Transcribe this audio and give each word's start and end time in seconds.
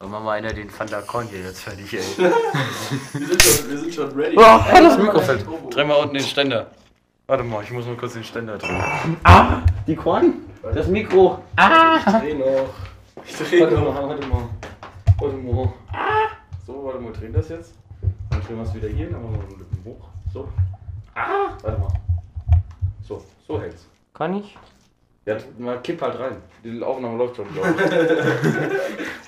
Und 0.00 0.10
mach 0.12 0.22
mal 0.22 0.32
einer 0.38 0.52
den 0.52 0.70
Con 1.06 1.26
hier 1.26 1.40
jetzt 1.40 1.62
fertig, 1.62 1.92
ey. 1.92 2.00
Wir 3.12 3.26
sind 3.26 3.42
schon, 3.42 3.68
wir 3.70 3.78
sind 3.78 3.94
schon 3.94 4.10
ready. 4.12 4.36
Oh, 4.38 4.60
das 4.72 4.96
Mikro 4.96 5.18
fällt. 5.20 5.44
Dreh 5.70 5.84
mal 5.84 5.94
unten 5.96 6.14
den 6.14 6.22
Ständer. 6.24 6.68
Warte 7.26 7.42
mal, 7.42 7.64
ich 7.64 7.70
muss 7.72 7.84
mal 7.84 7.96
kurz 7.96 8.12
den 8.12 8.22
Ständer 8.22 8.58
drehen. 8.58 9.16
Ah, 9.24 9.62
die 9.86 9.96
Korn? 9.96 10.34
Das 10.72 10.86
Mikro. 10.86 11.42
Ah. 11.56 11.96
Ich 11.98 12.04
dreh 12.04 12.34
noch. 12.34 12.68
Ich 13.24 13.36
dreh 13.36 13.60
Warte 13.62 13.74
noch. 13.74 13.92
mal, 13.94 14.08
warte 14.08 14.26
mal. 14.28 14.48
Warte 15.18 15.36
mal. 15.36 15.72
So, 16.64 16.84
warte 16.84 17.00
mal, 17.00 17.12
drehen 17.12 17.32
das 17.32 17.48
jetzt. 17.48 17.74
Dann 18.30 18.40
drehen 18.42 18.56
wir 18.56 18.62
es 18.62 18.74
wieder 18.74 18.88
hier, 18.88 19.10
dann 19.10 19.20
machen 19.22 19.34
wir 19.40 19.48
den 19.48 19.58
Lippen 19.58 19.84
hoch. 19.84 20.08
So. 20.32 20.48
Ah, 21.16 21.56
warte 21.60 21.78
mal. 21.80 21.88
So, 23.02 23.24
so 23.48 23.60
hält's. 23.60 23.84
Kann 24.14 24.36
ich? 24.36 24.56
Ja, 25.26 25.36
mal 25.58 25.80
kipp 25.82 26.00
halt 26.00 26.18
rein. 26.20 26.36
Die 26.62 26.80
Aufnahme 26.82 27.18
läuft 27.18 27.36
schon, 27.36 27.52
glaube 27.52 27.74
ich. 27.82 29.27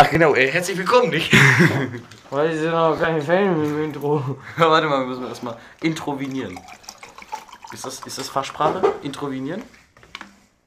Ach 0.00 0.08
genau, 0.10 0.32
ey, 0.36 0.48
herzlich 0.48 0.78
willkommen, 0.78 1.10
nicht? 1.10 1.32
Weil 2.30 2.52
sie 2.52 2.60
sind 2.60 2.70
noch 2.70 2.96
keine 3.00 3.20
Fan 3.20 3.64
im 3.64 3.82
Intro. 3.82 4.38
Warte 4.56 4.86
mal, 4.86 5.00
wir 5.00 5.06
müssen 5.08 5.26
erstmal 5.26 5.56
introvinieren. 5.80 6.56
Ist 7.72 7.84
das, 7.84 7.98
ist 8.06 8.16
das 8.16 8.28
Fachsprache? 8.28 8.94
Introvinieren? 9.02 9.64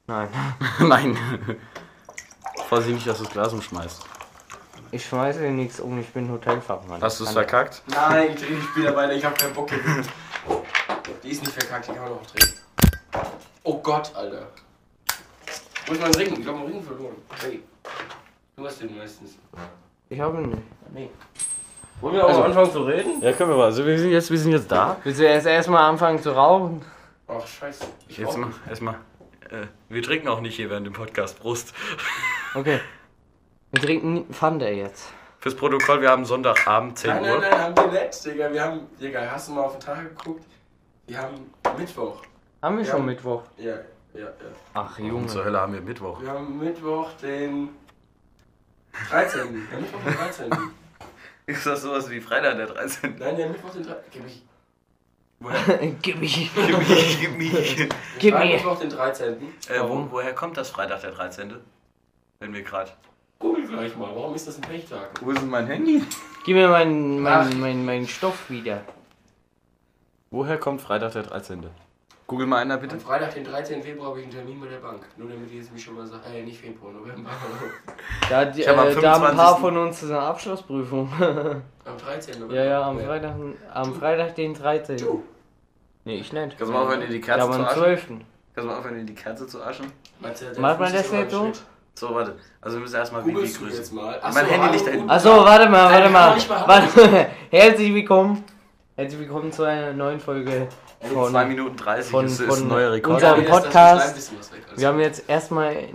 Nein. 0.05 0.27
Nein. 0.79 1.17
Vorsicht 2.67 2.95
nicht, 2.95 3.07
dass 3.07 3.19
du 3.19 3.23
das 3.23 3.31
Glas 3.31 3.53
umschmeißt. 3.53 4.03
Ich 4.91 5.05
schmeiße 5.05 5.39
dir 5.39 5.51
nichts 5.51 5.79
um, 5.79 5.97
ich 5.97 6.09
bin 6.09 6.29
Hotelfachmann. 6.29 7.01
Hast 7.01 7.21
du 7.21 7.23
es 7.23 7.31
verkackt? 7.31 7.83
Nein, 7.87 8.31
ich 8.33 8.41
dreh 8.41 8.53
nicht 8.53 8.75
wieder 8.75 8.93
weiter, 8.93 9.13
ich 9.13 9.23
hab 9.23 9.39
keinen 9.39 9.53
Bock. 9.53 9.69
Die 11.23 11.29
ist 11.29 11.41
nicht 11.41 11.53
verkackt, 11.53 11.87
die 11.87 11.93
kann 11.93 12.01
man 12.01 12.11
noch 12.11 12.25
drehen. 12.25 12.51
Oh 13.63 13.77
Gott, 13.77 14.13
Alter. 14.13 14.49
Wo 15.85 15.93
ist 15.93 16.01
mein 16.01 16.13
Ring? 16.15 16.37
Ich 16.37 16.45
hab 16.45 16.53
meinen 16.53 16.67
Ring 16.67 16.83
verloren. 16.83 17.15
Hey. 17.41 17.63
Du 18.61 18.67
hast 18.67 18.79
den 18.79 18.95
meistens. 18.95 19.39
Ich 20.07 20.19
habe 20.19 20.37
nicht. 20.39 20.61
Nee. 20.93 21.09
Wollen 21.99 22.13
wir 22.13 22.23
auch 22.23 22.29
Also- 22.29 22.43
anfangen 22.43 22.71
zu 22.71 22.83
reden? 22.83 23.19
Ja, 23.19 23.31
können 23.33 23.49
wir 23.49 23.57
mal. 23.57 23.65
Also 23.65 23.83
wir 23.83 23.97
sind 23.97 24.11
jetzt, 24.11 24.29
wir 24.29 24.37
sind 24.37 24.51
jetzt 24.51 24.71
da. 24.71 24.97
Willst 25.03 25.19
du 25.19 25.23
erst 25.25 25.47
erstmal 25.47 25.81
anfangen 25.89 26.21
zu 26.21 26.29
rauchen? 26.29 26.83
Ach, 27.27 27.47
scheiße. 27.47 27.85
Ich 28.07 28.19
Jetzt 28.19 28.37
mal, 28.37 28.51
erstmal. 28.69 28.95
Äh, 29.49 29.65
wir 29.89 30.03
trinken 30.03 30.27
auch 30.27 30.41
nicht 30.41 30.55
hier 30.57 30.69
während 30.69 30.85
dem 30.85 30.93
Podcast. 30.93 31.39
Prost. 31.39 31.73
Okay. 32.53 32.79
Wir 33.71 33.81
trinken 33.81 34.31
Fanta 34.31 34.67
jetzt. 34.67 35.07
Fürs 35.39 35.55
Protokoll, 35.55 36.01
wir 36.01 36.09
haben 36.11 36.25
Sonntagabend, 36.25 36.99
10 36.99 37.09
Nein, 37.09 37.23
Uhr. 37.23 37.39
nein, 37.39 37.49
nein, 37.49 37.61
haben 37.61 37.75
wir 37.93 38.01
nicht, 38.03 38.25
Digga. 38.25 38.51
Wir 38.53 38.61
haben, 38.63 38.81
Digga, 39.01 39.21
hast 39.31 39.47
du 39.47 39.53
mal 39.53 39.61
auf 39.61 39.77
den 39.77 39.79
Tag 39.79 40.09
geguckt? 40.17 40.43
Wir 41.07 41.17
haben 41.17 41.49
Mittwoch. 41.79 42.21
Haben 42.61 42.77
wir 42.77 42.83
Ja. 42.85 42.91
schon 42.91 43.05
Mittwoch? 43.05 43.41
Ja, 43.57 43.71
ja, 44.13 44.19
ja. 44.19 44.27
Ach 44.73 44.99
Warum 44.99 45.27
zur 45.29 45.37
Junge. 45.37 45.45
Hölle 45.45 45.61
haben 45.61 45.73
wir 45.73 45.81
Mittwoch? 45.81 46.21
Wir 46.21 46.29
haben 46.29 46.59
Mittwoch 46.59 47.09
den 47.23 47.69
13. 49.09 49.67
Der 49.71 49.79
Mittwoch 49.79 49.99
den 50.05 50.13
13. 50.13 50.51
Ist 51.45 51.65
das 51.65 51.81
sowas 51.81 52.09
wie 52.09 52.21
Freitag 52.21 52.57
der 52.57 52.67
13? 52.67 53.15
Nein, 53.19 53.37
der 53.37 53.49
Mittwoch 53.49 53.71
den 53.71 53.83
13. 53.83 54.03
Gib 54.11 54.23
mich. 54.23 54.43
Woher? 55.39 55.77
Gib 56.01 56.19
mich. 56.19 56.51
Gib 56.53 56.77
mich, 56.77 57.19
gib 57.19 57.37
mich. 57.37 57.89
Gib 58.19 58.33
mir. 58.35 58.45
Mittwoch 58.45 58.79
den 58.79 58.89
13. 58.89 59.33
Äh, 59.69 59.81
wo, 59.81 60.07
woher 60.11 60.33
kommt 60.33 60.57
das 60.57 60.69
Freitag 60.69 61.01
der 61.01 61.11
13.? 61.11 61.55
Wenn 62.39 62.53
wir 62.53 62.63
gerade. 62.63 62.91
Google 63.39 63.67
gleich 63.67 63.95
mal, 63.97 64.15
warum 64.15 64.35
ist 64.35 64.47
das 64.47 64.57
ein 64.57 64.61
Pechtag? 64.61 65.09
Wo 65.21 65.31
ist 65.31 65.41
denn 65.41 65.49
mein 65.49 65.65
Handy? 65.65 66.03
Gib 66.45 66.55
mir 66.55 66.67
meinen 66.69 67.25
Ach. 67.25 67.45
mein, 67.45 67.59
mein, 67.59 67.85
mein 67.85 68.07
Stoff 68.07 68.49
wieder. 68.49 68.81
Woher 70.29 70.57
kommt 70.57 70.81
Freitag 70.81 71.13
der 71.13 71.23
13.? 71.23 71.65
Google 72.31 72.47
mal 72.47 72.59
einer 72.59 72.77
bitte. 72.77 72.95
Am 72.95 73.01
Freitag, 73.01 73.33
den 73.33 73.43
13. 73.43 73.83
Februar, 73.83 74.09
habe 74.11 74.19
ich 74.19 74.25
einen 74.25 74.33
Termin 74.33 74.59
bei 74.61 74.67
der 74.67 74.77
Bank. 74.77 75.01
Nur 75.17 75.27
damit 75.27 75.51
ihr 75.51 75.59
jetzt 75.59 75.73
mich 75.73 75.83
schon 75.83 75.95
mal 75.95 76.07
sagt, 76.07 76.25
äh, 76.33 76.41
nicht 76.43 76.59
Februar, 76.61 76.93
November. 76.93 77.29
Da, 78.29 78.45
die- 78.45 78.61
Ich 78.61 78.67
hab 78.69 78.77
am 78.77 78.87
äh, 78.87 78.95
da 78.95 79.11
haben 79.15 79.25
ein 79.25 79.35
paar 79.35 79.57
25. 79.57 79.59
von 79.61 79.77
uns 79.77 80.03
eine 80.05 80.19
Abschlussprüfung. 80.19 81.11
Am 81.19 81.97
13. 82.05 82.35
November. 82.35 82.55
ja, 82.55 82.63
ja, 82.63 82.81
am 82.87 82.99
Ja. 82.99 83.05
Freitag, 83.05 83.35
am 83.73 83.93
Freitag 83.93 84.35
den 84.35 84.53
13. 84.53 84.97
Du. 84.97 85.23
Nee, 86.05 86.15
ich 86.15 86.31
nicht. 86.31 86.57
Kannst 86.57 86.61
du 86.61 86.71
mal 86.73 86.83
aufhören, 86.83 87.01
dir 87.01 87.07
die 87.07 87.15
Ja, 87.19 87.25
Kerze 87.25 87.41
aber 87.43 87.51
zu 87.53 87.59
am 87.59 87.65
aschen? 87.65 87.77
12. 87.79 88.07
Kannst 88.07 88.23
du 88.55 88.61
mal 88.63 88.77
aufhören, 88.79 88.95
dir 88.95 89.03
die 89.03 89.13
Kerze 89.15 89.47
zu 89.47 89.61
aschen? 89.61 89.85
Meinst 90.21 90.41
du, 90.41 90.45
der 90.45 90.59
Macht 90.61 90.79
man 90.79 90.93
das 90.93 91.11
nicht 91.11 91.31
so? 91.31 91.51
So, 91.93 92.15
warte. 92.15 92.37
Also 92.61 92.77
wir 92.77 92.81
müssen 92.83 92.95
erstmal 92.95 93.25
Vivi 93.25 93.33
grüßen. 93.41 93.69
jetzt 93.69 93.93
mal? 93.93 94.17
Mein 94.33 94.45
Handy 94.45 94.69
liegt 94.77 94.87
da 94.87 94.91
hinten. 94.91 95.09
Achso, 95.09 95.29
warte 95.43 95.67
mal, 95.69 95.91
warte 95.91 96.09
mal. 96.09 96.37
warte. 96.65 97.27
Herzlich 97.51 97.93
willkommen. 97.93 98.43
Herzlich 98.97 99.19
willkommen 99.21 99.51
zu 99.51 99.63
einer 99.63 99.93
neuen 99.93 100.19
Folge 100.19 100.67
von. 101.13 101.31
2 101.31 101.45
Minuten 101.45 101.77
30 101.77 102.11
von- 102.11 102.25
ist, 102.25 102.39
ist 102.39 102.47
von 102.47 102.59
ein 102.63 102.67
neuer 102.67 102.91
Rekord. 102.91 103.15
unserem 103.15 103.45
Podcast. 103.45 104.31
Wir 104.75 104.87
haben 104.87 104.99
jetzt 104.99 105.23
erstmal 105.29 105.73
äh, 105.75 105.87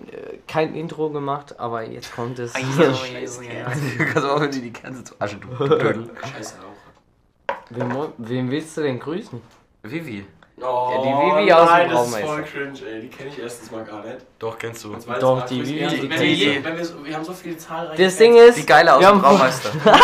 kein 0.49 0.75
Intro 0.75 1.11
gemacht, 1.11 1.59
aber 1.61 1.83
jetzt 1.85 2.15
kommt 2.15 2.39
es. 2.39 2.53
Scheiße, 2.55 3.43
Kannst 3.99 4.17
du 4.17 4.31
aufhören, 4.33 4.51
dir 4.51 4.63
die 4.63 4.73
Kerze 4.73 5.05
zu 5.05 5.15
aschen, 5.19 5.41
du 5.41 5.69
Dödel. 5.69 6.11
Scheiße 6.37 6.55
Raucher. 6.57 7.61
Wen, 7.71 7.89
mo- 7.89 8.13
wen 8.19 8.51
willst 8.51 8.77
du 8.77 8.83
denn 8.83 8.99
grüßen? 8.99 9.41
Vivi. 9.83 10.25
Oh, 10.59 10.63
Ja, 10.91 11.03
die 11.03 11.09
Vivi 11.43 11.53
aus 11.53 11.69
dem 11.69 11.75
nein, 11.77 11.91
das 11.91 12.09
ist 12.09 12.17
voll 12.19 12.43
cringe, 12.45 12.79
ey. 12.91 13.01
Die 13.03 13.09
kenne 13.09 13.29
ich 13.29 13.39
erstens 13.39 13.71
mal 13.71 13.85
gar 13.85 14.03
nicht. 14.05 14.19
Doch, 14.39 14.59
kennst 14.59 14.83
du. 14.85 14.97
Doch, 15.21 15.45
die 15.45 15.61
Vivi, 15.63 15.81
wir- 16.11 16.63
die 17.05 17.15
haben 17.15 17.25
so 17.25 17.35
viele 17.35 17.59
zahlreiche 17.59 18.03
Das. 18.03 18.17
Ding 18.17 18.37
ist. 18.37 18.57
Die 18.57 18.65
Geile 18.67 18.95
aus 18.95 19.05
dem 19.07 19.21
Braumeister. 19.21 19.71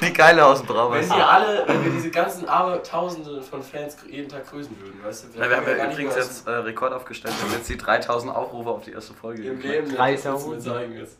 die 0.06 0.12
Geile 0.12 0.44
aus 0.44 0.60
dem 0.60 0.68
Wenn 0.68 0.76
Braumeister. 0.76 1.16
wir 1.16 1.28
alle, 1.28 1.64
wenn 1.66 1.84
wir 1.84 1.90
diese 1.92 2.10
ganzen 2.10 2.48
aber 2.48 2.82
Tausende 2.82 3.42
von 3.42 3.62
Fans 3.62 3.96
jeden 4.08 4.28
Tag 4.28 4.48
grüßen 4.48 4.78
würden, 4.80 5.02
weißt 5.04 5.24
du? 5.24 5.28
Na, 5.38 5.48
wir 5.48 5.56
haben 5.56 5.66
ja 5.66 5.90
übrigens 5.90 6.16
jetzt 6.16 6.46
äh, 6.46 6.50
Rekord 6.50 6.92
aufgestellt. 6.92 7.34
Wir 7.38 7.48
haben 7.48 7.56
jetzt 7.56 7.68
die 7.68 7.76
3000 7.76 8.34
Aufrufe 8.34 8.70
auf 8.70 8.84
die 8.84 8.92
erste 8.92 9.14
Folge. 9.14 9.42
im. 9.42 9.60
Leben, 9.60 9.94
das 9.96 10.22
Sachen. 10.22 10.60
zeigen 10.60 10.96
jetzt. 10.96 11.18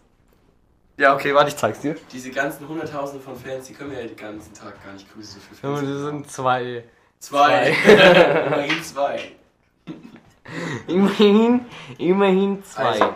Ja, 0.97 1.15
okay, 1.15 1.33
warte, 1.33 1.51
ich 1.51 1.57
zeig's 1.57 1.81
dir. 1.81 1.95
Diese 2.13 2.31
ganzen 2.31 2.67
Hunderttausende 2.69 3.23
von 3.23 3.37
Fans, 3.37 3.69
die 3.69 3.75
können 3.75 3.93
wir 3.93 4.01
ja 4.01 4.09
den 4.09 4.17
ganzen 4.17 4.53
Tag 4.53 4.83
gar 4.85 4.93
nicht 4.93 5.13
grüßen. 5.13 5.41
So 5.41 5.77
viele 5.77 5.77
Fans. 5.77 5.89
das 5.89 6.11
sind 6.11 6.31
zwei. 6.31 6.85
zwei. 7.21 7.69
Immerhin 8.47 8.83
zwei. 8.83 9.33
Immerhin, 10.89 11.67
immerhin 11.99 12.65
zwei. 12.65 12.83
Also. 12.83 13.13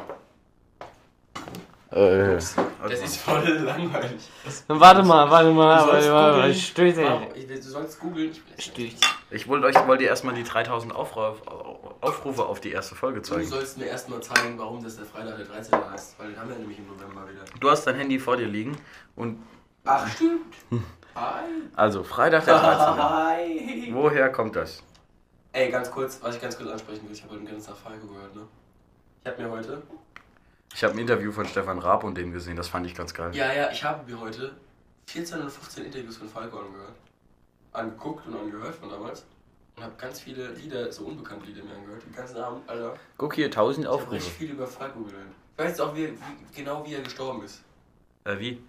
Äh, 1.92 2.34
Das 2.36 2.56
ist 3.02 3.16
voll 3.18 3.46
langweilig. 3.64 4.22
Warte 4.68 5.02
mal, 5.02 5.30
warte 5.30 5.50
mal, 5.52 5.78
Du 5.84 5.90
sollst 5.90 6.10
warte 6.10 6.38
mal? 6.38 6.50
Ich- 6.50 6.74
Du 6.74 7.60
sollst 7.62 8.00
googeln. 8.00 8.32
Ich- 8.56 8.64
Stößt. 8.64 9.04
ich 9.30 9.46
wollte 9.48 9.66
euch 9.66 9.86
wollt 9.86 10.00
ihr 10.00 10.08
erstmal 10.08 10.34
die 10.34 10.42
3000 10.42 10.94
Aufrufe, 10.94 11.42
Aufrufe 12.00 12.44
auf 12.46 12.60
die 12.60 12.72
erste 12.72 12.94
Folge 12.94 13.20
Du 13.20 13.28
zeigen. 13.28 13.46
sollst 13.46 13.78
mir 13.78 13.86
erstmal 13.86 14.20
zeigen, 14.22 14.58
warum 14.58 14.82
das 14.82 14.96
der 14.96 15.04
Freitag 15.04 15.36
der 15.36 15.46
13. 15.46 15.78
heißt. 15.92 16.18
Weil 16.18 16.28
den 16.30 16.40
haben 16.40 16.48
wir 16.48 16.56
nämlich 16.56 16.78
im 16.78 16.86
November 16.86 17.28
wieder. 17.28 17.42
Du 17.60 17.70
hast 17.70 17.84
dein 17.86 17.96
Handy 17.96 18.18
vor 18.18 18.36
dir 18.36 18.46
liegen 18.48 18.76
und 19.14 19.42
Ach, 19.84 20.08
stimmt. 20.08 20.54
Hi. 21.14 21.44
also 21.76 22.02
Freitag 22.02 22.44
der 22.46 22.58
13. 22.58 23.02
Hi. 23.02 23.90
Woher 23.92 24.30
kommt 24.30 24.56
das? 24.56 24.82
Ey, 25.52 25.70
ganz 25.70 25.90
kurz, 25.90 26.18
was 26.22 26.36
ich 26.36 26.40
ganz 26.40 26.56
kurz 26.56 26.70
ansprechen 26.70 27.04
will. 27.06 27.12
Ich 27.14 27.22
habe 27.22 27.34
heute 27.34 27.44
den 27.44 27.52
ganzen 27.52 27.66
Tag 27.68 27.76
Falco 27.76 28.06
gehört, 28.06 28.34
ne? 28.34 28.42
Ich 29.24 29.30
habe 29.30 29.42
mir 29.42 29.50
heute. 29.50 29.82
Ich 30.74 30.82
habe 30.84 30.94
ein 30.94 30.98
Interview 30.98 31.32
von 31.32 31.46
Stefan 31.46 31.78
Raab 31.78 32.04
und 32.04 32.16
dem 32.16 32.32
gesehen, 32.32 32.56
das 32.56 32.68
fand 32.68 32.86
ich 32.86 32.94
ganz 32.94 33.12
geil. 33.14 33.34
Ja, 33.34 33.52
ja, 33.52 33.70
ich 33.70 33.84
habe 33.84 34.10
mir 34.10 34.18
heute 34.18 34.52
14 35.06 35.40
oder 35.40 35.50
15 35.50 35.84
Interviews 35.84 36.16
von 36.16 36.28
Falco 36.28 36.58
angehört. 36.58 36.94
Angeguckt 37.72 38.26
und 38.26 38.36
angehört 38.36 38.74
von 38.74 38.88
damals. 38.88 39.24
Und 39.76 39.84
habe 39.84 39.94
ganz 39.96 40.20
viele 40.20 40.48
Lieder, 40.52 40.90
so 40.92 41.04
unbekannte 41.04 41.46
Lieder 41.46 41.62
mir 41.64 41.74
angehört. 41.74 42.02
Den 42.04 42.14
ganzen 42.14 42.36
Abend, 42.38 42.68
Alter. 42.68 42.94
Guck 43.16 43.34
hier, 43.34 43.46
1000 43.46 43.84
Ich 43.84 43.86
habe 43.90 43.96
Aufrufe. 43.96 44.16
richtig 44.16 44.32
viel 44.34 44.50
über 44.50 44.66
Falco 44.66 45.00
gelernt. 45.00 45.32
Ich 45.54 45.58
weiß 45.58 45.68
jetzt 45.70 45.80
auch 45.80 45.94
wie, 45.94 46.08
wie, 46.08 46.16
genau, 46.54 46.84
wie 46.86 46.94
er 46.94 47.02
gestorben 47.02 47.42
ist. 47.44 47.62
Äh, 48.24 48.38
wie? 48.38 48.62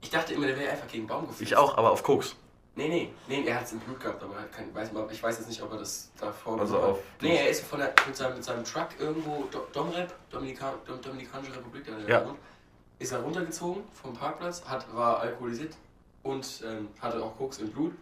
Ich 0.00 0.10
dachte 0.10 0.34
immer, 0.34 0.46
der 0.46 0.58
wäre 0.58 0.72
einfach 0.72 0.88
gegen 0.88 1.06
Baum 1.06 1.22
geflogen. 1.26 1.44
Ich 1.46 1.56
auch, 1.56 1.76
aber 1.76 1.90
auf 1.90 2.02
Koks. 2.02 2.34
Nee, 2.74 2.88
nee, 2.88 3.12
nee, 3.28 3.44
er 3.46 3.56
hat 3.56 3.64
es 3.66 3.72
im 3.72 3.80
Blut 3.80 4.00
gehabt, 4.00 4.22
aber 4.22 4.34
er 4.36 4.42
hat 4.42 4.52
kein, 4.52 4.74
weiß, 4.74 4.90
ich 5.10 5.22
weiß 5.22 5.38
jetzt 5.38 5.48
nicht, 5.48 5.60
ob 5.62 5.72
er 5.72 5.78
das 5.78 6.10
davor 6.18 6.58
Also 6.58 6.78
auf 6.78 6.98
Nee, 7.20 7.36
er 7.36 7.50
ist 7.50 7.64
von 7.64 7.78
der, 7.78 7.92
mit, 8.06 8.16
seinem, 8.16 8.34
mit 8.34 8.44
seinem 8.44 8.64
Truck 8.64 8.88
irgendwo, 8.98 9.44
Do, 9.50 9.66
Domrep, 9.72 10.14
Dominika, 10.30 10.74
Dom, 10.86 11.00
Dominikanische 11.02 11.54
Republik, 11.54 11.84
da 11.86 11.98
Ja. 12.10 12.34
ist 12.98 13.12
er 13.12 13.20
runtergezogen 13.20 13.82
vom 13.92 14.14
Parkplatz, 14.14 14.64
hat, 14.64 14.86
war 14.94 15.20
alkoholisiert 15.20 15.74
und 16.22 16.62
ähm, 16.66 16.88
hatte 16.98 17.22
auch 17.22 17.36
Koks 17.36 17.58
im 17.58 17.70
Blut 17.70 17.92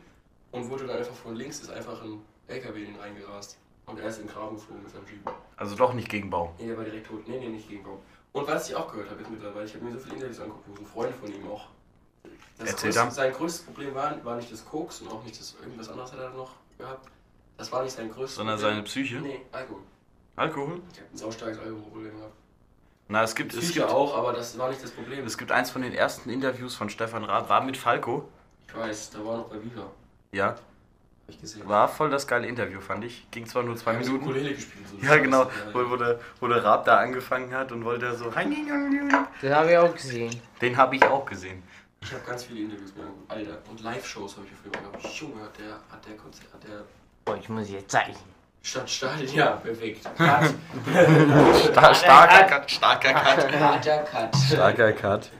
und 0.52 0.70
wurde 0.70 0.86
dann 0.86 0.98
einfach 0.98 1.14
von 1.14 1.34
links, 1.34 1.60
ist 1.60 1.70
einfach 1.70 2.00
ein 2.04 2.22
LKW 2.46 2.84
in 2.84 2.94
ihn 2.94 3.00
reingerast. 3.00 3.58
Und 3.86 3.98
er 3.98 4.08
ist 4.08 4.18
in 4.20 4.26
den 4.26 4.32
Graben 4.32 4.54
geflogen 4.54 4.84
mit 4.84 4.92
seinem 4.92 5.06
Jeep. 5.06 5.28
Also 5.56 5.74
doch 5.74 5.92
nicht 5.94 6.08
gegen 6.08 6.30
Baum. 6.30 6.50
Nee, 6.58 6.68
der 6.68 6.76
war 6.76 6.84
direkt 6.84 7.08
tot. 7.08 7.26
Nee, 7.26 7.38
nee, 7.38 7.48
nicht 7.48 7.68
gegen 7.68 7.82
Baum. 7.82 7.98
Und 8.32 8.46
was 8.46 8.68
ich 8.68 8.76
auch 8.76 8.88
gehört 8.92 9.10
habe 9.10 9.20
jetzt 9.20 9.30
mittlerweile, 9.30 9.64
ich 9.66 9.74
habe 9.74 9.84
mir 9.84 9.92
so 9.92 9.98
viele 9.98 10.14
Interviews 10.14 10.38
angeguckt, 10.38 10.68
wo 10.68 10.76
so 10.76 10.84
Freunde 10.84 11.14
von 11.14 11.34
ihm 11.34 11.50
auch. 11.50 11.66
Das 12.58 12.70
Erzähl 12.70 12.88
größte, 12.90 13.00
dann. 13.00 13.10
sein 13.10 13.32
größtes 13.32 13.62
Problem 13.64 13.94
war, 13.94 14.24
war 14.24 14.36
nicht 14.36 14.52
das 14.52 14.64
Koks 14.64 15.00
und 15.00 15.10
auch 15.10 15.22
nicht 15.24 15.38
das 15.40 15.56
irgendwas 15.62 15.88
anderes 15.88 16.12
hat 16.12 16.18
er 16.20 16.30
noch 16.30 16.50
gehabt. 16.78 17.08
Das 17.56 17.72
war 17.72 17.82
nicht 17.82 17.94
sein 17.96 18.10
größtes 18.10 18.36
Sondern 18.36 18.56
Problem. 18.56 18.72
seine 18.74 18.82
Psyche. 18.84 19.16
Nee, 19.16 19.40
Alkohol. 19.52 19.80
Alkohol? 20.36 20.80
Ich 20.92 20.98
habe 21.00 21.08
ein 21.12 21.16
saustarkes 21.16 21.58
Alkoholproblem 21.58 22.16
gehabt. 22.16 22.34
Na, 23.08 23.22
es 23.22 23.34
gibt, 23.34 23.52
es 23.54 23.60
Psyche 23.60 23.80
gibt, 23.80 23.90
auch, 23.92 24.16
aber 24.16 24.32
das 24.32 24.56
war 24.58 24.68
nicht 24.68 24.82
das 24.82 24.90
Problem. 24.92 25.26
es 25.26 25.36
gibt 25.36 25.50
eins 25.52 25.70
von 25.70 25.82
den 25.82 25.92
ersten 25.92 26.30
Interviews 26.30 26.74
von 26.76 26.88
Stefan 26.90 27.24
Raab, 27.24 27.48
war 27.48 27.60
mit 27.62 27.76
Falco. 27.76 28.28
Ich 28.68 28.76
weiß, 28.76 29.10
da 29.10 29.24
war 29.24 29.38
noch 29.38 29.48
bei 29.48 29.56
Viva. 29.62 29.90
Ja. 30.30 30.54
ich 31.26 31.40
gesehen. 31.40 31.68
War 31.68 31.88
voll 31.88 32.08
das 32.10 32.26
geile 32.28 32.46
Interview, 32.46 32.80
fand 32.80 33.04
ich. 33.04 33.28
Ging 33.32 33.46
zwar 33.46 33.64
nur 33.64 33.76
zwei 33.76 33.94
sie 33.94 34.10
Minuten. 34.10 34.24
Ukulele 34.26 34.54
gespielt. 34.54 34.86
So 34.88 34.96
Ja, 35.06 35.16
genau. 35.16 35.42
Ja, 35.44 35.50
Wo, 35.72 35.90
wo, 35.90 35.96
der, 35.96 36.20
wo 36.38 36.46
der 36.46 36.62
Raab 36.62 36.84
da 36.84 36.98
angefangen 36.98 37.52
hat 37.52 37.72
und 37.72 37.84
wollte 37.84 38.14
so. 38.14 38.30
Das 38.30 39.52
habe 39.52 39.70
ich 39.72 39.76
auch 39.78 39.92
gesehen. 39.94 40.40
Den 40.62 40.76
habe 40.76 40.94
ich 40.96 41.02
auch 41.04 41.24
gesehen. 41.26 41.62
Ich 42.02 42.12
habe 42.12 42.22
ganz 42.26 42.44
viele 42.44 42.60
Interviews 42.60 42.92
mit 42.94 43.04
Alter. 43.28 43.58
Und 43.70 43.82
Live-Shows 43.82 44.36
habe 44.36 44.46
ich 44.46 44.52
früher 44.52 44.72
gehabt. 44.72 45.04
Junge, 45.14 45.42
hat 45.42 45.58
der, 45.58 45.74
hat 45.90 46.06
der 46.06 46.16
Konzert, 46.16 46.52
hat 46.52 46.62
der 46.64 46.84
Boah, 47.24 47.36
ich 47.36 47.48
muss 47.48 47.68
jetzt 47.70 47.90
zeigen. 47.90 48.16
Stadt 48.62 48.90
Stadion, 48.90 49.34
ja, 49.34 49.50
perfekt. 49.52 50.04
Cut. 50.16 50.54
Star 51.56 51.94
starker 51.94 52.44
Cut. 52.46 52.70
Starker 52.70 53.12
Cut. 53.14 53.60
Harter 53.60 53.98
Cut. 54.04 54.36
Starker 54.36 54.92
Cut. 54.92 55.30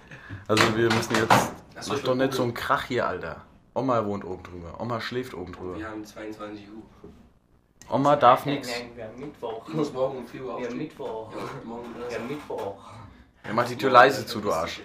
Also 0.49 0.77
wir 0.77 0.85
müssen 0.93 1.17
jetzt. 1.17 1.53
Mach 1.89 1.97
ich 1.97 2.03
doch 2.03 2.15
nicht 2.15 2.35
so 2.35 2.43
einen 2.43 2.55
Krach 2.55 2.85
hier, 2.85 3.07
Alter. 3.07 3.45
Oma 3.75 4.05
wohnt 4.05 4.25
oben 4.25 4.43
drüber. 4.43 4.81
Oma 4.81 5.01
schläft 5.01 5.35
oben 5.35 5.53
drüber. 5.53 5.79
Wir 5.79 5.89
haben 5.89 6.05
22 6.05 6.69
Uhr. 6.69 7.11
Oma 7.91 8.17
darf 8.17 8.47
nichts. 8.47 8.69
nein, 8.71 8.91
wir 8.95 9.05
haben 9.05 9.19
Mittwoch. 9.19 9.69
Ich 9.69 9.75
muss 9.75 9.93
morgen 9.93 10.19
um 10.19 10.27
4 10.27 10.41
Uhr 10.41 10.47
Wir 10.47 10.53
haben 10.55 10.61
aufstehen. 10.63 10.79
Mittwoch. 10.79 11.33
Ja, 11.33 11.39
morgen 11.65 11.95
Wir 12.09 12.19
haben 12.19 12.29
Mittwoch. 12.29 12.77
Er 13.43 13.53
macht 13.55 13.71
die 13.71 13.77
Tür 13.77 13.91
leise 13.91 14.25
zu, 14.27 14.41
du 14.41 14.53
Arsch. 14.53 14.81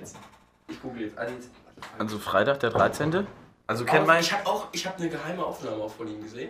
Ich 0.67 0.81
google 0.81 1.03
jetzt. 1.03 1.17
Also, 1.17 1.33
jetzt 1.35 1.49
Also 1.97 2.19
Freitag 2.19 2.59
der 2.59 2.69
13. 2.69 3.27
Also 3.67 3.85
kennt 3.85 4.07
man. 4.07 4.19
Ich 4.19 4.31
habe 4.31 4.45
auch, 4.47 4.67
ich 4.71 4.85
habe 4.85 4.97
eine 4.97 5.09
geheime 5.09 5.43
Aufnahme 5.45 5.83
auch 5.83 5.91
von 5.91 6.07
ihm 6.07 6.21
gesehen. 6.21 6.49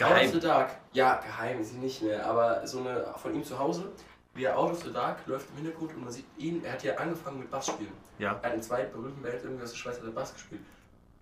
Out 0.00 0.10
of 0.10 0.16
Geheim. 0.16 0.32
the 0.32 0.40
Dark. 0.40 0.70
Ja, 0.92 1.14
geheim 1.16 1.60
ist 1.60 1.70
sie 1.70 1.78
nicht 1.78 2.02
mehr, 2.02 2.24
aber 2.26 2.66
so 2.66 2.80
eine 2.80 3.14
von 3.16 3.34
ihm 3.34 3.42
zu 3.42 3.58
Hause. 3.58 3.90
Wie 4.34 4.44
er 4.44 4.58
Out 4.58 4.72
of 4.72 4.82
the 4.84 4.92
Dark 4.92 5.26
läuft 5.26 5.48
im 5.50 5.56
Hintergrund 5.64 5.94
und 5.94 6.04
man 6.04 6.12
sieht 6.12 6.26
ihn. 6.36 6.62
Er 6.62 6.72
hat 6.74 6.82
ja 6.82 6.94
angefangen 6.96 7.38
mit 7.38 7.50
Bass 7.50 7.66
spielen. 7.68 7.92
Ja. 8.18 8.38
Er 8.42 8.50
hat 8.50 8.54
in 8.54 8.62
zwei 8.62 8.82
berühmten 8.84 9.22
Bands 9.22 9.42
irgendwie 9.42 9.64
aus 9.64 9.70
der 9.70 9.78
Schweiz 9.78 9.96
hat 9.96 10.04
er 10.04 10.10
Bass 10.10 10.34
gespielt. 10.34 10.60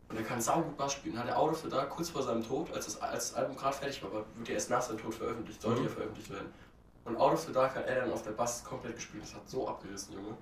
Und 0.09 0.17
er 0.17 0.25
kann 0.25 0.41
saugut 0.41 0.77
Bass 0.77 0.93
spielen. 0.95 1.17
Hat 1.17 1.29
er 1.29 1.39
Out 1.39 1.53
of 1.53 1.61
the 1.61 1.69
Dark 1.69 1.91
kurz 1.91 2.11
vor 2.11 2.23
seinem 2.25 2.45
Tod, 2.47 2.73
als 2.75 2.87
das, 2.87 3.01
als 3.01 3.31
das 3.31 3.39
Album 3.39 3.57
gerade 3.57 3.77
fertig 3.77 4.03
war, 4.03 4.11
aber 4.11 4.25
wird 4.35 4.49
ja 4.49 4.55
erst 4.55 4.71
nach 4.71 4.83
seinem 4.83 4.99
Tod 4.99 5.15
veröffentlicht, 5.15 5.63
sollte 5.63 5.81
Mhm. 5.81 5.87
ja 5.87 5.93
veröffentlicht 5.93 6.31
werden. 6.31 6.53
Und 7.05 7.17
Out 7.17 7.35
of 7.35 7.41
the 7.43 7.53
Dark 7.53 7.77
hat 7.77 7.87
er 7.87 8.01
dann 8.01 8.13
auf 8.13 8.23
der 8.23 8.33
Bass 8.33 8.65
komplett 8.65 8.97
gespielt. 8.97 9.23
Das 9.23 9.35
hat 9.35 9.49
so 9.49 9.69
abgerissen, 9.69 10.15
Junge. 10.15 10.37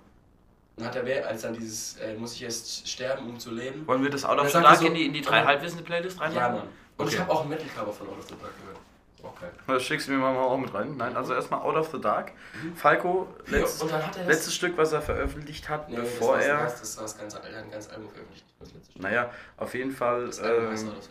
Und 0.77 0.85
hat 0.87 0.97
er, 0.97 1.27
als 1.29 1.43
dann 1.43 1.53
dieses, 1.53 1.97
äh, 1.99 2.15
muss 2.15 2.35
ich 2.35 2.43
erst 2.43 2.89
sterben, 2.89 3.29
um 3.29 3.39
zu 3.39 3.51
leben. 3.51 3.87
Wollen 3.87 4.03
wir 4.03 4.11
das 4.11 4.25
Out 4.25 4.39
of 4.39 4.47
the 4.51 4.61
Dark 4.61 4.77
so- 4.79 4.87
in 4.87 4.95
die, 4.95 5.07
in 5.07 5.13
die 5.13 5.21
drei 5.21 5.45
Halbwissen 5.45 5.85
Playlist 5.85 6.19
reinmachen? 6.21 6.55
Ja, 6.57 6.61
Mann. 6.61 6.69
Und 6.97 7.09
ich 7.09 7.15
Okay. 7.15 7.23
habe 7.23 7.31
auch 7.33 7.43
ein 7.43 7.49
Metal-Cover 7.51 7.93
von 7.93 8.09
Out 8.09 8.19
of 8.19 8.25
the 8.29 8.35
Dark 8.41 8.53
gehört. 8.61 8.79
Okay. 9.25 9.47
Das 9.69 9.83
schickst 9.85 10.09
du 10.09 10.13
mir 10.13 10.19
mal 10.19 10.35
auch 10.37 10.57
mit 10.57 10.73
rein. 10.75 10.97
Nein, 10.97 11.15
also 11.17 11.35
erstmal 11.35 11.61
Out 11.61 11.77
of 11.77 11.91
the 11.93 12.01
Dark. 12.01 12.33
Falco, 12.75 13.29
Ja, 13.47 13.59
letztes, 13.59 13.89
dann 13.89 14.01
das. 14.17 14.27
letztes 14.27 14.55
Stück, 14.55 14.77
was 14.77 14.93
er 14.93 15.03
veröffentlicht 15.03 15.69
hat, 15.69 15.89
nee, 15.91 15.97
bevor 15.97 16.37
das 16.39 16.47
er. 16.47 16.57
war's, 16.59 16.81
das 16.81 16.97
war 16.97 17.03
das 17.05 17.19
ganze, 17.19 17.37
er 17.39 17.57
hat 17.59 17.65
ein 17.65 17.71
ganzes 17.71 17.93
Album 17.93 18.09
veröffentlicht. 18.11 18.45
Das. 18.59 18.71
Naja, 18.97 19.31
auf 19.59 19.75
jeden 19.75 19.93
Fall 19.93 20.27
Das 20.27 20.41
Album 20.41 20.71
heißt 20.71 20.83
ähm, 20.85 20.89
Out 20.91 20.97
of 20.97 21.05
the 21.05 21.11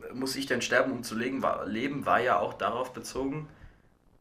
Dark. 0.00 0.14
muss 0.14 0.36
ich 0.36 0.46
denn 0.46 0.62
sterben, 0.62 0.92
um 0.92 1.02
zu 1.02 1.14
leben, 1.14 1.42
war, 1.42 1.66
leben, 1.66 2.06
war 2.06 2.20
ja 2.20 2.38
auch 2.38 2.54
darauf 2.54 2.92
bezogen, 2.92 3.48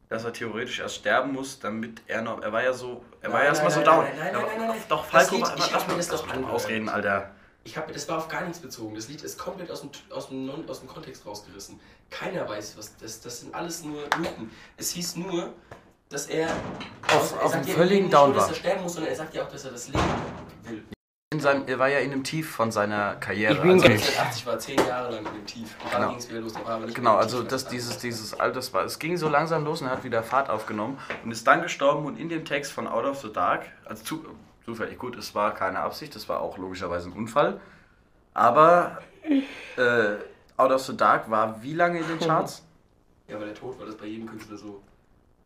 dass 0.09 0.24
er 0.24 0.33
theoretisch 0.33 0.80
erst 0.80 0.95
sterben 0.95 1.33
muss, 1.33 1.59
damit 1.59 2.01
er 2.07 2.21
noch. 2.21 2.42
Er 2.42 2.51
war 2.54 2.63
ja 2.63 2.74
so. 2.74 3.04
Er 3.21 3.30
war 3.31 3.39
Nein, 3.39 3.44
ja 3.44 3.50
erstmal 3.50 3.71
so 3.71 3.81
down. 3.81 4.04
nein, 4.06 4.13
nein, 4.18 4.33
nein, 4.33 4.42
war- 4.44 4.50
nein, 4.57 4.68
nein. 4.69 4.77
Doch, 4.89 5.04
Das 5.09 5.12
Falco 5.30 5.36
Lied, 5.36 5.45
war. 5.45 5.57
ich 5.57 5.71
lass 5.71 5.88
mir 5.88 5.95
das 5.98 6.07
doch 6.09 6.44
ausreden, 6.50 6.89
Alter. 6.89 7.31
Ich 7.63 7.75
hab, 7.77 7.92
das 7.92 8.07
war 8.07 8.18
auf 8.19 8.30
gar 8.30 8.42
nichts 8.44 8.59
bezogen. 8.59 8.95
Das 8.95 9.09
Lied 9.09 9.21
ist 9.24 9.38
komplett 9.38 9.69
aus 9.69 9.81
dem, 9.81 9.89
aus 10.09 10.30
dem, 10.30 10.69
aus 10.69 10.80
dem 10.80 10.88
Kontext 10.88 11.25
rausgerissen. 11.25 11.80
Keiner 12.09 12.48
weiß, 12.48 12.77
was 12.77 12.95
das 12.98 13.19
Das 13.21 13.42
sind 13.42 13.54
alles 13.54 13.83
nur 13.83 14.04
Mythen. 14.18 14.50
Es 14.77 14.92
hieß 14.92 15.18
nur, 15.18 15.54
dass 16.09 16.27
er. 16.27 16.48
Auf- 17.13 17.44
auf 17.44 17.54
einem 17.54 17.65
völligen 17.65 18.04
nicht 18.04 18.13
Down 18.13 18.30
nur, 18.30 18.36
dass 18.38 18.45
war. 18.45 18.54
er 18.54 18.56
sterben 18.59 18.83
muss, 18.83 18.94
sondern 18.94 19.12
er 19.12 19.18
sagt 19.18 19.33
ja 19.33 19.44
auch, 19.44 19.50
dass 19.51 19.65
er 19.65 19.71
das 19.71 19.88
Leben 19.89 20.00
will. 20.63 20.83
In 21.37 21.41
seinem, 21.43 21.67
er 21.67 21.77
war 21.77 21.87
ja 21.87 21.99
in 21.99 22.11
einem 22.11 22.23
Tief 22.23 22.49
von 22.49 22.71
seiner 22.71 23.13
Karriere. 23.17 23.53
Ich 23.53 23.61
bin 23.61 23.71
also, 23.73 23.83
ge- 23.85 23.91
1980 23.93 24.45
war 24.47 24.57
zehn 24.57 24.77
Jahre 24.87 25.11
lang 25.13 25.25
in 25.27 25.33
dem 25.33 25.45
Tief. 25.45 25.75
Und 25.83 25.93
dann 25.93 26.01
Genau. 26.01 26.09
ging 26.09 26.17
es 26.17 26.29
wieder 26.29 26.39
los. 26.41 26.53
Genau, 26.95 27.15
also 27.15 27.43
das, 27.43 27.67
dieses, 27.67 27.99
dieses 27.99 28.33
Alters 28.39 28.73
war. 28.73 28.83
Es 28.85 28.97
ging 28.97 29.17
so 29.17 29.29
langsam 29.29 29.63
los 29.63 29.81
und 29.81 29.87
er 29.87 29.93
hat 29.93 30.03
wieder 30.03 30.23
Fahrt 30.23 30.49
aufgenommen 30.49 30.97
und 31.23 31.29
ist 31.31 31.45
dann 31.45 31.61
gestorben 31.61 32.05
und 32.07 32.17
in 32.19 32.27
dem 32.29 32.43
Text 32.43 32.71
von 32.71 32.87
Out 32.87 33.05
of 33.05 33.21
the 33.21 33.31
Dark, 33.31 33.65
also 33.85 34.03
zu, 34.03 34.25
zufällig 34.65 34.97
gut, 34.97 35.15
es 35.15 35.35
war 35.35 35.53
keine 35.53 35.77
Absicht, 35.79 36.15
das 36.15 36.27
war 36.27 36.39
auch 36.41 36.57
logischerweise 36.57 37.07
ein 37.09 37.13
Unfall, 37.13 37.61
aber 38.33 38.97
äh, 39.77 40.15
Out 40.57 40.71
of 40.71 40.81
the 40.85 40.97
Dark 40.97 41.29
war 41.29 41.61
wie 41.61 41.75
lange 41.75 41.99
in 41.99 42.07
den 42.07 42.19
Charts? 42.19 42.63
Ja, 43.27 43.35
aber 43.35 43.45
der 43.45 43.53
Tod 43.53 43.77
war 43.79 43.85
das 43.85 43.95
bei 43.95 44.07
jedem 44.07 44.27
Künstler 44.27 44.57
so. 44.57 44.81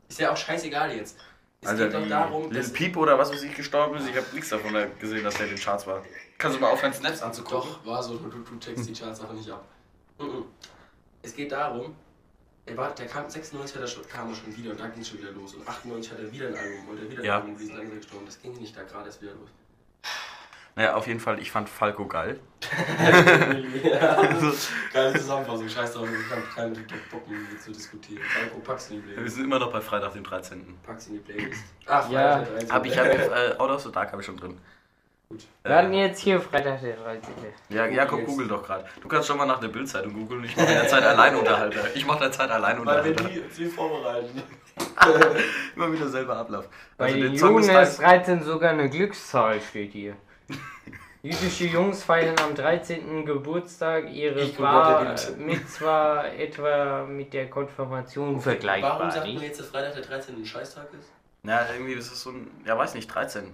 Ist 0.07 0.19
ja 0.21 0.31
auch 0.31 0.38
scheißegal 0.38 0.95
jetzt. 0.95 1.17
Es 1.62 1.68
Also 1.69 1.84
geht 1.84 1.94
doch 1.94 2.04
wie 2.06 2.10
darum, 2.10 2.52
Lil 2.52 2.62
dass. 2.62 2.74
Peep 2.74 2.98
oder 2.98 3.18
was 3.19 3.31
weiß 3.31 3.44
ich 3.44 3.54
gestorben 3.56 3.96
ist, 3.98 4.10
ich 4.10 4.16
habe 4.16 4.25
nichts 4.34 4.50
davon 4.50 4.74
gesehen, 5.00 5.24
dass 5.24 5.36
der 5.36 5.46
in 5.48 5.56
den 5.56 5.62
Charts 5.62 5.86
war. 5.86 6.04
Kannst 6.40 6.58
du 6.58 6.62
mal 6.62 6.72
aufhören, 6.72 6.92
Snaps 6.94 7.22
anzugucken? 7.22 7.69
Doch, 7.69 7.86
war 7.86 8.02
so, 8.02 8.18
du, 8.18 8.30
du 8.30 8.60
checkst 8.60 8.90
die 8.90 8.94
Charts 8.94 9.22
einfach 9.22 9.34
nicht 9.36 9.50
ab. 9.50 9.63
Mhm. 10.18 10.46
Es 11.22 11.36
geht 11.36 11.52
darum, 11.52 11.96
er 12.66 12.78
war, 12.78 12.96
der 12.96 13.06
kam 13.06 13.30
96 13.30 13.75
hat 13.75 13.81
er 13.84 13.88
schon, 13.88 14.08
kam 14.08 14.30
er 14.30 14.36
schon 14.36 14.58
wieder 14.58 14.72
und 14.72 14.80
da 14.80 14.88
ging 14.88 15.02
es 15.04 15.10
schon 15.10 15.19
wieder 15.19 15.31
los. 15.34 15.54
Und 15.54 15.68
98 15.68 16.12
hat 16.12 16.19
er 16.19 16.31
wieder 16.31 16.48
ein 16.48 16.56
Album, 16.56 16.88
wollte 16.88 17.04
er 17.06 17.12
wieder 17.12 17.24
Ja. 17.24 17.36
ein 17.36 17.42
Album 17.44 17.56
releasen, 17.58 17.75
dann 17.78 17.86
ist 17.86 17.92
er 17.92 17.98
gestorben. 17.98 18.25
Das 18.25 18.42
ging 18.42 18.54
nicht 18.54 18.75
da 18.75 18.81
gerade 18.84 19.06
erst 19.06 19.22
wieder 19.22 19.34
los. 19.34 19.50
Naja, 20.75 20.95
auf 20.95 21.06
jeden 21.07 21.19
Fall, 21.19 21.39
ich 21.39 21.51
fand 21.51 21.68
Falco 21.69 22.06
geil. 22.07 22.39
Geile 24.94 25.13
Zusammenfassung, 25.19 25.68
scheiß 25.68 25.94
drauf, 25.94 26.07
ich 26.09 26.29
kann 26.29 26.44
keinen 26.56 26.73
Bock 27.12 27.27
mit 27.29 27.39
mir 27.51 27.59
zu 27.59 27.71
diskutieren. 27.71 28.21
Franco, 28.23 28.59
pack's 28.59 28.89
in 28.89 29.01
die 29.01 29.07
Wir 29.07 29.13
Playlist. 29.15 29.35
sind 29.35 29.45
immer 29.45 29.59
noch 29.59 29.71
bei 29.71 29.81
Freitag, 29.81 30.13
dem 30.13 30.23
13. 30.23 30.77
Pack's 30.85 31.07
in 31.07 31.13
die 31.13 31.19
Playlist. 31.19 31.63
Ach, 31.88 32.09
Ja. 32.09 32.38
Freitag, 32.38 32.45
der 32.45 32.53
13. 32.68 32.71
Hab 32.71 32.85
ich, 32.85 32.97
hab, 32.97 33.06
äh, 33.07 33.56
Out 33.57 33.69
of 33.71 33.81
the 33.83 33.91
Dark 33.91 34.12
habe 34.12 34.21
ich 34.21 34.25
schon 34.25 34.38
drin. 34.38 34.57
Gut. 35.29 35.45
Wir 35.63 35.75
hatten 35.75 35.94
jetzt 35.94 36.19
hier 36.19 36.41
Freitag 36.41 36.81
der 36.81 36.95
13. 36.97 37.33
Ja, 37.69 37.85
Jakob, 37.88 38.25
google 38.25 38.47
doch 38.47 38.63
gerade. 38.63 38.85
Du 39.01 39.07
kannst 39.07 39.27
schon 39.27 39.38
mal 39.38 39.45
nach 39.45 39.59
der 39.59 39.69
Bildzeitung 39.69 40.13
googeln. 40.13 40.44
Ich 40.44 40.56
mache 40.57 40.67
in 40.67 40.74
der 40.74 40.88
Zeit 40.88 41.03
Alleinunterhalter. 41.03 41.95
Ich 41.95 42.06
mache 42.06 42.17
in 42.17 42.24
der 42.24 42.31
Zeit 42.31 42.50
Weil 42.50 42.62
wir 42.62 42.67
Alleinunterhalter. 42.67 43.24
die, 43.29 43.41
die 43.57 43.65
vorbereiten. 43.65 44.44
Immer 45.75 45.91
wieder 45.94 46.07
selber 46.07 46.35
Ablauf. 46.38 46.67
Bei 46.97 47.06
Also 47.06 47.15
den 47.17 47.24
den 47.24 47.56
des 47.57 47.89
ist 47.89 48.01
13 48.01 48.44
sogar 48.44 48.71
eine 48.71 48.89
Glückszahl, 48.89 49.62
steht 49.62 49.94
hier. 49.94 50.15
Jüdische 51.24 51.65
Jungs 51.65 52.03
feiern 52.03 52.36
am 52.39 52.56
13. 52.56 53.25
Geburtstag 53.25 54.09
ihre 54.12 54.48
Bar 54.48 55.03
grad 55.06 55.27
der 55.27 55.33
Bild. 55.33 55.48
mit 55.48 55.69
zwar 55.69 56.33
etwa 56.33 57.06
mit 57.07 57.31
der 57.33 57.48
Konfirmation 57.50 58.42
vergleichbar. 58.42 58.98
Warum 59.00 59.12
sagt 59.12 59.27
man 59.27 59.44
jetzt, 59.44 59.59
dass 59.59 59.68
Freitag 59.68 59.94
der 59.94 60.01
13. 60.03 60.36
ein 60.38 60.45
Scheißtag 60.45 60.88
ist? 61.00 61.12
Ja, 61.44 61.68
irgendwie, 61.71 61.95
das 61.95 62.06
ist 62.07 62.21
so 62.21 62.31
ein, 62.31 62.50
ja, 62.65 62.75
weiß 62.77 62.95
nicht, 62.95 63.07
13. 63.07 63.51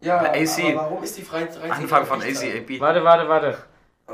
Ja, 0.00 0.18
Bei 0.22 0.42
AC. 0.42 0.60
aber 0.64 0.76
warum 0.76 1.02
ist 1.02 1.18
die 1.18 1.22
Freitag 1.22 1.54
13. 1.60 1.70
Anfang 1.72 2.06
von? 2.06 2.22
ACAP. 2.22 2.80
Warte, 2.80 3.04
warte, 3.04 3.28
warte. 3.28 3.58
Äh, 4.08 4.12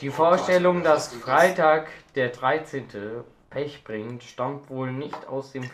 Die 0.00 0.08
oh 0.08 0.12
Vorstellung, 0.12 0.76
Gott, 0.78 0.86
dass. 0.86 1.14
Freitag 1.14 1.88
der 2.14 2.28
13. 2.30 2.86
Pech 3.50 3.82
bringt, 3.84 4.22
stammt 4.22 4.70
wohl 4.70 4.92
nicht 4.92 5.26
aus 5.26 5.52
dem 5.52 5.64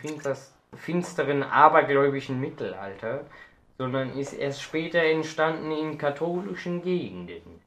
finsteren 0.75 1.43
abergläubischen 1.43 2.39
Mittelalter, 2.39 3.21
sondern 3.77 4.17
ist 4.17 4.33
erst 4.33 4.61
später 4.61 4.99
entstanden 5.03 5.71
in 5.71 5.97
katholischen 5.97 6.81
Gegenden. 6.81 7.61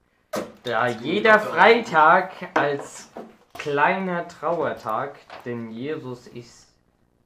Da 0.65 0.89
jeder 0.89 1.39
Freitag 1.39 2.33
als 2.55 3.11
kleiner 3.57 4.29
Trauertag, 4.29 5.17
denn 5.45 5.71
Jesus 5.71 6.27
ist 6.29 6.69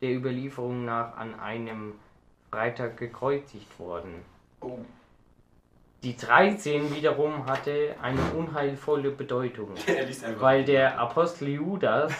der 0.01 0.15
Überlieferung 0.15 0.85
nach 0.85 1.17
an 1.17 1.39
einem 1.39 1.95
Freitag 2.51 2.97
gekreuzigt 2.97 3.79
worden. 3.79 4.15
Oh. 4.61 4.79
Die 6.03 6.17
13 6.17 6.95
wiederum 6.95 7.47
hatte 7.47 7.95
eine 8.03 8.21
unheilvolle 8.37 9.11
Bedeutung. 9.11 9.71
Weil 10.41 10.65
der 10.65 10.99
Apostel 10.99 11.49
Judas. 11.49 12.13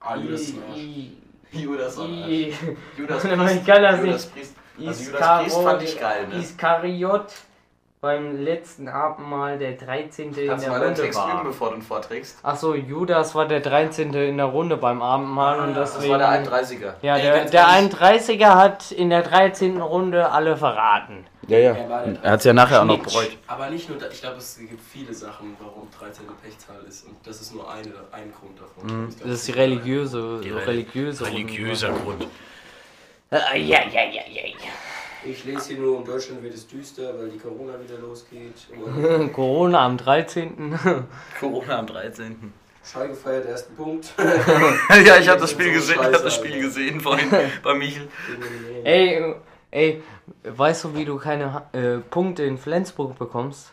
Ah, 0.00 0.16
Judas 0.16 0.40
ist 0.40 0.54
I- 0.54 0.58
ein 0.58 0.62
Arsch. 0.70 0.78
I- 0.78 1.16
Judas 1.52 1.98
I- 1.98 2.54
Judas 2.96 3.24
Ich 3.24 3.30
Priest. 3.30 3.66
kann 3.66 3.82
das 3.82 4.00
Judas 4.00 4.02
nicht. 4.02 4.34
Priest. 4.34 4.56
Also 4.86 5.04
Judas 5.04 5.38
Priest 5.42 5.60
fand 5.62 5.82
ich 5.82 6.00
geil, 6.00 6.28
ne? 6.28 6.36
Iskariot 6.40 7.26
beim 8.00 8.44
letzten 8.44 8.86
Abendmahl 8.88 9.58
der 9.58 9.72
13. 9.72 10.32
in 10.32 10.46
Kannst 10.46 10.66
du 10.66 10.70
der 10.70 10.78
mal 10.78 10.86
Runde 10.86 11.02
Text 11.02 11.18
üben, 11.18 11.28
war. 11.32 11.42
bevor 11.44 11.70
du 11.70 11.76
ihn 11.76 11.82
vorträgst? 11.82 12.38
Achso, 12.44 12.74
Judas 12.74 13.34
war 13.34 13.48
der 13.48 13.58
13. 13.58 14.14
in 14.14 14.36
der 14.36 14.46
Runde 14.46 14.76
beim 14.76 15.02
Abendmahl 15.02 15.58
und 15.58 15.76
Ah, 15.76 15.80
deswegen. 15.80 16.12
Das 16.12 16.20
war 16.22 16.38
der 16.38 16.52
31er. 16.52 16.94
ja, 17.02 17.16
Ey, 17.16 17.22
der, 17.22 17.44
der 17.46 17.60
ehrlich. 17.66 17.94
31er 17.96 18.54
hat 18.54 18.92
in 18.92 19.10
der 19.10 19.22
13. 19.22 19.80
Runde 19.80 20.30
alle 20.30 20.56
verraten. 20.56 21.26
Ja, 21.48 21.58
ja. 21.58 21.72
Er 21.72 21.88
war 21.90 22.04
Er 22.22 22.30
hat 22.30 22.38
es 22.38 22.44
ja 22.44 22.52
nachher 22.52 22.82
auch 22.82 22.84
noch 22.84 22.96
Schnitt. 22.98 23.06
bereut. 23.12 23.36
Aber 23.48 23.70
nicht 23.70 23.88
nur, 23.88 23.98
da, 23.98 24.06
ich 24.12 24.20
glaube, 24.20 24.36
es 24.36 24.58
gibt 24.58 24.80
viele 24.80 25.12
Sachen, 25.12 25.56
warum 25.58 25.88
13 25.98 26.24
eine 26.28 26.36
Pechzahl 26.36 26.76
ist. 26.86 27.04
Und 27.04 27.16
das 27.26 27.40
ist 27.40 27.52
nur 27.52 27.68
eine, 27.68 27.94
ein 28.12 28.32
Grund 28.38 28.60
davon. 28.60 28.84
Mhm. 29.06 29.08
Glaub, 29.08 29.22
Das 29.22 29.30
ist 29.40 29.48
die 29.48 29.52
religiöse, 29.52 30.40
Die 30.44 30.50
so 30.50 30.56
Reli- 30.58 30.66
religiöse 31.24 31.88
Grund. 32.04 32.22
Äh, 32.22 32.26
ja, 33.30 33.54
ja, 33.56 33.80
ja, 33.86 34.04
ja, 34.04 34.46
ja. 34.46 34.72
Ich 35.24 35.44
lese 35.44 35.68
hier 35.74 35.78
nur, 35.78 35.98
in 35.98 36.04
Deutschland 36.04 36.42
wird 36.42 36.54
es 36.54 36.66
düster, 36.66 37.18
weil 37.18 37.28
die 37.28 37.38
Corona 37.38 37.74
wieder 37.82 37.98
losgeht. 37.98 38.54
Und 38.84 39.32
Corona 39.32 39.84
am 39.84 39.96
13. 39.96 40.78
Corona 41.40 41.78
am 41.80 41.86
13. 41.86 42.52
Schalke 42.84 43.14
feiert 43.14 43.46
ersten 43.46 43.74
Punkt. 43.76 44.14
ja, 45.04 45.18
ich 45.18 45.28
habe 45.28 45.40
das 45.40 45.50
So 45.50 45.56
Spiel 45.56 45.72
gesehen, 45.72 45.96
ich 45.96 46.02
scheiße, 46.02 46.14
habe 46.14 46.24
das 46.24 46.34
Spiel 46.34 46.52
Alter. 46.52 46.62
gesehen 46.64 47.00
vorhin 47.00 47.28
bei 47.62 47.74
Michel. 47.74 48.08
ey, 48.84 49.34
ey, 49.70 50.02
weißt 50.44 50.84
du, 50.84 50.94
wie 50.96 51.04
du 51.04 51.18
keine 51.18 51.64
äh, 51.72 51.98
Punkte 51.98 52.44
in 52.44 52.56
Flensburg 52.56 53.18
bekommst? 53.18 53.72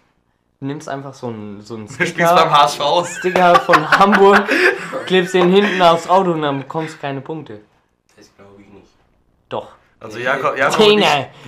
Du 0.60 0.66
nimmst 0.66 0.90
einfach 0.90 1.14
so 1.14 1.28
einen 1.28 1.62
so 1.62 1.76
einen 1.76 1.86
Du 1.88 1.94
spielst 1.94 2.14
Sticker, 2.14 2.36
beim 2.36 2.52
HSV. 2.52 2.82
Sticker 3.20 3.56
von 3.62 3.90
Hamburg, 3.90 4.44
klebst 5.06 5.34
den 5.34 5.50
hinten 5.52 5.82
aufs 5.82 6.10
Auto 6.10 6.32
und 6.32 6.42
dann 6.42 6.60
bekommst 6.62 6.96
du 6.96 7.00
keine 7.00 7.22
Punkte. 7.22 7.62
Das 8.18 8.36
glaube 8.36 8.62
ich 8.62 8.68
nicht. 8.68 8.88
Doch. 9.50 9.74
Also 10.00 10.20
Jakob, 10.20 10.58
Jakob, 10.58 10.80
und 10.80 11.00
ich, 11.00 11.08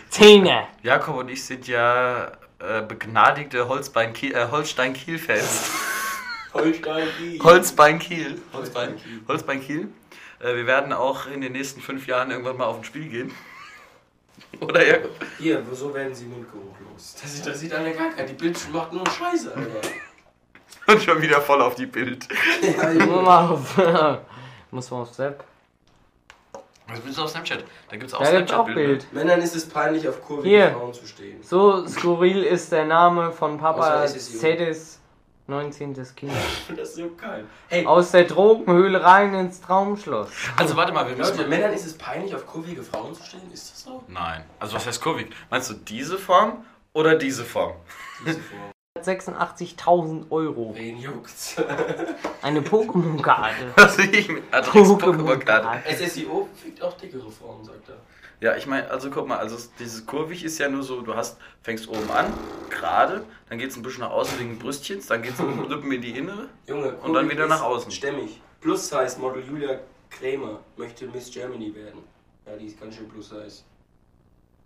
Zehner. 0.10 0.68
Jakob 0.82 1.18
und 1.18 1.30
ich 1.30 1.44
sind 1.44 1.68
ja 1.68 2.32
äh, 2.60 2.82
begnadigte 2.82 3.68
Holzbein 3.68 4.13
Kiel, 4.13 4.34
äh, 4.36 4.48
Holstein-Kiel-Fans. 4.50 5.72
Holstein 6.54 7.08
Kiel. 7.18 7.39
Holzbein 7.44 8.00
Kiel. 8.00 8.42
Holzbein, 8.54 8.89
Holstein 8.89 8.98
Kiel. 8.98 9.22
Holzbein 9.27 9.62
Kiel. 9.62 9.89
Äh, 10.39 10.56
wir 10.56 10.66
werden 10.66 10.94
auch 10.94 11.27
in 11.27 11.42
den 11.42 11.51
nächsten 11.51 11.82
fünf 11.82 12.08
Jahren 12.08 12.32
irgendwann 12.32 12.58
mal 12.58 12.66
auf 12.66 12.77
ein 12.77 12.84
Spiel 12.84 13.10
gehen. 13.10 13.32
Oder 14.62 14.86
Jakob? 14.86 15.12
Hier, 15.38 15.63
so 15.74 15.94
werden 15.94 16.16
sie 16.16 16.25
mundgeruchlos. 16.25 17.16
Das 17.22 17.36
sieht, 17.36 17.46
das 17.46 17.60
sieht 17.60 17.74
an 17.74 17.84
der 17.84 17.94
Kacke. 17.94 18.25
Die 18.25 18.34
Bildschirm 18.34 18.74
macht 18.74 18.94
nur 18.94 19.06
Scheiße, 19.08 19.54
Alter. 19.54 19.88
Und 20.88 21.04
schon 21.04 21.22
wieder 21.22 21.42
voll 21.42 21.62
auf 21.62 21.75
die 21.75 21.86
Bild. 21.86 22.27
Ja, 22.62 22.94
Muss 22.94 23.08
man 23.08 23.27
auf, 23.27 24.20
muss 24.72 24.89
man 24.89 25.01
auf 25.01 25.13
Sepp. 25.13 25.44
Was 26.88 27.03
willst 27.03 27.17
du 27.17 27.24
auf 27.24 27.29
Snapchat? 27.29 27.63
Da 27.89 27.98
gibt 27.98 28.10
es 28.10 28.13
auch 28.13 28.24
Da 28.24 28.32
gibt's 28.32 28.53
auch. 28.53 28.65
Bild. 28.65 29.12
Männern 29.13 29.41
ist 29.41 29.56
es 29.56 29.67
peinlich, 29.67 30.08
auf 30.08 30.24
kurvigen 30.24 30.50
Hier. 30.50 30.72
Frauen 30.72 30.94
zu 30.94 31.06
stehen. 31.06 31.41
So 31.44 31.86
skurril 31.86 32.44
ist 32.44 32.72
der 32.72 32.86
Name 32.86 33.32
von 33.32 33.58
Papa. 33.58 34.06
Zedis 34.08 35.00
19. 35.48 35.94
Kind. 36.15 36.32
Das 36.75 36.89
ist 36.89 36.96
so 36.96 37.10
geil. 37.15 37.46
Hey, 37.70 37.86
Aus 37.86 38.12
der 38.12 38.25
Drogenhöhle 38.25 39.03
rein 39.03 39.34
ins 39.34 39.62
Traumschloss. 39.62 40.29
Also 40.58 40.75
warte 40.75 40.91
mal, 40.91 41.08
wir 41.08 41.15
müssen... 41.15 41.38
Leute, 41.38 41.50
Männern 41.50 41.74
ist 41.74 41.86
es 41.86 41.98
peinlich, 41.98 42.36
auf 42.36 42.46
kurvige 42.46 42.84
Frauen 42.84 43.13
zu 43.13 43.24
stehen? 43.24 43.51
Ist 43.53 43.72
das 43.72 43.84
so? 43.84 44.03
Nein. 44.08 44.44
Also 44.60 44.75
was 44.75 44.86
heißt 44.86 45.01
kurvig? 45.01 45.27
Meinst 45.50 45.70
du 45.70 45.74
diese 45.74 46.17
Form 46.17 46.65
oder 46.94 47.15
diese 47.15 47.44
Form? 47.46 47.74
Diese 48.25 48.39
Form. 48.39 48.72
86.000 49.06 50.32
Euro. 50.32 50.74
Wen 50.75 50.98
juckt's? 50.98 51.56
Eine 52.42 52.62
Pokémon-Karte. 52.62 53.72
Was 53.75 53.98
ich 54.00 54.30
mit 54.30 54.44
Adrix 54.51 54.89
Pokémon-Karte. 54.89 55.84
SSIO 55.89 56.48
fickt 56.56 56.82
auch 56.82 56.96
dickere 56.98 57.30
Frauen, 57.32 57.63
sagt 57.63 57.89
er. 57.89 57.98
Ja, 58.39 58.56
ich 58.56 58.68
meine, 58.68 58.89
also 58.92 59.10
guck 59.10 59.27
mal, 59.27 59.39
also 59.39 59.58
dieses 59.80 60.06
kurvig 60.06 60.44
ist 60.44 60.60
ja 60.60 60.70
nur 60.70 60.84
so, 60.84 61.01
du 61.01 61.16
hast, 61.16 61.38
fängst 61.63 61.88
oben 61.89 62.10
an, 62.12 62.32
gerade, 62.70 63.25
dann 63.50 63.58
geht 63.58 63.72
es 63.72 63.77
ein 63.77 63.82
bisschen 63.82 64.01
nach 64.01 64.12
außen 64.12 64.39
wegen 64.39 64.60
Brüstchens, 64.60 65.08
dann 65.08 65.24
geht 65.24 65.34
es 65.34 65.39
Lippen 65.70 65.92
in 65.92 66.01
die 66.01 66.12
Innere. 66.18 66.48
Junge, 66.68 66.94
Und 66.98 67.13
dann 67.13 67.27
wieder 67.30 67.48
nach 67.48 67.63
außen. 67.63 67.92
Stämmig. 67.92 68.39
Plus-Size-Model 68.62 69.44
Julia 69.48 69.80
Krämer 70.12 70.60
möchte 70.77 71.08
Miss 71.08 71.32
Germany 71.32 71.74
werden. 71.74 72.04
Ja, 72.46 72.56
die 72.56 72.68
ist 72.68 72.80
ganz 72.80 72.96
schön 72.96 73.10
Plus-Size. 73.10 73.63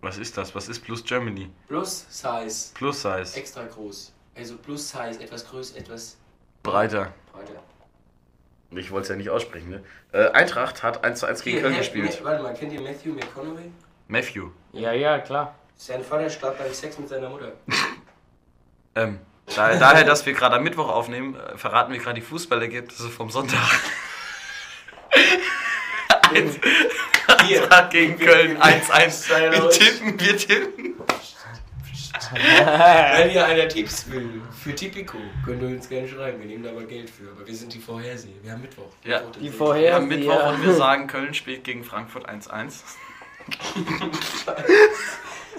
Was 0.02 0.18
ist 0.18 0.36
das? 0.36 0.54
Was 0.56 0.68
ist 0.68 0.80
Plus 0.80 1.04
Germany? 1.04 1.50
Plus-Size. 1.68 2.74
Plus 2.74 3.02
Size. 3.04 3.38
Extra 3.38 3.64
groß. 3.66 4.12
Also 4.42 4.58
Plus-Size, 4.58 5.22
etwas 5.22 5.48
größer, 5.48 5.78
etwas 5.78 6.18
Breiter. 6.64 7.14
breiter. 7.32 7.62
Ich 8.72 8.90
wollte 8.90 9.04
es 9.04 9.10
ja 9.10 9.16
nicht 9.16 9.30
aussprechen, 9.30 9.70
ne? 9.70 9.84
Äh, 10.14 10.32
Eintracht 10.32 10.82
hat 10.82 11.04
1 11.04 11.20
zu 11.20 11.28
1 11.28 11.44
gegen 11.44 11.58
Hier, 11.58 11.62
Köln 11.68 11.78
gespielt. 11.78 12.20
Ma- 12.24 12.30
Warte 12.32 12.42
mal, 12.42 12.54
kennt 12.56 12.74
ihr 12.74 12.82
Matthew 12.82 13.14
McConaughey? 13.14 13.72
Matthew. 14.08 14.50
Ja, 14.74 14.94
ja, 14.94 15.20
klar. 15.20 15.54
Sein 15.78 16.04
Vater 16.04 16.28
starb 16.28 16.58
beim 16.58 16.74
Sex 16.74 16.98
mit 16.98 17.08
seiner 17.10 17.30
Mutter. 17.30 17.52
Ähm, 18.94 19.20
da, 19.56 19.74
daher, 19.78 20.04
dass 20.04 20.26
wir 20.26 20.34
gerade 20.34 20.58
am 20.58 20.64
Mittwoch 20.64 20.90
aufnehmen, 20.90 21.36
äh, 21.36 21.58
verraten 21.58 21.94
wir 21.94 22.00
gerade 22.02 22.16
die 22.20 22.26
Fußballergebnisse 22.26 23.08
vom 23.10 23.30
Sonntag. 23.30 23.58
Eintracht 27.38 27.92
gegen 27.92 28.18
Köln 28.20 28.58
1-1. 28.62 29.30
Wir 29.52 29.70
tippen, 29.70 30.20
wir 30.20 30.38
tippen. 30.38 30.91
Wenn 33.18 33.32
ihr 33.32 33.46
einer 33.46 33.68
Tipps 33.68 34.10
will 34.10 34.42
für 34.52 34.74
Tipico, 34.76 35.18
könnt 35.46 35.62
ihr 35.62 35.68
uns 35.70 35.90
gerne 35.90 36.08
schreiben. 36.08 36.40
Wir 36.40 36.48
nehmen 36.48 36.64
da 36.64 36.70
aber 36.72 36.84
Geld 36.84 37.10
für. 37.10 37.30
Aber 37.32 37.46
wir 37.46 37.56
sind 37.56 37.74
die 37.74 37.80
Vorhersehen. 37.80 38.36
Wir 38.44 38.52
haben 38.54 38.62
Mittwoch. 38.62 38.86
Ja. 39.04 39.18
Mittwoch, 39.20 39.32
Die 39.34 39.40
Segen. 39.46 39.54
Vorher- 39.54 39.82
Wir 39.84 39.94
haben 39.96 40.08
Mittwoch 40.08 40.40
ja. 40.40 40.50
und 40.52 40.64
wir 40.66 40.74
sagen, 40.74 41.08
Köln 41.08 41.34
spielt 41.34 41.64
gegen 41.64 41.84
Frankfurt 41.84 42.30
1-1. 42.30 42.82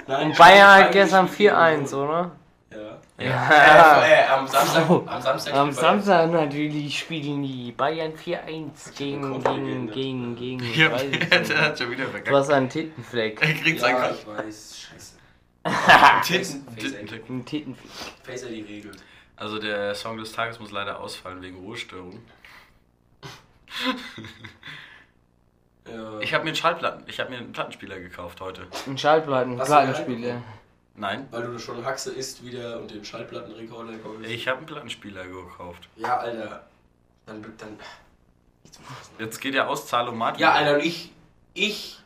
Nein, 0.06 0.26
Und 0.28 0.38
Bayern 0.38 0.84
hat 0.84 0.92
gestern 0.92 1.28
spielt 1.28 1.52
4-1, 1.54 1.78
gegen 1.84 1.94
oder? 1.94 2.30
Ja. 2.70 2.98
Ja. 3.18 4.02
Äh, 4.02 4.22
äh, 4.22 4.26
am 4.28 4.46
Samstag. 4.48 4.88
Oh. 4.90 5.02
Am 5.06 5.20
Samstag. 5.20 5.54
Am. 5.54 5.72
Samstag 5.72 6.30
natürlich 6.32 6.98
spielen 6.98 7.42
die 7.42 7.70
Bayern 7.72 8.12
4-1 8.14 8.96
gegen, 8.96 9.42
gegen, 9.42 9.90
gegen, 9.90 10.36
gegen, 10.36 10.62
ich 10.64 10.76
Ja, 10.76 10.88
der 10.88 11.60
hat 11.60 11.78
schon 11.78 11.90
wieder 11.90 12.04
Du 12.06 12.10
verkackt. 12.10 12.34
hast 12.36 12.50
einen 12.50 12.68
Tittenfleck. 12.70 13.40
Er 13.42 13.52
kriegt 13.54 13.80
Ja, 13.80 13.82
sein 13.82 13.96
ich 14.18 14.26
weiß. 14.26 14.78
Scheiße. 14.90 15.11
Titten. 16.24 16.66
Titten- 16.76 17.08
Face- 17.08 17.28
Ein 17.28 17.44
Tittenfleck. 17.44 17.90
Face 18.24 18.46
die 18.48 18.62
regelt. 18.62 18.96
Also 19.36 19.58
der 19.58 19.94
Song 19.94 20.18
des 20.18 20.32
Tages 20.32 20.60
muss 20.60 20.70
leider 20.70 21.00
ausfallen 21.00 21.40
wegen 21.42 21.56
Ruhestörung. 21.58 22.20
Ja. 25.88 26.20
Ich 26.20 26.32
habe 26.32 26.44
mir 26.44 26.50
einen 26.50 26.56
Schallplatten, 26.56 27.04
ich 27.08 27.18
habe 27.18 27.30
mir 27.30 27.38
einen 27.38 27.52
Plattenspieler 27.52 27.98
gekauft 27.98 28.40
heute. 28.40 28.66
Ein 28.86 28.96
Schallplatten, 28.98 29.58
Hast 29.58 29.66
Plattenspieler. 29.68 30.42
Nein, 30.94 31.26
Weil 31.30 31.42
du 31.44 31.58
schon 31.58 31.84
Haxe 31.84 32.12
isst 32.12 32.44
wieder 32.44 32.78
und 32.78 32.90
den 32.90 33.04
Schallplattenrekorder 33.04 33.96
kaufst. 33.98 34.26
ich 34.26 34.46
habe 34.46 34.58
einen 34.58 34.66
Plattenspieler 34.66 35.26
gekauft. 35.26 35.88
Ja, 35.96 36.18
Alter. 36.18 36.66
Dann. 37.26 37.42
dann 37.42 37.78
Jetzt 39.18 39.40
geht 39.40 39.54
ja 39.54 39.66
Auszahlung 39.66 40.18
ja, 40.38 40.52
Alter, 40.52 40.74
und 40.74 40.84
ich. 40.84 41.10
Ich. 41.54 41.98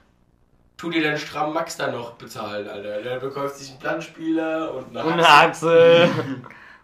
Tu 0.76 0.90
dir 0.90 1.02
den 1.02 1.16
strammen 1.18 1.54
Max 1.54 1.76
da 1.78 1.90
noch 1.90 2.12
bezahlen, 2.12 2.68
Alter. 2.68 3.00
Der 3.02 3.18
bekäuft 3.18 3.56
sich 3.56 3.70
einen 3.70 3.78
Plattenspieler 3.78 4.74
und 4.74 4.96
eine 4.96 5.26
Achse. 5.26 6.08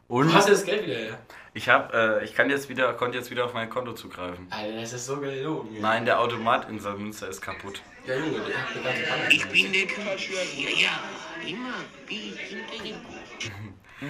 Du 0.08 0.18
Und 0.18 0.34
hast 0.34 0.46
ja 0.46 0.52
das 0.52 0.64
Geld 0.64 0.84
wieder 0.87 0.96
her. 0.99 1.18
ich 1.54 1.70
habe, 1.70 2.20
äh, 2.20 2.25
ich 2.25 2.34
kann 2.34 2.50
jetzt 2.50 2.68
wieder, 2.68 2.92
konnte 2.92 3.16
jetzt 3.16 3.30
wieder 3.30 3.46
auf 3.46 3.54
mein 3.54 3.70
Konto 3.70 3.94
zugreifen. 3.94 4.46
Alter, 4.50 4.78
das 4.78 4.92
ist 4.92 5.06
so 5.06 5.16
gelogen. 5.20 5.75
Ja. 5.75 5.80
Nein, 5.80 6.04
der 6.04 6.20
Automat 6.20 6.68
in 6.68 6.78
Salmünster 6.80 7.28
ist 7.28 7.40
kaputt. 7.40 7.80
Ja, 8.06 8.16
Junge, 8.16 8.40
der 8.46 8.58
hat 8.61 8.75
eine 8.75 8.82
ganze 8.84 9.02
Bank. 9.08 9.32
Ich 9.32 9.49
bin 9.49 9.72
der 9.72 9.87
König. 9.87 10.30
Ja, 10.58 10.68
ja, 10.68 11.49
immer. 11.49 11.75
Wie 12.06 12.34
hinter 12.37 12.96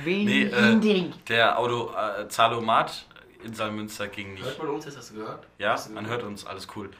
Wie 0.04 0.24
Nee, 0.24 0.42
in 0.42 0.82
äh, 0.82 1.10
der 1.28 1.56
Auto, 1.56 1.92
äh, 1.94 2.26
Zahlomat 2.28 3.06
in 3.44 3.54
Salmünster 3.54 4.08
ging 4.08 4.36
Hört 4.38 4.46
nicht. 4.46 4.58
man 4.58 4.68
uns, 4.70 4.84
das 4.86 4.96
hast 4.96 5.10
du 5.10 5.16
gehört? 5.16 5.46
Ja, 5.58 5.76
du 5.76 5.92
man 5.92 6.02
gehört? 6.04 6.22
hört 6.22 6.30
uns, 6.32 6.44
alles 6.46 6.66
cool. 6.74 6.90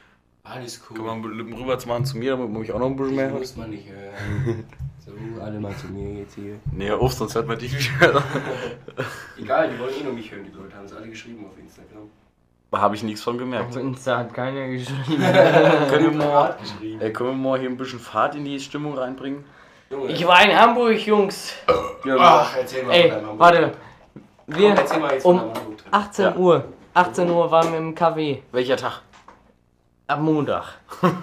Alles 0.43 0.81
cool. 0.89 0.97
Kann 0.97 1.21
man 1.21 1.37
Lippen 1.37 1.53
rüber 1.53 1.79
zu 1.79 1.87
machen 1.87 2.03
zu 2.05 2.17
mir, 2.17 2.31
damit 2.31 2.49
man 2.51 2.61
mich 2.61 2.71
auch 2.73 2.79
noch 2.79 2.87
ein 2.87 2.95
bisschen 2.97 3.15
mehr 3.15 3.29
hört? 3.29 3.39
muss 3.39 3.55
man 3.55 3.69
nicht 3.69 3.87
hören. 3.89 4.65
so, 5.05 5.11
alle 5.41 5.57
mal 5.59 5.75
zu 5.77 5.87
mir 5.87 6.19
jetzt 6.19 6.35
hier. 6.35 6.59
Nee, 6.71 6.91
auf, 6.91 7.13
sonst 7.13 7.33
hört 7.35 7.47
man 7.47 7.57
dich 7.57 7.71
nicht 7.73 7.97
mehr. 7.99 8.21
Egal, 9.39 9.69
die 9.69 9.79
wollen 9.79 9.93
eh 9.99 10.03
nur 10.03 10.13
mich 10.13 10.29
hören, 10.29 10.43
die 10.45 10.51
Leute. 10.57 10.75
Haben 10.75 10.85
es 10.85 10.93
alle 10.93 11.07
geschrieben 11.07 11.45
auf 11.45 11.57
Instagram. 11.57 12.09
Habe 12.73 12.95
ich 12.95 13.03
nichts 13.03 13.21
von 13.21 13.37
gemerkt. 13.37 13.69
Auf 13.69 13.77
Insta 13.77 14.17
hat 14.17 14.33
keiner 14.33 14.67
geschrieben. 14.67 15.23
Können 15.89 16.11
wir 16.11 16.25
mal, 16.27 16.57
äh, 16.99 17.11
können 17.11 17.29
wir 17.29 17.35
mal 17.51 17.59
hier 17.59 17.69
ein 17.69 17.77
bisschen 17.77 17.99
Fahrt 17.99 18.35
in 18.35 18.43
die 18.45 18.59
Stimmung 18.59 18.97
reinbringen? 18.97 19.45
Junge. 19.91 20.11
Ich 20.11 20.25
war 20.27 20.43
in 20.43 20.57
Hamburg, 20.59 20.97
Jungs. 21.05 21.53
Ach, 22.19 22.57
erzähl 22.57 22.83
mal 22.83 22.93
Ey, 22.93 23.01
von 23.03 23.09
deinem 23.11 23.21
Hamburg. 23.27 23.39
warte. 23.39 23.71
Komm, 24.47 24.55
Wir 24.57 24.69
erzähl 24.71 24.99
mal 24.99 25.13
jetzt 25.13 25.21
von 25.23 25.35
um 25.39 25.39
deinem 25.45 25.55
Hamburg-Trip. 25.55 25.93
18 25.93 26.25
Ja. 26.25 26.35
Uhr. 26.35 26.63
18 26.95 27.29
Uhr 27.29 27.51
waren 27.51 27.71
wir 27.71 27.77
im 27.79 27.93
Café. 27.95 28.39
Welcher 28.51 28.75
Tag? 28.77 29.01
Am 30.07 30.23
Montag. 30.23 30.65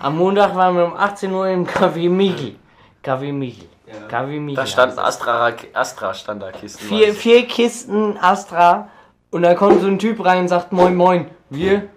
Am 0.00 0.16
Montag 0.16 0.54
waren 0.54 0.76
wir 0.76 0.84
um 0.86 0.96
18 0.96 1.32
Uhr 1.32 1.48
im 1.48 1.66
Café 1.66 2.08
Michel. 2.08 2.56
Café 3.04 3.32
Michel. 3.32 3.68
Ja. 3.86 3.94
Café 4.08 4.40
Michel. 4.40 4.56
Da 4.56 4.66
stand 4.66 4.88
heißt 4.92 4.98
das. 4.98 5.04
Astra, 5.06 5.52
Astra 5.74 6.14
stand 6.14 6.42
da 6.42 6.50
Kisten. 6.50 6.86
vier, 6.86 7.12
vier 7.12 7.46
Kisten 7.46 8.16
Astra. 8.20 8.88
Und 9.30 9.42
da 9.42 9.54
kommt 9.54 9.80
so 9.82 9.86
ein 9.86 9.98
Typ 9.98 10.24
rein 10.24 10.40
und 10.40 10.48
sagt 10.48 10.72
Moin 10.72 10.94
Moin. 10.96 11.26
Wir? 11.50 11.88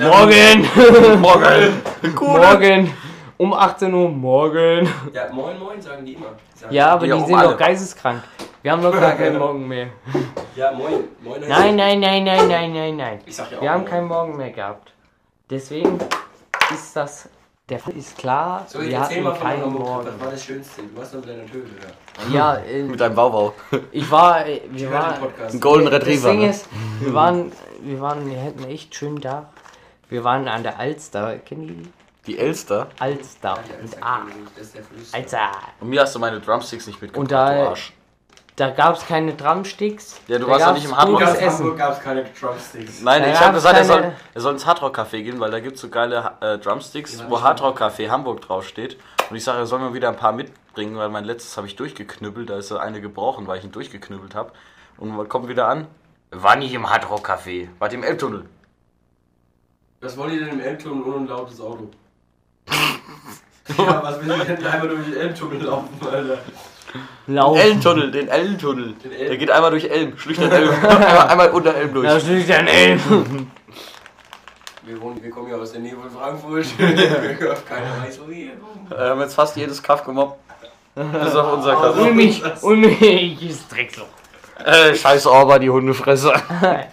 Morgen! 0.00 0.66
Morgen! 1.20 1.82
Morgen! 2.20 2.94
Um 3.36 3.52
18 3.52 3.92
Uhr 3.92 4.08
morgen. 4.10 4.88
Ja, 5.12 5.32
moin 5.32 5.58
moin 5.58 5.80
sagen 5.82 6.04
die 6.04 6.12
immer. 6.14 6.26
Die 6.54 6.58
sagen, 6.60 6.74
Ja, 6.74 6.86
aber 6.90 7.06
die 7.06 7.12
um 7.12 7.26
sind 7.26 7.34
alle. 7.34 7.48
doch 7.50 7.58
geisteskrank. 7.58 8.22
Wir 8.62 8.72
haben 8.72 8.82
doch 8.82 8.92
gar 8.92 9.12
keinen 9.16 9.38
Morgen 9.38 9.66
mehr. 9.68 9.88
Ja, 10.56 10.70
moin. 10.72 11.04
Moin 11.20 11.40
Nein, 11.46 11.74
nein, 11.76 11.98
nein, 12.00 12.24
nein, 12.24 12.48
nein, 12.48 12.72
nein, 12.72 12.96
nein. 12.96 13.20
Ich 13.26 13.34
sag 13.36 13.50
ja 13.50 13.58
auch 13.58 13.62
Wir 13.62 13.70
haben 13.72 13.80
moin. 13.82 13.90
keinen 13.90 14.06
Morgen 14.08 14.36
mehr 14.36 14.50
gehabt. 14.50 14.92
Deswegen 15.50 15.98
ist 16.72 16.96
das. 16.96 17.28
Der 17.66 17.78
Fall 17.78 17.96
ist 17.96 18.18
klar, 18.18 18.66
So, 18.68 18.78
wir 18.82 19.00
hatten 19.00 19.22
mal 19.22 19.30
deinem 19.32 19.42
keinen. 19.42 19.72
Morgen. 19.72 20.06
Was 20.06 20.20
war 20.20 20.30
das 20.32 20.44
Schönste? 20.44 20.82
Du 20.82 20.98
warst 21.00 21.14
doch 21.14 21.20
mit 21.20 21.30
deiner 21.30 21.46
Töte 21.46 21.70
da. 21.80 22.28
Ja, 22.34 22.54
äh, 22.58 22.82
Mit 22.82 23.00
einem 23.00 23.14
Bauwau. 23.14 23.54
ich 23.90 24.10
war. 24.10 24.46
äh, 24.46 24.60
Wir 24.70 24.90
waren. 24.92 25.14
Ein 25.50 25.60
Golden 25.60 25.86
Das 25.86 25.94
Retriever. 25.94 26.28
Ding 26.30 26.40
Ne? 26.40 26.50
ist, 26.50 26.66
wir 27.00 27.14
waren, 27.14 27.52
wir 27.80 28.00
waren, 28.02 28.30
wir 28.30 28.42
hatten 28.42 28.64
echt 28.64 28.94
schön 28.94 29.18
da. 29.18 29.48
Wir 30.10 30.22
waren 30.24 30.46
an 30.46 30.62
der 30.62 30.78
Alster, 30.78 31.38
kennen 31.38 31.66
die? 31.68 31.92
Die 32.32 32.38
Elster. 32.38 32.88
Alster 32.98 33.54
Ja, 33.54 33.82
mit 33.82 33.92
das 33.94 34.02
A. 34.02 34.20
Das 34.56 34.66
ist 34.66 34.74
der 34.76 34.82
Fluss. 34.84 35.14
Alter. 35.14 35.50
Und 35.80 35.88
mir 35.88 36.02
hast 36.02 36.14
du 36.14 36.18
meine 36.18 36.40
Drumsticks 36.40 36.86
nicht 36.86 37.00
mitgebracht, 37.00 37.22
Und 37.22 37.32
da- 37.32 37.54
du 37.54 37.68
Arsch. 37.70 37.94
Da 38.56 38.70
gab 38.70 38.96
es 38.96 39.04
keine 39.04 39.34
Drumsticks. 39.34 40.20
Ja, 40.28 40.38
du 40.38 40.44
da 40.46 40.52
warst 40.52 40.60
doch 40.62 40.66
gab's 40.68 40.78
nicht 40.80 40.88
im 40.88 40.96
Hard 40.96 41.08
Rock 41.08 41.18
gutes 41.18 41.28
Ganz 41.28 41.38
Café. 41.40 41.46
Essen. 41.46 41.58
Hamburg 41.64 41.78
gab 41.78 41.92
es 41.92 42.00
keine 42.00 42.24
Drumsticks. 42.24 43.00
Nein, 43.02 43.22
Da 43.22 43.32
ich 43.32 43.40
habe 43.40 43.54
gesagt, 43.54 43.76
er 43.76 43.84
soll, 43.84 44.12
er 44.32 44.40
soll 44.40 44.52
ins 44.52 44.66
Hardrock 44.66 44.96
Café 44.96 45.22
gehen, 45.22 45.40
weil 45.40 45.50
da 45.50 45.58
gibt 45.58 45.74
es 45.74 45.82
so 45.82 45.88
geile 45.88 46.32
äh, 46.40 46.58
Drumsticks, 46.58 47.18
Ja, 47.18 47.28
wo 47.28 47.34
das 47.34 47.42
Hardrock 47.42 47.80
Café 47.80 48.08
Hamburg 48.08 48.42
draufsteht. 48.42 48.96
Und 49.28 49.36
ich 49.36 49.42
sage, 49.42 49.58
er 49.58 49.66
soll 49.66 49.80
mir 49.80 49.92
wieder 49.92 50.08
ein 50.08 50.16
paar 50.16 50.32
mit, 50.32 50.52
bringen, 50.72 50.96
weil 50.96 51.08
mein 51.08 51.24
letztes 51.24 51.56
habe 51.56 51.66
ich 51.66 51.74
durchgeknüppelt. 51.74 52.48
Da 52.48 52.56
ist 52.58 52.68
so 52.68 52.78
eine 52.78 53.00
gebrochen, 53.00 53.48
weil 53.48 53.58
ich 53.58 53.64
ihn 53.64 53.72
durchgeknüppelt 53.72 54.36
habe. 54.36 54.52
Und 54.98 55.16
man 55.16 55.28
kommt 55.28 55.48
wieder 55.48 55.66
an. 55.66 55.88
War 56.30 56.54
nicht 56.56 56.74
im 56.74 56.88
Hardrock 56.88 57.28
Café, 57.28 57.68
war 57.78 57.92
im 57.92 58.02
Elbtunnel. 58.02 58.44
Was 60.00 60.16
wollt 60.16 60.32
ihr 60.32 60.40
denn 60.40 60.50
im 60.50 60.60
Elbtunnel 60.60 61.02
ohne 61.04 61.16
ein 61.16 61.26
lautes 61.26 61.60
Auto? 61.60 61.90
ja, 63.78 64.02
was 64.02 64.20
will 64.24 64.32
ich 64.32 64.42
denn 64.44 64.66
einmal 64.66 64.88
durch 64.88 65.04
den 65.04 65.16
Elbtunnel 65.16 65.62
laufen, 65.62 65.88
Alter? 66.08 66.38
Laufen. 67.26 67.60
Elbtunnel, 67.60 68.10
den 68.10 68.28
Elbtunnel. 68.28 68.94
Den 69.02 69.12
Elb- 69.12 69.28
Der 69.28 69.36
geht 69.36 69.50
einmal 69.50 69.70
durch 69.70 69.84
Elm, 69.84 70.16
schlüchtern 70.18 70.50
Elm. 70.52 70.70
einmal, 70.70 71.18
einmal 71.28 71.50
unter 71.50 71.74
Elm 71.74 71.92
durch. 71.94 72.22
Steht 72.22 72.50
ein 72.50 72.66
Elm. 72.68 73.00
Wir, 74.82 75.00
wohnen, 75.00 75.22
wir 75.22 75.30
kommen 75.30 75.48
ja 75.50 75.56
aus 75.56 75.72
der 75.72 75.80
Nähe 75.80 75.96
von 75.96 76.10
Frankfurt. 76.10 76.66
Keiner 76.78 78.04
weiß, 78.04 78.20
wo 78.22 78.28
wir 78.28 78.34
hier 78.36 78.50
wohnen. 78.60 78.86
Wir 78.88 78.98
haben 78.98 79.20
jetzt 79.20 79.34
fast 79.34 79.56
jedes 79.56 79.82
Kaff 79.82 80.04
gemobbt. 80.04 80.38
Bis 80.94 81.34
auf 81.34 81.52
unser 81.54 81.72
Kaff. 81.74 81.98
Und 81.98 82.14
mich, 82.14 82.42
und 82.62 82.80
mich 82.80 83.42
ist 83.42 83.72
Drecksloch. 83.72 84.06
Äh, 84.64 84.94
scheiß 84.94 85.26
Orba, 85.26 85.58
die 85.58 85.70
Hundefresser. 85.70 86.32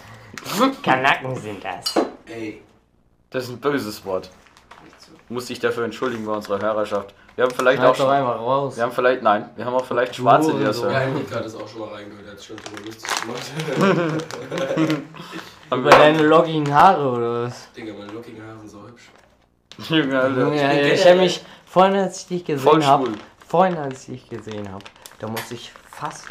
Kanaken 0.84 1.36
sind 1.36 1.63
das. 1.63 2.03
Ey, 2.25 2.62
Das 3.29 3.43
ist 3.43 3.50
ein 3.51 3.60
böses 3.60 4.03
Wort. 4.05 4.31
Muss 5.29 5.46
dich 5.46 5.60
dafür 5.60 5.84
entschuldigen 5.86 6.25
bei 6.25 6.31
unserer 6.34 6.60
Hörerschaft. 6.60 7.13
Wir 7.41 7.48
haben 7.48 7.55
vielleicht 7.55 7.79
Halt 7.79 7.89
auch 7.89 7.98
doch 7.98 8.03
schon, 8.05 8.13
einfach 8.13 8.39
raus. 8.39 8.77
wir 8.77 8.83
haben 8.83 8.91
vielleicht, 8.91 9.24
nein, 9.24 9.50
wir 9.55 9.65
haben 9.65 9.74
auch 9.74 9.83
vielleicht 9.83 10.15
Schwarze, 10.15 10.53
die 10.53 10.63
das 10.63 10.77
so. 10.77 10.86
Ja, 10.86 11.00
hören. 11.00 11.15
Enrique 11.15 11.31
hat 11.33 11.43
das 11.43 11.55
auch 11.55 11.67
schon 11.67 11.79
mal 11.79 11.89
reingehört, 11.89 12.29
hat 12.29 12.43
schon 12.43 12.55
drüber 12.57 12.86
lustig 12.86 13.10
gemacht. 13.24 15.01
Über 15.71 15.89
deine 15.89 16.21
lockigen 16.21 16.71
Haare 16.71 17.03
oder 17.10 17.43
was? 17.45 17.71
Digga, 17.75 17.93
meine 17.98 18.12
lockigen 18.12 18.45
Haare 18.45 18.60
sind 18.60 18.69
so 18.69 18.83
hübsch. 18.88 19.10
Junge, 19.89 20.21
Alter. 20.21 20.53
Ja, 20.53 20.71
ja, 20.71 20.93
ich 20.93 21.03
habe 21.03 21.15
mich 21.17 21.41
vorhin, 21.65 21.95
als 21.95 22.21
ich 22.21 22.27
dich 22.45 22.62
Voll 22.62 22.75
gesehen 22.75 22.86
habe, 22.86 23.05
schwul. 23.07 23.15
vorhin, 23.48 23.77
als 23.79 24.07
ich 24.07 24.21
dich 24.21 24.29
gesehen 24.29 24.71
habe, 24.71 24.86
da 25.17 25.27
musste 25.27 25.55
ich 25.55 25.71
fast 25.89 26.25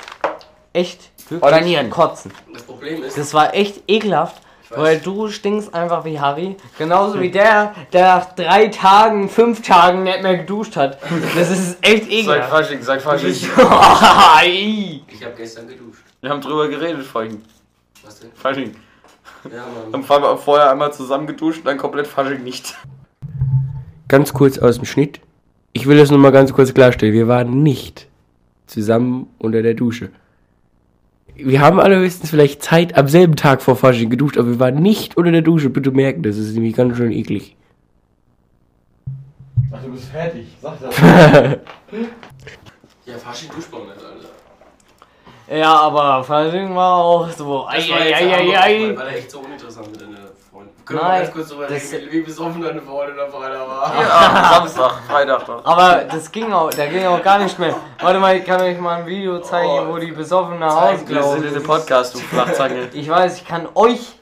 echt 0.73 1.11
wirklich 1.29 1.91
kotzen. 1.91 2.31
Das 2.53 2.63
Problem 2.63 3.03
ist, 3.03 3.19
Das 3.19 3.35
war 3.35 3.53
echt 3.53 3.83
ekelhaft, 3.89 4.37
Ich. 4.37 4.50
Weil 4.71 4.99
du 5.01 5.29
stinkst 5.29 5.75
einfach 5.75 6.05
wie 6.05 6.19
Harry. 6.21 6.57
Genauso 6.79 7.21
wie 7.21 7.31
der, 7.31 7.75
der 7.93 8.17
nach 8.17 8.35
drei 8.35 8.69
Tagen, 8.69 9.29
fünf 9.29 9.63
Tagen 9.63 10.05
nicht 10.05 10.23
mehr 10.23 10.39
geduscht 10.39 10.77
hat. 10.77 10.99
Das 11.37 11.51
ist 11.51 11.79
echt 11.83 12.05
Seit 12.05 12.13
ekelhaft. 12.13 12.51
Fasching, 12.51 12.83
seit 12.83 13.03
Fasching. 13.03 13.35
Ei. 14.37 15.01
ich 15.09 15.25
habe 15.25 15.35
gestern 15.37 15.67
geduscht. 15.69 16.03
Wir 16.21 16.31
haben 16.31 16.41
drüber 16.41 16.69
geredet 16.69 17.05
vorhin. 17.05 17.43
Was 18.05 18.21
denn? 18.21 18.31
Fasching. 18.35 18.75
Ja, 19.45 19.65
Mann. 19.91 19.93
Haben 19.93 20.05
vor- 20.05 20.37
vorher 20.39 20.71
einmal 20.71 20.93
zusammen 20.93 21.27
geduscht, 21.27 21.63
dann 21.65 21.79
komplett 21.79 22.07
Fasching 22.07 22.43
nicht. 22.45 22.77
Ganz 24.09 24.33
kurz 24.33 24.59
aus 24.59 24.77
dem 24.77 24.85
Schnitt. 24.85 25.21
Ich 25.73 25.87
will 25.87 25.97
das 25.97 26.11
nur 26.11 26.19
mal 26.19 26.33
ganz 26.33 26.53
kurz 26.53 26.75
klarstellen. 26.75 27.15
Wir 27.15 27.29
waren 27.29 27.63
nicht 27.63 28.07
zusammen 28.67 29.29
unter 29.39 29.63
der 29.63 29.75
Dusche. 29.75 30.11
Wir 31.45 31.61
haben 31.61 31.81
allerhöchstens 31.81 32.31
vielleicht 32.31 32.63
Zeit 32.63 32.97
am 32.97 33.09
selben 33.09 33.37
Tag 33.37 33.63
vor 33.63 33.77
Fasching 33.77 34.11
geduscht, 34.11 34.39
aber 34.39 34.49
wir 34.49 34.61
waren 34.61 34.83
nicht 34.83 35.17
unter 35.17 35.33
der 35.33 35.43
Dusche. 35.43 35.71
Bitte 35.71 35.91
merken, 35.91 36.23
das 36.23 36.37
ist 36.37 36.55
nämlich 36.55 36.75
ganz 36.75 36.97
schön 36.97 37.13
eklig. 37.13 37.57
Ach, 39.73 39.83
du 39.83 39.93
bist 39.93 40.05
fertig, 40.05 40.47
sag 40.61 40.81
das. 40.81 40.95
Ja, 43.07 43.19
Fasching 43.19 43.51
nicht, 43.57 43.75
Alter. 43.75 45.59
Ja, 45.59 45.75
aber 45.75 46.23
Fasching 46.23 46.77
war 46.77 46.97
auch 46.97 47.29
so. 47.31 47.67
Ei, 47.67 47.79
ei, 47.79 48.15
ei, 48.15 48.25
der 48.25 48.39
ei, 48.39 48.61
ei. 48.61 48.97
War 48.97 49.05
der 49.05 49.19
echt 49.19 49.31
so 49.33 49.41
uninteressant 49.41 49.91
mit 49.91 50.01
deiner 50.01 50.19
Freundin? 50.19 50.20
Können 50.91 51.03
wir 51.03 51.09
Nein, 51.09 51.13
mal 51.19 51.23
ganz 51.23 51.33
kurz 51.35 51.49
drüber 51.51 51.67
das- 51.69 51.93
reden, 51.93 52.09
wie 52.11 52.21
besoffen 52.23 52.63
deine 52.63 52.83
Freundin 52.83 53.19
am 53.21 53.31
Freitag 53.31 53.69
war? 53.69 53.93
Ja, 54.03 54.55
Samstag, 54.55 54.93
Freitag 55.09 55.47
doch. 55.47 55.65
Aber 55.65 56.03
das 56.11 56.33
ging 56.33 56.53
auch, 56.53 56.71
da 56.71 56.87
ging 56.87 57.07
auch 57.07 57.23
gar 57.23 57.39
nicht 57.39 57.57
mehr. 57.61 57.77
Warte 58.01 58.19
mal, 58.19 58.37
ich 58.37 58.45
kann 58.45 58.61
euch 58.61 58.77
mal 58.81 58.97
ein 59.01 59.07
Video 59.07 59.39
zeigen, 59.39 59.69
Oh, 59.89 59.93
wo 59.93 59.99
die 59.99 60.11
besoffen 60.11 60.59
nach 60.59 60.75
zeig 60.75 60.83
Hause 60.83 60.93
mir, 61.05 61.09
Wir 61.09 61.15
gelaufen 61.17 61.39
sind 61.43 61.49
in 61.49 61.55
dem 61.55 61.63
Podcast, 61.63 62.15
du 62.15 62.19
Flachzange. 62.19 62.89
Ich 62.93 63.09
weiß, 63.09 63.37
ich 63.37 63.47
kann 63.47 63.69
euch 63.77 64.19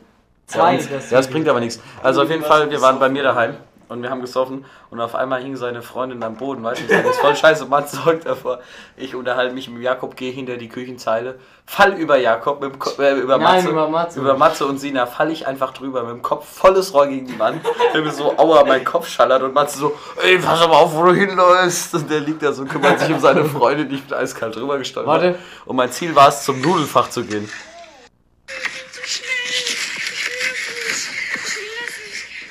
zwei. 0.47 0.75
Ja, 0.75 0.81
das 0.93 1.09
das 1.09 1.29
bringt 1.29 1.49
aber 1.49 1.61
nichts. 1.61 1.81
Also 2.03 2.23
auf 2.23 2.29
jeden 2.29 2.45
Fall, 2.45 2.71
wir 2.71 2.83
waren 2.83 2.99
bei 2.99 3.09
mir 3.09 3.23
daheim 3.23 3.57
und 3.89 4.03
wir 4.03 4.11
haben 4.11 4.21
gesoffen 4.21 4.65
und 4.91 5.01
auf 5.01 5.15
einmal 5.15 5.43
hing 5.43 5.57
seine 5.57 5.83
Freundin 5.83 6.23
am 6.23 6.37
Boden, 6.37 6.63
weißt 6.63 6.83
du, 6.83 6.87
das 6.89 7.07
ist 7.07 7.21
voll 7.21 7.35
scheiße, 7.35 7.67
Mann 7.67 7.87
sorgt 7.87 8.27
davor. 8.27 8.61
Ich 8.97 9.15
unterhalte 9.15 9.55
mich 9.55 9.69
mit 9.69 9.83
Jakob, 9.83 10.17
gehe 10.17 10.33
hinter 10.33 10.57
die 10.57 10.69
Küchenzeile, 10.69 11.39
fall 11.67 11.95
über 11.95 12.17
Jakob, 12.17 12.61
mit 12.61 12.73
dem 12.73 12.79
Ko 12.79 12.91
äh, 13.01 13.15
über 13.15 13.39
Nein, 13.39 13.57
Matze, 13.57 13.69
über 13.69 13.89
Matze. 13.89 14.21
über 14.21 14.37
Matze 14.37 14.67
und 14.67 14.79
Sina, 14.79 15.07
fall 15.07 15.31
ich 15.31 15.47
einfach 15.47 15.73
drüber, 15.73 16.03
mit 16.03 16.13
dem 16.13 16.23
Kopf 16.23 16.47
volles 16.47 16.95
Rohr 16.95 17.07
gegen 17.07 17.27
die 17.27 17.39
Wand, 17.39 17.61
der 17.93 18.03
mir 18.03 18.11
so, 18.11 18.37
aua, 18.39 18.65
mein 18.65 18.85
Kopf 18.85 19.09
schallert 19.09 19.43
und 19.43 19.55
Matze 19.55 19.79
so, 19.79 19.97
ey, 20.23 20.39
pass 20.39 20.61
aber 20.61 20.79
auf, 20.79 20.95
wo 20.95 21.05
du 21.05 21.13
hinläufst. 21.13 21.95
Und 21.95 22.11
der 22.11 22.21
liegt 22.21 22.43
da 22.43 22.53
so, 22.53 22.65
kümmert 22.65 23.01
sich 23.01 23.11
um 23.11 23.21
seine 23.21 23.45
Freundin, 23.45 23.91
ich 23.93 24.05
bin 24.05 24.17
eiskalt 24.17 24.57
drüber 24.57 24.79
gestolpert. 24.79 25.23
Warte. 25.23 25.39
Und 25.65 25.77
mein 25.77 25.91
Ziel 25.93 26.15
war 26.15 26.29
es, 26.29 26.45
zum 26.45 26.61
Nudelfach 26.61 27.11
zu 27.11 27.25
gehen. 27.25 27.51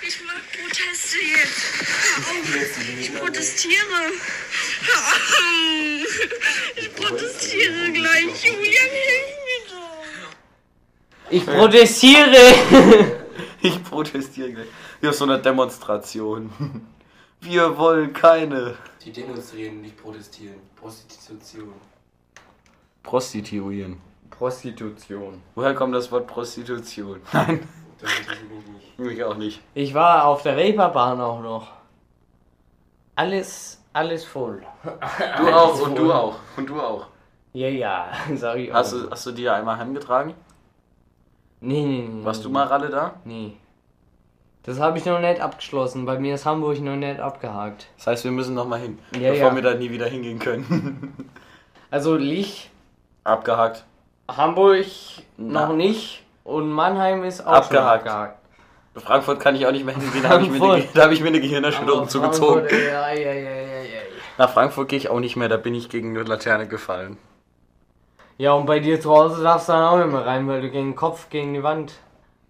Ich 0.02 0.22
mach 0.24 0.34
Proteste 0.54 1.18
jetzt. 1.18 1.88
Hör 2.16 3.22
auf. 3.22 3.30
Ich 3.40 3.57
protestiere. 3.68 4.12
Ich 6.76 6.94
protestiere 6.96 7.92
gleich. 7.92 8.44
Julian, 8.44 8.92
hilf 8.92 9.32
mir 9.48 9.62
doch. 9.70 11.32
Ich 11.32 11.46
protestiere! 11.46 12.38
Ich 13.60 13.84
protestiere 13.84 14.52
gleich. 14.52 14.68
Wie 15.02 15.08
auf 15.08 15.16
so 15.16 15.26
einer 15.26 15.40
Demonstration. 15.40 16.52
Wir 17.42 17.76
wollen 17.78 18.14
keine 18.14 18.78
Die 19.04 19.12
demonstrieren, 19.12 19.82
nicht 19.82 19.98
protestieren. 19.98 20.56
Prostitution. 20.76 21.74
Prostituieren. 23.04 23.98
Prostitution. 24.30 25.42
Woher 25.56 25.74
kommt 25.74 25.96
das 25.96 26.12
Wort 26.12 26.28
Prostitution? 26.28 27.20
Nein, 27.34 27.68
mich 28.98 29.24
auch 29.24 29.36
nicht. 29.36 29.60
Ich 29.74 29.94
war 29.94 30.26
auf 30.26 30.44
der 30.44 30.56
Reeperbahn 30.56 31.20
auch 31.20 31.42
noch. 31.42 31.77
Alles, 33.18 33.82
alles 33.94 34.24
voll. 34.24 34.62
Du 35.38 35.48
auch 35.54 35.82
und 35.82 35.98
du 35.98 36.14
auch. 36.14 36.36
Und 36.56 36.70
du 36.70 36.80
auch. 36.80 37.08
Ja, 37.54 37.68
ja, 37.68 38.08
sag 38.36 38.58
ich 38.58 38.72
auch. 38.72 38.76
Hast 38.76 38.94
du, 38.94 39.10
hast 39.10 39.26
du 39.26 39.32
die 39.32 39.42
ja 39.44 39.56
einmal 39.56 39.78
heimgetragen? 39.78 40.34
Nee, 41.60 41.84
nee, 41.84 42.08
nee. 42.08 42.24
Warst 42.26 42.46
du 42.46 42.50
mal 42.52 42.68
Ralle 42.68 42.90
da? 42.90 43.16
Nee. 43.26 43.58
Das 44.62 44.80
habe 44.80 44.98
ich 45.00 45.06
noch 45.06 45.20
nicht 45.20 45.42
abgeschlossen. 45.42 46.06
Bei 46.06 46.20
mir 46.20 46.36
ist 46.36 46.46
Hamburg 46.46 46.80
noch 46.82 46.96
nicht 46.96 47.20
abgehakt. 47.20 47.88
Das 47.98 48.08
heißt, 48.08 48.24
wir 48.26 48.32
müssen 48.32 48.54
noch 48.54 48.68
mal 48.68 48.80
hin, 48.80 49.00
Ja, 49.20 49.32
bevor 49.32 49.50
ja. 49.50 49.56
wir 49.56 49.62
da 49.64 49.74
nie 49.74 49.90
wieder 49.90 50.06
hingehen 50.08 50.40
können. 50.40 51.26
Also 51.90 52.18
Lich, 52.18 52.70
Abgehakt. 53.24 53.86
Hamburg 54.30 54.86
Na. 55.38 55.68
noch 55.68 55.74
nicht 55.76 56.24
und 56.44 56.70
Mannheim 56.70 57.24
ist 57.24 57.40
auch 57.48 57.54
Abgehakt. 57.54 58.02
schon 58.04 58.12
abgehakt. 58.12 58.40
Frankfurt 59.00 59.40
kann 59.40 59.56
ich 59.56 59.66
auch 59.66 59.72
nicht 59.72 59.86
mehr 59.86 59.96
hingehen, 59.96 60.24
da 60.24 60.30
habe 60.30 60.46
ich, 60.46 60.96
hab 60.96 61.12
ich 61.12 61.22
mir 61.22 61.28
eine 61.28 61.40
Gehirnerschütterung 61.40 62.02
Aber 62.02 62.10
zugezogen. 62.10 62.68
Frankfurt, 62.68 62.72
ey, 62.72 62.88
ey, 62.88 63.24
ey, 63.24 63.46
ey, 63.46 63.46
ey, 63.46 63.86
ey. 63.86 64.02
Nach 64.38 64.50
Frankfurt 64.52 64.90
gehe 64.90 64.98
ich 64.98 65.10
auch 65.10 65.20
nicht 65.20 65.36
mehr, 65.36 65.50
da 65.50 65.58
bin 65.58 65.74
ich 65.76 65.90
gegen 65.90 66.16
eine 66.16 66.24
Laterne 66.24 66.68
gefallen. 66.68 67.18
Ja, 68.38 68.54
und 68.54 68.66
bei 68.68 68.80
dir 68.80 69.02
zu 69.02 69.12
Hause 69.12 69.42
darfst 69.44 69.68
du 69.68 69.74
dann 69.74 69.84
auch 69.84 69.98
nicht 69.98 70.12
mehr 70.12 70.26
rein, 70.26 70.48
weil 70.48 70.62
du 70.62 70.70
gegen 70.70 70.90
den 70.92 70.96
Kopf 70.96 71.30
gegen 71.30 71.54
die 71.54 71.64
Wand. 71.64 71.94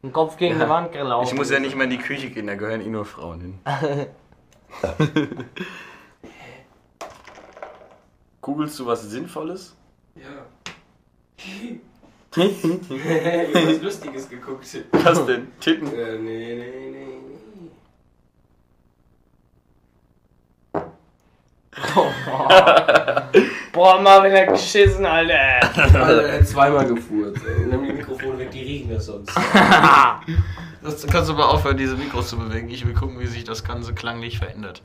Den 0.03 0.11
Kopf 0.13 0.37
gegen 0.37 0.59
Ja. 0.59 0.65
die 0.65 0.69
Wand 0.69 0.91
gelaufen 0.91 1.27
Ich 1.27 1.33
muss 1.33 1.49
ja 1.49 1.59
nicht 1.59 1.75
mehr 1.75 1.85
in 1.85 1.91
die 1.91 1.97
Küche 1.97 2.29
gehen, 2.29 2.47
da 2.47 2.55
gehören 2.55 2.81
eh 2.81 2.89
nur 2.89 3.05
Frauen 3.05 3.39
hin. 3.41 3.59
Googlest 8.41 8.79
du 8.79 8.85
was 8.85 9.03
Sinnvolles? 9.03 9.75
Ja. 10.15 10.45
ich 12.39 12.63
hab 12.63 13.67
was 13.67 13.81
Lustiges 13.81 14.29
geguckt. 14.29 14.65
Was 14.91 15.25
denn? 15.25 15.47
Titten? 15.59 15.87
Äh, 15.87 16.17
nee, 16.19 16.55
nee, 16.55 16.55
nee, 16.55 16.91
nee. 16.91 17.07
Boah, 23.73 24.01
mal 24.01 24.23
wieder 24.23 24.45
geschissen, 24.47 25.05
Alter. 25.05 25.33
Alter, 25.75 26.23
er 26.23 26.39
hat 26.39 26.47
zweimal 26.47 26.85
gefurzt. 26.87 27.41
Nimm 27.69 27.83
die 27.83 27.93
Mikrofone 27.93 28.39
weg, 28.39 28.51
die 28.51 28.61
riechen 28.61 28.89
das 28.91 29.05
sonst. 29.07 29.35
Das 30.83 31.07
kannst 31.07 31.29
du 31.29 31.33
mal 31.33 31.45
aufhören, 31.45 31.77
diese 31.77 31.95
Mikros 31.95 32.29
zu 32.29 32.37
bewegen. 32.37 32.69
Ich 32.69 32.85
will 32.85 32.93
gucken, 32.93 33.19
wie 33.19 33.27
sich 33.27 33.43
das 33.43 33.63
Ganze 33.63 33.93
klanglich 33.93 34.37
verändert. 34.37 34.81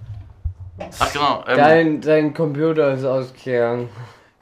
Ach 0.99 1.13
genau. 1.13 1.45
Ähm, 1.47 1.57
Dein, 1.57 2.01
dein 2.01 2.35
Computer 2.35 2.95
ist 2.95 3.05
ausgegangen. 3.05 3.89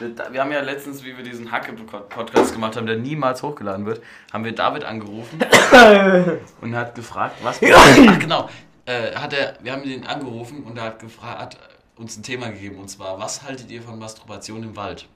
Wir- 0.00 0.40
haben 0.40 0.52
ja 0.52 0.60
letztens, 0.60 1.04
wie 1.04 1.16
wir 1.16 1.22
diesen 1.24 1.52
Hacke-Podcast 1.52 2.52
gemacht 2.54 2.76
haben, 2.76 2.86
der 2.86 2.96
niemals 2.96 3.42
hochgeladen 3.42 3.86
wird, 3.86 4.02
haben 4.32 4.44
wir 4.44 4.54
David 4.54 4.84
angerufen 4.84 5.38
und 6.60 6.72
er 6.72 6.80
hat 6.80 6.94
gefragt, 6.94 7.36
was. 7.42 7.60
Ach 7.62 8.18
genau. 8.18 8.48
Äh, 8.86 9.14
hat 9.14 9.32
er, 9.32 9.54
wir 9.62 9.72
haben 9.72 9.84
ihn 9.84 10.04
angerufen 10.06 10.64
und 10.64 10.76
er 10.78 10.84
hat, 10.84 10.98
gefragt, 11.00 11.38
hat 11.40 11.56
uns 11.96 12.16
ein 12.16 12.22
Thema 12.22 12.48
gegeben 12.48 12.78
und 12.78 12.88
zwar, 12.88 13.18
was 13.18 13.42
haltet 13.42 13.70
ihr 13.70 13.82
von 13.82 13.98
Masturbation 13.98 14.62
im 14.62 14.74
Wald? 14.74 15.06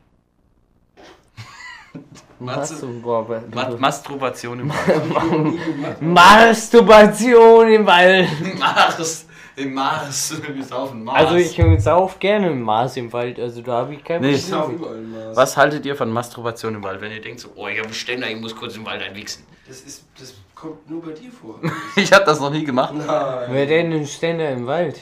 Machst 2.38 2.72
Matze, 2.72 2.86
du, 2.86 3.00
boah, 3.00 3.42
Ma 3.52 3.70
Masturbation 3.70 4.60
im 4.60 4.68
Wald. 4.70 6.02
Masturbation 6.02 7.68
im 7.68 7.86
Wald. 7.86 8.28
Mars, 8.58 9.26
Im 9.56 9.74
Mars. 9.74 10.34
Wir 10.54 10.64
saufen 10.64 11.04
Mars. 11.04 11.18
Also 11.18 11.36
ich 11.36 11.60
sauf 11.82 12.18
gerne 12.18 12.48
im 12.50 12.62
Maß 12.62 12.96
im 12.96 13.12
Wald, 13.12 13.38
also 13.38 13.62
da 13.62 13.72
habe 13.72 13.94
ich 13.94 14.02
kein 14.04 14.20
Nee. 14.20 14.32
Ich 14.32 14.50
Problem. 14.50 14.76
überall 14.78 15.00
Maß. 15.00 15.36
Was 15.36 15.56
haltet 15.56 15.86
ihr 15.86 15.94
von 15.94 16.10
Masturbation 16.10 16.74
im 16.74 16.82
Wald, 16.82 17.00
wenn 17.00 17.12
ihr 17.12 17.20
denkt 17.20 17.40
so, 17.40 17.48
oh, 17.54 17.68
ich 17.68 17.76
habe 17.78 17.86
einen 17.86 17.94
Ständer, 17.94 18.28
ich 18.28 18.40
muss 18.40 18.54
kurz 18.56 18.76
im 18.76 18.84
Wald 18.84 19.02
einwichsen? 19.02 19.44
Das, 19.68 19.80
ist, 19.80 20.04
das 20.18 20.34
kommt 20.54 20.88
nur 20.90 21.02
bei 21.02 21.12
dir 21.12 21.30
vor. 21.30 21.60
Ich 21.96 22.12
habe 22.12 22.24
das 22.24 22.40
noch 22.40 22.50
nie 22.50 22.64
gemacht. 22.64 22.94
Nein. 22.94 23.48
Wer 23.50 23.66
denn 23.66 23.92
einen 23.92 24.06
Ständer 24.06 24.50
im 24.50 24.66
Wald? 24.66 25.00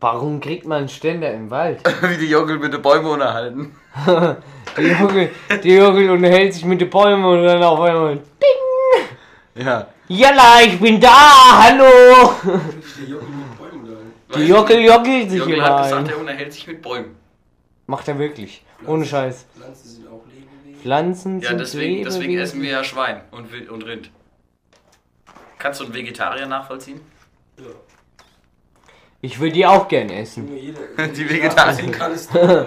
Warum 0.00 0.40
kriegt 0.40 0.66
man 0.66 0.78
einen 0.78 0.88
Ständer 0.88 1.32
im 1.32 1.48
Wald? 1.50 1.80
Wie 2.02 2.16
die 2.16 2.26
Jogel 2.28 2.58
mit 2.58 2.72
den 2.74 2.82
Bäumen 2.82 3.06
unterhalten. 3.06 3.76
Die 4.76 4.82
Jogel, 4.82 5.30
die 5.62 5.74
Jogel 5.76 6.10
unterhält 6.10 6.54
sich 6.54 6.64
mit 6.64 6.80
den 6.80 6.90
Bäumen 6.90 7.24
und 7.24 7.44
dann 7.44 7.62
auf 7.62 7.78
einmal 7.80 8.18
Ja. 9.54 9.86
Jalla, 10.08 10.62
ich 10.62 10.80
bin 10.80 11.00
da, 11.00 11.08
hallo! 11.62 12.32
Bäumen 12.42 12.72
da. 13.00 13.41
Die 14.36 14.46
Jockel 14.46 14.80
jockelt 14.80 15.30
sich 15.30 15.46
immer 15.46 15.64
hat 15.64 15.82
gesagt, 15.84 16.08
er 16.10 16.18
unterhält 16.18 16.52
sich 16.52 16.66
mit 16.66 16.82
Bäumen. 16.82 17.16
Macht 17.86 18.08
er 18.08 18.18
wirklich. 18.18 18.64
Ohne 18.86 19.04
Scheiß. 19.04 19.46
Pflanzen 19.56 19.88
sind 19.88 20.06
auch 20.08 20.22
Lebewesen. 20.26 20.80
Pflanzen 20.82 21.40
Ja, 21.40 21.48
sind 21.50 21.58
deswegen, 21.60 22.04
deswegen 22.04 22.30
Lebewesen. 22.32 22.42
essen 22.42 22.62
wir 22.62 22.70
ja 22.70 22.84
Schwein 22.84 23.20
und, 23.30 23.68
und 23.70 23.82
Rind. 23.84 24.10
Kannst 25.58 25.80
du 25.80 25.84
einen 25.84 25.94
Vegetarier 25.94 26.46
nachvollziehen? 26.46 27.00
Ja. 27.58 27.64
Ich 29.20 29.38
will 29.38 29.52
die 29.52 29.64
auch 29.66 29.86
gern 29.86 30.10
essen. 30.10 30.48
Junge, 30.48 30.60
jeder. 30.60 31.08
Die 31.08 31.28
Vegetarier. 31.30 31.54
nachvollziehen 31.54 31.92
kann 31.98 32.12
es 32.12 32.28
tun, 32.28 32.40
Alter. 32.40 32.64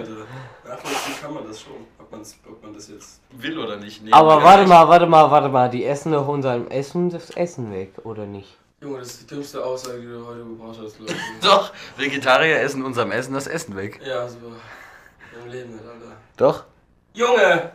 Nachvollziehen 0.66 1.14
kann 1.20 1.34
man 1.34 1.46
das 1.46 1.60
schon. 1.60 1.72
Ob, 1.98 2.10
man's, 2.12 2.38
ob 2.48 2.62
man 2.62 2.72
das 2.72 2.88
jetzt. 2.88 3.20
Will 3.32 3.58
oder 3.58 3.76
nicht? 3.76 4.02
Nee, 4.02 4.12
Aber 4.12 4.42
warte 4.42 4.60
nicht. 4.62 4.68
mal, 4.70 4.88
warte 4.88 5.06
mal, 5.06 5.30
warte 5.30 5.48
mal. 5.50 5.68
Die 5.68 5.84
essen 5.84 6.12
doch 6.12 6.26
unserem 6.28 6.68
Essen 6.68 7.10
das 7.10 7.30
Essen 7.30 7.72
weg, 7.74 7.92
oder 8.04 8.24
nicht? 8.24 8.56
Junge, 8.82 8.98
das 8.98 9.08
ist 9.08 9.22
die 9.22 9.34
dümmste 9.34 9.64
Aussage, 9.64 10.00
die 10.00 10.06
du 10.06 10.26
heute 10.26 10.40
gebraucht 10.40 10.78
hast, 10.82 10.98
glaube 10.98 11.12
ich. 11.12 11.18
Doch, 11.42 11.72
Vegetarier 11.96 12.60
essen 12.60 12.84
unserem 12.84 13.10
Essen 13.10 13.32
das 13.32 13.46
Essen 13.46 13.74
weg. 13.74 14.00
Ja, 14.04 14.28
so. 14.28 14.36
Im 15.42 15.50
Leben 15.50 15.72
nicht, 15.72 15.84
Alter. 15.86 16.16
Doch. 16.36 16.64
Junge! 17.14 17.72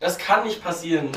Das 0.00 0.18
kann 0.18 0.44
nicht 0.44 0.62
passieren. 0.62 1.10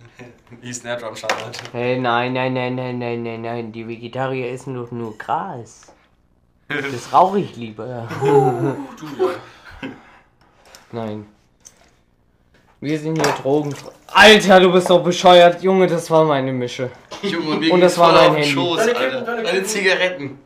Wie 0.62 0.72
Snare 0.72 0.98
Drum 0.98 1.14
Charlotte. 1.14 1.60
Hey, 1.72 1.98
nein, 1.98 2.32
nein, 2.32 2.54
nein, 2.54 2.74
nein, 2.74 2.98
nein, 2.98 3.22
nein, 3.22 3.42
nein. 3.42 3.72
Die 3.72 3.86
Vegetarier 3.86 4.50
essen 4.50 4.74
doch 4.74 4.90
nur 4.90 5.16
Gras. 5.18 5.92
Das 6.68 7.12
rauche 7.12 7.40
ich 7.40 7.56
lieber. 7.56 8.08
du, 8.20 9.26
ja. 9.26 9.90
Nein. 10.90 11.26
Wir 12.84 12.98
sind 12.98 13.16
hier 13.16 13.32
Drogen. 13.40 13.74
Alter, 14.08 14.60
du 14.60 14.70
bist 14.70 14.90
doch 14.90 15.02
bescheuert. 15.02 15.62
Junge, 15.62 15.86
das 15.86 16.10
war 16.10 16.22
meine 16.22 16.52
Mische. 16.52 16.90
Junge, 17.22 17.52
und, 17.52 17.60
mir 17.60 17.72
Und 17.72 17.80
das 17.80 17.96
war 17.96 18.12
mein 18.12 18.28
auf 18.28 18.36
Handy. 18.36 18.50
Schoß, 18.50 18.76
Deine. 18.76 18.92
Kippen, 18.92 19.24
deine 19.24 19.24
Deine 19.24 19.42
Kippen. 19.48 19.64
Zigaretten. 19.64 20.38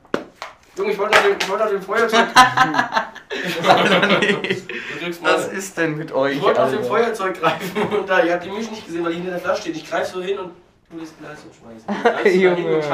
Junge, 0.77 0.92
ich 0.92 0.98
wollte 0.98 1.16
nach 1.16 1.22
dem, 1.24 1.37
ich 1.37 1.48
wollte 1.48 1.64
nach 1.64 1.70
dem 1.70 1.83
Feuerzeug. 1.83 2.29
Was 5.22 5.48
ist 5.48 5.77
denn 5.79 5.96
mit 5.96 6.12
euch? 6.12 6.37
Ich 6.37 6.42
wollte 6.42 6.61
nach 6.61 6.70
dem? 6.70 6.85
Feuerzeug 6.85 7.40
greifen 7.40 7.83
und 7.98 8.09
da, 8.09 8.22
ihr 8.22 8.35
habt 8.35 8.44
die 8.44 8.51
Milch 8.51 8.70
nicht 8.70 8.87
gesehen, 8.87 9.05
weil 9.05 9.14
die 9.14 9.18
hinter 9.18 9.33
der 9.33 9.40
Flasche 9.40 9.62
steht. 9.62 9.74
Ich 9.77 9.90
greife 9.90 10.12
so 10.12 10.22
hin 10.22 10.38
und 10.38 10.53
du 10.92 11.01
das 11.01 11.12
Glas 11.18 11.38
und 11.44 11.53
schmeißen. 12.22 12.40
Junge. 12.40 12.85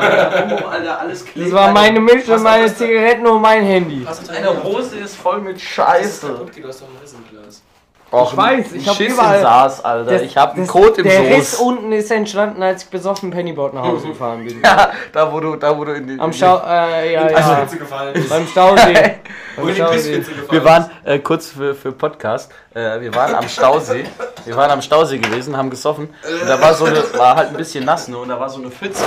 Alter, 0.70 1.00
alles 1.00 1.22
klebt. 1.22 1.48
Das 1.48 1.54
war 1.54 1.70
meine 1.70 2.00
Mische, 2.00 2.38
meine 2.38 2.74
Zigaretten 2.74 3.26
und 3.26 3.42
mein 3.42 3.62
Handy. 3.62 4.06
Was 4.06 4.22
ist 4.22 4.30
Deine 4.30 4.64
Hose 4.64 5.00
ist 5.00 5.16
voll 5.16 5.42
mit 5.42 5.56
Das 5.56 5.62
ist 5.62 5.68
Scheiße. 5.68 6.28
kaputt 6.28 6.56
du 6.56 6.66
hast 6.66 6.80
doch 6.80 6.88
ein 6.88 6.96
Glas. 7.30 7.62
Och, 8.10 8.30
Ich 8.32 8.36
weiß, 8.36 8.72
ich 8.72 8.82
ein 8.82 8.86
hab 8.90 8.96
Schiss 8.96 9.12
überall- 9.14 9.40
Saas, 9.42 9.84
Alter. 9.84 10.12
Das- 10.12 10.22
ich 10.22 10.36
hab 10.36 10.54
einen 10.54 10.66
Kot 10.68 10.98
im 10.98 11.04
Der 11.04 11.20
Riss 11.20 11.52
Soß. 11.52 11.60
unten 11.60 11.90
ist 11.90 12.10
entstanden, 12.12 12.62
als 12.62 12.84
ich 12.84 12.88
besoffen 12.90 13.30
Pennyboard 13.30 13.74
nach 13.74 13.82
Hause 13.82 14.06
gefahren 14.08 14.44
bin. 14.44 14.60
Ja, 14.62 14.90
da 15.12 15.32
wo 15.32 15.40
du, 15.40 15.56
da 15.56 15.76
wo 15.76 15.84
du 15.84 15.94
in 15.94 16.06
den... 16.06 16.20
Am 16.20 16.32
Schau, 16.32 16.58
äh, 16.64 17.12
ja, 17.12 17.22
Also, 17.22 17.36
ja. 17.50 17.54
Pizza 17.62 17.76
gefallen. 17.76 18.26
Beim 18.28 18.46
Stausee. 18.46 19.14
Beim 19.56 19.74
Stausee. 19.74 20.24
Wir 20.50 20.64
waren, 20.64 20.90
äh, 21.04 21.18
kurz 21.18 21.48
für, 21.48 21.74
für 21.74 21.90
Podcast, 21.90 22.52
äh, 22.74 23.00
wir 23.00 23.12
waren 23.14 23.34
am 23.34 23.48
Stausee. 23.48 24.04
Wir 24.44 24.56
waren 24.56 24.70
am 24.70 24.82
Stausee 24.82 25.18
gewesen, 25.18 25.56
haben 25.56 25.70
gesoffen. 25.70 26.08
Und 26.40 26.48
da 26.48 26.60
war 26.60 26.72
so 26.74 26.84
eine, 26.84 27.02
war 27.16 27.34
halt 27.34 27.48
ein 27.48 27.56
bisschen 27.56 27.84
nass, 27.84 28.06
ne? 28.08 28.16
Und 28.18 28.28
da 28.28 28.38
war 28.38 28.48
so 28.48 28.60
eine 28.60 28.70
Pfütze. 28.70 29.02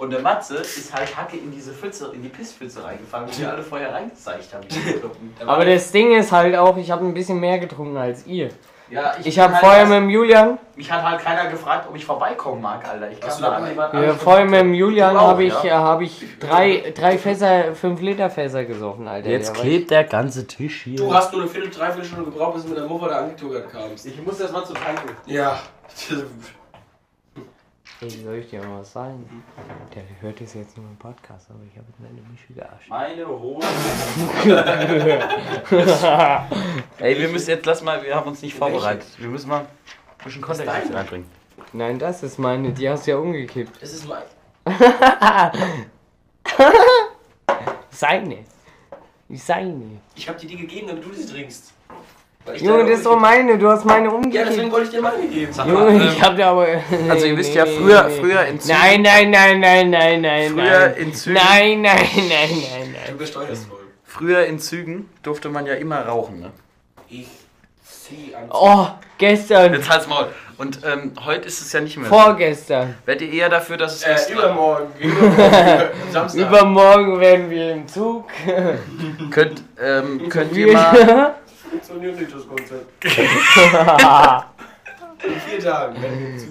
Und 0.00 0.10
der 0.10 0.20
Matze 0.20 0.56
ist 0.56 0.94
halt 0.94 1.14
Hacke 1.14 1.36
in 1.36 1.52
diese 1.52 1.72
Pfütze, 1.72 2.10
in 2.14 2.22
die 2.22 2.30
Pisspfütze 2.30 2.82
reingefallen, 2.82 3.28
wo 3.28 3.38
wir 3.38 3.52
alle 3.52 3.62
vorher 3.62 3.92
reingezeigt 3.92 4.48
haben. 4.54 4.66
Aber 5.46 5.66
das 5.66 5.92
Ding 5.92 6.16
ist 6.16 6.32
halt 6.32 6.56
auch, 6.56 6.78
ich 6.78 6.90
habe 6.90 7.04
ein 7.04 7.12
bisschen 7.12 7.38
mehr 7.38 7.58
getrunken 7.58 7.98
als 7.98 8.26
ihr. 8.26 8.48
ja, 8.88 9.12
Ich 9.22 9.38
habe 9.38 9.52
halt 9.52 9.62
vorher 9.62 9.84
mit 9.84 9.96
dem 9.98 10.08
Julian, 10.08 10.58
Mich 10.74 10.90
hat 10.90 11.02
halt 11.02 11.20
keiner 11.20 11.50
gefragt, 11.50 11.86
ob 11.86 11.94
ich 11.94 12.06
vorbeikommen 12.06 12.62
mag, 12.62 12.82
Alter. 12.88 13.10
Ich 13.10 13.20
kam 13.20 13.42
da 13.42 13.48
an, 13.52 13.64
die 13.92 13.98
ja, 13.98 14.14
vorher 14.14 14.46
mit 14.46 14.60
dem 14.60 14.72
Julian 14.72 15.20
habe 15.20 15.44
ich, 15.44 15.62
ja? 15.64 15.64
äh, 15.64 15.84
hab 15.84 16.00
ich 16.00 16.24
drei, 16.40 16.94
drei 16.96 17.18
Fässer, 17.18 17.74
fünf 17.74 18.00
Liter 18.00 18.30
Fässer 18.30 18.64
gesoffen, 18.64 19.06
Alter. 19.06 19.28
Jetzt 19.28 19.54
Der 19.54 19.62
klebt 19.62 19.90
der 19.90 20.04
ganze 20.04 20.46
Tisch 20.46 20.84
hier. 20.84 20.96
Du 20.96 21.12
hast 21.12 21.30
nur 21.30 21.42
eine 21.42 21.50
Viertel, 21.50 21.68
dreiviertel 21.68 22.06
Stunde 22.06 22.24
gebraucht, 22.24 22.54
bis 22.54 22.62
du 22.62 22.70
mit 22.70 22.78
der 22.78 22.86
Muffer 22.86 23.08
da 23.08 23.18
angetuckert 23.18 23.70
kamst. 23.70 24.06
ich 24.06 24.24
muss 24.24 24.40
erst 24.40 24.54
mal 24.54 24.64
zu 24.64 24.72
tanken. 24.72 25.10
Ja. 25.26 25.58
Ey, 28.02 28.08
soll 28.08 28.36
ich 28.36 28.48
dir 28.48 28.62
mal 28.62 28.80
was 28.80 28.92
sagen? 28.92 29.28
Der 29.94 30.02
hört 30.22 30.40
das 30.40 30.54
jetzt 30.54 30.74
nur 30.74 30.86
im 30.86 30.96
Podcast, 30.96 31.50
aber 31.50 31.58
ich 31.70 31.76
habe 31.76 31.86
meine 31.98 32.22
Mische 32.30 32.54
gearscht. 32.54 32.88
Meine 32.88 33.28
Hose. 33.28 33.66
Ey, 36.98 37.18
wir 37.18 37.28
müssen 37.28 37.50
jetzt, 37.50 37.66
lass 37.66 37.82
mal, 37.82 38.02
wir 38.02 38.14
haben 38.14 38.28
uns 38.30 38.40
nicht 38.40 38.54
vorbereitet. 38.54 39.06
Wir 39.18 39.28
müssen 39.28 39.50
mal 39.50 39.60
ein 39.60 39.66
bisschen 40.24 40.40
Kontext 40.40 40.70
reinbringen. 40.94 41.26
Nein, 41.74 41.98
das 41.98 42.22
ist 42.22 42.38
meine, 42.38 42.72
die 42.72 42.88
hast 42.88 43.06
du 43.06 43.10
ja 43.10 43.18
umgekippt. 43.18 43.82
Das 43.82 43.92
ist 43.92 44.08
mein. 44.08 44.22
Seine. 47.90 48.38
Seine. 49.28 50.00
Ich 50.14 50.26
hab 50.26 50.38
dir 50.38 50.46
die 50.46 50.56
gegeben, 50.56 50.88
damit 50.88 51.04
du 51.04 51.12
sie 51.12 51.26
trinkst. 51.26 51.74
Junge, 52.56 52.84
das 52.86 52.98
ist 52.98 53.06
doch 53.06 53.18
meine, 53.20 53.58
du 53.58 53.68
hast 53.68 53.84
meine 53.84 54.08
Ja, 54.30 54.44
deswegen 54.44 54.72
wollte 54.72 54.86
ich 54.86 54.90
dir 54.92 55.02
meine 55.02 55.26
geben. 55.28 55.52
Junge, 55.68 56.04
ich 56.12 56.22
hab 56.22 56.36
da 56.36 56.50
aber. 56.50 56.66
Also 57.08 57.26
ihr 57.26 57.36
wisst 57.36 57.54
ja, 57.54 57.64
früher- 57.66 58.08
früher 58.10 58.44
in 58.46 58.58
Zügen- 58.58 58.76
Nein, 58.78 59.02
nein, 59.02 59.30
nein, 59.30 59.60
nein, 59.60 59.90
nein, 59.90 60.22
nein. 60.22 60.52
Früher 60.52 60.80
nein. 60.88 60.94
in 60.96 61.14
Zügen- 61.14 61.34
Nein, 61.34 61.82
nein, 61.82 61.96
nein, 62.16 62.28
nein, 62.28 62.94
Du 63.04 63.08
nein. 63.10 63.18
besteuerst 63.18 63.66
voll. 63.68 63.78
Früher 64.04 64.46
in 64.46 64.58
Zügen 64.58 65.08
durfte 65.22 65.48
man 65.50 65.66
ja 65.66 65.74
immer 65.74 66.04
rauchen, 66.06 66.40
ne? 66.40 66.50
Ich 67.08 67.28
zieh 67.84 68.34
an. 68.34 68.48
Oh, 68.50 68.86
gestern. 69.18 69.74
Jetzt 69.74 69.88
halt's 69.88 70.08
Maul. 70.08 70.26
Und 70.58 70.80
ähm, 70.84 71.12
heute 71.24 71.46
ist 71.46 71.60
es 71.60 71.72
ja 71.72 71.80
nicht 71.80 71.96
mehr 71.96 72.08
so. 72.08 72.14
Vorgestern. 72.14 72.96
Werdet 73.06 73.28
ihr 73.28 73.32
eher 73.42 73.48
dafür, 73.48 73.76
dass 73.76 73.94
es 73.96 74.02
Äh, 74.02 74.12
extra- 74.12 74.32
übermorgen. 74.34 74.88
Übermorgen. 74.98 75.88
Samstag. 76.10 76.40
Übermorgen 76.40 77.20
werden 77.20 77.50
wir 77.50 77.72
im 77.72 77.86
Zug. 77.86 78.24
könnt, 79.30 79.62
ähm, 79.80 80.28
könnt 80.28 80.52
ihr 80.56 80.72
mal 80.72 80.92
Wir- 80.92 81.34
Funktioniert 81.70 82.34
das 82.34 82.48
Konzept. 82.48 83.04
In 85.22 85.40
vier 85.40 85.60
Tagen. 85.60 85.96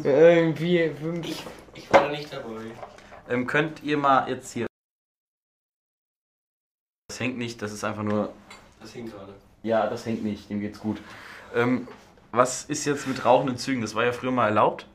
Irgendwie 0.03 0.89
fünf. 0.89 1.27
Ich, 1.27 1.43
ich 1.73 1.91
war 1.91 2.01
da 2.03 2.09
nicht 2.09 2.31
dabei. 2.31 2.61
ähm, 3.27 3.47
könnt 3.47 3.81
ihr 3.83 3.97
mal 3.97 4.29
jetzt 4.29 4.53
hier 4.53 4.67
Das 7.09 7.19
hängt 7.19 7.37
nicht, 7.37 7.61
das 7.61 7.71
ist 7.71 7.83
einfach 7.83 8.03
nur 8.03 8.31
Das 8.79 8.93
hing 8.93 9.09
gerade. 9.09 9.33
Ja, 9.63 9.87
das 9.87 10.05
hängt 10.05 10.23
nicht, 10.23 10.49
dem 10.49 10.61
geht's 10.61 10.79
gut. 10.79 11.01
Ähm, 11.55 11.87
was 12.31 12.63
ist 12.65 12.85
jetzt 12.85 13.07
mit 13.07 13.25
rauchenden 13.25 13.57
Zügen? 13.57 13.81
Das 13.81 13.95
war 13.95 14.05
ja 14.05 14.11
früher 14.11 14.31
mal 14.31 14.47
erlaubt. 14.47 14.85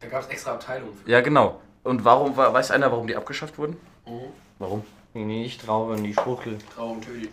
Da 0.00 0.08
gab 0.08 0.22
es 0.22 0.28
extra 0.28 0.52
Abteilungen 0.54 0.94
für. 0.96 1.08
Ja, 1.10 1.20
genau. 1.20 1.60
Und 1.84 2.04
warum 2.04 2.36
war, 2.36 2.52
weiß 2.52 2.72
einer, 2.72 2.90
warum 2.90 3.06
die 3.06 3.16
abgeschafft 3.16 3.56
wurden? 3.58 3.76
Mhm. 4.06 4.32
Warum? 4.58 4.84
Nee, 5.14 5.44
ich 5.44 5.56
traue 5.58 5.94
an 5.94 6.02
die 6.02 6.12
Spuchtel. 6.12 6.58
Trauung 6.74 7.00
tötet. 7.00 7.32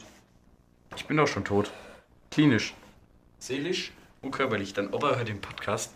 Ich 0.95 1.07
bin 1.07 1.17
doch 1.17 1.27
schon 1.27 1.43
tot. 1.43 1.71
Klinisch 2.31 2.73
Seelisch? 3.39 3.91
und 4.21 4.31
körperlich. 4.31 4.73
Dein 4.73 4.93
Opa 4.93 5.17
hört 5.17 5.27
den 5.27 5.41
Podcast. 5.41 5.91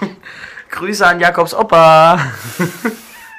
Grüße 0.70 1.06
an 1.06 1.20
Jakobs 1.20 1.54
Opa. 1.54 2.18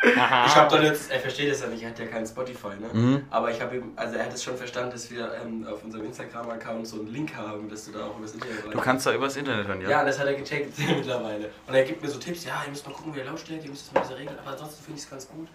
Ich 0.01 0.15
habe 0.55 0.73
dann 0.73 0.85
jetzt, 0.85 1.11
er 1.11 1.19
versteht 1.19 1.51
das 1.51 1.59
ja 1.59 1.67
nicht, 1.67 1.83
er 1.83 1.89
hat 1.89 1.99
ja 1.99 2.05
keinen 2.05 2.25
Spotify, 2.25 2.69
ne? 2.79 2.87
Mhm. 2.93 3.23
Aber 3.29 3.51
ich 3.51 3.59
habe 3.59 3.75
ihm, 3.75 3.91
also 3.97 4.15
er 4.15 4.25
hat 4.25 4.33
es 4.33 4.41
schon 4.41 4.55
verstanden, 4.55 4.91
dass 4.91 5.11
wir 5.11 5.29
ähm, 5.43 5.67
auf 5.67 5.83
unserem 5.83 6.05
Instagram-Account 6.05 6.87
so 6.87 7.01
einen 7.01 7.07
Link 7.07 7.35
haben, 7.35 7.67
dass 7.67 7.83
du 7.83 7.91
da 7.91 8.05
auch 8.05 8.17
übers 8.17 8.31
Internet 8.31 8.73
Du 8.73 8.79
kannst 8.79 9.05
da 9.05 9.13
übers 9.13 9.35
Internet 9.35 9.67
hören, 9.67 9.81
ja? 9.81 9.89
Ja, 9.89 10.05
das 10.05 10.17
hat 10.19 10.27
er 10.27 10.35
gecheckt 10.35 10.77
mittlerweile. 10.79 11.49
Und 11.67 11.73
er 11.73 11.83
gibt 11.83 12.01
mir 12.01 12.07
so 12.07 12.17
Tipps, 12.17 12.45
ja, 12.45 12.61
ihr 12.63 12.69
müsst 12.69 12.87
mal 12.87 12.93
gucken, 12.93 13.13
wie 13.13 13.19
ihr 13.19 13.25
Lautstärke, 13.25 13.65
ihr 13.65 13.71
müsst 13.71 13.87
es 13.87 13.93
mal 13.93 14.01
diese 14.03 14.17
regeln, 14.17 14.39
aber 14.39 14.51
ansonsten 14.51 14.85
finde 14.85 14.99
ich 14.99 15.03
es 15.03 15.09
ganz 15.09 15.27
gut. 15.27 15.49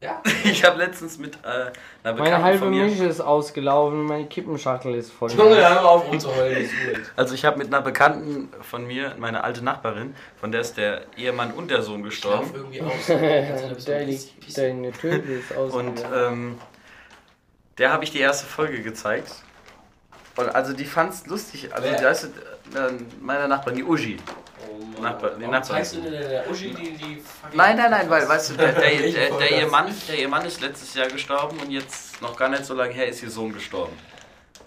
Ja. 0.00 0.22
Ich 0.44 0.62
habe 0.64 0.78
letztens 0.78 1.18
mit 1.18 1.36
äh, 1.42 1.48
einer 1.48 1.72
Meine 2.04 2.14
Bekannten 2.16 2.44
halbe 2.44 2.58
von 2.58 2.70
mir... 2.70 2.84
Mische 2.84 3.04
ist 3.06 3.20
ausgelaufen, 3.20 4.04
meine 4.04 4.26
Kippenschachtel 4.26 4.94
ist 4.94 5.10
voll. 5.12 5.30
Junge, 5.32 5.56
hör 5.56 5.84
auf 5.84 6.06
rumzuheulen, 6.06 6.64
ist 6.64 6.70
gut. 6.72 7.02
Also 7.16 7.34
ich 7.34 7.44
habe 7.44 7.58
mit 7.58 7.66
einer 7.68 7.82
Bekannten 7.82 8.48
von 8.62 8.86
mir, 8.86 9.14
meine 9.18 9.42
alte 9.42 9.62
Nachbarin, 9.64 10.14
von 10.38 10.52
der 10.52 10.60
ist 10.60 10.76
der 10.76 11.02
Ehemann 11.16 11.52
und 11.52 11.70
der 11.70 11.82
Sohn 11.82 12.02
gestorben. 12.02 12.50
irgendwie 12.54 12.82
aus. 12.82 12.92
Deine, 13.08 13.76
Deine, 13.86 14.18
deine 14.54 14.92
Töte 14.92 15.32
ist 15.32 15.50
Und 15.56 15.56
ausgelaufen. 16.04 16.32
ähm, 16.32 16.58
der 17.78 17.90
habe 17.92 18.04
ich 18.04 18.10
die 18.12 18.20
erste 18.20 18.46
Folge 18.46 18.82
gezeigt. 18.82 19.32
Und 20.36 20.54
also 20.54 20.72
die 20.74 20.84
fand's 20.84 21.26
lustig. 21.26 21.74
Also 21.74 21.88
Wer? 21.90 22.00
da 22.00 22.10
ist 22.10 22.24
äh, 22.24 22.28
meine 23.20 23.48
Nachbarin, 23.48 23.76
die 23.76 23.84
Uschi. 23.84 24.18
Mann. 24.78 25.02
Nachbar- 25.02 25.30
die 25.30 25.40
Warum 25.40 25.50
Nachbarn. 25.52 25.62
zeigst 25.64 25.94
du 25.96 26.00
denn 26.00 26.12
der 26.12 26.50
Uschi 26.50 26.70
die, 26.74 26.92
die 26.96 27.22
Nein, 27.54 27.76
nein, 27.76 27.90
nein, 27.90 28.10
weil, 28.10 28.28
weißt 28.28 28.50
du, 28.50 28.54
der, 28.56 28.72
der, 28.72 28.90
der, 28.90 29.30
der, 29.38 29.60
ihr 29.60 29.66
Mann, 29.68 29.94
der 30.08 30.18
ihr 30.18 30.28
Mann 30.28 30.44
ist 30.46 30.60
letztes 30.60 30.94
Jahr 30.94 31.08
gestorben 31.08 31.58
und 31.58 31.70
jetzt 31.70 32.20
noch 32.22 32.36
gar 32.36 32.48
nicht 32.48 32.64
so 32.64 32.74
lange 32.74 32.92
her 32.92 33.06
ist 33.08 33.22
ihr 33.22 33.30
Sohn 33.30 33.52
gestorben. 33.52 33.96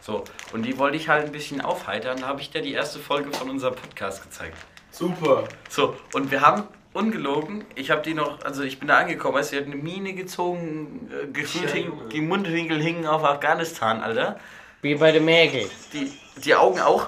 So, 0.02 0.24
und 0.54 0.64
die 0.64 0.78
wollte 0.78 0.98
ich 0.98 1.10
halt 1.10 1.26
ein 1.26 1.32
bisschen 1.32 1.62
aufheitern, 1.62 2.20
da 2.22 2.28
habe 2.28 2.42
ich 2.42 2.50
dir 2.52 2.62
die 2.62 2.74
erste 2.74 3.00
Folge 3.00 3.32
von 3.32 3.50
unserem 3.50 3.76
Podcast 3.76 4.24
gezeigt. 4.24 4.58
Super. 4.92 5.44
So, 5.70 5.96
und 6.14 6.32
wir 6.32 6.42
haben 6.42 6.64
ungelogen, 6.94 7.66
ich 7.76 7.92
habe 7.92 8.02
die 8.02 8.14
noch, 8.14 8.44
also 8.44 8.64
ich 8.64 8.80
bin 8.80 8.88
da 8.88 8.98
angekommen, 9.00 9.36
weißt 9.36 9.52
du, 9.52 9.56
sie 9.58 9.62
hat 9.62 9.68
eine 9.72 9.76
Mine 9.76 10.14
gezogen, 10.14 11.12
äh, 11.12 11.28
gefühlt 11.28 11.70
hing, 11.72 11.92
die 12.12 12.22
Mundwinkel 12.22 12.82
hingen 12.82 13.06
auf 13.06 13.24
Afghanistan, 13.24 14.02
Alter. 14.02 14.40
Wie 14.82 14.96
bei 14.96 15.12
der 15.12 15.22
Mägel. 15.22 15.70
Die, 15.94 16.12
die 16.38 16.56
Augen 16.56 16.80
auch. 16.80 17.08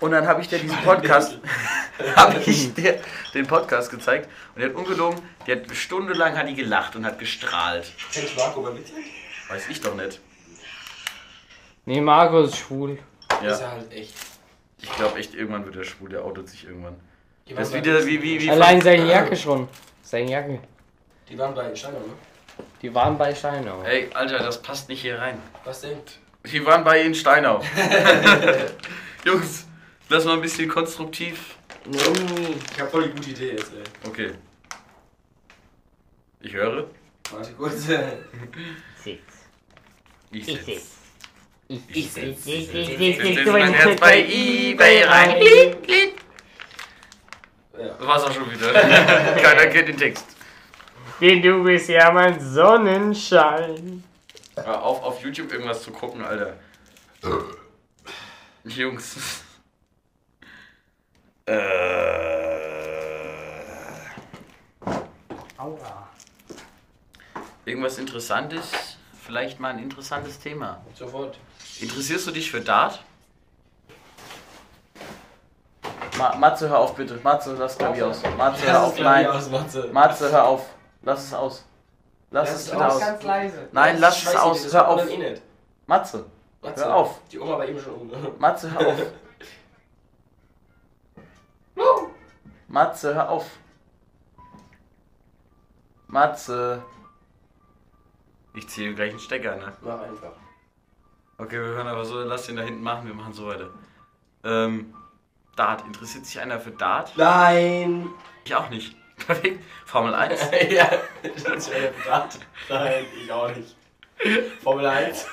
Und 0.00 0.12
dann 0.12 0.26
habe 0.26 0.40
ich 0.40 0.48
dir 0.48 0.58
diesen 0.58 0.78
Podcast, 0.78 1.38
habe 2.16 2.38
ich 2.46 2.72
dir 2.74 3.00
den 3.34 3.46
Podcast 3.46 3.90
gezeigt 3.90 4.28
und 4.54 4.60
die 4.62 4.66
hat 4.66 4.74
ungelogen, 4.74 5.20
die 5.46 5.52
hat 5.52 5.62
stundenlang 5.74 6.36
hat 6.36 6.48
die 6.48 6.54
gelacht 6.54 6.94
und 6.96 7.04
hat 7.04 7.18
gestrahlt. 7.18 7.92
Kennst 8.12 8.34
du 8.34 8.40
Marco 8.40 8.62
bei 8.62 8.74
Witze? 8.76 8.92
Weiß 9.48 9.68
ich 9.68 9.80
doch 9.80 9.94
nicht. 9.94 10.20
Nee, 11.84 12.00
Markus 12.00 12.50
ist 12.50 12.58
schwul. 12.58 12.92
Ist 12.92 13.42
Ja, 13.42 13.60
ja 13.60 13.70
halt 13.72 13.92
echt. 13.92 14.14
ich 14.80 14.92
glaube 14.96 15.18
echt, 15.18 15.34
irgendwann 15.34 15.64
wird 15.64 15.76
er 15.76 15.84
schwul, 15.84 16.10
der 16.10 16.24
outet 16.24 16.48
sich 16.48 16.64
irgendwann. 16.64 16.96
Die 17.48 17.54
Das 17.54 17.68
ist 17.68 17.74
waren 17.74 17.84
wieder 17.84 18.06
wie, 18.06 18.22
wie, 18.22 18.40
wie. 18.40 18.50
Allein 18.50 18.80
seine 18.80 19.06
Jacke 19.06 19.34
schon. 19.36 19.68
Seine 20.02 20.30
Jacke. 20.30 20.60
Die 21.28 21.38
waren 21.38 21.54
bei 21.54 21.74
Steiner, 21.74 21.98
ne? 21.98 22.04
Die 22.82 22.94
waren 22.94 23.16
bei 23.18 23.34
Steinau. 23.34 23.82
Ey, 23.82 24.10
Alter, 24.14 24.38
das 24.38 24.60
passt 24.62 24.88
nicht 24.88 25.00
hier 25.00 25.18
rein. 25.18 25.40
Was 25.64 25.80
denn? 25.80 25.98
Die 26.44 26.64
waren 26.64 26.84
bei 26.84 27.02
Ihnen 27.02 27.14
Steinau. 27.14 27.60
Jungs, 29.24 29.66
lass 30.08 30.24
mal 30.24 30.34
ein 30.34 30.40
bisschen 30.40 30.68
konstruktiv. 30.68 31.56
Ich 31.90 32.80
hab 32.80 32.90
voll 32.90 33.04
die 33.08 33.10
gute 33.14 33.30
Idee 33.30 33.52
jetzt, 33.52 33.72
ey. 33.72 34.08
Okay. 34.08 34.32
Ich 36.40 36.52
höre. 36.52 36.88
Warte 37.30 37.52
kurz. 37.54 37.82
Sitz. 37.84 37.98
Ich 39.04 39.18
Ich 40.30 40.46
sitz. 40.46 40.64
sitz. 40.66 40.86
Ich 41.68 41.80
Ich 41.90 42.10
sitz. 42.12 42.44
sitz. 42.44 42.46
Ich 42.46 42.54
Ich 42.54 42.66
sitz. 42.72 42.98
sitz. 42.98 43.00
Ich 43.00 43.36
Jetzt 43.36 43.46
mein 43.52 43.72
Herz 43.72 44.00
bei 44.00 44.24
eBay 44.24 45.02
rein. 45.04 45.36
Ja. 47.78 48.06
War's 48.06 48.24
auch 48.24 48.32
schon 48.32 48.50
wieder. 48.50 48.72
Keiner 48.72 49.66
kennt 49.66 49.88
den 49.88 49.96
Text. 49.96 50.26
Denn 51.20 51.42
du 51.42 51.62
bist 51.64 51.88
ja 51.88 52.10
mein 52.12 52.38
Sonnenschein. 52.40 54.04
Hör 54.56 54.82
auf, 54.82 55.02
auf 55.02 55.20
YouTube 55.22 55.52
irgendwas 55.52 55.82
zu 55.82 55.90
gucken, 55.90 56.22
Alter. 56.24 56.56
Jungs. 58.64 59.42
Äh. 61.48 61.60
Aua. 65.56 66.08
Irgendwas 67.64 67.96
Interessantes? 67.98 68.70
Vielleicht 69.24 69.58
mal 69.58 69.70
ein 69.70 69.78
interessantes 69.78 70.38
Thema. 70.38 70.82
Sofort. 70.94 71.38
Interessierst 71.80 72.26
du 72.26 72.30
dich 72.32 72.50
für 72.50 72.60
Dart? 72.60 73.02
Ma 76.18 76.34
Matze, 76.36 76.68
hör 76.68 76.80
auf 76.80 76.94
bitte. 76.94 77.18
Matze, 77.22 77.54
lass 77.58 77.78
Klavier 77.78 78.08
aus. 78.08 78.22
Matze, 78.36 78.66
hör 78.70 78.82
auf. 78.84 78.98
Nein. 78.98 79.26
Matze. 79.50 79.88
Matze, 79.92 80.30
hör 80.30 80.44
auf. 80.44 80.66
Lass 81.02 81.24
es 81.24 81.32
aus. 81.32 81.64
Lass 82.30 82.50
Lass 82.50 82.60
es 82.60 82.70
bitte 82.70 82.86
aus. 82.86 83.00
Ganz 83.00 83.22
leise. 83.22 83.68
Nein, 83.72 83.96
lass 84.00 84.22
es 84.22 84.36
aus. 84.36 84.62
das 84.64 84.74
Hör 84.74 84.88
auf. 84.88 85.00
dann 85.00 85.08
eh 85.08 85.16
nicht. 85.16 85.42
Matze, 85.86 86.26
Matze. 86.60 86.84
hör 86.84 86.94
auf. 86.94 87.20
Die 87.32 87.38
Oma 87.38 87.56
war 87.58 87.66
eben 87.66 87.80
schon 87.80 87.94
um. 87.94 88.10
Matze, 88.38 88.70
hör 88.70 88.86
auf. 88.88 88.96
Matze, 92.68 93.14
hör 93.14 93.30
auf. 93.30 93.58
Matze. 96.06 96.82
Ich 98.54 98.68
ziehe 98.68 98.94
gleich 98.94 99.10
einen 99.10 99.20
Stecker, 99.20 99.56
ne? 99.56 99.72
Mach 99.82 100.00
einfach. 100.00 100.32
Okay, 101.38 101.56
wir 101.56 101.68
hören 101.68 101.86
aber 101.86 102.04
so, 102.04 102.20
lass 102.20 102.46
den 102.46 102.56
da 102.56 102.62
hinten 102.62 102.82
machen, 102.82 103.06
wir 103.06 103.14
machen 103.14 103.32
so 103.32 103.46
weiter. 103.46 103.70
Ähm, 104.44 104.94
Dart, 105.56 105.84
interessiert 105.86 106.26
sich 106.26 106.40
einer 106.40 106.60
für 106.60 106.72
Dart? 106.72 107.12
Nein! 107.16 108.10
Ich 108.44 108.54
auch 108.54 108.68
nicht. 108.70 108.96
Perfekt. 109.26 109.64
Formel 109.84 110.14
1. 110.14 110.50
ja, 110.70 110.90
das 111.22 111.66
ist 111.66 111.72
ja 111.72 111.90
gedacht. 111.90 112.38
Nein, 112.68 113.04
ich 113.22 113.32
auch 113.32 113.54
nicht. 113.54 113.76
Formel 114.62 114.86
1. 114.86 115.26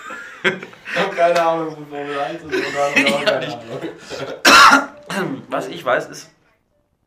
Ich 0.44 1.00
hab 1.00 1.16
keine 1.16 1.42
Ahnung 1.42 1.76
von 1.76 1.88
Formel 1.88 2.20
1 2.20 2.44
und 2.44 2.54
so, 2.54 2.60
da 2.60 2.90
hab 2.90 2.98
ich 2.98 3.14
auch 3.14 3.26
keine 3.26 3.54
Ahnung. 5.10 5.44
Was 5.50 5.68
ich 5.68 5.84
weiß 5.84 6.10
ist, 6.10 6.35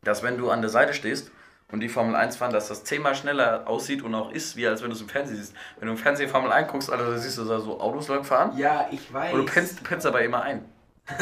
dass 0.02 0.22
wenn 0.22 0.38
du 0.38 0.50
an 0.50 0.60
der 0.60 0.70
Seite 0.70 0.94
stehst 0.94 1.30
und 1.70 1.80
die 1.80 1.88
Formel 1.88 2.14
1 2.16 2.36
fahren, 2.36 2.52
dass 2.52 2.68
das 2.68 2.84
zehnmal 2.84 3.14
schneller 3.14 3.64
aussieht 3.66 4.02
und 4.02 4.14
auch 4.14 4.30
ist, 4.32 4.56
wie 4.56 4.66
als 4.66 4.82
wenn 4.82 4.88
du 4.90 4.96
es 4.96 5.02
im 5.02 5.08
Fernsehen 5.08 5.36
siehst. 5.36 5.54
Wenn 5.78 5.86
du 5.86 5.92
im 5.92 5.98
Fernsehen 5.98 6.30
Formel 6.30 6.50
1 6.50 6.70
guckst, 6.70 6.90
Alter, 6.90 7.10
da 7.10 7.16
siehst 7.18 7.38
du 7.38 7.44
da 7.44 7.58
so 7.60 7.78
Autos 7.80 8.08
lang 8.08 8.24
fahren. 8.24 8.56
Ja, 8.56 8.88
ich 8.90 9.12
weiß. 9.12 9.32
Und 9.34 9.40
du 9.40 9.52
pennst, 9.52 9.80
du 9.80 9.84
pennst 9.84 10.06
aber 10.06 10.22
immer 10.22 10.42
ein. 10.42 10.64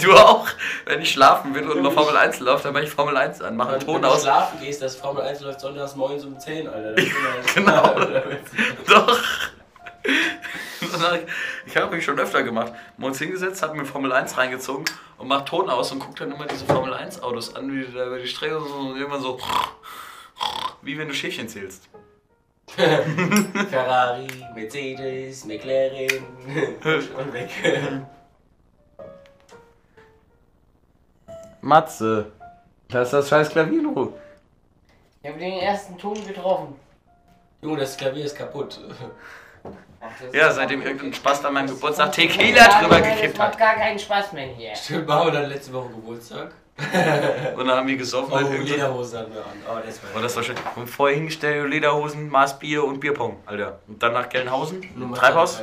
du 0.00 0.12
auch? 0.12 0.48
Wenn 0.84 1.00
ich 1.00 1.10
schlafen 1.12 1.54
will 1.54 1.68
und 1.68 1.82
noch 1.82 1.92
Formel 1.92 2.16
1 2.16 2.40
läuft, 2.40 2.64
dann 2.64 2.72
mache 2.72 2.84
ich 2.84 2.90
Formel 2.90 3.16
1 3.16 3.42
an, 3.42 3.56
mache 3.56 3.70
einen 3.70 3.80
Wenn 3.80 3.86
Ton 3.86 4.02
du 4.02 4.08
aus. 4.08 4.22
schlafen 4.22 4.58
gehst, 4.60 4.82
das 4.82 4.96
Formel 4.96 5.22
1 5.22 5.40
läuft 5.40 5.60
sonntags 5.60 5.94
morgens 5.94 6.24
um 6.24 6.38
10, 6.38 6.66
Alter. 6.68 6.94
Genau. 7.54 7.94
Doch. 8.88 9.18
Ich 11.66 11.76
habe 11.76 11.96
mich 11.96 12.04
schon 12.04 12.18
öfter 12.18 12.42
gemacht. 12.42 12.72
Uns 12.98 13.18
hingesetzt, 13.18 13.62
habe 13.62 13.76
mir 13.76 13.84
Formel 13.84 14.12
1 14.12 14.36
reingezogen 14.38 14.84
und 15.18 15.28
macht 15.28 15.46
Ton 15.46 15.68
aus 15.68 15.92
und 15.92 15.98
guckt 15.98 16.20
dann 16.20 16.32
immer 16.32 16.46
diese 16.46 16.64
Formel 16.64 16.94
1 16.94 17.22
Autos 17.22 17.54
an, 17.54 17.70
wie 17.72 17.84
die 17.84 17.92
da 17.92 18.06
über 18.06 18.18
die 18.18 18.26
Strecke 18.26 18.60
so 18.60 18.74
und 18.74 18.96
irgendwann 18.96 19.20
so 19.20 19.38
wie 20.82 20.96
wenn 20.96 21.08
du 21.08 21.14
Schäfchen 21.14 21.48
zählst. 21.48 21.88
Ferrari, 23.70 24.28
Mercedes, 24.54 25.44
McLaren 25.44 26.24
und 27.16 27.32
weg. 27.32 27.50
Matze, 31.60 32.32
lass 32.90 33.10
das 33.10 33.28
scheiß 33.28 33.50
Klavier 33.50 33.80
in 33.80 33.86
Ruhe. 33.86 34.12
Ich 35.22 35.28
habe 35.28 35.38
den 35.38 35.58
ersten 35.58 35.98
Ton 35.98 36.14
getroffen. 36.26 36.76
Junge, 37.60 37.80
das 37.80 37.96
Klavier 37.96 38.24
ist 38.24 38.36
kaputt. 38.36 38.80
Ja, 40.32 40.50
seitdem 40.50 40.82
irgendein 40.82 41.12
Spaß 41.12 41.44
an 41.44 41.54
meinem 41.54 41.68
Geburtstag 41.68 42.12
Tequila 42.12 42.80
drüber 42.80 43.00
gekippt 43.00 43.34
Das 43.34 43.38
macht 43.38 43.48
hat. 43.52 43.58
gar 43.58 43.74
keinen 43.74 43.98
Spaß 43.98 44.32
mehr 44.32 44.46
hier. 44.46 44.74
Stimmt, 44.74 45.06
machen 45.06 45.26
wir 45.26 45.32
dann 45.40 45.48
letzte 45.50 45.72
Woche 45.72 45.88
Geburtstag. 45.90 46.52
Und 47.56 47.66
dann 47.66 47.76
haben 47.76 47.88
wir 47.88 47.96
gesoffen. 47.96 48.32
Oh, 48.32 48.36
halt 48.36 48.50
irgendwie. 48.50 48.70
Lederhose 48.72 49.18
hatten 49.18 49.34
wir 49.34 49.40
an. 49.40 49.46
Oh, 49.68 49.80
das 49.84 50.00
war 50.02 50.16
Und 50.16 50.22
das 50.22 50.36
war 50.36 50.42
schön. 50.44 50.56
Und 50.76 50.88
vorher 50.88 51.16
hingestellt, 51.16 51.68
Lederhosen, 51.68 52.28
Maß 52.28 52.58
Bier 52.58 52.84
und 52.84 53.00
Bierpong, 53.00 53.36
Alter. 53.46 53.80
Und 53.88 54.00
dann 54.02 54.12
nach 54.12 54.28
Gelnhausen, 54.28 54.82
Treibhaus. 55.14 55.62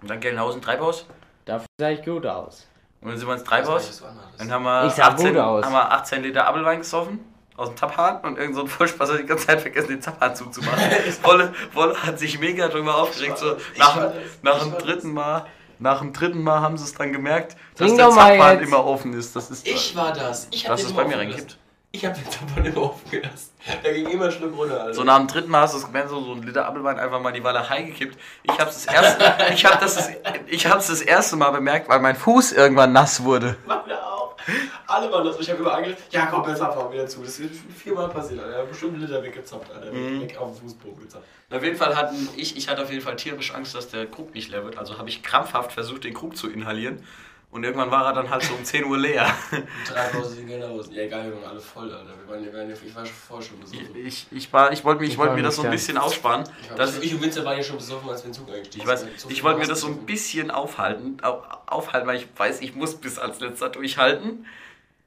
Und 0.00 0.08
dann 0.10 0.20
Gelnhausen, 0.20 0.62
Treibhaus. 0.62 1.06
Dafür 1.44 1.66
sah 1.78 1.90
ich 1.90 2.04
gut 2.04 2.24
aus. 2.26 2.66
Und 3.00 3.10
dann 3.10 3.18
sind 3.18 3.26
wir 3.26 3.32
ins 3.34 3.42
Ich 3.42 3.48
Treibhaus. 3.48 4.02
Dann 4.38 4.52
haben 4.52 4.62
wir, 4.62 4.86
Ich 4.86 4.92
sah 4.92 5.08
18, 5.08 5.28
gut 5.34 5.36
aus. 5.42 5.64
haben 5.64 5.72
wir 5.72 5.92
18 5.92 6.22
Liter 6.22 6.46
Apfelwein 6.46 6.78
gesoffen. 6.78 7.29
Aus 7.60 7.68
dem 7.68 7.76
Taphahn 7.76 8.20
und 8.22 8.38
irgend 8.38 8.54
so 8.56 8.62
ein 8.62 8.68
Vollspaß 8.68 9.10
hat 9.12 9.18
die 9.18 9.26
ganze 9.26 9.46
Zeit 9.46 9.60
vergessen, 9.60 9.88
den 9.88 10.00
Taphahn 10.00 10.34
zuzumachen. 10.34 10.82
Wolle, 11.22 11.52
Wolle 11.74 12.02
hat 12.02 12.18
sich 12.18 12.40
mega 12.40 12.68
drüber 12.68 12.96
aufgeregt. 12.96 13.36
So, 13.36 13.56
Ich 13.74 13.78
nach, 13.78 13.96
das. 13.96 14.14
nach 14.40 14.62
dem 14.62 14.78
dritten 14.78 15.12
Mal, 15.12 15.44
nach 15.78 16.00
dem 16.00 16.14
dritten 16.14 16.42
Mal 16.42 16.60
haben 16.60 16.78
sie 16.78 16.84
es 16.84 16.94
dann 16.94 17.12
gemerkt, 17.12 17.56
dass 17.76 17.94
Trink 17.94 17.98
der 18.16 18.54
jetzt. 18.54 18.62
immer 18.62 18.86
offen 18.86 19.12
ist. 19.12 19.36
Das 19.36 19.50
ist 19.50 19.66
Ich 19.66 19.94
war 19.94 20.12
das. 20.14 20.48
Ich 20.52 20.66
hab 20.66 20.76
du 20.78 20.82
es 20.84 20.90
immer 20.90 21.04
bei 21.04 21.16
mir 21.16 21.26
gelassen. 21.26 21.56
Ich 21.92 22.06
hab 22.06 22.14
den 22.14 22.24
Tampon 22.30 22.64
immer 22.64 22.82
offen 22.82 23.10
gelassen. 23.10 23.50
Da 23.82 23.92
ging 23.92 24.06
immer 24.08 24.26
ein 24.26 24.32
Schluck 24.32 24.56
runter, 24.56 24.80
Alter. 24.80 24.94
So 24.94 25.04
nach 25.04 25.18
dem 25.18 25.26
dritten 25.26 25.50
Mal 25.50 25.60
hast 25.60 25.74
du 25.74 25.78
es 25.78 25.84
gemerkt, 25.84 26.08
so, 26.08 26.22
so 26.22 26.32
ein 26.32 26.42
Liter 26.42 26.66
Apfelwein 26.66 26.98
einfach 26.98 27.20
mal 27.20 27.28
in 27.30 27.34
die 27.34 27.44
Walachei 27.44 27.82
gekippt. 27.82 28.16
Ich 28.44 28.58
hab's 28.58 28.84
das 28.84 28.94
erste, 28.94 29.24
ich 29.52 29.66
hab 29.66 29.80
das, 29.80 30.08
ich 30.46 30.66
hab's 30.66 30.86
das 30.86 31.02
erste 31.02 31.36
Mal 31.36 31.50
bemerkt, 31.50 31.90
weil 31.90 31.98
mein 32.00 32.16
Fuß 32.16 32.52
irgendwann 32.52 32.92
nass 32.92 33.22
wurde. 33.24 33.56
Meine 33.66 34.02
auch. 34.02 34.19
Alle 34.86 35.10
waren 35.12 35.24
das. 35.24 35.38
Ich 35.40 35.50
habe 35.50 35.60
immer 35.60 35.74
angelegt. 35.74 36.02
Ja, 36.10 36.26
komm, 36.26 36.48
jetzt 36.48 36.62
einfach 36.62 36.92
wieder 36.92 37.06
zu. 37.06 37.22
Das 37.22 37.38
ist 37.38 37.60
viermal 37.76 38.08
passiert, 38.08 38.40
Alter. 38.40 38.64
Bestimmt 38.64 38.94
einen 38.94 39.02
Liter 39.02 39.22
weggezapft, 39.22 39.70
Alter. 39.72 39.92
Mhm. 39.92 40.22
Weg 40.22 40.36
auf 40.36 40.52
den 40.52 40.62
Fußboden 40.62 41.00
gezapft. 41.00 41.24
Auf 41.50 41.62
jeden 41.64 41.76
Fall 41.76 41.96
hatten 41.96 42.28
ich, 42.36 42.56
ich 42.56 42.68
hatte 42.68 42.82
auf 42.82 42.90
jeden 42.90 43.02
Fall 43.02 43.16
tierisch 43.16 43.54
Angst, 43.54 43.74
dass 43.74 43.88
der 43.88 44.06
Krug 44.06 44.34
nicht 44.34 44.50
leer 44.50 44.64
wird. 44.64 44.78
Also 44.78 44.98
habe 44.98 45.08
ich 45.08 45.22
krampfhaft 45.22 45.72
versucht, 45.72 46.04
den 46.04 46.14
Krug 46.14 46.36
zu 46.36 46.48
inhalieren. 46.48 47.04
Und 47.52 47.64
irgendwann 47.64 47.90
war 47.90 48.06
er 48.06 48.12
dann 48.12 48.30
halt 48.30 48.44
so 48.44 48.54
um 48.54 48.64
10 48.64 48.84
Uhr 48.84 48.96
leer. 48.96 49.26
Drei 49.88 50.12
Hause, 50.12 50.36
die 50.36 50.44
gehen 50.46 50.62
raus. 50.62 50.88
Ja, 50.92 51.02
egal, 51.02 51.24
wir 51.24 51.34
waren 51.42 51.50
alle 51.50 51.60
voll, 51.60 51.92
Alter. 51.92 52.10
Wir 52.24 52.28
waren, 52.32 52.44
wir 52.44 52.52
waren, 52.52 52.70
ich 52.70 52.94
war 52.94 53.04
schon 53.04 53.14
vorher 53.14 53.44
schon 53.48 53.58
besoffen. 53.58 53.96
Ich, 53.96 54.28
ich, 54.30 54.52
war, 54.52 54.70
ich 54.72 54.84
wollte 54.84 55.00
mir, 55.00 55.06
ich 55.06 55.12
Ich 55.14 55.18
wollte 55.18 55.30
war 55.30 55.36
mir 55.36 55.42
das 55.42 55.56
so 55.56 55.62
ein 55.64 55.70
bisschen 55.72 55.98
aussparen. 55.98 56.44
Ich, 56.62 56.68
Dass, 56.76 56.98
ich 57.00 57.12
und 57.12 57.22
Winzer 57.22 57.44
waren 57.44 57.56
ja 57.56 57.64
schon 57.64 57.78
besoffen, 57.78 58.08
als 58.08 58.20
wir 58.22 58.26
in 58.26 58.32
den 58.32 58.38
Zug 58.38 58.48
eingestiegen 58.54 58.82
ich 58.82 58.86
weiß, 58.88 59.00
sind. 59.00 59.32
Ich 59.32 59.42
wollte 59.42 59.58
mir 59.58 59.66
das 59.66 59.80
so 59.80 59.88
ein 59.88 60.06
bisschen 60.06 60.52
aufhalten, 60.52 61.16
au- 61.22 61.42
aufhalten, 61.66 62.06
weil 62.06 62.18
ich 62.18 62.28
weiß, 62.36 62.60
ich 62.60 62.76
muss 62.76 62.94
bis 62.94 63.18
als 63.18 63.40
letzter 63.40 63.68
durchhalten. 63.68 64.46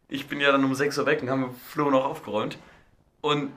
Ich 0.09 0.27
bin 0.27 0.41
ja 0.41 0.51
dann 0.51 0.65
um 0.65 0.75
6 0.75 0.97
Uhr 0.97 1.05
weg 1.05 1.21
und 1.21 1.29
haben 1.29 1.55
Flo 1.69 1.89
noch 1.89 2.03
aufgeräumt. 2.03 2.57
Und 3.21 3.53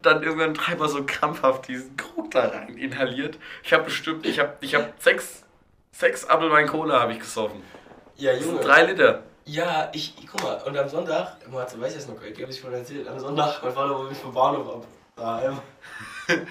dann 0.00 0.22
irgendwann 0.22 0.54
dreimal 0.54 0.88
so 0.88 1.04
krampfhaft 1.04 1.66
diesen 1.66 1.96
Krug 1.96 2.30
da 2.30 2.46
rein 2.48 2.76
inhaliert. 2.78 3.36
Ich 3.64 3.72
habe 3.72 3.82
bestimmt, 3.82 4.24
ich 4.26 4.38
habe 4.38 4.54
ich 4.60 4.76
hab 4.76 5.02
sechs, 5.02 5.42
sechs 5.90 6.24
Apfelwein 6.24 6.68
Cola 6.68 7.00
habe 7.00 7.12
ich 7.12 7.18
gesoffen. 7.18 7.60
Ja, 8.20 8.34
Junge. 8.34 8.60
Drei 8.60 8.84
Liter. 8.84 9.22
Ja, 9.46 9.88
ich, 9.94 10.14
guck 10.30 10.42
mal, 10.42 10.62
und 10.66 10.76
am 10.76 10.86
Sonntag, 10.86 11.38
Marze 11.50 11.80
weiß 11.80 11.94
jetzt 11.94 12.06
noch, 12.06 12.22
ich 12.22 12.34
habe 12.38 12.50
es 12.50 12.58
schon 12.58 12.70
erzählt, 12.70 13.08
am 13.08 13.18
Sonntag, 13.18 13.62
mein 13.62 13.72
Vater 13.72 13.98
holt 13.98 14.10
mich 14.10 14.18
vom 14.18 14.34
Bahnhof 14.34 14.74
ab. 14.74 14.84
Daheim. 15.16 15.58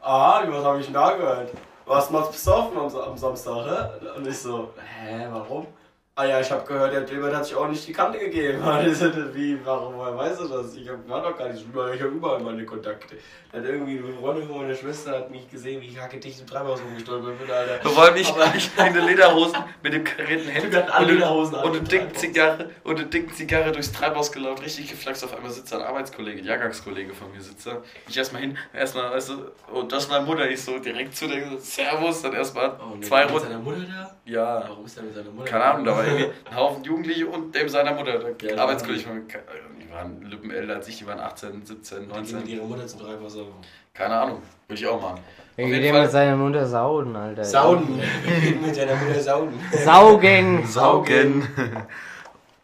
ah, 0.00 0.42
was 0.44 0.64
habe 0.64 0.80
ich 0.80 0.86
denn 0.86 0.94
da 0.94 1.12
gehört? 1.12 1.50
Was 1.86 2.10
machst 2.10 2.32
besoffen 2.32 2.76
am, 2.76 2.92
am 2.96 3.16
Samstag, 3.16 3.66
hä? 3.66 4.06
Und 4.16 4.26
ich 4.26 4.36
so, 4.36 4.74
hä, 4.84 5.28
warum? 5.30 5.68
Ah 6.14 6.26
ja, 6.26 6.38
ich 6.40 6.50
habe 6.50 6.62
gehört, 6.66 6.92
der 6.92 7.00
Dilbert 7.00 7.34
hat 7.34 7.46
sich 7.46 7.54
auch 7.54 7.68
nicht 7.68 7.88
die 7.88 7.92
Kante 7.94 8.18
gegeben. 8.18 8.62
Ich 8.86 8.96
so, 8.98 9.06
Wie, 9.34 9.58
warum, 9.64 9.94
woher 9.96 10.14
weißt 10.14 10.42
du 10.42 10.48
das? 10.48 10.74
Ich 10.74 10.86
hab, 10.86 11.08
war 11.08 11.22
doch 11.22 11.38
gar 11.38 11.48
nicht 11.48 11.64
ich 11.64 12.02
habe 12.02 12.12
überall 12.12 12.38
meine 12.40 12.66
Kontakte. 12.66 13.16
Hat 13.50 13.64
irgendwie 13.64 13.98
eine 13.98 14.12
Freundin 14.20 14.46
von 14.46 14.58
meiner 14.60 14.74
Schwester 14.74 15.12
hat 15.12 15.30
mich 15.30 15.50
gesehen, 15.50 15.80
wie 15.80 15.86
ich 15.86 15.98
hackedicht 15.98 16.40
im 16.40 16.46
Treibhaus 16.46 16.80
rumgestolpert 16.82 17.38
bin, 17.38 17.50
Alter. 17.50 17.88
Vor 17.88 18.02
allem 18.02 18.16
ich, 18.16 18.28
Aber- 18.28 18.52
ich 18.54 18.70
in 18.76 18.92
den 18.92 19.06
Lederhosen 19.06 19.56
mit 19.82 19.94
dem 19.94 20.04
karierten 20.04 20.48
Hemd 20.48 20.74
und, 20.74 21.06
Lederhosen 21.08 21.54
und 21.54 21.76
eine 21.76 21.80
dicken 21.80 22.14
Zigarre 22.14 22.68
und 22.84 22.98
eine 22.98 23.08
dicken 23.08 23.32
Zigarre 23.32 23.72
durchs 23.72 23.92
Treibhaus 23.92 24.30
gelaufen, 24.30 24.62
richtig 24.62 24.90
geflaxt. 24.90 25.24
Auf 25.24 25.34
einmal 25.34 25.50
sitzt 25.50 25.72
da 25.72 25.78
ein 25.78 25.84
Arbeitskollege, 25.84 26.42
ein 26.42 26.44
Jahrgangskollege 26.46 27.14
von 27.14 27.32
mir 27.32 27.40
sitzt 27.40 27.66
da. 27.66 27.78
Ich 28.06 28.16
erstmal 28.18 28.42
hin, 28.42 28.58
erstmal, 28.74 29.10
weißt 29.12 29.30
du, 29.30 29.34
und 29.72 29.90
das 29.90 30.04
ist 30.04 30.10
meine 30.10 30.26
Mutter, 30.26 30.46
ich 30.46 30.62
so 30.62 30.78
direkt 30.78 31.16
zu 31.16 31.26
der 31.26 31.58
Servus, 31.58 32.20
dann 32.20 32.34
erstmal 32.34 32.78
Oh, 32.78 32.96
nee, 32.96 33.00
zwei 33.06 33.24
Runden. 33.24 33.40
seiner 33.48 33.58
Mutter 33.58 33.80
da? 33.80 34.16
Ja, 34.24 34.64
Warum 34.68 34.84
ist 34.84 34.96
er 34.98 35.02
mit 35.04 35.14
seiner 35.14 35.30
Mutter 35.30 35.50
keine 35.50 35.64
Ahnung, 35.64 35.84
da 35.84 35.96
war 35.96 36.01
irgendwie 36.06 36.26
ein 36.50 36.56
Haufen 36.56 36.84
Jugendliche 36.84 37.26
und 37.26 37.54
dem 37.54 37.68
seiner 37.68 37.92
Mutter, 37.94 38.18
der 38.18 38.54
Ja, 38.54 38.62
Arbeitskollege. 38.62 39.04
Die 39.80 39.90
waren 39.92 40.22
Lippen 40.22 40.50
älter 40.50 40.76
als 40.76 40.88
ich, 40.88 40.98
die 40.98 41.06
waren 41.06 41.20
18, 41.20 41.64
17, 41.64 41.98
Die 42.00 42.06
mit 42.06 42.14
19. 42.16 42.46
ihrer 42.46 42.64
Mutter 42.64 42.86
zum 42.86 43.00
saugen. 43.28 43.52
Keine 43.94 44.14
Ahnung, 44.14 44.42
würde 44.66 44.80
ich 44.80 44.86
auch 44.86 45.00
machen. 45.00 45.20
Ja 45.56 45.92
Fall- 45.92 46.02
mit 46.02 46.10
seiner 46.12 46.36
Mutter 46.36 46.66
sauden, 46.66 47.14
Alter. 47.14 47.44
Sauden. 47.44 48.00
mit 48.62 48.74
seiner 48.74 48.94
Mutter 48.96 49.20
sauden. 49.20 49.60
Saugen. 49.84 50.66
Saugen. 50.66 51.46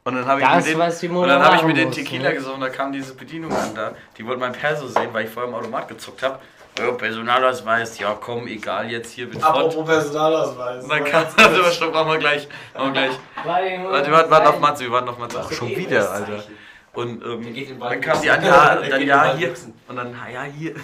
Und 0.05 0.15
dann 0.15 0.25
habe 0.25 0.41
ich, 0.41 0.47
Das, 0.47 0.65
mit 0.65 0.75
den- 0.75 0.79
was 0.81 0.99
die 1.01 1.09
Mutter 1.09 1.23
und 1.25 1.29
dann 1.29 1.43
hab 1.45 1.55
ich 1.57 1.63
mir 1.65 1.75
den 1.75 1.93
Tequila 1.93 2.31
ne? 2.31 2.35
gesoffen, 2.37 2.63
da 2.63 2.71
kam 2.71 2.93
diese 2.93 3.13
Bedienung 3.15 3.53
an 3.53 3.75
da. 3.75 3.93
Die 4.17 4.25
wollte 4.27 4.41
mein 4.41 4.53
Perso 4.53 4.87
sehen, 4.89 5.09
weil 5.13 5.27
ich 5.27 5.31
vorher 5.31 5.51
im 5.51 5.55
Automat 5.55 5.87
gezuckt 5.89 6.23
habe. 6.23 6.39
Ja, 6.79 6.93
Personalausweis, 6.93 7.99
ja 7.99 8.17
komm, 8.21 8.47
egal, 8.47 8.91
jetzt 8.91 9.13
hier 9.13 9.27
mit 9.27 9.41
Front. 9.41 9.57
Apropos 9.57 9.87
Personalausweis. 9.87 10.85
Und 10.85 10.91
dann 10.91 11.05
kam, 11.05 11.27
also 11.37 11.65
stopp, 11.65 11.93
machen 11.93 12.13
wir 12.13 12.19
gleich, 12.19 12.49
machen 12.75 12.95
wir 12.95 13.09
gleich. 13.09 13.19
Warte, 13.45 14.07
wir 14.07 14.13
warten, 14.13 14.31
warten 14.31 14.47
auf 14.47 14.61
Matze, 14.61 14.85
wir 14.85 14.93
warten 14.93 15.09
auf 15.09 15.19
Matze. 15.19 15.41
Ach, 15.43 15.53
schon 15.53 15.69
wieder, 15.69 16.11
Alter. 16.11 16.45
Und 16.95 17.23
ähm, 17.23 17.79
dann 17.81 18.01
kam 18.01 18.21
die 18.21 18.31
an, 18.31 18.45
ja, 18.45 18.75
dann 18.77 19.07
ja, 19.07 19.37
hier. 19.37 19.55
Und 19.87 19.97
dann, 19.97 20.17
ja, 20.33 20.43
hier. 20.43 20.75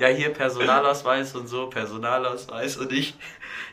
ja, 0.00 0.08
hier 0.08 0.32
Personalausweis 0.32 1.34
und 1.34 1.48
so, 1.48 1.66
Personalausweis 1.66 2.76
und 2.76 2.92
ich. 2.92 3.14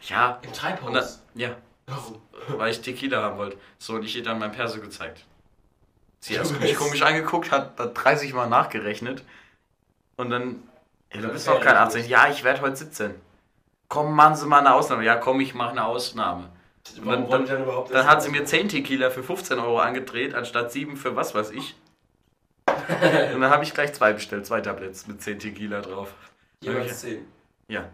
Ja, 0.10 0.40
Im 0.42 0.50
und 0.50 0.64
dann, 0.64 0.78
Treibhaus. 0.80 1.24
ja, 1.36 1.50
Warum? 1.86 2.22
weil 2.58 2.72
ich 2.72 2.82
Tequila 2.82 3.22
haben 3.22 3.38
wollte. 3.38 3.58
So, 3.78 3.94
und 3.94 4.04
ich 4.04 4.16
ihr 4.16 4.24
dann 4.24 4.40
mein 4.40 4.52
Perso 4.52 4.80
gezeigt. 4.82 5.24
Sie 6.20 6.40
hat 6.40 6.60
mich 6.60 6.76
komisch 6.76 7.02
angeguckt, 7.02 7.52
hat, 7.52 7.80
hat 7.80 8.04
30 8.04 8.34
Mal 8.34 8.48
nachgerechnet. 8.48 9.24
Und 10.22 10.30
dann, 10.30 10.62
ja, 11.12 11.22
du 11.22 11.30
bist 11.30 11.48
doch 11.48 11.60
kein 11.60 11.76
18. 11.76 12.08
Ja, 12.08 12.30
ich 12.30 12.44
werde 12.44 12.62
heute 12.62 12.76
17. 12.76 13.16
Komm, 13.88 14.16
machen 14.16 14.36
Sie 14.36 14.46
mal 14.46 14.60
eine 14.60 14.76
Ausnahme. 14.76 15.04
Ja, 15.04 15.16
komm, 15.16 15.42
ich 15.42 15.56
mache 15.56 15.72
eine 15.72 15.84
Ausnahme. 15.84 16.48
Und 16.98 17.08
dann, 17.08 17.28
dann, 17.28 17.46
dann 17.48 17.66
dann 17.92 18.08
hat 18.08 18.22
sie 18.22 18.30
mir 18.30 18.46
10 18.46 18.70
Tequila 18.70 19.10
für 19.10 19.24
15 19.24 19.58
Euro 19.58 19.80
angedreht, 19.80 20.36
anstatt 20.36 20.72
7 20.72 20.96
für 20.96 21.16
was 21.16 21.34
weiß 21.34 21.50
ich. 21.52 21.76
Und 22.68 23.42
dann 23.42 23.50
habe 23.50 23.64
ich 23.64 23.74
gleich 23.74 23.94
zwei 23.94 24.14
bestellt, 24.14 24.46
zwei 24.46 24.62
Tablets 24.62 25.08
mit 25.08 25.24
10 25.24 25.40
Tequila 25.40 25.82
drauf. 25.82 26.14
Jeweils 26.62 27.02
10. 27.02 27.26
Ja, 27.68 27.90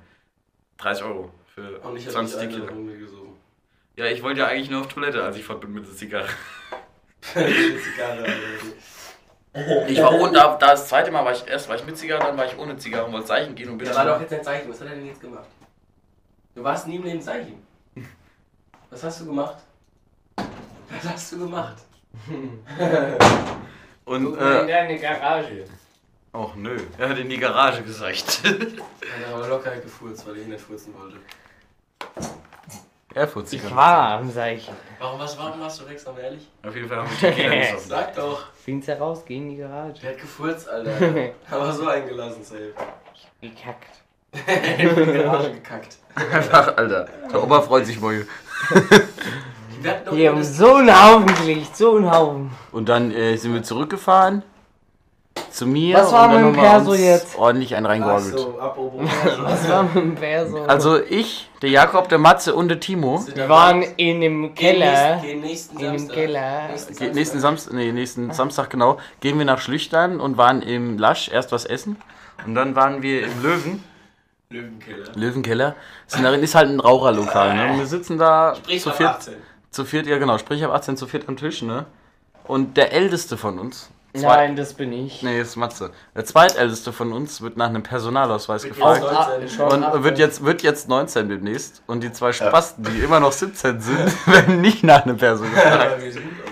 30 0.80 1.06
Euro 1.06 1.32
für 1.56 1.80
Und 1.80 1.96
ich 1.96 2.04
habe 2.08 2.14
20 2.14 2.42
nicht 2.42 2.56
eine 2.56 2.68
Tequila. 2.68 3.08
Ja, 3.96 4.06
ich 4.08 4.22
wollte 4.22 4.42
ja 4.42 4.48
eigentlich 4.48 4.70
nur 4.70 4.82
auf 4.82 4.88
Toilette, 4.90 5.24
als 5.24 5.38
ich 5.38 5.46
fort 5.46 5.62
bin 5.62 5.72
mit 5.72 5.88
der 5.88 5.96
Zigarre. 5.96 6.28
Zigarre. 7.34 8.26
Ich 9.88 10.02
war 10.02 10.14
ohne, 10.14 10.34
da, 10.34 10.56
da 10.56 10.68
das 10.68 10.88
zweite 10.88 11.12
Mal 11.12 11.26
war 11.26 11.32
ich 11.32 11.48
erst 11.48 11.68
war 11.70 11.76
ich 11.76 11.86
mit 11.86 11.98
Zigarre, 11.98 12.24
dann 12.24 12.38
war 12.38 12.46
ich 12.46 12.58
ohne 12.58 12.78
Zigarre 12.78 13.06
und 13.06 13.14
wollte 13.14 13.28
Zeichen 13.28 13.56
gehen 13.56 13.70
und 13.70 13.78
bin 13.78 13.88
Das 13.88 13.96
dann 13.96 14.08
war 14.08 14.14
doch 14.16 14.22
jetzt 14.22 14.34
ein 14.34 14.44
Zeichen. 14.44 14.70
Was 14.70 14.82
hat 14.82 14.88
er 14.88 14.96
denn 14.96 15.06
jetzt 15.06 15.22
gemacht? 15.22 15.48
Du 16.56 16.64
warst 16.64 16.88
nie 16.88 16.96
im 16.96 17.04
Leben 17.04 17.22
Zeichen. 17.22 17.66
Was 18.90 19.04
hast 19.04 19.22
du 19.22 19.26
gemacht? 19.26 19.58
Was 20.36 21.12
hast 21.12 21.32
du 21.34 21.40
gemacht? 21.40 21.78
und 24.06 24.40
mal 24.40 24.62
in 24.62 24.70
äh, 24.70 24.72
deine 24.72 25.00
Garage. 25.00 25.66
Och 26.34 26.56
nö, 26.56 26.78
er 26.98 27.10
hat 27.10 27.18
in 27.18 27.30
die 27.30 27.38
Garage 27.38 27.82
gesagt. 27.84 28.42
Er 28.44 28.52
hat 28.52 29.34
aber 29.34 29.48
locker 29.48 29.76
gefurzt, 29.78 30.26
weil 30.28 30.38
ich 30.38 30.44
ihn 30.44 30.50
nicht 30.50 30.62
furzen 30.62 30.94
wollte. 30.96 31.18
Er 33.18 33.28
fuhrt 33.28 33.52
Ich 33.52 33.76
war 33.76 34.20
am 34.20 34.32
Zeichen. 34.32 34.74
Warum, 35.00 35.20
was, 35.20 35.38
warum 35.38 35.60
warst 35.60 35.82
du 35.82 35.86
extra 35.88 36.12
mal 36.12 36.22
ehrlich? 36.22 36.48
Auf 36.66 36.76
jeden 36.76 36.88
Fall 36.88 36.98
haben 36.98 37.10
wir 37.20 37.30
Tequila 37.30 37.56
gesoffen. 37.56 37.90
Sag 37.90 38.16
doch. 38.16 38.46
Find's 38.64 38.88
heraus, 38.88 39.24
geh 39.26 39.38
in 39.38 39.50
die 39.50 39.58
Garage. 39.58 40.02
Der 40.02 40.12
hat 40.12 40.20
gefurzt, 40.20 40.70
Alter. 40.70 40.92
aber 41.52 41.72
so 41.72 41.88
eingelassen, 41.88 42.44
safe. 42.44 42.74
Gekackt. 43.42 44.02
In 44.78 44.96
die 44.96 45.14
Garage 45.14 45.52
gekackt. 45.52 45.98
Einfach, 46.16 46.76
Alter. 46.76 47.08
Der 47.32 47.44
Opa 47.44 47.62
freut 47.62 47.86
sich 47.86 48.02
wohl. 48.02 48.28
Wir 49.82 49.94
doch 50.06 50.14
Die 50.14 50.28
haben 50.28 50.44
so 50.44 50.76
einen 50.76 50.92
Haufen 50.92 51.28
gelegt, 51.28 51.76
so 51.76 51.96
einen 51.96 52.12
Haufen. 52.12 52.52
Und 52.72 52.90
dann 52.90 53.12
äh, 53.12 53.38
sind 53.38 53.54
wir 53.54 53.64
zurückgefahren 53.64 54.44
zu 55.58 55.66
mir 55.66 55.98
Was 55.98 56.12
war 56.12 56.28
und 56.28 56.36
dann 56.36 56.46
mit 56.46 56.56
dem 56.56 56.62
Perso 56.62 56.94
jetzt? 56.94 57.38
ordentlich 57.38 57.76
einen 57.76 57.86
Ach 57.88 57.90
reingorgelt. 57.90 58.38
so, 58.38 58.60
apropos. 58.60 59.10
Was 59.40 59.70
war 59.70 59.84
mit 59.84 59.96
dem 59.96 60.16
Perso? 60.16 60.64
Also 60.66 61.02
ich, 61.04 61.50
der 61.62 61.72
Jakob, 61.72 62.10
der 62.10 62.20
Matze 62.20 62.54
und 62.54 62.68
der 62.70 62.80
Timo. 62.80 63.26
wir 63.34 63.50
waren 63.50 63.82
in 63.82 64.22
dem 64.22 64.54
Keller. 64.54 65.20
Gehen 65.22 65.42
nächsten 65.42 65.78
In 65.80 65.84
dem 65.84 65.98
Samstag. 65.98 66.16
Keller. 66.16 66.68
Nächsten 66.70 67.12
Nächsten 67.12 67.40
Samstag, 67.40 67.74
nee, 67.74 67.92
nächsten 67.92 68.32
Samstag 68.32 68.70
genau, 68.70 68.98
gehen 69.20 69.38
wir 69.40 69.46
nach 69.46 69.60
Schlüchtern 69.60 70.20
und 70.20 70.38
waren 70.38 70.62
im 70.62 70.98
Lasch 71.00 71.28
erst 71.30 71.52
was 71.52 71.66
essen. 71.66 71.98
Und 72.46 72.54
dann 72.54 72.76
waren 72.76 73.02
wir 73.02 73.24
im 73.24 73.42
Löwen, 73.42 73.84
Löwenkeller. 74.50 75.08
Löwenkeller. 75.16 75.76
Sind 76.06 76.24
darin 76.24 76.42
ist 76.42 76.54
halt 76.56 76.70
ein 76.70 76.80
Raucherlokal, 76.80 77.56
ne? 77.56 77.72
Und 77.74 77.80
wir 77.80 77.88
sitzen 77.88 78.18
da 78.18 78.56
Sprich 78.56 78.82
zu 78.84 78.92
ab 78.92 78.98
viert, 78.98 79.10
18. 79.10 79.34
zu 79.72 79.86
viert, 79.86 80.06
ja 80.08 80.20
genau, 80.20 80.38
sprich 80.38 80.64
ab 80.64 80.72
18 80.72 80.98
zu 80.98 81.08
viert 81.08 81.28
am 81.28 81.36
Tisch, 81.36 81.64
ne? 81.64 81.86
Und 82.46 82.78
der 82.78 82.94
älteste 82.94 83.36
von 83.38 83.58
uns, 83.60 83.90
Nein, 84.22 84.56
das 84.56 84.74
bin 84.74 84.92
ich. 84.94 85.22
nee, 85.24 85.40
ist 85.40 85.56
Matze, 85.56 85.92
der 86.16 86.26
zweitälteste 86.26 86.92
von 86.94 87.14
uns 87.14 87.42
wird 87.42 87.58
nach 87.58 87.68
einem 87.68 87.84
Personalausweis 87.84 88.64
Wird 88.64 88.76
gefragt. 88.76 89.04
jetzt 89.04 89.14
19. 89.14 89.50
schon 89.50 89.84
Und 89.84 90.04
wird 90.04 90.18
jetzt, 90.20 90.44
wird 90.44 90.62
jetzt 90.64 90.88
19 90.90 91.30
demnächst. 91.30 91.82
Und 91.88 92.02
die 92.02 92.12
zwei 92.12 92.34
Spasten, 92.34 92.84
die 92.84 93.00
immer 93.00 93.20
noch 93.20 93.32
17 93.32 93.80
sind, 93.82 94.28
werden 94.28 94.62
nicht 94.62 94.84
nach 94.84 95.04
einem 95.04 95.18
Person 95.18 95.50
gefragt. 95.54 96.02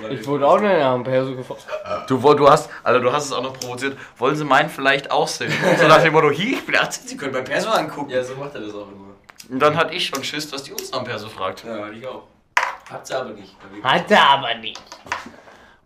Ich 0.09 0.27
wurde 0.27 0.47
auch 0.47 0.59
nicht 0.59 0.77
nach 0.77 0.93
dem 0.93 1.03
Perso 1.03 1.35
gefragt. 1.35 1.65
Du, 2.07 2.17
du 2.17 2.49
hast, 2.49 2.69
Alter, 2.83 2.99
du 2.99 3.11
hast 3.11 3.25
es 3.25 3.31
auch 3.33 3.41
noch 3.41 3.53
provoziert. 3.53 3.97
Wollen 4.17 4.35
Sie 4.35 4.43
meinen 4.45 4.69
vielleicht 4.69 5.11
auch 5.11 5.27
sehen? 5.27 5.51
So 5.79 5.87
nach 5.87 6.01
dem 6.01 6.13
Motto, 6.13 6.29
hier, 6.29 6.53
ich 6.57 6.65
bin 6.65 6.75
18, 6.75 7.07
Sie 7.07 7.17
können 7.17 7.33
mein 7.33 7.43
Perso 7.43 7.69
angucken. 7.69 8.09
Ja, 8.11 8.23
so 8.23 8.35
macht 8.35 8.55
er 8.55 8.61
das 8.61 8.73
auch 8.73 8.87
immer. 8.87 9.15
Und 9.49 9.59
dann 9.59 9.75
hatte 9.75 9.93
ich 9.93 10.05
schon 10.05 10.23
Schiss, 10.23 10.49
dass 10.49 10.63
die 10.63 10.71
uns 10.71 10.91
nach 10.91 10.99
dem 10.99 11.07
Perso 11.07 11.27
fragt. 11.29 11.63
Ja, 11.63 11.89
ich 11.89 12.05
auch. 12.07 12.23
Habt 12.91 13.09
ihr 13.09 13.19
aber 13.19 13.29
nicht. 13.31 13.55
Hat 13.83 14.11
er 14.11 14.29
aber 14.29 14.55
nicht. 14.55 14.81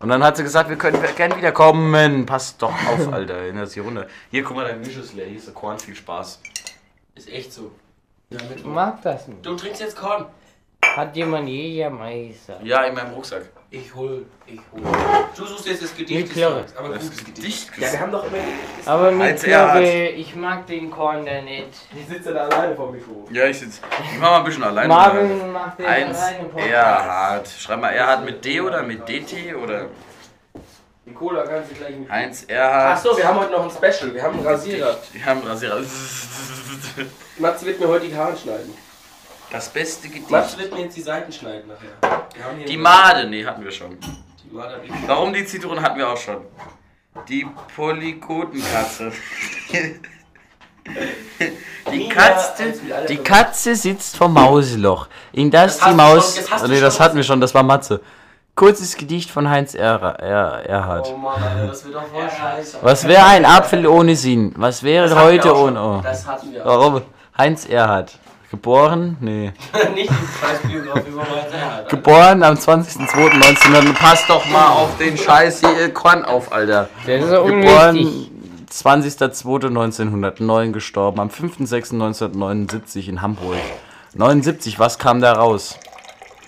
Und 0.00 0.08
dann 0.08 0.24
hat 0.24 0.38
sie 0.38 0.42
gesagt, 0.42 0.70
wir 0.70 0.76
können 0.76 0.98
gerne 1.14 1.36
wiederkommen. 1.36 2.24
Passt 2.24 2.60
doch 2.62 2.72
auf, 2.88 3.08
Alter. 3.12 3.34
Erinnert 3.34 3.68
sich 3.68 3.82
runter. 3.84 4.06
Hier, 4.30 4.42
guck 4.42 4.56
mal, 4.56 4.66
dein 4.66 4.80
Misch 4.80 4.96
ist 4.96 5.12
leer. 5.12 5.26
Hier 5.26 5.36
ist 5.36 5.46
der 5.46 5.54
Korn, 5.54 5.78
viel 5.78 5.94
Spaß. 5.94 6.40
Ist 7.14 7.28
echt 7.28 7.52
so. 7.52 7.70
Ich 8.30 8.64
mag 8.64 9.02
das 9.02 9.28
nicht. 9.28 9.44
Du 9.44 9.54
trinkst 9.56 9.80
jetzt 9.80 9.96
Korn. 9.96 10.26
Hat 10.82 11.14
jemand 11.14 11.48
Jägermeister? 11.48 12.60
Ja, 12.62 12.84
in 12.84 12.94
meinem 12.94 13.12
Rucksack. 13.12 13.42
Ich 13.72 13.94
hol, 13.94 14.26
ich 14.46 14.58
hol. 14.72 14.82
Du 15.36 15.44
suchst 15.46 15.66
jetzt 15.68 15.82
das 15.84 15.96
Gedicht. 15.96 16.20
Mit 16.22 16.32
Klirre. 16.32 16.64
Aber 16.76 16.88
gutes 16.88 17.10
Gedicht. 17.24 17.38
Dicht 17.46 17.70
Ja, 17.78 17.92
wir 17.92 18.00
haben 18.00 18.10
doch 18.10 18.24
immer. 18.26 18.38
Aber 18.84 19.12
mit 19.12 19.22
Als 19.28 19.44
er 19.44 19.60
hat- 19.60 19.72
Körbe, 19.74 19.88
ich 20.08 20.34
mag 20.34 20.66
den 20.66 20.90
Korn 20.90 21.24
da 21.24 21.40
nicht. 21.40 21.68
Ich 21.94 22.06
sitze 22.12 22.34
da 22.34 22.48
alleine 22.48 22.74
vor 22.74 22.86
dem 22.88 22.96
Mikro. 22.96 23.28
Ja, 23.30 23.46
ich 23.46 23.60
sitz. 23.60 23.80
Ich 24.12 24.18
mach 24.18 24.30
mal 24.30 24.38
ein 24.38 24.44
bisschen 24.44 24.64
alleine. 24.64 24.88
Marvin 24.88 25.52
macht 25.52 25.78
den 25.78 25.86
Eins 25.86 26.18
alleine 26.18 26.44
Podcast. 26.48 26.68
Erhard. 26.68 27.48
Schreib 27.60 27.80
mal 27.80 27.90
Erhard 27.90 28.24
mit 28.24 28.44
D 28.44 28.60
oder 28.60 28.82
mit 28.82 29.08
DT 29.08 29.54
oder 29.54 29.86
Die 31.06 31.12
Cola 31.12 31.44
kannst 31.46 31.70
du 31.70 31.74
gleich 31.76 31.96
mit. 31.96 32.10
Heinz 32.10 32.44
Erhard. 32.48 32.96
Achso, 32.96 33.16
wir 33.16 33.24
haben 33.24 33.38
heute 33.38 33.52
noch 33.52 33.62
ein 33.62 33.70
Special. 33.70 34.12
Wir 34.12 34.22
haben 34.24 34.36
einen 34.36 34.46
Rasierer. 34.48 34.96
Wir 35.12 35.24
haben 35.26 35.40
einen 35.42 35.48
Rasierer. 35.48 35.78
Matze 37.38 37.66
wird 37.66 37.78
mir 37.78 37.86
heute 37.86 38.08
die 38.08 38.16
Haare 38.16 38.36
schneiden. 38.36 38.74
Das 39.50 39.68
beste 39.68 40.08
Gedicht. 40.08 40.30
Matze 40.30 40.58
wird 40.58 40.72
mir 40.72 40.82
jetzt 40.82 40.96
die 40.96 41.02
Seiten 41.02 41.32
schneiden 41.32 41.68
nachher. 41.68 42.22
Wir 42.34 42.44
haben 42.44 42.56
hier 42.58 42.66
Die 42.66 42.76
Made, 42.76 43.28
nee, 43.28 43.44
hatten 43.44 43.64
wir 43.64 43.72
schon. 43.72 43.98
Die 44.00 44.54
Made 44.54 44.74
hab 44.74 44.84
ich. 44.84 44.90
Warum 45.06 45.32
die 45.32 45.44
Zitrone 45.44 45.82
hatten 45.82 45.98
wir 45.98 46.08
auch 46.08 46.16
schon. 46.16 46.38
Die 47.28 47.46
Polykotenkatze. 47.74 49.12
Die 51.92 52.08
Katze. 52.08 52.72
Die 53.08 53.16
Katze 53.18 53.74
sitzt 53.76 54.16
vom 54.16 54.32
Mausloch, 54.32 55.08
in 55.32 55.50
das, 55.50 55.78
Das 55.78 55.88
die 55.88 55.94
Maus. 55.94 56.36
schon, 56.36 56.44
das 56.50 56.68
nee, 56.68 56.80
das 56.80 56.98
hatten 56.98 57.16
wir 57.16 57.22
schon, 57.22 57.40
das 57.40 57.54
war 57.54 57.62
Matze. 57.62 58.00
Kurzes 58.54 58.96
Gedicht 58.96 59.30
von 59.30 59.48
Heinz 59.48 59.74
er 59.74 60.00
er 60.00 60.66
Erhard. 60.66 61.12
Oh 61.12 61.16
Mann, 61.16 61.42
Alter, 61.42 61.66
das 61.66 61.84
wird 61.84 61.94
doch 61.94 62.06
voll 62.08 62.28
scheiße. 62.28 62.78
Was 62.82 63.06
wäre 63.06 63.24
ein 63.26 63.44
Apfel 63.44 63.86
ohne 63.86 64.16
Sinn? 64.16 64.52
Was 64.56 64.82
wäre 64.82 65.14
heute 65.22 65.54
ohne. 65.54 65.82
Oh. 65.82 66.00
Das 66.02 66.26
hatten 66.26 66.52
wir 66.52 66.62
auch. 66.64 66.66
Warum? 66.66 67.02
Heinz 67.36 67.66
Erhard. 67.66 68.18
Geboren? 68.50 69.16
Nee. 69.20 69.52
Nicht 69.94 70.10
die 70.10 70.14
Preisbiografie 70.40 71.10
von 71.10 71.22
Erhardt. 71.52 71.88
Geboren 71.88 72.42
am 72.42 72.54
20.02.1900. 72.56 73.94
Pass 73.94 74.26
doch 74.26 74.44
mal 74.50 74.68
auf 74.70 74.96
den 74.98 75.16
Scheiß 75.16 75.60
hier 75.60 75.94
Korn 75.94 76.24
auf, 76.24 76.52
Alter. 76.52 76.88
Das 77.06 77.22
ist 77.22 77.30
so 77.30 77.44
Geboren 77.44 77.96
unwichtig. 77.98 78.30
20.02.1909, 78.72 80.72
gestorben 80.72 81.20
am 81.20 81.28
5.06.1979 81.28 83.08
in 83.08 83.22
Hamburg. 83.22 83.56
79, 84.14 84.78
was 84.78 84.98
kam 84.98 85.20
da 85.20 85.32
raus? 85.32 85.76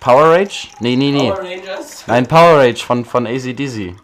Power 0.01 0.31
Rage? 0.33 0.69
Nee, 0.81 0.97
nee, 0.97 1.13
nee. 1.13 1.31
Power 1.31 1.39
Rangers? 1.39 2.05
Nein, 2.09 2.27
Power 2.27 2.59
Rage 2.59 2.85
von, 2.85 3.05
von 3.05 3.27
ACDC. 3.27 3.95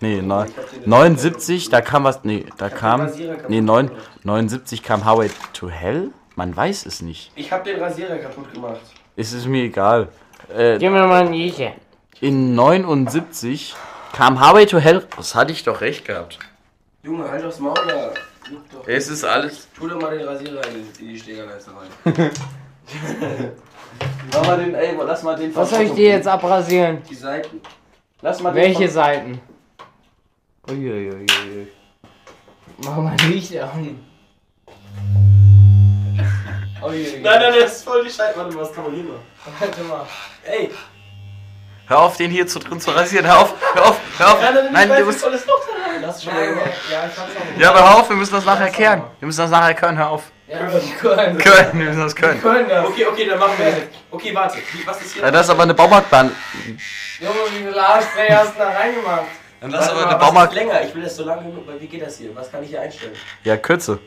Nee, 0.00 0.20
neun- 0.20 0.50
79, 0.84 1.70
da 1.70 1.80
kam 1.80 2.04
was. 2.04 2.24
Nee, 2.24 2.46
da 2.58 2.68
kam. 2.68 3.08
Nee, 3.48 3.60
neun, 3.60 3.88
gemacht. 3.88 4.02
79 4.24 4.82
kam 4.82 5.04
Highway 5.04 5.30
to 5.52 5.68
Hell? 5.70 6.10
Man 6.36 6.56
weiß 6.56 6.86
es 6.86 7.00
nicht. 7.02 7.30
Ich 7.36 7.50
hab 7.52 7.64
den 7.64 7.80
Rasierer 7.80 8.16
kaputt 8.18 8.52
gemacht. 8.52 8.80
Es 9.16 9.32
ist 9.32 9.46
mir 9.46 9.64
egal. 9.64 10.08
Äh, 10.54 10.78
Gib 10.78 10.90
mir 10.92 11.06
mal 11.06 11.26
ein 11.26 11.32
Jächen. 11.34 11.72
in 12.20 12.54
79 12.54 13.74
kam 14.12 14.40
Highway 14.40 14.66
to 14.66 14.78
Hell. 14.78 15.06
Das 15.16 15.34
hatte 15.34 15.52
ich 15.52 15.62
doch 15.62 15.80
recht 15.80 16.04
gehabt. 16.04 16.38
Junge, 17.02 17.30
halt 17.30 17.44
aufs 17.44 17.60
Maul 17.60 17.74
da. 17.86 18.12
Doch. 18.72 18.86
Es 18.86 19.08
ist 19.08 19.24
alles. 19.24 19.68
Tu 19.76 19.88
doch 19.88 20.00
mal 20.00 20.16
den 20.18 20.26
Rasierer 20.26 20.60
in 20.68 20.74
die, 20.74 21.02
in 21.04 21.08
die 21.10 21.18
Schlägerleiste 21.18 21.70
rein. 21.70 22.30
Mach 24.32 24.46
mal 24.46 24.58
den, 24.58 24.74
ey, 24.74 24.94
lass 24.98 25.22
mal 25.22 25.36
den 25.36 25.54
Was 25.54 25.70
soll 25.70 25.82
ich 25.82 25.92
dir 25.92 26.08
jetzt 26.10 26.26
abrasieren? 26.26 26.98
Die 27.08 27.14
Seiten. 27.14 27.60
Lass 28.20 28.42
mal 28.42 28.54
Welche 28.54 28.88
Seiten? 28.88 29.40
Uiuiui. 30.68 31.26
Mach 32.78 32.96
mal 32.96 33.16
Licht 33.28 33.56
an. 33.58 34.00
Uiuiui. 36.84 37.20
Nein, 37.22 37.40
nein, 37.40 37.54
das 37.60 37.72
ist 37.76 37.84
voll 37.84 38.04
die 38.04 38.10
Scheiße. 38.10 38.36
Warte 38.36 38.54
mal, 38.54 38.62
was 38.62 38.72
kann 38.74 38.84
man 38.84 38.94
hier 38.94 39.04
machen? 39.04 39.22
Warte 39.60 39.82
mal. 39.82 40.06
Ey, 40.44 40.70
Hör 41.86 41.98
auf, 41.98 42.16
den 42.16 42.30
hier 42.30 42.46
zu 42.46 42.58
drin 42.60 42.80
zu 42.80 42.90
rasieren. 42.92 43.26
Hör 43.26 43.40
auf, 43.40 43.54
hör 43.74 43.84
auf, 43.88 44.00
hör 44.16 44.32
auf. 44.32 44.38
Nein, 44.72 44.88
du 44.88 45.04
musst. 45.04 45.20
volles 45.20 45.44
Loch 45.46 45.60
da 45.68 45.90
rein. 45.92 46.06
Hast 46.06 46.22
du 46.22 46.24
schon 46.24 46.34
mal 46.34 46.46
Nein, 46.46 46.54
gemacht? 46.54 46.70
ja, 46.90 46.98
ich 47.12 47.18
hab's 47.18 47.30
auch 47.36 47.60
Ja, 47.60 47.70
aber 47.70 47.78
hör 47.80 47.96
auf, 47.96 48.08
wir 48.08 48.16
müssen 48.16 48.32
das 48.34 48.44
nachher 48.46 48.70
kehren. 48.70 49.02
Wir 49.20 49.26
müssen 49.26 49.40
das 49.40 49.50
nachher 49.50 49.74
können, 49.74 49.98
hör 49.98 50.08
auf. 50.10 50.22
Ja, 50.48 50.58
können. 51.00 51.36
Können, 51.38 51.78
wir 51.78 51.86
müssen 51.86 52.00
das 52.00 52.16
können. 52.16 52.40
können 52.40 52.68
das. 52.70 52.86
Okay, 52.86 53.04
okay, 53.06 53.26
dann 53.28 53.38
machen 53.38 53.52
wir 53.58 53.66
das. 53.66 53.74
Okay, 54.10 54.34
warte. 54.34 54.58
Was 54.86 55.02
ist 55.02 55.12
hier? 55.12 55.22
Ja, 55.24 55.30
das 55.30 55.42
ist 55.46 55.50
aber 55.50 55.64
eine 55.64 55.74
Baumarktbahn. 55.74 56.34
Junge, 57.20 57.34
wie 57.50 57.64
viel 57.64 57.80
Haarspray 57.82 58.28
hast 58.30 58.54
du 58.54 58.58
da 58.60 58.68
reingemacht? 58.70 59.24
Dann 59.60 59.70
das 59.70 59.84
ist 59.84 59.90
aber 59.92 60.02
eine 60.06 60.12
ist 60.12 60.18
Baumarkt. 60.20 60.54
länger. 60.54 60.82
Ich 60.84 60.94
will 60.94 61.02
das 61.02 61.16
so 61.16 61.24
lange 61.24 61.42
genug, 61.42 61.66
weil 61.66 61.80
wie 61.80 61.86
geht 61.86 62.00
das 62.02 62.16
hier? 62.16 62.34
Was 62.34 62.50
kann 62.50 62.62
ich 62.62 62.70
hier 62.70 62.80
einstellen? 62.80 63.12
Ja, 63.42 63.56
Kürze. 63.58 63.98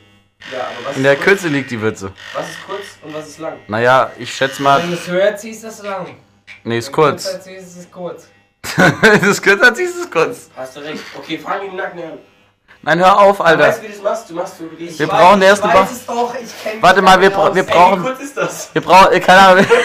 Ja, 0.52 0.60
aber 0.68 0.90
was 0.90 0.98
In 0.98 1.04
der 1.04 1.14
ist 1.14 1.18
kurz? 1.20 1.28
Kürze 1.28 1.48
liegt 1.50 1.72
die 1.72 1.82
Würze. 1.82 2.12
Was 2.34 2.50
ist 2.50 2.66
kurz 2.66 2.82
und 3.02 3.14
was 3.14 3.28
ist 3.28 3.40
lang? 3.40 3.58
Naja, 3.68 4.12
ich 4.18 4.34
schätze 4.34 4.62
mal. 4.62 4.82
Wenn 4.82 4.92
du 4.92 4.96
es 4.96 5.08
höher 5.08 5.36
ziehst, 5.36 5.64
ist 5.64 5.80
es 5.80 5.84
lang. 5.84 6.16
Nee, 6.64 6.78
ist 6.78 6.88
Wenn 6.88 6.92
du 6.94 7.02
kurz. 7.02 7.24
kürzer 7.26 7.42
ziehst, 7.42 7.68
ist 7.68 7.78
es 7.78 7.92
kurz. 7.92 8.28
ist 9.14 9.24
es 9.24 9.42
kurz, 9.42 9.62
dann 9.62 9.76
ziehst 9.76 9.96
du 9.96 10.02
es 10.04 10.12
kurz. 10.12 10.50
Hast 10.56 10.76
du 10.76 10.80
recht. 10.82 11.04
Okay, 11.18 11.38
fang 11.38 11.64
ihn 11.64 11.72
im 11.72 11.76
Nacken 11.78 12.02
an. 12.02 12.18
Nein, 12.84 13.00
hör 13.00 13.20
auf, 13.20 13.40
Weißt 13.40 13.48
Alter. 13.50 13.72
du, 13.72 13.82
wie 13.82 13.88
du 13.88 13.94
das 13.94 14.02
machst? 14.04 14.30
Du 14.30 14.34
machst 14.36 14.58
so 14.58 14.64
wie 14.78 14.86
ich. 14.86 15.00
Wir 15.00 15.08
brauchen 15.08 15.42
erst 15.42 15.64
eine 15.64 15.74
Ich 15.74 15.80
weiß 15.80 15.92
es 15.92 16.06
doch, 16.06 16.34
ich 16.42 16.64
kenn 16.64 16.82
Warte 16.82 17.02
mal, 17.02 17.20
wir, 17.20 17.30
bra 17.30 17.54
wir 17.54 17.64
aus. 17.64 17.68
Ey, 17.68 17.68
wie 17.68 17.72
brauchen. 17.72 18.02
kurz 18.04 18.20
ist 18.22 18.38
das? 18.38 18.70
Wir 18.74 18.82
brauchen. 18.82 19.12
äh, 19.14 19.20
Keine 19.20 19.40
Ahnung. 19.40 19.66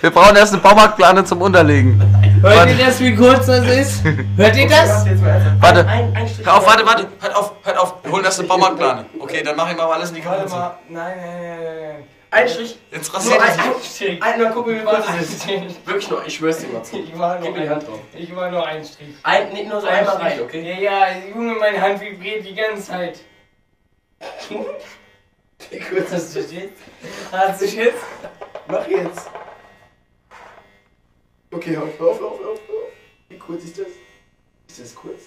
Wir 0.00 0.10
brauchen 0.10 0.36
erst 0.36 0.54
eine 0.54 0.62
Baumarktplane 0.62 1.22
zum 1.24 1.42
Unterlegen. 1.42 2.00
Hört 2.40 2.56
Warte. 2.56 2.72
ihr 2.72 2.86
das, 2.86 2.98
wie 3.00 3.14
kurz 3.14 3.44
das 3.44 3.66
ist? 3.66 4.02
Hört 4.36 4.56
ihr 4.56 4.68
das? 4.68 5.04
Warte. 5.60 5.86
Ein, 5.86 6.16
ein. 6.16 6.30
Hör 6.42 6.56
auf, 6.56 6.66
warte, 6.66 6.86
warte. 6.86 7.06
Hört 7.20 7.36
auf, 7.36 7.52
hört 7.62 7.78
auf. 7.78 7.94
Wir 8.02 8.10
holen 8.10 8.24
erst 8.24 8.38
eine 8.38 8.48
Baumarktplane. 8.48 9.04
Okay, 9.18 9.42
dann 9.44 9.56
mach 9.56 9.70
ich 9.70 9.76
mal 9.76 9.92
alles 9.92 10.08
in 10.10 10.16
die 10.16 10.22
mal. 10.22 10.38
Nein, 10.48 10.78
nein, 10.88 11.14
nein, 11.18 11.76
nein. 11.82 12.04
Ein 12.32 12.48
Strich. 12.48 12.78
Jetzt 12.92 13.08
Nur 13.08 13.16
rasiert 13.16 13.40
ein, 13.40 13.48
es. 13.50 13.58
ein 13.58 13.82
Strich. 13.82 14.22
Ein, 14.22 14.38
dann 14.40 14.52
guck 14.54 14.66
mir, 14.66 14.82
wie 14.82 14.86
Ein 14.86 15.20
es 15.20 15.30
ist. 15.34 15.46
Wirklich 15.86 16.10
nur, 16.10 16.24
ich 16.26 16.34
schwör's 16.36 16.58
dir 16.58 16.68
mal 16.68 16.82
zu. 16.82 16.98
Ich 16.98 17.18
war 17.18 17.36
Gib 17.40 17.44
nur 17.46 17.52
mir 17.52 17.60
die 17.62 17.68
ein, 17.68 17.74
Hand 17.74 17.88
drauf. 17.88 18.00
ich 18.14 18.36
war 18.36 18.50
nur 18.50 18.66
ein 18.66 18.84
Strich. 18.84 19.08
Ein, 19.22 19.52
nicht 19.52 19.68
nur 19.68 19.80
so 19.80 19.86
Ein 19.88 19.98
einmal 19.98 20.16
Strich. 20.16 20.32
rein, 20.32 20.40
okay? 20.42 20.80
Ja, 20.82 21.08
ja, 21.08 21.16
Junge, 21.28 21.54
meine 21.54 21.80
Hand 21.80 22.00
vibriert 22.00 22.46
die 22.46 22.54
ganze 22.54 22.82
Zeit. 22.84 23.18
Wie 25.70 25.78
kurz 25.80 26.12
Hast 26.12 26.34
du 26.36 26.40
jetzt? 26.40 26.82
Hast 27.32 27.60
du 27.60 27.66
jetzt? 27.66 27.98
Mach 28.68 28.86
jetzt. 28.88 29.30
Okay, 31.52 31.74
hör 31.76 31.82
auf, 31.82 31.98
hör 31.98 32.06
auf, 32.10 32.20
hör 32.20 32.26
auf, 32.28 32.40
hör 32.40 32.50
auf. 32.52 32.60
Wie 33.28 33.38
kurz 33.38 33.64
ist 33.64 33.78
das? 33.78 33.86
Ist 34.68 34.80
das 34.80 34.94
kurz? 34.94 35.22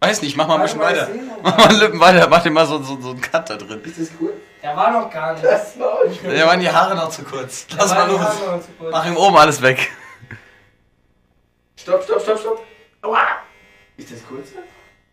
Weiß 0.00 0.22
nicht, 0.22 0.34
mach 0.36 0.48
mal 0.48 0.56
ein 0.56 0.62
bisschen 0.62 0.80
weiter. 0.80 1.08
Mach 1.42 1.58
mal 1.58 1.74
Lippen 1.76 2.00
weiter, 2.00 2.26
mach 2.28 2.42
dir 2.42 2.50
mal 2.50 2.66
so, 2.66 2.82
so, 2.82 2.98
so 3.00 3.10
einen 3.10 3.20
Cut 3.20 3.50
da 3.50 3.56
drin. 3.56 3.82
Ist 3.84 4.00
das 4.00 4.18
kurz? 4.18 4.32
Da 4.62 4.74
war 4.74 4.90
noch 4.90 5.10
gar 5.10 5.32
nichts. 5.32 5.48
Das 5.48 5.78
war 5.78 6.04
nicht. 6.06 6.22
Ja, 6.24 6.46
waren 6.46 6.60
die 6.60 6.70
Haare 6.70 6.94
noch 6.94 7.10
zu 7.10 7.22
kurz. 7.22 7.66
Lass 7.76 7.94
mal 7.94 8.08
los. 8.10 8.20
Mach 8.90 9.06
ihm 9.06 9.16
oben 9.16 9.36
alles 9.36 9.60
weg. 9.60 9.92
Stopp, 11.76 12.02
stopp, 12.04 12.22
stopp, 12.22 12.38
stopp. 12.38 12.64
Aua! 13.02 13.26
Ist 13.96 14.10
das 14.12 14.26
kurz? 14.26 14.48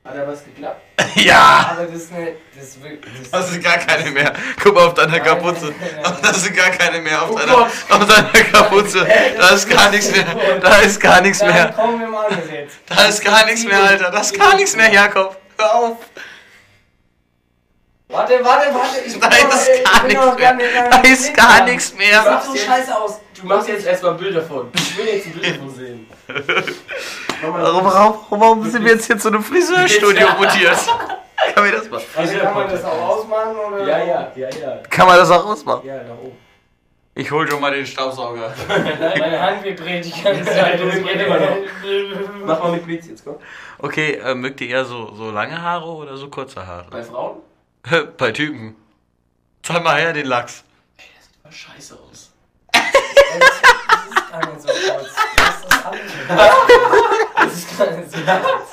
Hat 0.08 0.16
da 0.16 0.28
was 0.28 0.44
geklappt? 0.46 0.82
Ja! 1.16 1.72
Aber 1.72 1.86
das 1.86 1.96
ist 2.04 2.12
nicht. 2.12 2.34
Das. 2.56 2.78
Das 3.22 3.32
Das 3.32 3.52
sind 3.52 3.64
gar 3.64 3.78
keine 3.78 4.10
mehr. 4.12 4.34
Guck 4.64 4.76
mal 4.76 4.86
auf 4.88 4.94
deiner 4.94 5.20
Kapuze. 5.20 5.74
nein. 5.80 6.16
Das 6.22 6.44
sind 6.44 6.56
gar 6.56 6.70
keine 6.70 7.02
mehr 7.02 7.22
auf 7.24 7.32
Oh 7.32 7.38
deiner, 7.38 7.58
auf 7.64 8.06
deiner 8.08 8.44
Kapuze. 8.46 9.06
Da 9.38 9.50
ist 9.50 9.70
gar 9.70 9.90
nichts 9.92 10.12
mehr. 10.12 10.26
Da 10.62 10.76
ist 10.78 11.00
gar 11.00 11.22
nichts 11.22 11.42
mehr. 11.42 11.74
kommen 11.76 12.00
wir 12.00 12.08
mal 12.08 12.28
jetzt. 12.52 12.78
Da 12.88 13.06
ist 13.06 13.24
gar 13.24 13.46
nichts 13.46 13.64
mehr, 13.66 13.82
Alter. 13.84 14.12
Da 14.12 14.20
ist 14.22 14.38
gar 14.38 14.56
nichts 14.56 14.76
mehr, 14.76 14.92
Jakob. 14.92 15.36
Hör 15.58 15.76
auf. 15.76 15.98
Warte, 18.10 18.40
warte, 18.44 18.74
warte. 18.74 19.00
Ich 19.06 19.20
Da 19.20 19.28
noch- 19.28 20.38
ist 20.38 20.38
gar 20.38 20.54
nichts 20.54 20.64
mehr. 20.74 20.90
Da 20.90 20.98
ist 21.02 21.34
gar 21.36 21.64
nichts 21.66 21.90
Das 21.90 21.98
mehr. 21.98 22.42
sieht 22.42 22.62
so 22.62 22.66
scheiße 22.66 22.96
aus. 22.98 23.20
Du 23.40 23.46
machst 23.46 23.68
jetzt 23.68 23.86
erstmal 23.86 24.12
ein 24.14 24.18
Bild 24.18 24.36
davon. 24.36 24.72
Ich 24.74 24.98
will 24.98 25.06
jetzt 25.08 25.26
ein 25.28 25.34
Bild 25.34 25.56
davon 25.56 25.76
sehen. 25.76 26.07
Mal 26.28 26.44
Warum, 27.42 27.86
warum, 27.86 28.42
warum 28.42 28.70
sind 28.70 28.84
wir 28.84 28.94
jetzt 28.94 29.06
hier 29.06 29.18
zu 29.18 29.30
einem 29.30 29.44
Friseurstudio 29.44 30.28
mutiert? 30.38 30.78
Kann 31.54 31.64
man 31.64 31.72
das 31.72 31.90
machen? 31.90 32.06
Also 32.16 32.40
kann 32.40 32.54
man 32.54 32.70
das 32.70 32.84
auch 32.84 33.02
ausmachen 33.10 33.56
oder? 33.56 33.88
Ja, 33.88 33.98
ja, 34.04 34.32
ja, 34.36 34.50
ja. 34.50 34.78
Kann 34.90 35.08
man 35.08 35.18
das 35.18 35.30
auch 35.32 35.46
ausmachen? 35.46 35.86
Ja, 35.86 36.04
nach 36.04 36.18
oben. 36.18 36.38
Ich 37.16 37.32
hol 37.32 37.50
schon 37.50 37.62
mal 37.62 37.72
den 37.72 37.86
Staubsauger. 37.86 38.54
Meine 38.68 39.42
Hand 39.42 39.64
vibriert 39.64 40.06
die 40.06 40.22
ganze 40.22 40.46
Zeit. 40.46 40.80
Das 40.80 40.96
geht 40.96 41.20
immer 41.20 41.40
noch. 41.40 41.58
Mach 42.46 42.60
mal 42.60 42.72
mit 42.74 42.86
Blitz 42.86 43.08
jetzt, 43.08 43.24
komm. 43.24 43.38
Okay, 43.80 44.16
äh, 44.24 44.36
mögt 44.36 44.62
ihr 44.62 44.70
eher 44.70 44.86
so, 44.86 45.16
so 45.16 45.32
lange 45.32 45.60
Haare 45.60 45.90
oder 45.90 46.16
so 46.18 46.30
kurze 46.30 46.66
Haare? 46.68 46.86
Bei 46.92 47.02
Frauen? 47.02 47.38
Bei 48.18 48.32
Typen. 48.32 48.76
Zeig 49.64 49.84
mal 49.84 50.00
her 50.00 50.14
den 50.14 50.28
Lachs. 50.28 50.64
Sieht 50.98 51.44
mal 51.44 51.52
scheiße 51.52 51.96
aus. 51.96 52.32
Das 53.40 54.24
ist 54.24 54.32
gar 54.32 54.52
nicht 54.52 54.62
so 54.62 54.68
kurz. 54.68 55.17
Das 56.28 56.30
ist 56.30 56.30
alles. 56.30 56.52
Das 57.38 57.54
ist 57.56 57.78
gar 57.78 57.92
nicht 57.98 58.12
so 58.12 58.18
kurz. 58.18 58.70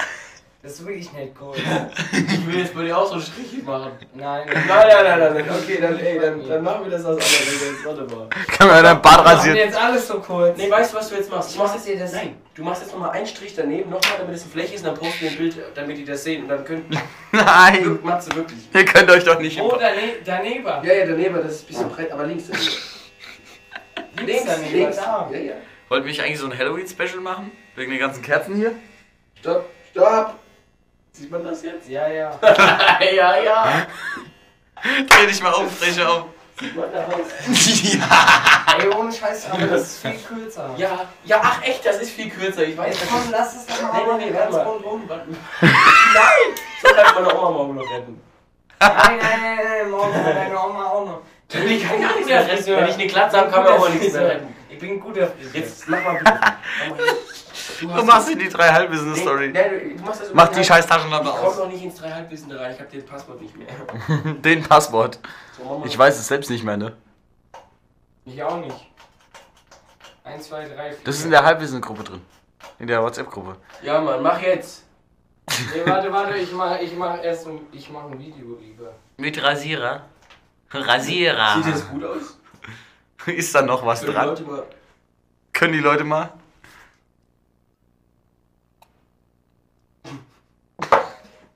Das 0.63 0.73
ist 0.73 0.87
wirklich 0.87 1.13
nicht 1.13 1.39
gut. 1.39 1.57
Ich 1.59 2.47
will 2.47 2.59
jetzt 2.61 2.75
bei 2.75 2.85
dir 2.85 2.97
auch 2.97 3.07
so 3.13 3.21
Striche 3.21 3.63
machen. 3.67 3.93
Nein. 4.15 4.47
Nein, 4.47 4.65
nein, 4.67 4.89
nein, 5.05 5.19
nein, 5.21 5.35
nein. 5.35 5.45
Okay, 5.63 5.79
dann, 5.79 5.99
ey, 5.99 6.19
dann, 6.19 6.49
dann 6.49 6.65
machen 6.65 6.85
wir 6.85 6.91
das 6.91 7.05
aus 7.05 7.19
anderer 7.19 7.71
jetzt. 7.71 7.85
Warte 7.85 8.15
mal. 8.17 8.29
Kann 8.57 8.69
man 8.69 8.83
dein 8.83 9.03
Bart 9.03 9.27
rasieren? 9.27 9.59
jetzt 9.59 9.77
alles 9.77 10.09
so 10.09 10.21
kurz. 10.21 10.57
Nee, 10.57 10.71
weißt 10.71 10.95
du, 10.95 10.97
was 10.97 11.11
du 11.11 11.17
jetzt 11.17 11.31
machst? 11.31 11.55
Du 11.55 11.59
machst 11.59 11.87
jetzt, 11.87 12.01
das- 12.01 12.13
nein, 12.15 12.37
du 12.55 12.63
machst 12.65 12.81
jetzt 12.81 12.93
nochmal 12.93 13.11
einen 13.11 13.27
Strich 13.27 13.55
daneben, 13.55 13.91
nochmal, 13.91 14.13
damit 14.21 14.37
es 14.37 14.43
eine 14.45 14.53
Fläche 14.53 14.75
ist, 14.77 14.81
und 14.81 14.87
dann 14.87 14.95
posten 14.97 15.21
wir 15.21 15.31
ein 15.33 15.37
Bild, 15.37 15.57
damit 15.75 15.99
die 15.99 16.05
das 16.07 16.25
sehen. 16.25 16.45
Und 16.45 16.49
dann 16.49 16.65
könnt 16.65 16.85
Nein. 17.33 17.99
Matze 18.03 18.35
wirklich. 18.35 18.61
Ihr 18.73 18.85
könnt 18.87 19.11
euch 19.11 19.25
doch 19.25 19.39
nicht. 19.39 19.61
Oh, 19.61 19.77
dane 19.79 20.15
daneben. 20.25 20.65
Ja, 20.65 20.95
ja, 20.95 21.05
daneben, 21.05 21.35
das 21.43 21.53
ist 21.57 21.65
ein 21.65 21.67
bisschen 21.67 21.91
breit, 21.91 22.11
aber 22.11 22.25
links 22.25 22.45
daneben. 22.51 24.27
Links 24.27 24.45
daneben. 24.47 24.97
Da. 24.97 25.29
Ja, 25.31 25.39
ja. 25.39 25.53
Wollten 25.89 26.05
wir 26.07 26.11
nicht 26.13 26.23
eigentlich 26.23 26.39
so 26.39 26.47
ein 26.47 26.57
Halloween-Special 26.57 27.21
machen? 27.21 27.53
Wegen 27.77 27.91
den 27.91 28.01
ganzen 28.01 28.23
Kerzen 28.23 28.55
hier? 28.57 28.73
Stopp, 29.41 29.67
stopp. 29.91 30.35
Sieht 31.13 31.31
man 31.31 31.45
das 31.45 31.63
jetzt? 31.63 31.89
Ja, 31.89 32.09
ja. 32.09 32.39
ja, 33.15 33.37
ja. 33.39 33.87
Dreh 34.83 35.27
dich 35.27 35.43
mal 35.43 35.53
um, 35.53 35.67
dreh 35.79 35.87
dich 35.87 36.01
um. 36.01 36.25
Sieht 36.59 36.77
man 36.77 36.87
das? 36.93 37.93
ja. 37.95 38.77
Ey, 38.79 38.89
ohne 38.89 39.13
Scheiß, 39.13 39.51
aber 39.51 39.67
das 39.67 39.83
ist 39.83 39.99
viel 40.03 40.19
kürzer. 40.19 40.75
Ja, 40.77 41.07
ja, 41.25 41.41
ach 41.43 41.63
echt, 41.63 41.85
das 41.85 41.99
ist 41.99 42.11
viel 42.11 42.31
kürzer. 42.31 42.65
Ich 42.65 42.77
weiß, 42.77 42.99
das 42.99 43.09
komm, 43.09 43.31
lass 43.31 43.55
es 43.57 43.67
doch 43.67 43.83
mal. 43.83 43.93
Nein, 43.93 44.03
nein, 44.07 44.19
nein, 44.19 44.33
ganz 44.33 44.55
warte 44.55 44.65
mal. 44.65 44.73
rundrum. 44.73 45.09
Warte. 45.09 45.31
Nein! 45.61 46.55
So 46.83 46.95
kann 46.95 47.15
meine 47.15 47.39
Oma 47.39 47.51
morgen 47.51 47.75
noch 47.77 47.91
retten. 47.91 48.21
Nein, 48.81 48.93
nein, 48.97 49.19
nein, 49.21 49.59
nein, 49.63 49.91
morgen 49.91 50.13
kann 50.25 50.35
deine 50.35 50.59
Oma 50.59 50.87
auch 50.87 51.07
noch. 51.07 51.21
Ich 51.53 51.89
kann 51.89 52.01
gar 52.01 52.15
nichts 52.15 52.29
mehr 52.29 52.49
retten. 52.49 52.67
Wenn 52.67 52.89
ich 52.89 52.95
eine 52.95 53.07
Glatze 53.07 53.37
habe, 53.39 53.51
kann 53.51 53.65
man 53.65 53.73
auch 53.75 53.89
nichts 53.89 54.13
mehr 54.13 54.29
retten. 54.29 54.57
Ich 54.75 54.81
bin 54.81 54.91
ein 54.91 55.01
guter 55.01 55.29
Friseur. 55.29 55.55
Jetzt 55.55 55.89
mach 55.89 56.03
mal 56.03 56.19
bitte. 56.19 56.33
Du 57.81 57.87
Du 57.89 58.03
machst 58.05 58.29
die 58.29 58.49
drei 58.49 58.69
Halbwissen-Story. 58.69 59.49
Nee, 59.49 59.61
nee, 59.69 59.95
du 59.97 60.03
machst 60.05 60.23
das 60.23 60.35
Mach 60.35 60.49
die 60.49 60.63
scheiß 60.63 60.87
Taschenlampe 60.87 61.29
Ich 61.29 61.35
komm 61.37 61.47
aus. 61.47 61.59
noch 61.59 61.69
nicht 61.69 61.83
ins 61.83 61.95
Dreihalbwissen 61.97 62.49
da 62.51 62.57
rein. 62.61 62.73
Ich 62.75 62.81
hab 62.81 62.91
den 62.91 63.07
Passwort 63.07 63.41
nicht 63.41 63.55
mehr. 63.57 63.67
Den 64.35 64.63
Passwort. 64.63 65.19
So. 65.57 65.83
Ich 65.87 65.97
weiß 65.99 66.19
es 66.19 66.27
selbst 66.29 66.51
nicht 66.51 66.63
mehr, 66.63 66.77
ne? 66.77 66.93
Ich 68.27 68.43
auch 68.43 68.59
nicht. 68.59 68.91
1, 70.25 70.49
2, 70.49 70.69
3, 70.69 70.91
4. 70.91 70.99
Das 71.05 71.17
ist 71.17 71.25
in 71.25 71.31
der 71.31 71.45
Halbwissen-Gruppe 71.45 72.05
drin. 72.05 72.21
In 72.79 72.87
der 72.87 73.03
WhatsApp-Gruppe. 73.03 73.57
Ja, 73.83 74.01
Mann, 74.01 74.23
mach 74.23 74.41
jetzt. 74.43 74.85
Nee, 75.75 75.83
warte, 75.91 76.13
warte, 76.13 76.37
ich 76.37 76.53
mach, 76.53 76.79
ich 76.81 76.95
mach 76.97 77.23
erst 77.23 77.47
ein, 77.47 77.61
ich 77.73 77.91
mach 77.91 78.05
ein 78.05 78.19
Video 78.19 78.57
lieber. 78.61 78.93
Mit 79.19 79.43
Rasierer. 79.43 80.03
Rasierer. 80.71 81.63
Sieht 81.63 81.75
das 81.75 81.89
gut 81.89 82.05
aus? 82.05 82.39
Ist 83.27 83.55
da 83.55 83.63
noch 83.63 83.85
was 83.87 84.01
die 84.01 84.07
dran? 84.07 84.37
Mal. 84.47 84.65
Können 85.53 85.73
die 85.73 85.79
Leute 85.81 86.05
mal? 86.05 86.33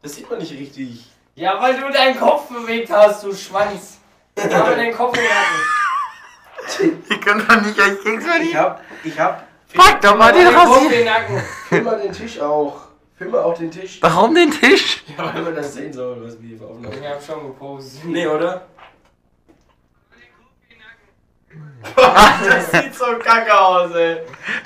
Das 0.02 0.14
sieht 0.14 0.30
man 0.30 0.38
nicht 0.38 0.52
richtig. 0.52 1.04
Ja, 1.34 1.60
weil 1.60 1.78
du 1.78 1.90
deinen 1.92 2.18
Kopf 2.18 2.48
bewegt 2.48 2.90
hast, 2.90 3.24
du 3.24 3.34
Schwanz. 3.34 3.98
Ich 4.36 4.54
habe 4.54 4.74
den 4.76 4.94
Kopf 4.94 5.16
in 5.16 5.22
den 5.22 5.30
Nacken. 6.90 7.04
Ihr 7.10 7.20
könnt 7.20 7.50
doch 7.50 7.60
nicht 7.62 7.78
euch 7.78 8.02
gegenseitig. 8.04 8.50
Ich 8.50 8.56
hab, 8.56 8.82
ich 9.02 9.18
hab. 9.18 9.46
Pack 9.74 10.00
doch 10.00 10.16
mal 10.16 10.32
den 10.32 10.44
Den 10.46 10.54
Kopf 10.54 10.66
in 10.66 10.72
Rasier. 10.84 10.90
den 10.90 11.04
Nacken. 11.06 11.42
Film 11.68 11.84
mal 11.84 12.00
den 12.00 12.12
Tisch 12.12 12.40
auch. 12.40 12.80
Film 13.16 13.30
mal 13.32 13.42
auch 13.42 13.54
den 13.58 13.70
Tisch. 13.70 13.98
Warum 14.00 14.34
den 14.34 14.50
Tisch? 14.50 15.04
Ja, 15.16 15.34
weil 15.34 15.42
man 15.42 15.54
das 15.56 15.74
sehen 15.74 15.92
soll, 15.92 16.24
was 16.24 16.40
wir 16.40 16.56
hier 16.56 16.66
aufnehmen. 16.66 16.92
Ich 17.02 17.08
hab 17.08 17.22
schon 17.22 17.46
gepostet. 17.48 18.04
Nee, 18.04 18.26
oder? 18.26 18.66
das 21.96 22.70
sieht 22.72 22.94
so 22.94 23.04
kacke 23.18 23.58
aus, 23.58 23.94
ey. 23.94 24.20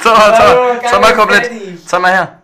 Mal, 0.04 0.38
Hallo, 0.38 0.74
sag, 0.80 0.88
sag 0.90 1.00
mal 1.00 1.14
komplett. 1.14 1.46
fertig. 1.46 1.78
Sag 1.86 2.00
mal 2.00 2.10
her. 2.12 2.42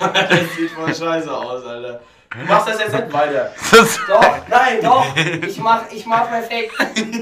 Das 0.00 0.54
sieht 0.56 0.70
voll 0.70 0.94
scheiße 0.94 1.30
aus, 1.32 1.64
Alter. 1.64 2.00
Du 2.30 2.44
machst 2.46 2.68
das 2.68 2.78
jetzt 2.80 2.92
nicht 2.94 3.12
weiter. 3.12 3.52
Doch, 4.08 4.36
Nein, 4.48 4.78
doch. 4.82 5.06
Ich 5.46 5.58
mach, 5.58 5.82
ich 5.90 6.06
mach 6.06 6.28
perfekt. 6.30 6.72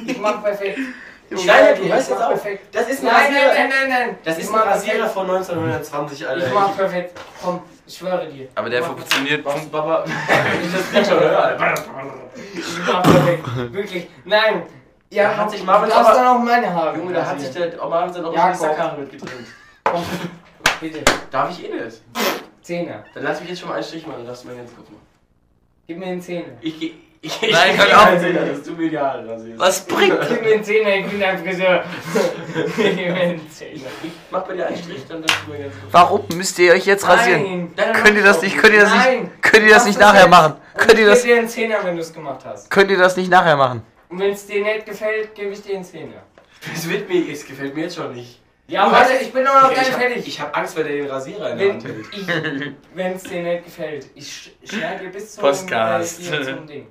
Ich 0.06 0.18
mach 0.18 0.40
perfekt. 0.42 0.78
Schwöre 1.30 1.74
du 1.76 1.82
ich 1.82 1.88
jetzt 1.88 2.16
perfekt. 2.16 2.74
Das 2.74 2.88
ist 2.88 3.00
ein 3.00 3.06
Nein, 3.06 3.14
Rasierer. 3.32 3.54
nein, 3.54 3.68
nein, 3.68 3.68
nein, 3.68 3.88
nein. 4.08 4.18
Das 4.24 4.38
ist 4.38 4.48
ein 4.52 4.54
Rasierer 4.61 4.94
perfekt. 4.96 5.14
von 5.14 5.30
1920, 5.30 6.28
Alter. 6.28 6.46
Ich 6.46 6.52
mach 6.54 6.76
perfekt. 6.76 7.20
Komm, 7.42 7.62
ich 7.86 7.96
schwöre 7.98 8.26
dir. 8.28 8.48
aber 8.54 8.70
der 8.70 8.82
funktioniert. 8.84 9.44
Machst 9.44 9.64
du 9.64 9.68
Papa? 9.70 10.04
Ich 10.62 10.72
das 10.72 10.90
Ding 10.90 11.04
schon 11.04 11.20
höre. 11.20 11.56
Ich 12.54 12.78
mach 12.86 13.02
perfekt. 13.02 13.72
Wirklich. 13.72 14.08
Nein. 14.24 14.62
Ja, 15.12 15.24
Da 15.30 15.36
hat 15.38 15.50
sich 15.50 15.64
Marvin 15.64 15.88
du 15.88 15.94
darfst 15.94 16.11
aber- 16.12 16.18
dann 16.18 16.26
auch 16.36 16.38
meine 16.44 16.72
Haare. 16.72 16.96
Junge, 16.96 17.12
da 17.14 17.26
hat 17.26 17.40
sich 17.40 17.50
der 17.50 17.84
Oma 17.84 18.06
dann 18.06 18.24
auch 18.24 18.34
Ja, 18.34 18.52
die 18.52 18.58
komm. 18.58 18.68
Sackhaare 18.68 19.00
mitgetrennt. 19.00 19.46
Komm, 19.84 20.02
bitte. 20.80 21.00
Darf 21.30 21.50
ich 21.50 21.64
eh 21.68 21.74
nicht. 21.74 22.02
Zehner. 22.62 23.04
Dann 23.14 23.24
lass 23.24 23.40
mich 23.40 23.48
jetzt 23.50 23.58
schon 23.61 23.68
mal 23.70 23.74
einen 23.76 23.84
Strich 23.84 24.06
machen, 24.06 24.18
dann 24.18 24.26
darfst 24.28 24.44
du 24.44 24.48
meinen 24.48 24.58
ganzen 24.58 24.76
Kopf 24.76 24.88
machen. 24.88 25.06
Gib 25.88 25.98
mir 25.98 26.06
einen 26.06 26.20
Zehner. 26.20 26.44
Ich 26.61 26.78
geh. 26.78 26.92
Ich, 27.22 27.42
Nein, 27.42 27.72
ich 27.72 27.76
geh 27.76 27.92
auf. 27.92 28.04
keinen 28.04 28.20
Zehner, 28.20 28.40
dass 28.46 28.62
du 28.62 28.72
mir 28.72 28.88
die 28.88 28.98
Haare 28.98 29.28
rasierst. 29.28 29.61
Was 29.61 29.84
bringt? 29.86 30.16
Gib 30.28 30.42
mir 30.42 30.54
einen 30.54 30.64
Zehner, 30.64 30.94
ich 30.96 31.06
bin 31.06 31.20
dein 31.20 31.38
Friseur. 31.44 31.84
Gib 32.76 32.96
mir 32.96 33.14
einen 33.14 33.50
Zehner. 33.50 33.88
Ich 34.02 34.11
mach 34.30 34.42
bei 34.44 34.54
dir 34.54 34.66
einen 34.68 34.76
Strich, 34.78 35.06
dann 35.08 35.20
darfst 35.22 35.36
du 35.44 35.50
meinen 35.50 35.62
ganzen 35.64 35.80
Kopf 35.82 35.92
Warum 35.92 36.22
müsst 36.34 36.58
ihr 36.61 36.72
euch 36.72 36.86
jetzt 36.86 37.06
rasieren? 37.06 37.42
Nein. 37.42 37.72
Nein, 37.76 37.92
Könnt 38.02 38.16
ihr 38.16 38.22
das 38.24 38.40
nicht, 38.40 38.56
könnt 38.56 38.72
ihr 38.74 38.82
das 38.82 38.92
nicht, 38.94 39.04
Nein. 39.04 39.30
könnt 39.42 39.64
ihr 39.64 39.74
das 39.74 39.84
nicht 39.84 39.98
nachher 40.00 40.28
machen? 40.28 40.54
Könnt 40.76 40.94
ihr 40.98 41.00
ich 41.00 41.06
das, 41.11 41.22
gebe 41.22 41.34
dir 41.34 41.38
einen 41.40 41.48
Zehner, 41.48 41.76
wenn 41.82 41.96
du 41.96 42.00
es 42.02 42.12
gemacht 42.12 42.40
hast. 42.46 42.70
könnt 42.70 42.90
ihr 42.90 42.96
das 42.98 43.16
nicht 43.16 43.30
nachher 43.30 43.56
machen? 43.56 43.82
Und 44.11 44.18
wenn 44.18 44.30
es 44.32 44.46
dir 44.46 44.62
nicht 44.62 44.84
gefällt, 44.86 45.34
gebe 45.34 45.52
ich 45.52 45.62
dir 45.62 45.76
einen 45.76 45.84
Zehner. 45.84 46.22
Es 46.74 46.88
wird 46.88 47.08
mir, 47.08 47.30
es 47.32 47.46
gefällt 47.46 47.74
mir 47.74 47.84
jetzt 47.84 47.96
schon 47.96 48.12
nicht. 48.12 48.40
Ja, 48.66 48.84
Du 48.86 48.92
warte, 48.92 49.14
hast- 49.14 49.22
ich 49.22 49.32
bin 49.32 49.44
doch 49.44 49.54
noch 49.54 49.62
gar 49.62 49.72
ich 49.72 49.78
nicht 49.88 49.92
fertig. 49.98 50.28
ich 50.28 50.40
hab 50.40 50.56
Angst, 50.56 50.76
weil 50.76 50.84
der 50.84 50.92
den 50.98 51.06
Rasierer 51.06 51.50
in 51.50 51.58
der 51.58 51.66
Wenn 51.68 51.74
Hand 51.74 51.84
hält. 51.84 52.74
wenn 52.94 53.12
es 53.14 53.22
dir 53.24 53.42
nicht 53.42 53.64
gefällt, 53.64 54.06
ich 54.14 54.26
sch- 54.28 54.50
schneide 54.70 55.04
dir 55.04 55.11
bis 55.11 55.32
zum, 55.34 55.42
Podcast. 55.42 56.20
äh, 56.32 56.42
zum 56.42 56.66
Ding. 56.66 56.86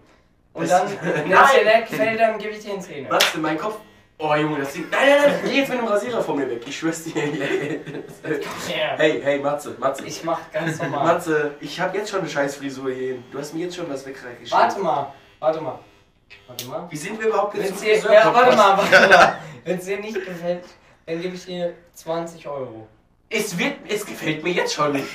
Und 0.54 0.70
Das- 0.70 0.82
dann, 0.82 0.90
wenn 1.02 1.32
es 1.32 1.52
dir 1.52 1.66
nicht 1.66 1.90
gefällt, 1.90 2.20
dann 2.20 2.38
gebe 2.38 2.52
ich 2.52 2.60
dir 2.60 2.74
einen 2.74 2.82
Zehner. 2.82 3.10
Was 3.12 3.32
denn, 3.32 3.42
mein 3.42 3.58
Kopf? 3.58 3.78
Oh 4.22 4.36
Junge, 4.36 4.60
das 4.60 4.74
sieht. 4.74 4.92
Nein, 4.92 5.00
nein, 5.08 5.20
nein, 5.32 5.40
geh 5.46 5.60
jetzt 5.60 5.70
mit 5.70 5.78
dem 5.80 5.88
Rasierer 5.88 6.22
von 6.22 6.38
mir 6.38 6.50
weg. 6.50 6.62
Ich 6.68 6.78
schwör's 6.78 7.04
dir. 7.06 7.14
Hey, 8.98 9.22
hey, 9.24 9.40
Matze, 9.40 9.76
Matze. 9.80 10.06
Ich 10.06 10.24
mach 10.26 10.40
ganz 10.52 10.78
normal. 10.82 11.06
Matze, 11.06 11.56
ich 11.62 11.80
hab 11.80 11.96
jetzt 11.96 12.10
schon 12.10 12.20
eine 12.20 12.30
scheiß 12.30 12.58
Frisur 12.58 12.92
hier. 12.92 13.20
Du 13.32 13.40
hast 13.40 13.54
mir 13.54 13.64
jetzt 13.66 13.78
schon 13.78 13.90
was 13.90 14.06
weggeschickt. 14.06 14.52
Warte 14.52 14.80
mal, 14.82 15.14
warte 15.40 15.62
mal. 15.62 15.80
Warte 16.48 16.66
mal. 16.66 16.88
Wie 16.90 16.98
sind 16.98 17.20
wir 17.20 17.28
überhaupt 17.28 17.56
jetzt 17.56 17.70
Wenn's 17.72 17.82
Friseur 17.82 18.14
ja, 18.14 18.34
warte 18.34 18.56
mal, 18.56 18.78
warte 18.78 19.08
mal. 19.10 19.38
Wenn 19.64 19.78
es 19.78 19.86
dir 19.86 20.00
nicht 20.00 20.16
gefällt, 20.26 20.64
dann 21.06 21.22
gebe 21.22 21.36
ich 21.36 21.46
dir 21.46 21.74
20 21.94 22.48
Euro. 22.48 22.88
Es 23.30 23.58
wird, 23.58 23.76
es 23.88 24.06
gefällt 24.06 24.44
mir 24.44 24.52
jetzt 24.52 24.74
schon 24.74 24.94
nicht. 24.94 25.08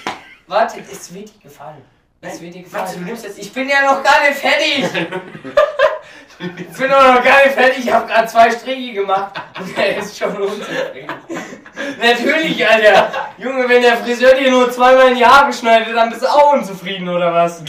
Warte, 0.47 0.81
es 0.91 1.13
wird 1.13 1.29
dir 1.35 1.41
gefallen. 1.43 1.83
Es 2.21 2.41
wird 2.41 2.55
dir 2.55 2.65
warte, 2.71 2.87
gefallen. 2.87 2.99
du 3.01 3.05
nimmst 3.07 3.25
jetzt- 3.25 3.39
Ich 3.39 3.53
bin 3.53 3.69
ja 3.69 3.83
noch 3.83 4.03
gar 4.03 4.21
nicht 4.29 4.39
fertig. 4.39 4.85
Ich 6.37 6.47
bin 6.77 6.91
doch 6.91 7.15
noch 7.15 7.23
gar 7.23 7.45
nicht 7.45 7.55
fertig. 7.55 7.85
Ich 7.87 7.93
habe 7.93 8.09
gerade 8.09 8.27
zwei 8.27 8.51
Striche 8.51 8.93
gemacht 8.93 9.41
und 9.57 9.79
er 9.79 9.99
ist 9.99 10.19
schon 10.19 10.37
unzufrieden. 10.37 11.13
Natürlich, 12.01 12.69
Alter. 12.69 13.13
Junge, 13.39 13.69
wenn 13.69 13.83
der 13.83 13.99
Friseur 13.99 14.35
dir 14.35 14.51
nur 14.51 14.69
zweimal 14.73 15.11
in 15.13 15.17
die 15.19 15.25
Haare 15.25 15.53
schneidet, 15.53 15.95
dann 15.95 16.11
bist 16.11 16.23
du 16.23 16.27
auch 16.27 16.55
unzufrieden, 16.55 17.09
oder 17.09 17.33
was? 17.33 17.63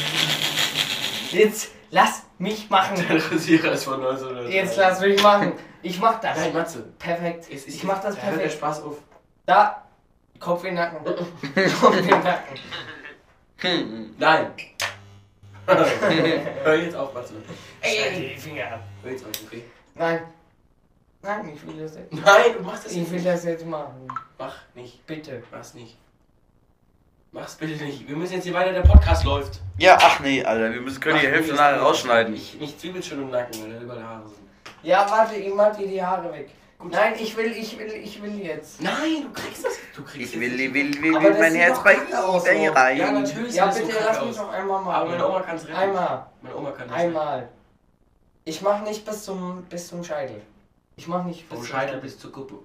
Jetzt 1.31 1.69
lass 1.91 2.23
mich 2.37 2.69
machen. 2.69 2.95
Der 3.09 3.31
Rasierer 3.31 3.71
ist 3.71 3.83
von 3.85 3.95
1900. 3.95 4.49
Jetzt 4.49 4.77
lass 4.77 4.99
mich 5.01 5.21
machen. 5.21 5.53
Ich 5.81 5.99
mach 5.99 6.19
das. 6.19 6.37
Nein, 6.37 6.53
Matze. 6.53 6.83
Perfekt. 6.99 7.45
Es 7.51 7.65
ist 7.65 7.75
Ich 7.75 7.83
mach 7.83 8.01
das 8.01 8.15
da 8.15 8.21
hört 8.21 8.33
der 8.33 8.37
perfekt. 8.39 8.53
Spaß 8.57 8.81
auf. 8.83 8.97
Da. 9.45 9.81
Kopf 10.39 10.63
in 10.63 10.75
den 10.75 10.75
Nacken. 10.75 11.05
Kopf 11.81 11.97
in 11.97 12.07
den 12.07 12.23
Nacken. 12.23 12.59
Nein. 14.17 14.51
Hör 15.67 16.75
jetzt 16.75 16.95
auf, 16.95 17.13
Matze. 17.13 17.33
Ey, 17.81 18.33
die 18.35 18.39
Finger 18.39 18.73
ab. 18.73 18.79
Hör 19.01 19.11
jetzt 19.11 19.25
auf, 19.25 19.31
okay? 19.47 19.63
Nein. 19.95 20.21
Nein, 21.21 21.53
ich 21.55 21.65
will 21.65 21.81
das 21.81 21.95
jetzt. 21.95 22.13
Nein, 22.13 22.53
du 22.57 22.63
machst 22.63 22.85
das 22.85 22.91
Ich 22.91 22.99
jetzt 22.99 23.09
will 23.09 23.15
nicht. 23.17 23.25
das 23.27 23.43
jetzt 23.45 23.65
machen. 23.65 24.07
Mach 24.37 24.55
nicht. 24.75 25.03
Bitte. 25.07 25.41
Mach's 25.51 25.73
nicht. 25.73 25.97
Mach's 27.35 27.55
bitte 27.55 27.83
nicht. 27.83 28.07
Wir 28.07 28.15
müssen 28.15 28.35
jetzt 28.35 28.45
hier 28.45 28.53
weiter, 28.53 28.71
der 28.71 28.83
Podcast 28.83 29.25
läuft. 29.25 29.59
Ja, 29.77 29.97
ach 29.99 30.21
nee, 30.21 30.41
Alter, 30.41 30.73
wir 30.73 30.79
müssen, 30.79 31.01
können 31.01 31.19
die 31.19 31.27
Hälfte 31.27 31.53
nachher 31.53 31.81
rausschneiden. 31.81 32.33
Ich, 32.33 32.57
mich 32.57 32.77
zwiebelt 32.79 33.03
schon 33.03 33.23
im 33.23 33.29
Nacken, 33.29 33.61
weil 33.61 33.73
da 33.73 33.81
überall 33.81 34.03
Haare 34.03 34.23
sind. 34.29 34.37
Ja, 34.83 35.05
warte, 35.11 35.35
ich 35.35 35.53
mach 35.53 35.75
dir 35.75 35.85
die 35.85 36.01
Haare 36.01 36.31
weg. 36.31 36.49
Nein, 36.81 37.15
ich 37.19 37.35
will, 37.35 37.51
ich 37.51 37.77
will, 37.77 37.91
ich 37.91 38.23
will 38.23 38.39
jetzt. 38.39 38.81
Nein, 38.81 39.23
du 39.23 39.33
kriegst 39.33 39.65
das. 39.65 39.73
Du 39.93 40.03
kriegst 40.05 40.33
Ich 40.33 40.39
will, 40.39 40.49
das. 40.51 40.59
will, 40.59 40.73
will, 40.73 41.01
will, 41.03 41.15
Aber 41.17 41.23
will 41.25 41.31
das 41.31 41.39
mein 41.41 41.51
sieht 41.51 41.61
Herz 41.61 41.75
doch 41.75 41.83
bei 41.83 41.95
kacke 41.95 42.23
aus, 42.23 42.45
eBay 42.45 42.67
so. 42.67 42.71
rein. 42.73 42.97
Ja, 42.97 43.11
natürlich. 43.11 43.55
Ja, 43.55 43.69
sieht 43.69 43.83
das 43.83 43.89
bitte 43.89 43.99
so 44.01 44.05
lass 44.07 44.19
mich 44.21 44.29
aus. 44.29 44.37
noch 44.37 44.53
einmal 44.53 44.95
Aber 44.95 45.05
meine 45.09 45.17
machen. 45.17 45.31
Oma 45.31 45.41
kann's 45.41 45.63
retten. 45.67 45.75
Einmal. 45.75 46.25
Meine 46.41 46.55
Oma 46.55 46.71
kann 46.71 46.87
das 46.87 46.97
retten. 46.97 47.07
Einmal. 47.07 47.49
Ich 48.45 48.61
mach 48.61 48.81
nicht 48.83 49.05
bis 49.05 49.23
zum, 49.25 49.63
bis 49.63 49.87
zum 49.89 50.05
Scheitel. 50.05 50.41
Ich 50.95 51.07
mach 51.09 51.25
nicht 51.25 51.49
bis 51.49 51.57
Vom 51.57 51.67
zum 51.67 51.75
Scheitel 51.75 51.99
bis 51.99 52.17
zur 52.17 52.31
Kuppe. 52.31 52.55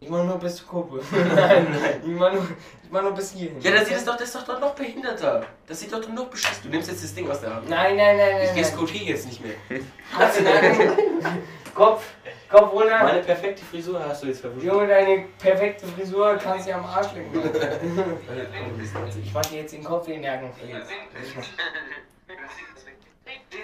Ich 0.00 0.08
mach 0.08 0.22
nur 0.22 0.38
bis 0.38 0.56
zur 0.56 0.68
Kuppe. 0.68 1.00
nein, 1.12 1.66
nein. 1.70 2.02
Ich 2.04 2.08
mach 2.18 2.32
nur, 2.32 2.46
ich 2.88 2.92
mach 2.92 3.02
nur 3.02 3.12
bis 3.12 3.32
hierhin. 3.32 3.60
Ja, 3.60 3.70
das, 3.72 3.86
sieht 3.86 3.96
das, 3.96 4.04
doch, 4.06 4.16
das 4.16 4.28
ist 4.28 4.34
doch 4.34 4.44
dann 4.44 4.60
noch 4.62 4.74
behinderter. 4.74 5.44
Das 5.66 5.78
sieht 5.78 5.92
doch 5.92 6.00
dann 6.00 6.14
noch 6.14 6.28
beschissen. 6.28 6.62
Du 6.62 6.70
nimmst 6.70 6.88
jetzt 6.88 7.04
das 7.04 7.14
Ding 7.14 7.30
aus 7.30 7.42
der 7.42 7.54
Hand. 7.54 7.68
Nein, 7.68 7.96
nein, 7.96 8.16
nein, 8.16 8.28
Ich 8.28 8.34
nein. 8.36 8.46
nein. 8.46 8.56
diskutiere 8.56 9.04
jetzt 9.04 9.26
nicht 9.26 9.42
mehr. 9.44 9.52
Kopf, 10.16 10.40
nein. 10.40 11.42
Kopf, 11.74 12.02
Kopf 12.48 12.72
runter. 12.72 13.04
Meine 13.04 13.20
perfekte 13.20 13.62
Frisur 13.62 14.02
hast 14.02 14.22
du 14.22 14.28
jetzt 14.28 14.40
verwünscht. 14.40 14.64
Junge, 14.64 14.86
deine 14.86 15.26
perfekte 15.38 15.86
Frisur 15.86 16.38
kannst 16.42 16.66
du 16.66 16.74
am 16.74 16.86
Arsch 16.86 17.12
lecken. 17.12 17.42
Ich 19.22 19.34
mach 19.34 19.44
dir 19.44 19.60
jetzt 19.60 19.74
den 19.74 19.84
Kopf 19.84 20.08
in 20.08 20.22
den 20.22 20.22
Nacken. 20.22 20.50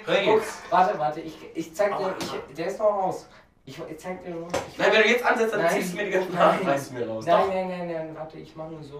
Hör 0.05 0.17
Guck, 0.23 0.35
jetzt. 0.35 0.61
warte, 0.69 0.99
warte, 0.99 1.21
ich, 1.21 1.35
ich 1.55 1.73
zeig 1.73 1.97
dir, 1.97 2.15
ich, 2.19 2.55
der 2.55 2.67
ist 2.67 2.77
noch 2.77 2.85
raus. 2.85 3.27
Ich, 3.67 3.79
ich 3.79 3.97
zeig 3.97 4.23
dir 4.23 4.29
nur. 4.29 4.47
Ich, 4.71 4.77
Nein, 4.77 4.89
wenn 4.93 5.01
du 5.01 5.07
jetzt 5.09 5.25
ansetzt, 5.25 5.53
dann 5.53 5.61
Nein. 5.63 5.73
ziehst 5.73 5.93
du 5.93 5.97
mir 5.97 6.05
die 6.05 6.11
ganzen 6.11 6.35
Nein. 6.35 6.59
Reißt 6.65 6.91
du 6.91 6.93
mir 6.95 7.07
raus. 7.07 7.25
nein, 7.25 7.47
nein, 7.49 7.67
nein, 7.69 7.87
nein, 7.87 8.15
warte, 8.15 8.37
ich 8.37 8.55
mach 8.55 8.69
nur 8.69 8.83
so 8.83 8.97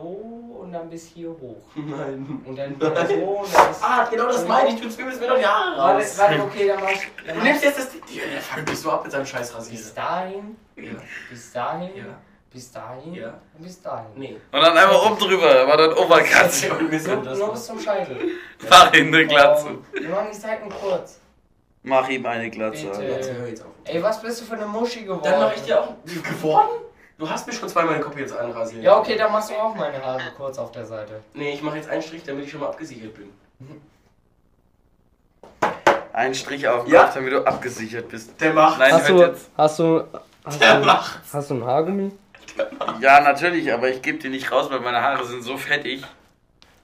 und 0.59 0.71
dann 0.71 0.89
bis 0.89 1.05
hier 1.13 1.29
hoch. 1.29 1.61
Nein. 1.75 2.41
Und 2.45 2.55
dann 2.57 2.75
so 2.79 2.85
und 2.87 2.95
dann 2.97 3.07
bis. 3.07 3.81
Ah, 3.83 4.07
genau 4.09 4.25
das 4.25 4.47
meine 4.47 4.69
ich. 4.69 4.81
Du 4.81 4.89
zwiebelst 4.89 5.21
mir 5.21 5.27
doch 5.27 5.37
die 5.37 5.45
Haare 5.45 5.77
Warte, 5.77 5.99
raus. 6.03 6.17
warte, 6.17 6.41
okay, 6.41 6.67
dann 6.67 6.79
mach 6.81 6.89
ich. 6.89 7.01
Dann 7.27 7.37
Du 7.37 7.43
nimmst 7.43 7.63
jetzt 7.63 7.77
das 7.77 7.91
Ding. 7.91 8.01
Der 8.33 8.41
fängt 8.41 8.67
mich 8.67 8.79
so 8.79 8.91
ab 8.91 9.03
mit 9.03 9.11
seinem 9.11 9.25
scheiß 9.27 9.51
bis 9.51 9.55
Rasierer. 9.55 9.93
dahin, 9.95 10.57
Ja. 10.77 10.91
bis 11.29 11.51
dahin, 11.53 11.95
Ja. 11.95 12.03
bis 12.51 12.71
dahin 12.71 13.13
Ja. 13.13 13.33
und 13.55 13.63
bis 13.63 13.81
dahin. 13.83 14.07
Nee. 14.15 14.37
Und 14.51 14.61
dann 14.61 14.75
einfach 14.75 15.05
oben 15.05 15.19
drüber, 15.19 15.67
war 15.67 15.77
dann 15.77 15.93
Overcut. 15.93 16.71
Und 16.79 16.89
wir 16.89 16.99
sind 16.99 17.15
Nur, 17.17 17.23
das. 17.23 17.37
nur 17.37 17.51
bis 17.51 17.65
zum 17.67 17.79
Scheitel. 17.79 18.17
Mach 18.67 18.91
ihm 18.93 19.13
eine 19.13 19.27
Glatze. 19.27 19.77
Wir 19.93 20.09
machen 20.09 20.27
die 20.33 20.37
Seiten 20.37 20.69
kurz. 20.69 21.19
Mach 21.85 22.09
ihm 22.09 22.25
eine 22.25 22.49
Glatze. 22.49 22.87
Bitte. 22.87 22.97
Alter. 22.97 23.09
Jetzt 23.15 23.31
hör 23.31 23.47
jetzt 23.47 23.61
auf. 23.61 23.67
Ey, 23.85 24.01
was 24.01 24.21
bist 24.21 24.41
du 24.41 24.45
für 24.45 24.55
eine 24.55 24.65
Muschi 24.65 25.03
geworden? 25.03 25.21
Dann 25.23 25.39
mache 25.39 25.53
ich 25.55 25.61
dir 25.61 25.79
auch. 25.81 25.93
Geworden? 26.05 26.69
Du 27.17 27.29
hast 27.29 27.47
mir 27.47 27.53
schon 27.53 27.69
zweimal 27.69 27.93
den 27.93 28.03
Kopf 28.03 28.17
jetzt 28.17 28.35
anrasiert. 28.35 28.83
Ja, 28.83 28.97
okay, 28.97 29.15
dann 29.15 29.31
machst 29.31 29.49
du 29.51 29.53
auch 29.55 29.73
meine 29.75 30.03
Haare 30.03 30.23
kurz 30.35 30.57
auf 30.57 30.71
der 30.71 30.85
Seite. 30.85 31.21
Nee, 31.33 31.53
ich 31.53 31.61
mache 31.61 31.77
jetzt 31.77 31.87
einen 31.89 32.01
Strich, 32.01 32.23
damit 32.23 32.43
ich 32.45 32.51
schon 32.51 32.59
mal 32.59 32.67
abgesichert 32.67 33.13
bin. 33.13 33.31
Ein 36.11 36.33
Strich 36.33 36.67
auf 36.67 36.85
den 36.85 36.93
Ja. 36.93 37.03
Kopf, 37.03 37.13
damit 37.15 37.33
du 37.33 37.45
abgesichert 37.45 38.09
bist. 38.09 38.39
Der 38.41 38.53
macht. 38.53 38.79
Nein, 38.79 38.93
Hast 38.93 39.09
du, 39.09 39.17
jetzt. 39.19 39.49
hast 39.57 39.79
du, 39.79 40.03
hast 40.43 40.61
Der 40.61 40.79
du, 40.79 40.85
macht. 40.85 41.19
hast 41.31 41.49
du 41.49 41.53
ein 41.55 41.63
Haargummi? 41.65 42.11
Ja, 43.01 43.19
natürlich, 43.21 43.71
aber 43.71 43.89
ich 43.89 44.01
gebe 44.01 44.17
die 44.17 44.29
nicht 44.29 44.51
raus, 44.51 44.67
weil 44.69 44.79
meine 44.79 45.01
Haare 45.01 45.25
sind 45.25 45.43
so 45.43 45.57
fettig. 45.57 46.03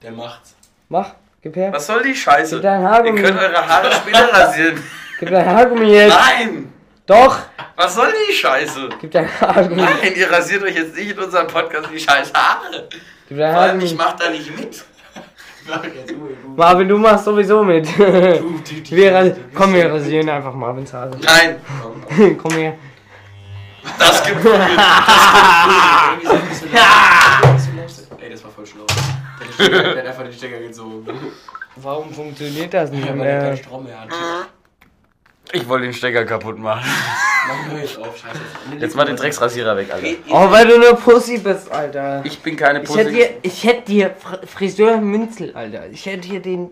Der 0.02 0.12
macht's. 0.12 0.56
Mach, 0.89 1.12
gib 1.42 1.56
her. 1.56 1.72
Was 1.74 1.88
soll 1.88 2.04
die 2.04 2.16
Scheiße? 2.16 2.56
Gib 2.56 2.64
dein 2.64 2.82
Ihr 2.82 2.89
Haargummi. 2.89 3.22
könnt 3.22 3.39
eure 3.39 3.68
Haare 3.68 3.92
später 3.94 4.34
rasieren. 4.34 4.84
Gib 5.20 5.30
dein 5.30 5.46
Haargummi 5.46 5.86
jetzt. 5.92 6.16
Nein! 6.18 6.74
Doch, 7.06 7.39
Was 7.76 7.96
soll 7.96 8.14
die 8.30 8.34
Scheiße? 8.34 8.89
gib 9.02 9.12
dein 9.12 9.28
Haargummi. 9.42 9.82
Nein, 9.82 10.14
ihr 10.16 10.32
rasiert 10.32 10.64
euch 10.64 10.76
jetzt 10.76 10.96
nicht 10.96 11.12
in 11.12 11.20
unserem 11.20 11.48
Podcast 11.48 11.89
die 11.94 12.00
scheiß 12.00 12.32
Haare. 12.34 12.88
Gib 13.28 13.38
dein 13.38 13.54
Vor 13.54 13.62
allem, 13.62 13.82
ich 13.82 13.98
Haargummi. 13.98 14.10
mach 14.10 14.16
da 14.18 14.30
nicht 14.30 14.58
mit. 14.58 14.86
Marvin, 16.56 16.88
du 16.88 16.98
machst 16.98 17.26
sowieso 17.26 17.64
mit. 17.64 17.86
Du, 17.98 18.04
du, 18.04 18.82
du, 18.82 18.96
wir, 18.96 19.36
komm, 19.54 19.74
wir 19.74 19.92
rasieren 19.94 20.30
einfach 20.30 20.54
Marvins 20.54 20.94
Haare. 20.94 21.12
Nein, 21.22 21.58
Komm, 21.82 22.38
komm 22.42 22.52
her. 22.54 22.74
das 24.00 24.24
gibt 24.24 24.46
Ey, 24.46 24.52
das 28.32 28.44
war 28.44 28.52
voll 28.52 28.66
schlau. 28.66 28.86
Der 29.42 29.54
Stecker, 29.54 29.82
der 29.94 29.98
hat 30.04 30.08
einfach 30.08 30.24
den 30.24 30.34
Stecker 30.34 30.60
gezogen. 30.60 31.08
Warum 31.76 32.14
funktioniert 32.14 32.74
das 32.74 32.92
nicht 32.92 33.04
Ja, 33.06 33.10
weil 33.12 33.18
mehr? 33.18 33.58
Strom 33.58 33.84
mehr 33.86 34.02
hat. 34.02 34.10
Ich 35.54 35.68
wollte 35.68 35.86
den 35.86 35.94
Stecker 35.94 36.24
kaputt 36.26 36.58
machen. 36.60 36.86
Mach 37.48 37.74
mir 37.74 37.82
jetzt 37.82 37.98
auf, 37.98 38.16
scheiße. 38.18 38.39
Jetzt 38.80 38.96
mal 38.96 39.06
den 39.06 39.16
Drecksrasierer 39.18 39.76
weg, 39.76 39.92
Alter. 39.92 40.08
Oh, 40.30 40.50
weil 40.52 40.68
du 40.68 40.76
eine 40.76 40.94
Pussy 40.96 41.39
bist, 41.39 41.70
Alter. 41.72 42.22
Ich 42.24 42.39
bin 42.39 42.56
keine 42.56 42.84
Ich 42.84 42.89
hätte 42.89 43.04
Pussy. 43.10 43.16
dir, 43.16 43.30
ich 43.42 43.64
hätte 43.64 43.82
dir 43.92 44.16
Fr- 44.16 44.46
Friseur 44.46 44.98
Münzel, 44.98 45.54
Alter. 45.56 45.88
Ich 45.89 46.06
hätte 46.06 46.28
hier 46.28 46.39
den. 46.42 46.70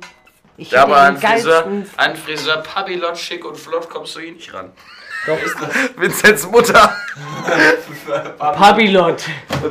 Ich 0.55 0.71
Ja, 0.71 0.81
hätte 0.81 0.91
aber 0.91 1.01
ein 1.01 1.15
den 1.15 1.21
Friseur, 1.21 1.65
ein 1.97 2.15
Friseur 2.15 2.57
Papillon 2.57 3.15
schick 3.15 3.43
und 3.45 3.57
flott 3.57 3.89
kommst 3.89 4.15
du 4.15 4.19
eh 4.19 4.31
nicht 4.31 4.53
ran. 4.53 4.71
Doch. 5.25 5.37
Vinzenz 5.97 6.45
Mutter. 6.47 6.95
Pabilot. 8.37 9.23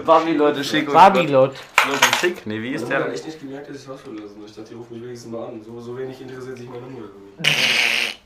Babylon 0.04 0.62
schick 0.64 0.88
und 0.88 0.94
Babilot. 0.94 1.56
flott 1.56 1.94
und 2.06 2.16
schick. 2.20 2.46
Nee, 2.46 2.60
wie 2.62 2.68
Ich 2.68 2.74
ist 2.76 2.82
habe 2.92 3.04
der? 3.04 3.12
echt 3.12 3.26
nicht 3.26 3.40
gemerkt, 3.40 3.68
dass 3.70 3.82
ich 3.82 3.88
was 3.88 4.00
verlassen 4.00 4.42
Ich 4.44 4.54
dachte, 4.54 4.68
die 4.70 4.74
rufen 4.74 4.94
mich 4.94 5.02
wenigstens 5.04 5.32
mal 5.32 5.46
an. 5.48 5.62
So, 5.64 5.80
so 5.80 5.96
wenig 5.98 6.20
interessiert 6.20 6.58
sich 6.58 6.68
meine 6.68 6.82
Mutter 6.86 7.08
für 7.08 7.40
mich. 7.40 8.20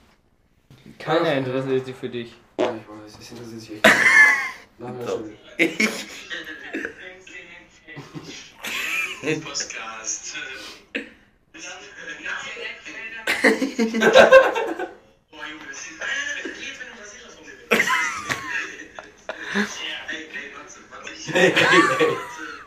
Keiner 0.98 1.32
interessiert 1.34 1.86
sich 1.86 1.96
für 1.96 2.08
dich. 2.08 2.34
Ja, 2.58 2.66
ich 2.66 2.88
weiß, 2.88 3.18
es 3.20 3.30
interessiert 3.30 3.60
sich 3.60 3.72
echt. 3.74 3.86
Mach 4.78 4.88
mir 4.90 5.06
schon. 5.06 5.32
Podcast. 9.42 10.36
Hey, 21.32 21.50
hey, 21.54 21.82
hey. 21.98 22.08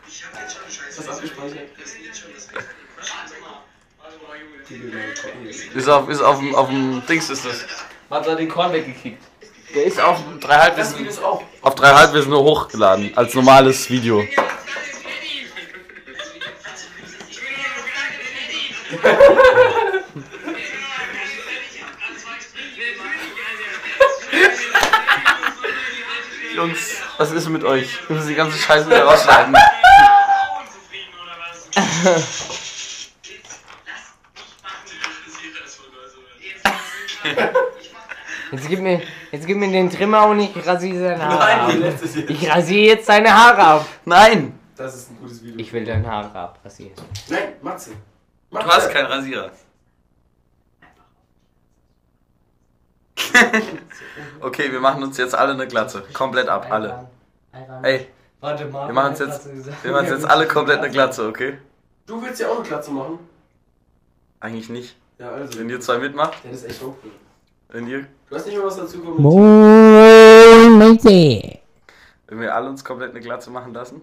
Ich 0.08 0.24
hab 0.24 0.42
jetzt 0.42 0.56
schon 0.56 0.68
Scheiße. 0.68 0.98
Was 0.98 1.08
abgespeichert? 1.16 1.68
Das 1.78 1.88
ist 1.88 1.98
jetzt 2.04 2.18
schon 2.20 2.30
das. 2.34 2.48
Ist 5.74 5.88
auf, 5.88 6.08
ist 6.08 6.20
auf 6.20 6.38
dem, 6.40 6.54
auf 6.56 6.68
dem 6.68 7.06
Dings 7.06 7.30
ist 7.30 7.44
das. 7.44 7.64
Hat 8.10 8.26
er 8.26 8.34
den 8.34 8.48
Korn 8.48 8.72
weggekickt. 8.72 9.22
Der 9.72 9.84
ist 9.84 10.00
auf 10.00 10.18
drei 10.40 10.56
Halbwissen, 10.56 11.06
auf 11.62 11.74
drei 11.76 11.90
Halbwissen 11.92 12.30
nur 12.30 12.42
hochgeladen, 12.42 13.12
als 13.16 13.34
normales 13.34 13.88
Video. 13.88 14.20
Jungs, 26.54 26.95
was 27.18 27.32
ist 27.32 27.48
mit 27.48 27.64
euch? 27.64 27.88
Wir 28.08 28.16
müssen 28.16 28.28
die 28.28 28.34
ganze 28.34 28.58
Scheiße 28.58 28.86
wieder 28.86 29.04
rausschneiden. 29.04 29.54
Unzufrieden 30.60 31.14
oder 31.22 31.36
was? 31.40 31.68
Lass 31.74 32.24
mich 33.22 33.62
machen, 34.62 34.84
ich 34.84 34.92
interessiere 35.26 35.62
das 35.62 35.74
voll 35.76 35.90
doll 35.92 36.08
so. 36.12 36.18
Jetzt 38.56 38.68
gib 38.68 38.80
mir, 38.80 39.02
jetzt 39.32 39.46
gib 39.46 39.56
mir 39.56 39.70
den 39.70 39.90
Trimmer 39.90 40.26
und 40.26 40.40
ich 40.40 40.66
rasiere 40.66 40.98
seine 40.98 41.24
Haare 41.24 41.38
Nein, 41.38 41.60
ab. 41.60 42.00
hier. 42.14 42.30
Ich 42.30 42.50
rasiere 42.50 42.86
jetzt 42.86 43.08
deine 43.08 43.34
Haare 43.34 43.62
ab. 43.62 43.86
Nein! 44.04 44.58
Das 44.76 44.94
ist 44.94 45.10
ein 45.10 45.18
gutes 45.18 45.42
Video. 45.42 45.58
Ich 45.58 45.72
will 45.72 45.84
deine 45.84 46.06
Haare 46.06 46.38
abrasieren. 46.38 46.92
Nein, 47.28 47.54
Matze. 47.62 47.92
Du 48.50 48.58
hast 48.58 48.90
keinen 48.90 49.06
Rasierer. 49.06 49.50
okay, 54.40 54.70
wir 54.72 54.80
machen 54.80 55.02
uns 55.02 55.16
jetzt 55.18 55.34
alle 55.34 55.52
eine 55.52 55.66
Glatze. 55.66 56.02
Komplett 56.12 56.48
ab, 56.48 56.66
alle. 56.70 57.08
Ey, 57.82 58.08
Warte 58.40 58.66
mal. 58.66 58.86
wir 58.88 58.94
machen 58.94 59.10
uns 59.10 59.18
jetzt, 59.18 59.48
wir 59.82 59.92
machen 59.92 60.06
uns 60.06 60.10
jetzt 60.22 60.24
alle 60.30 60.46
komplett 60.46 60.78
eine 60.80 60.90
Glatze, 60.90 61.26
okay? 61.28 61.58
Du 62.06 62.22
willst 62.22 62.40
ja 62.40 62.48
auch 62.48 62.56
eine 62.56 62.64
Klatze 62.64 62.90
machen? 62.90 63.18
Eigentlich 64.40 64.68
nicht. 64.68 64.96
Ja, 65.18 65.30
also. 65.30 65.58
Wenn 65.58 65.70
ihr 65.70 65.80
zwei 65.80 65.98
mitmacht, 65.98 66.44
Der 66.44 66.52
ist 66.52 66.64
echt 66.64 66.82
hoch. 66.82 66.94
wenn 67.70 67.86
ihr, 67.88 68.06
Du 68.28 68.36
hast 68.36 68.46
nicht 68.46 68.58
mal 68.58 68.66
was 68.66 68.76
dazu 68.76 68.98
kommentiert. 69.00 69.22
Moin, 69.22 70.78
Leute. 70.80 71.58
wenn 72.28 72.40
wir 72.40 72.54
alle 72.54 72.68
uns 72.68 72.84
komplett 72.84 73.10
eine 73.10 73.20
Glatze 73.20 73.50
machen 73.50 73.72
lassen. 73.72 74.02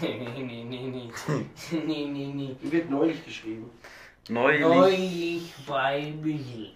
Nee, 0.00 0.18
nee, 0.36 0.64
nee, 0.64 0.90
nee. 0.90 1.10
Nee, 1.70 2.06
nee, 2.06 2.32
nee. 2.34 2.56
Die 2.62 2.72
wird 2.72 2.90
neulich 2.90 3.24
geschrieben. 3.24 3.70
Neulich. 4.28 4.60
Neulich 4.60 5.54
bei 5.66 6.12
Michel. 6.22 6.70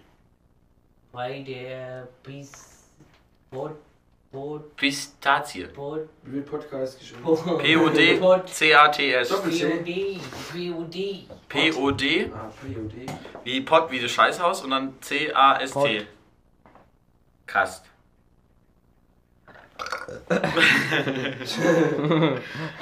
Bei 1.11 1.41
der 1.41 2.07
Bis... 2.23 2.51
Pod... 3.49 3.71
Pod... 4.31 4.75
Pistazie. 4.77 5.65
Pod... 5.67 6.07
Wie 6.23 6.33
wird 6.35 6.45
Podcast 6.49 6.99
geschrieben? 6.99 7.23
P-O-D, 7.23 8.17
Pod... 8.19 8.45
POD. 8.45 8.93
POD. 10.53 11.27
P-O-D, 11.49 12.31
Ah, 12.33 12.49
POD. 12.61 12.93
wie 13.43 13.61
Pot, 13.61 13.91
wie 13.91 13.99
das 13.99 14.11
Scheißhaus 14.11 14.63
und 14.63 14.71
dann 14.71 14.93
C-A-S-T. 15.01 16.07
Kast. 17.45 17.85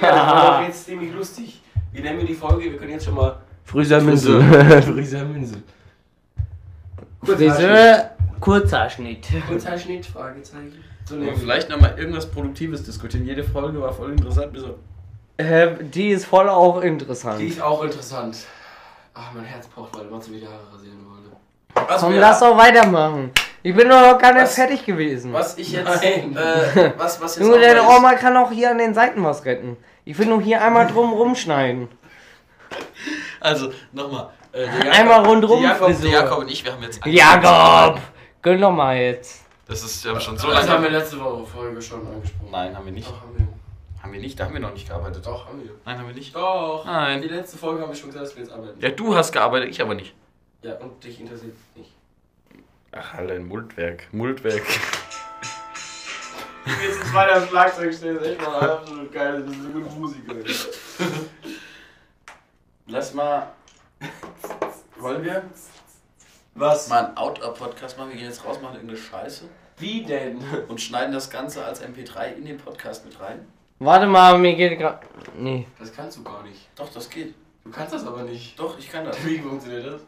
war 0.00 0.60
doch 0.60 0.66
jetzt 0.66 0.84
ziemlich 0.84 1.12
lustig. 1.12 1.60
Wie 1.92 2.00
nennen 2.02 2.18
wir 2.18 2.26
die 2.26 2.34
Folge? 2.34 2.70
Wir 2.70 2.76
können 2.78 2.92
jetzt 2.92 3.04
schon 3.04 3.14
mal. 3.14 3.40
Friseurmünsel. 3.64 4.42
Friseurmünsel. 4.82 5.62
Friseur... 7.24 8.10
Kurzhaarschnitt. 8.40 9.26
Kurzhaarschnitt? 9.48 10.06
Fragezeichen. 10.06 10.82
So 11.04 11.20
wir 11.20 11.34
Vielleicht 11.36 11.68
nochmal 11.68 11.94
irgendwas 11.98 12.26
Produktives 12.30 12.82
diskutieren. 12.84 13.26
Jede 13.26 13.42
Folge 13.44 13.80
war 13.80 13.92
voll 13.92 14.12
interessant. 14.12 14.52
Bis 14.52 14.62
auf 14.64 14.70
Äh, 15.38 15.68
die 15.80 16.10
ist 16.10 16.26
voll 16.26 16.48
auch 16.48 16.80
interessant. 16.82 17.40
Die 17.40 17.46
ist 17.48 17.60
auch 17.60 17.82
interessant. 17.82 18.36
Ach, 19.14 19.32
mein 19.34 19.44
Herz 19.44 19.66
pocht, 19.66 19.96
weil 19.96 20.04
Matze 20.06 20.30
wieder 20.32 20.46
Haare 20.46 20.72
rasieren 20.72 20.98
wollte. 21.04 21.88
was, 21.90 22.00
Komm, 22.00 22.12
wir- 22.14 22.20
lass 22.20 22.40
doch 22.40 22.56
weitermachen. 22.56 23.30
Ich 23.62 23.74
bin 23.74 23.88
doch 23.88 24.00
noch 24.00 24.18
gar 24.18 24.32
nicht 24.32 24.42
Was- 24.44 24.54
fertig 24.54 24.86
gewesen. 24.86 25.32
was 25.32 25.58
ich 25.58 25.72
jetzt. 25.72 25.84
Nein. 26.02 26.34
Äh, 26.36 26.92
was, 26.96 27.20
was 27.20 27.36
jetzt 27.36 27.44
Junge, 27.44 27.56
auch 27.56 27.60
deine 27.60 27.82
Oma 27.82 28.14
kann 28.14 28.36
auch 28.36 28.50
hier 28.50 28.70
an 28.70 28.78
den 28.78 28.94
Seiten 28.94 29.22
was 29.22 29.44
retten. 29.44 29.76
Ich 30.04 30.16
will 30.18 30.26
nur 30.26 30.40
hier 30.40 30.62
einmal 30.62 30.86
drum 30.86 31.12
rumschneiden. 31.12 31.88
Also, 33.40 33.70
nochmal. 33.92 34.30
Äh, 34.52 34.64
Jakob- 34.64 34.92
Einmal 34.98 35.26
rundrum 35.26 35.62
Jakob. 35.62 36.02
Jakob 36.02 36.38
und 36.38 36.50
ich, 36.50 36.64
wir 36.64 36.72
haben 36.72 36.82
jetzt. 36.82 37.00
Jakob! 37.04 38.00
Gönn 38.42 38.60
doch 38.60 38.70
mal 38.72 38.96
jetzt. 38.96 39.44
Das 39.66 39.82
ist 39.84 40.04
ja 40.04 40.18
schon 40.18 40.36
so 40.38 40.48
Das 40.48 40.68
haben 40.68 40.82
wir 40.82 40.90
lange. 40.90 40.98
letzte 40.98 41.20
Woche 41.20 41.46
Folge 41.46 41.80
schon 41.82 42.06
angesprochen. 42.06 42.48
Nein, 42.50 42.76
haben 42.76 42.84
wir 42.86 42.92
nicht. 42.92 43.08
Doch, 43.08 43.20
haben 43.20 43.38
wir. 43.38 43.48
Haben 44.02 44.12
wir 44.14 44.20
nicht, 44.20 44.40
da 44.40 44.44
haben 44.46 44.54
wir 44.54 44.60
noch 44.60 44.72
nicht 44.72 44.88
gearbeitet. 44.88 45.26
Doch, 45.26 45.46
haben 45.46 45.62
wir. 45.62 45.70
Nein, 45.84 45.98
haben 45.98 46.06
wir 46.08 46.14
nicht. 46.14 46.34
Doch. 46.34 46.84
Nein. 46.86 47.20
Die 47.20 47.28
letzte 47.28 47.58
Folge 47.58 47.82
haben 47.82 47.90
wir 47.90 47.94
schon 47.96 48.08
gesagt, 48.10 48.26
dass 48.26 48.34
wir 48.36 48.42
jetzt 48.44 48.52
arbeiten. 48.52 48.80
Ja, 48.80 48.88
du 48.90 49.14
hast 49.14 49.30
gearbeitet, 49.32 49.68
ich 49.68 49.80
aber 49.82 49.94
nicht. 49.94 50.14
Ja, 50.62 50.74
und 50.76 51.04
dich 51.04 51.20
interessiert 51.20 51.54
nicht. 51.76 51.92
Ach, 52.92 53.14
Alter, 53.14 53.34
ein 53.34 53.46
Multwerk. 53.46 54.08
Multwerk. 54.12 54.62
Jetzt 56.82 57.02
ein 57.02 57.06
zweiter 57.10 57.46
Schlagzeug 57.46 57.94
steht, 57.94 58.20
ist 58.20 58.26
echt 58.26 58.40
mal 58.40 58.70
absolut 58.70 59.12
geil. 59.12 59.42
Das 59.46 59.54
ist 59.56 59.64
eine 59.64 59.72
gute 59.72 59.94
Musik. 59.96 60.22
Lass 62.86 63.14
mal. 63.14 63.52
Wollen 64.98 65.22
wir 65.24 65.42
Was? 66.54 66.88
mal 66.88 67.06
einen 67.06 67.16
Outdoor-Podcast 67.16 67.96
machen? 67.96 68.10
Wir 68.10 68.16
gehen 68.16 68.26
jetzt 68.26 68.44
raus, 68.44 68.60
machen 68.60 68.74
irgendeine 68.74 68.98
Scheiße 69.00 69.44
Wie 69.78 70.02
denn? 70.04 70.38
und 70.68 70.80
schneiden 70.80 71.12
das 71.12 71.30
Ganze 71.30 71.64
als 71.64 71.82
MP3 71.82 72.34
in 72.34 72.44
den 72.44 72.58
Podcast 72.58 73.04
mit 73.04 73.18
rein. 73.20 73.46
Warte 73.78 74.06
mal, 74.06 74.36
mir 74.38 74.54
geht 74.54 74.78
gerade. 74.78 75.06
Nee. 75.36 75.66
Das 75.78 75.92
kannst 75.94 76.18
du 76.18 76.22
gar 76.22 76.42
nicht. 76.42 76.68
Doch, 76.76 76.90
das 76.92 77.08
geht. 77.08 77.34
Du 77.64 77.70
kannst 77.70 77.94
das 77.94 78.04
aber 78.06 78.22
nicht. 78.24 78.58
Doch, 78.58 78.78
ich 78.78 78.90
kann 78.90 79.04
das. 79.04 79.16
Wie 79.24 79.38
funktioniert 79.38 79.86
das? 79.86 80.02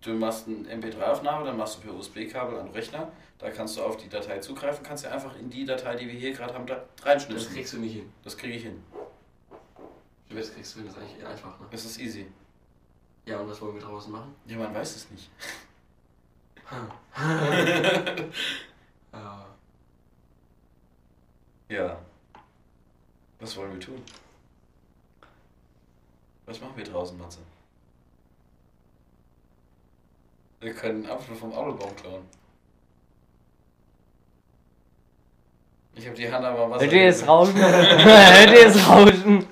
Du 0.00 0.10
machst 0.12 0.46
eine 0.48 0.68
MP3-Aufnahme, 0.82 1.46
dann 1.46 1.56
machst 1.56 1.78
du 1.78 1.80
per 1.82 1.94
USB-Kabel 1.94 2.58
an 2.58 2.66
den 2.66 2.74
Rechner. 2.74 3.10
Da 3.38 3.50
kannst 3.50 3.76
du 3.76 3.82
auf 3.82 3.96
die 3.96 4.08
Datei 4.08 4.38
zugreifen, 4.38 4.84
kannst 4.84 5.04
ja 5.04 5.10
einfach 5.10 5.34
in 5.38 5.48
die 5.48 5.64
Datei, 5.64 5.96
die 5.96 6.06
wir 6.06 6.14
hier 6.14 6.32
gerade 6.32 6.52
haben, 6.54 6.66
da 6.66 6.82
Das 6.96 7.06
reinschnipsen. 7.06 7.54
kriegst 7.54 7.72
du 7.72 7.78
nicht 7.78 7.94
hin. 7.94 8.12
Das 8.22 8.36
kriege 8.36 8.54
ich 8.54 8.62
hin. 8.64 8.82
Das 10.28 10.52
kriegst 10.52 10.74
du 10.74 10.80
hin, 10.80 10.88
das 10.88 10.96
ist 10.96 11.02
eigentlich 11.02 11.26
einfach, 11.26 11.58
ne? 11.60 11.66
Das 11.70 11.84
ist 11.84 11.98
easy. 12.00 12.26
Ja, 13.26 13.38
und 13.38 13.48
was 13.48 13.60
wollen 13.62 13.74
wir 13.74 13.82
draußen 13.82 14.12
machen? 14.12 14.34
Ja, 14.46 14.58
man 14.58 14.74
weiß 14.74 14.96
es 14.96 15.10
nicht. 15.10 15.30
Ja. 19.12 19.46
Ja. 21.68 21.98
Was 23.40 23.56
wollen 23.56 23.72
wir 23.72 23.80
tun? 23.80 24.02
Was 26.46 26.60
machen 26.60 26.76
wir 26.76 26.84
draußen, 26.84 27.18
Matze? 27.18 27.40
Wir 30.60 30.72
können 30.72 31.04
einen 31.04 31.12
Apfel 31.12 31.34
vom 31.36 31.52
Autobaum 31.52 31.94
klauen. 31.96 32.24
Ich 35.94 36.06
habe 36.06 36.16
die 36.16 36.30
Hand 36.30 36.44
aber 36.44 36.70
was. 36.70 36.82
Hört 36.82 36.92
ihr 36.92 37.06
es 37.06 37.26
rauschen? 37.26 37.56
Hört 37.56 38.50
ihr 38.50 38.66
es 38.66 38.88
rauschen? 38.88 39.46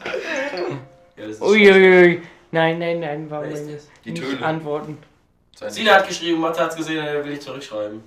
Ja, 1.17 1.27
das 1.27 1.37
ist 1.37 1.43
Uiuiui. 1.43 2.23
Nein, 2.51 2.79
nein, 2.79 3.01
nein, 3.01 3.31
warum? 3.31 3.49
Die 4.05 4.11
nicht 4.11 4.23
Töle. 4.23 4.45
antworten? 4.45 4.99
Sina 5.71 5.95
hat 5.95 6.09
geschrieben, 6.09 6.41
Mathe 6.41 6.61
hat's 6.61 6.77
gesehen, 6.77 7.05
er 7.05 7.25
will 7.25 7.33
ich 7.33 7.41
zurückschreiben. 7.41 8.03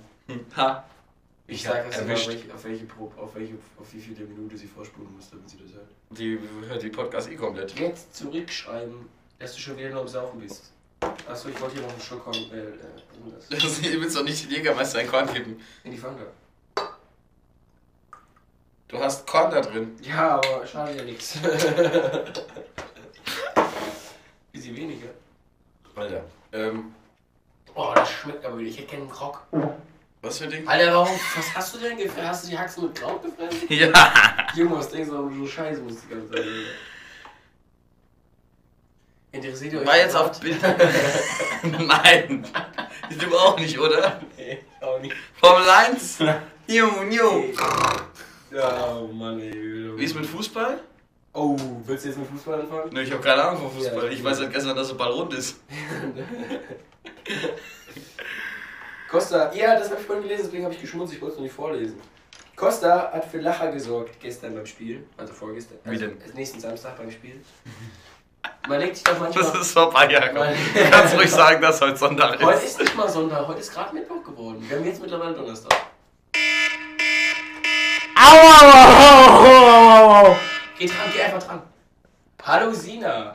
Ha. 0.56 0.84
Ich, 1.48 1.56
Ich 1.58 1.62
sag 1.62 1.86
nicht, 1.86 1.96
erwischt. 1.98 2.26
auf 2.28 2.32
welche, 2.34 2.54
auf, 2.54 2.64
welche, 2.64 2.84
Pro- 2.86 3.12
auf, 3.16 3.34
welche, 3.36 3.54
auf 3.78 3.92
wie 3.92 4.00
viele 4.00 4.24
Minute 4.26 4.56
sie 4.56 4.66
vorspulen 4.66 5.14
muss, 5.14 5.30
damit 5.30 5.48
sie 5.48 5.58
das 5.58 5.72
hört. 5.74 5.86
Die 6.10 6.38
hört 6.68 6.82
die 6.82 6.88
Podcast 6.90 7.30
eh 7.30 7.36
komplett. 7.36 7.78
Jetzt 7.78 8.16
zurückschreiben, 8.16 9.08
dass 9.38 9.54
du 9.54 9.60
schon 9.60 9.76
wieder 9.78 9.90
nur 9.90 10.00
am 10.00 10.08
Saufen 10.08 10.40
bist. 10.40 10.72
Achso, 11.28 11.48
ich 11.48 11.60
wollte 11.60 11.74
hier 11.76 11.82
noch 11.84 11.92
einen 11.92 12.00
Schluck 12.00 12.24
Korn, 12.24 12.34
äh, 12.52 12.58
äh, 12.58 12.72
das. 13.48 13.48
Du 13.82 14.00
willst 14.00 14.16
doch 14.16 14.24
nicht 14.24 14.44
den 14.44 14.50
Jägermeister 14.56 14.98
ein 14.98 15.06
Korn 15.08 15.32
kippen. 15.32 15.60
In 15.84 15.92
die 15.92 15.98
Fanta. 15.98 16.24
Du 18.88 18.98
hast 18.98 19.26
Korn 19.26 19.50
da 19.50 19.60
drin. 19.60 19.96
Ja, 20.02 20.36
aber 20.36 20.66
schade 20.66 20.96
ja 20.96 21.04
nichts. 21.04 21.38
Bisschen 24.52 24.76
weniger. 24.76 25.08
Alter. 25.94 26.24
Ähm, 26.52 26.94
Oh, 27.76 27.92
das 27.94 28.10
schmeckt 28.10 28.44
aber 28.44 28.58
wieder. 28.58 28.70
Ich 28.70 28.78
hätte 28.78 28.96
keinen 28.96 29.08
Krog. 29.10 29.42
was 30.22 30.38
für 30.38 30.46
Ding? 30.46 30.66
Alter, 30.66 30.94
warum? 30.94 31.08
Was 31.36 31.54
hast 31.54 31.74
du 31.74 31.78
denn 31.78 31.98
gefressen? 31.98 32.28
Hast 32.28 32.44
du 32.46 32.50
die 32.50 32.58
Haxen 32.58 32.84
mit 32.84 32.94
Kraut 32.94 33.22
gefressen? 33.22 33.66
Ja. 33.68 33.92
Junge, 34.54 34.76
was 34.78 34.88
denkst 34.88 35.10
du, 35.10 35.14
warum 35.14 35.38
du 35.38 35.44
so 35.44 35.46
scheiße 35.52 35.82
musst 35.82 36.04
die 36.04 36.14
ganze 36.14 36.30
Zeit? 36.32 36.44
Interessiert 39.32 39.72
ihr 39.74 39.80
euch 39.80 39.86
War 39.86 39.98
jetzt 39.98 40.16
auf? 40.16 40.40
Bild. 40.40 40.56
Nein. 41.62 42.46
Du 43.20 43.36
auch 43.36 43.58
nicht, 43.58 43.78
oder? 43.78 44.20
Nee, 44.38 44.64
auch 44.80 44.98
nicht. 45.00 45.14
Formel 45.38 45.68
1. 45.68 46.20
Niu, 46.66 46.86
niu. 47.04 47.52
Ja, 48.50 48.96
oh 48.96 49.08
Mann, 49.12 49.38
ey. 49.38 49.92
Wie 49.98 50.04
ist 50.04 50.14
mit 50.16 50.24
Fußball? 50.24 50.80
Oh, 51.34 51.54
willst 51.84 52.04
du 52.06 52.08
jetzt 52.08 52.18
mit 52.18 52.28
Fußball 52.30 52.60
anfangen? 52.62 52.90
Ne, 52.94 53.02
ich 53.02 53.12
habe 53.12 53.20
keine 53.22 53.44
Ahnung 53.44 53.60
von 53.60 53.70
Fußball. 53.72 54.06
Ja, 54.06 54.10
ich 54.10 54.24
weiß 54.24 54.38
seit 54.38 54.52
gestern, 54.52 54.74
dass 54.74 54.88
der 54.88 54.94
Ball 54.94 55.10
rund 55.10 55.34
ist. 55.34 55.60
Costa, 59.10 59.52
ja, 59.54 59.78
das 59.78 59.90
habe 59.90 60.00
ich 60.00 60.06
vorhin 60.06 60.24
gelesen, 60.24 60.44
deswegen 60.46 60.64
habe 60.64 60.74
ich 60.74 60.80
geschmunzt, 60.80 61.12
ich 61.14 61.20
wollte 61.20 61.34
es 61.34 61.38
noch 61.38 61.44
nicht 61.44 61.54
vorlesen. 61.54 62.00
Costa 62.56 63.12
hat 63.12 63.24
für 63.24 63.38
Lacher 63.38 63.70
gesorgt 63.70 64.18
gestern 64.20 64.54
beim 64.54 64.66
Spiel, 64.66 65.06
also 65.16 65.32
vorgestern. 65.32 65.78
Wie 65.84 65.90
Also 65.90 66.06
denn? 66.06 66.18
Nächsten 66.34 66.58
Samstag 66.60 66.96
beim 66.96 67.10
Spiel. 67.10 67.40
Man 68.68 68.80
legt 68.80 68.96
sich 68.96 69.04
doch 69.04 69.18
manchmal. 69.18 69.44
Das 69.44 69.54
ist 69.60 69.72
vorbei, 69.72 70.10
Jakob. 70.10 70.34
Nein. 70.38 70.56
Du 70.74 70.90
kannst 70.90 71.14
ruhig 71.16 71.30
sagen, 71.30 71.60
dass 71.62 71.80
heute 71.80 71.96
Sonntag 71.96 72.40
Heute 72.42 72.58
ist. 72.58 72.64
ist 72.64 72.80
nicht 72.80 72.96
mal 72.96 73.08
Sonntag, 73.08 73.46
heute 73.46 73.60
ist 73.60 73.72
gerade 73.72 73.94
Mittwoch 73.94 74.24
geworden. 74.24 74.64
Wir 74.68 74.78
haben 74.78 74.84
jetzt 74.86 75.00
mittlerweile 75.00 75.34
Donnerstag. 75.34 75.72
Au, 78.16 78.36
au, 78.36 78.70
au, 78.72 79.46
au, 79.46 80.24
au, 80.24 80.26
au. 80.30 80.36
Geh 80.78 80.86
dran, 80.86 80.96
geh 81.14 81.22
einfach 81.22 81.42
dran. 81.42 81.62
Hallo 82.42 82.72
Sina. 82.72 83.32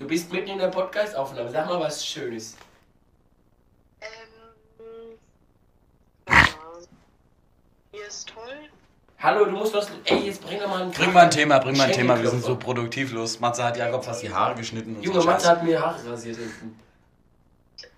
Du 0.00 0.06
bist 0.06 0.32
mitten 0.32 0.48
in 0.48 0.58
der 0.58 0.68
Podcast-Aufnahme. 0.68 1.50
Sag 1.50 1.66
mal 1.66 1.78
was 1.78 2.04
Schönes. 2.06 2.56
Ähm. 4.00 4.08
Ja. 6.26 6.44
Hier 7.92 8.06
ist 8.06 8.26
toll. 8.26 8.70
Hallo, 9.18 9.44
du 9.44 9.50
musst 9.50 9.74
was. 9.74 9.90
Ey, 10.06 10.20
jetzt 10.20 10.42
bring 10.42 10.58
doch 10.58 10.68
mal 10.68 10.80
einen. 10.80 10.90
Bring 10.90 11.12
mal 11.12 11.24
ein 11.24 11.30
Thema, 11.30 11.58
bring 11.58 11.76
mal 11.76 11.84
ein 11.84 11.92
Thema. 11.92 12.18
Wir 12.18 12.30
sind 12.30 12.42
so 12.42 12.56
produktiv 12.56 13.12
los. 13.12 13.40
Matze 13.40 13.62
hat 13.62 13.76
Jakob 13.76 14.02
fast 14.02 14.22
die 14.22 14.32
Haare 14.32 14.54
geschnitten 14.54 14.96
und 14.96 15.02
Junge, 15.02 15.20
so 15.20 15.26
Matze 15.26 15.50
hat 15.50 15.62
mir 15.64 15.78
Haare 15.78 16.10
rasiert 16.10 16.38
hinten. 16.38 16.80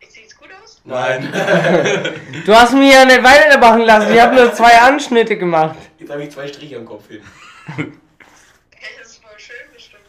Sieht's 0.08 0.36
gut 0.36 0.48
aus? 0.60 0.80
Nein. 0.84 1.32
Du 2.44 2.52
hast 2.52 2.74
mich 2.74 2.92
ja 2.92 3.04
nicht 3.04 3.22
weitermachen 3.22 3.82
lassen. 3.82 4.12
Ich 4.12 4.20
habe 4.20 4.34
nur 4.34 4.52
zwei 4.52 4.76
Anschnitte 4.80 5.38
gemacht. 5.38 5.76
Jetzt 6.00 6.10
habe 6.10 6.24
ich 6.24 6.32
zwei 6.32 6.48
Striche 6.48 6.78
am 6.78 6.84
Kopf 6.84 7.06
hin. 7.06 7.22
Hey, 8.74 8.90
das 8.98 9.12
ist 9.12 9.22
voll 9.22 9.38
schön 9.38 9.72
bestimmt, 9.72 10.02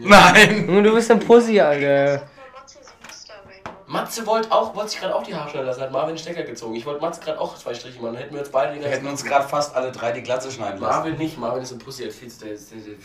Nein. 0.00 0.66
Junge, 0.66 0.82
du 0.82 0.94
bist 0.94 1.10
ein 1.10 1.20
Pussy, 1.20 1.60
Alter. 1.60 2.28
Matze 2.54 2.78
so 2.82 2.90
ein 2.90 3.06
Muster 3.06 3.34
reinmachen. 3.34 3.92
Matze 3.92 4.26
wollte 4.26 4.52
auch, 4.52 4.74
wollte 4.74 4.90
sich 4.90 5.00
gerade 5.00 5.14
auch 5.14 5.22
die 5.22 5.34
Haare 5.34 5.50
schneiden 5.50 5.66
lassen, 5.66 5.80
hat 5.82 5.92
Marvin 5.92 6.14
den 6.14 6.18
Stecker 6.18 6.42
gezogen. 6.42 6.74
Ich 6.74 6.86
wollte 6.86 7.00
Matze 7.00 7.20
gerade 7.20 7.40
auch 7.40 7.56
zwei 7.56 7.74
Striche 7.74 8.00
machen, 8.00 8.14
dann 8.14 8.22
hätten 8.22 8.34
wir 8.34 8.40
uns 8.40 8.50
beide 8.50 8.74
den 8.74 8.82
Wir 8.82 8.90
hätten 8.90 9.06
uns 9.06 9.24
gerade 9.24 9.48
fast 9.48 9.74
alle 9.74 9.92
drei 9.92 10.12
die 10.12 10.22
Glatze 10.22 10.50
schneiden 10.50 10.80
lassen. 10.80 10.94
Marvin 10.94 11.16
nicht, 11.16 11.38
Marvin 11.38 11.62
ist 11.62 11.72
ein 11.72 11.78
Pussy, 11.78 12.02
der 12.02 12.10
ist 12.10 12.18
viel 12.18 12.28
zu. 12.30 12.44
Der 12.44 12.54
ist, 12.54 12.70
der 12.70 12.78
zu 12.78 12.84
Alter, 12.90 12.96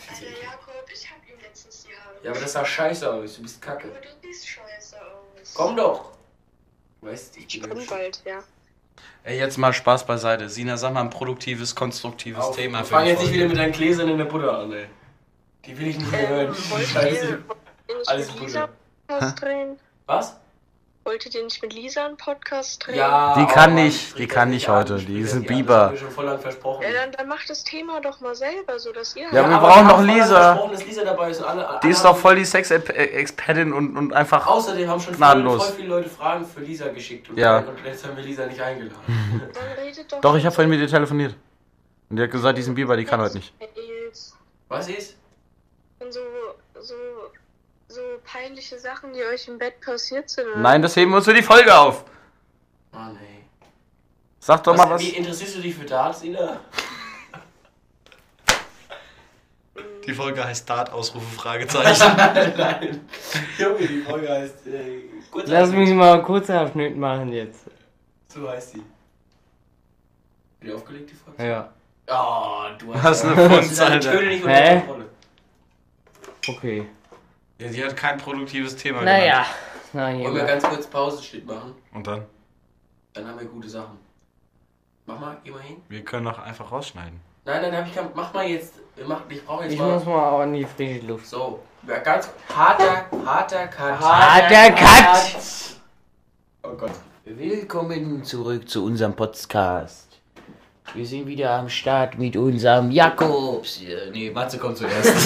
Jakob, 0.43 0.85
ich 0.93 1.09
hab 1.09 1.17
ihm 1.27 1.41
letztens 1.41 1.83
die 1.83 1.89
Haare. 1.89 2.15
ja, 2.23 2.31
aber 2.31 2.39
das 2.39 2.53
sah 2.53 2.65
scheiße 2.65 3.11
aus, 3.11 3.35
du 3.35 3.41
bist 3.41 3.61
kacke. 3.61 3.87
Aber 3.87 3.99
du 3.99 4.07
siehst 4.21 4.47
scheiße 4.47 4.95
aus. 4.97 5.53
Komm 5.53 5.75
doch! 5.75 6.11
Weißt 7.01 7.35
du, 7.35 7.39
ich 7.39 7.61
bin 7.61 7.69
komm 7.69 7.85
bald, 7.87 8.21
ja. 8.25 8.39
Ey, 9.23 9.37
jetzt 9.39 9.57
mal 9.57 9.73
Spaß 9.73 10.05
beiseite. 10.05 10.49
Sina, 10.49 10.77
sag 10.77 10.93
mal 10.93 11.01
ein 11.01 11.09
produktives, 11.09 11.75
konstruktives 11.75 12.43
Auf, 12.43 12.55
Thema 12.55 12.79
für 12.79 12.95
Fang 12.95 13.03
die 13.05 13.11
jetzt 13.11 13.21
nicht 13.21 13.33
wieder 13.33 13.47
mit 13.47 13.57
deinen 13.57 13.71
Gläsern 13.71 14.09
in 14.09 14.17
der 14.17 14.25
Butter 14.25 14.57
an, 14.59 14.71
ey. 14.73 14.87
Die 15.65 15.77
will 15.79 15.87
ich 15.87 15.97
nicht 15.97 16.11
mehr 16.11 16.27
hören. 16.27 16.47
Ähm, 16.47 16.71
wollt 16.71 16.87
Scheiße. 16.87 17.25
ihr, 17.25 17.95
nicht 17.97 18.09
Alles 18.09 18.33
mit. 18.33 18.41
Lisa 18.41 18.63
einen 18.63 18.73
Podcast 19.07 19.41
drehen? 19.41 19.79
Was? 20.07 20.35
Wolltet 21.05 21.35
ihr 21.35 21.43
nicht 21.43 21.61
mit 21.61 21.73
Lisa 21.73 22.05
einen 22.05 22.17
Podcast 22.17 22.85
drehen? 22.85 22.95
Ja. 22.95 23.35
Die 23.37 23.45
kann 23.45 23.71
oh 23.71 23.73
Mann, 23.73 23.83
nicht, 23.85 24.17
die 24.17 24.27
kann 24.27 24.49
nicht 24.49 24.69
heute, 24.69 24.97
die 24.97 25.19
ist 25.19 25.33
ein 25.33 25.43
Biber. 25.43 25.73
Das 25.73 25.85
hab 25.87 25.93
ich 25.95 25.99
schon 25.99 26.11
voll 26.11 26.25
lang 26.25 26.39
versprochen. 26.39 26.81
Ja, 26.83 26.93
dann, 26.93 27.11
dann 27.11 27.27
macht 27.27 27.49
das 27.49 27.63
Thema 27.63 27.99
doch 27.99 28.21
mal 28.21 28.35
selber, 28.35 28.79
so 28.79 28.91
dass 28.93 29.15
ihr. 29.15 29.27
Ja, 29.33 29.49
wir 29.49 29.57
brauchen 29.57 29.85
wir 29.85 29.89
doch 29.89 29.97
voll 29.97 30.05
lang 30.07 30.17
Lisa. 30.17 30.69
Lisa 30.85 31.03
dabei 31.03 31.29
ist 31.29 31.41
alle, 31.41 31.79
Die 31.83 31.89
ist 31.89 32.03
doch 32.05 32.15
voll 32.15 32.35
die 32.35 32.45
Sex-Expertin 32.45 33.73
und, 33.73 33.97
und 33.97 34.13
einfach. 34.13 34.47
Außerdem 34.47 34.89
haben 34.89 34.99
schon 35.01 35.13
voll, 35.13 35.59
voll 35.59 35.73
viele 35.75 35.87
Leute 35.89 36.09
Fragen 36.09 36.45
für 36.45 36.61
Lisa 36.61 36.87
geschickt. 36.87 37.29
Und, 37.29 37.37
Ja. 37.37 37.59
und 37.59 37.67
jetzt 37.85 38.05
haben 38.05 38.15
wir 38.15 38.23
Lisa 38.23 38.45
nicht 38.45 38.61
eingeladen. 38.61 38.95
Dann 39.53 39.85
redet 39.85 40.11
doch. 40.11 40.21
Doch, 40.21 40.35
ich 40.37 40.45
habe 40.45 40.55
vorhin 40.55 40.69
mit 40.69 40.79
ihr 40.79 40.87
telefoniert. 40.87 41.35
Und 42.09 42.15
die 42.17 42.23
hat 42.23 42.31
gesagt, 42.31 42.57
die 42.57 42.61
ist 42.61 42.67
ein 42.67 42.75
Biber, 42.75 42.95
die 42.95 43.05
kann 43.05 43.19
heute 43.21 43.35
nicht. 43.35 43.53
Was 44.69 44.87
ist? 44.87 45.17
So, 46.83 46.95
so, 47.87 48.01
peinliche 48.25 48.77
Sachen, 48.77 49.13
die 49.13 49.23
euch 49.23 49.47
im 49.47 49.57
Bett 49.57 49.79
passiert 49.79 50.29
sind. 50.29 50.47
oder? 50.47 50.57
Nein, 50.57 50.81
das 50.81 50.97
heben 50.97 51.11
wir 51.11 51.17
uns 51.17 51.25
für 51.25 51.33
die 51.33 51.41
Folge 51.41 51.73
auf. 51.73 52.03
Mann, 52.91 53.15
ey. 53.15 53.45
Sag 54.39 54.61
doch 54.63 54.75
mal 54.75 54.89
was. 54.89 55.01
Wie 55.01 55.11
interessierst 55.11 55.55
du 55.55 55.61
dich 55.61 55.73
für 55.75 55.85
Darts, 55.85 56.23
Ina? 56.23 56.59
Die 60.05 60.13
Folge 60.13 60.43
heißt 60.43 60.69
Dart, 60.69 60.91
Ausrufe, 60.91 61.33
Fragezeichen. 61.33 62.17
Nein. 62.57 63.07
Junge, 63.57 63.87
die 63.87 64.01
Folge 64.01 64.29
heißt. 64.29 64.67
Äh, 64.67 65.03
kurz 65.31 65.49
Lass 65.49 65.71
mich 65.71 65.89
mal 65.91 66.15
einen 66.15 66.23
kurzen 66.23 66.51
Abschnitt 66.57 66.97
machen 66.97 67.31
jetzt. 67.31 67.61
So 68.27 68.49
heißt 68.49 68.71
sie. 68.71 68.83
Wieder 70.59 70.75
aufgelegt, 70.75 71.11
die 71.11 71.15
Folge? 71.15 71.47
Ja. 71.47 71.73
Oh, 72.07 72.75
du 72.77 72.93
hast. 72.93 73.03
Was 73.05 73.23
eine 73.23 73.49
Funz, 73.49 73.79
Alter. 73.79 74.11
Töne 74.11 74.27
nicht 74.27 74.43
unter 74.43 74.55
Hä? 74.55 74.79
Kontrolle. 74.81 75.12
Okay. 76.47 76.85
Ja, 77.59 77.67
die 77.69 77.83
hat 77.83 77.95
kein 77.95 78.17
produktives 78.17 78.75
Thema 78.75 79.01
Naja. 79.03 79.45
Na, 79.93 80.07
Wollen 80.17 80.35
wir 80.35 80.43
ganz 80.43 80.63
kurz 80.63 80.87
Pausenschnitt 80.87 81.45
machen? 81.45 81.75
Und 81.93 82.05
dann? 82.07 82.25
Dann 83.13 83.27
haben 83.27 83.39
wir 83.39 83.45
gute 83.45 83.69
Sachen. 83.69 83.97
Mach 85.05 85.19
mal, 85.19 85.37
geh 85.43 85.51
mal 85.51 85.61
hin. 85.61 85.77
Wir 85.89 86.03
können 86.03 86.25
doch 86.25 86.39
einfach 86.39 86.71
rausschneiden. 86.71 87.19
Nein, 87.45 87.61
nein, 87.61 87.77
hab 87.77 87.85
ich 87.87 87.93
kein. 87.93 88.09
Mach 88.15 88.33
mal 88.33 88.45
jetzt. 88.45 88.73
Machen, 89.05 89.23
ich 89.29 89.45
brauche 89.45 89.63
jetzt 89.63 89.73
Ich 89.73 89.79
mal. 89.79 89.93
muss 89.93 90.05
mal 90.05 90.29
auch 90.29 90.43
in 90.43 90.53
die 90.53 90.65
frische 90.65 91.05
Luft. 91.05 91.25
So, 91.27 91.59
ja, 91.87 91.99
ganz 91.99 92.29
harter, 92.55 93.05
harter 93.25 93.67
Cut. 93.67 93.99
Harter 93.99 94.71
Cut! 94.71 95.35
Oh 96.63 96.75
Gott. 96.77 96.91
Willkommen 97.25 98.23
zurück 98.23 98.67
zu 98.69 98.85
unserem 98.85 99.15
Podcast. 99.15 100.12
Wir 100.93 101.05
sind 101.07 101.25
wieder 101.25 101.51
am 101.51 101.69
Start 101.69 102.19
mit 102.19 102.35
unserem 102.37 102.91
Jakobs. 102.91 103.81
Nee, 104.11 104.29
Matze 104.29 104.59
kommt 104.59 104.77
zuerst. 104.77 105.25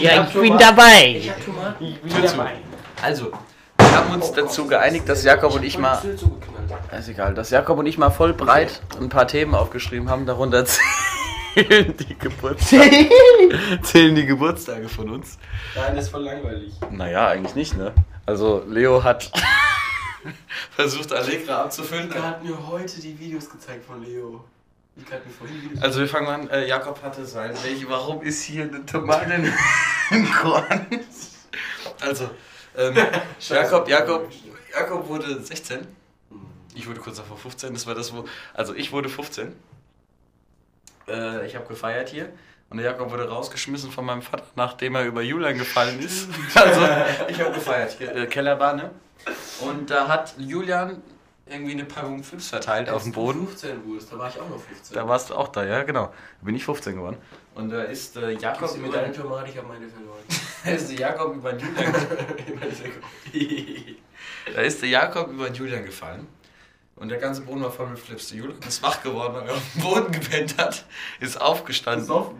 Ja, 0.00 0.24
ich 0.26 0.32
bin 0.34 0.58
dabei. 0.58 1.16
Ich 1.16 1.30
hab 1.30 1.44
Tomaten. 1.44 1.84
Ich 1.84 2.00
bin 2.00 2.22
dabei. 2.22 2.54
Also, 3.00 3.30
wir 3.78 3.92
haben 3.92 4.14
uns 4.14 4.32
dazu 4.32 4.66
geeinigt, 4.66 5.08
dass 5.08 5.22
Jakob 5.22 5.54
und 5.54 5.62
ich 5.64 5.78
mal. 5.78 6.02
Ist 6.98 7.08
egal, 7.08 7.34
dass 7.34 7.50
Jakob 7.50 7.78
und 7.78 7.86
ich 7.86 7.98
mal 7.98 8.10
voll 8.10 8.32
breit 8.32 8.80
ein 9.00 9.08
paar 9.08 9.28
Themen 9.28 9.54
aufgeschrieben 9.54 10.10
haben. 10.10 10.26
Darunter 10.26 10.64
zählen 11.54 11.94
die 11.96 12.18
Geburtstage, 12.18 13.08
zählen 13.82 14.14
die 14.14 14.26
Geburtstage 14.26 14.88
von 14.88 15.10
uns. 15.10 15.38
Nein, 15.76 15.94
das 15.94 16.06
ist 16.06 16.10
voll 16.10 16.24
langweilig. 16.24 16.72
Naja, 16.90 17.28
eigentlich 17.28 17.54
nicht, 17.54 17.76
ne? 17.76 17.92
Also, 18.24 18.64
Leo 18.66 19.04
hat 19.04 19.30
versucht, 20.74 21.12
Allegra 21.12 21.62
abzufüllen. 21.62 22.08
Mika 22.08 22.22
hat 22.22 22.42
mir 22.42 22.66
heute 22.66 23.00
die 23.00 23.16
Videos 23.20 23.48
gezeigt 23.48 23.84
von 23.84 24.02
Leo. 24.02 24.42
Also, 25.80 26.00
wir 26.00 26.08
fangen 26.08 26.26
an. 26.26 26.50
Äh, 26.50 26.66
Jakob 26.66 27.02
hatte 27.02 27.24
sein. 27.26 27.52
Welche, 27.62 27.88
warum 27.88 28.22
ist 28.22 28.42
hier 28.42 28.64
eine 28.64 28.84
Tomate 28.86 29.34
im 30.10 30.32
Korn? 30.32 30.86
Also, 32.00 32.30
ähm, 32.76 32.96
Jakob, 33.40 33.88
Jakob, 33.88 34.30
Jakob 34.72 35.08
wurde 35.08 35.42
16. 35.42 35.86
Ich 36.74 36.88
wurde 36.88 37.00
kurz 37.00 37.16
davor 37.16 37.36
15. 37.36 37.74
Das 37.74 37.86
war 37.86 37.94
das, 37.94 38.14
wo. 38.14 38.24
Also, 38.54 38.74
ich 38.74 38.90
wurde 38.92 39.08
15. 39.08 39.54
Äh, 41.08 41.46
ich 41.46 41.56
habe 41.56 41.66
gefeiert 41.66 42.08
hier. 42.08 42.30
Und 42.68 42.78
der 42.78 42.86
Jakob 42.86 43.12
wurde 43.12 43.28
rausgeschmissen 43.28 43.92
von 43.92 44.04
meinem 44.04 44.22
Vater, 44.22 44.44
nachdem 44.56 44.96
er 44.96 45.04
über 45.04 45.22
Julian 45.22 45.56
gefallen 45.56 46.00
ist. 46.00 46.28
Also, 46.54 46.80
ich 47.28 47.40
habe 47.40 47.52
gefeiert. 47.52 47.94
Hier, 47.98 48.14
äh, 48.14 48.26
Kellerbar, 48.26 48.74
ne? 48.74 48.90
Und 49.60 49.90
da 49.90 50.08
hat 50.08 50.34
Julian 50.38 51.02
irgendwie 51.48 51.72
eine 51.72 51.84
Packung 51.84 52.22
Flips 52.24 52.48
verteilt 52.48 52.90
auf 52.90 53.04
dem 53.04 53.12
Boden. 53.12 53.46
15 53.46 53.84
wurdest, 53.84 54.12
da 54.12 54.18
war 54.18 54.28
ich 54.28 54.40
auch 54.40 54.48
noch 54.48 54.60
15. 54.60 54.94
Da 54.94 55.08
warst 55.08 55.30
du 55.30 55.34
auch 55.34 55.48
da, 55.48 55.64
ja, 55.64 55.82
genau. 55.84 56.06
Da 56.06 56.44
bin 56.44 56.56
ich 56.56 56.64
15 56.64 56.96
geworden. 56.96 57.16
Und 57.54 57.70
da 57.70 57.82
ist 57.82 58.16
äh, 58.16 58.32
Jakob 58.32 58.76
über, 58.76 58.88
deine 58.88 59.12
Tomate, 59.12 59.50
ich 59.50 59.56
habe 59.56 59.68
meine 59.68 59.88
verloren. 59.88 60.18
da 60.64 60.70
ist 60.70 60.90
der 60.90 60.98
Jakob 60.98 61.34
über 61.34 61.52
den 61.52 61.66
Julian 61.66 61.94
Da 64.54 64.60
ist 64.60 64.82
der 64.82 64.88
Jakob 64.88 65.30
über 65.30 65.46
den 65.46 65.54
Julian 65.54 65.84
gefallen. 65.84 66.26
Und 66.96 67.10
der 67.10 67.18
ganze 67.18 67.42
Boden 67.42 67.62
war 67.62 67.70
voll 67.70 67.88
mit 67.88 67.98
Flips. 67.98 68.28
Der 68.28 68.38
Julian 68.38 68.58
ist 68.66 68.82
wach 68.82 69.02
geworden, 69.02 69.34
weil 69.34 69.48
er 69.48 69.54
auf 69.54 69.62
dem 69.74 69.82
Boden 69.82 70.12
gepennt 70.12 70.56
hat, 70.56 70.86
ist 71.20 71.40
aufgestanden. 71.40 72.06
Besoffen. 72.06 72.36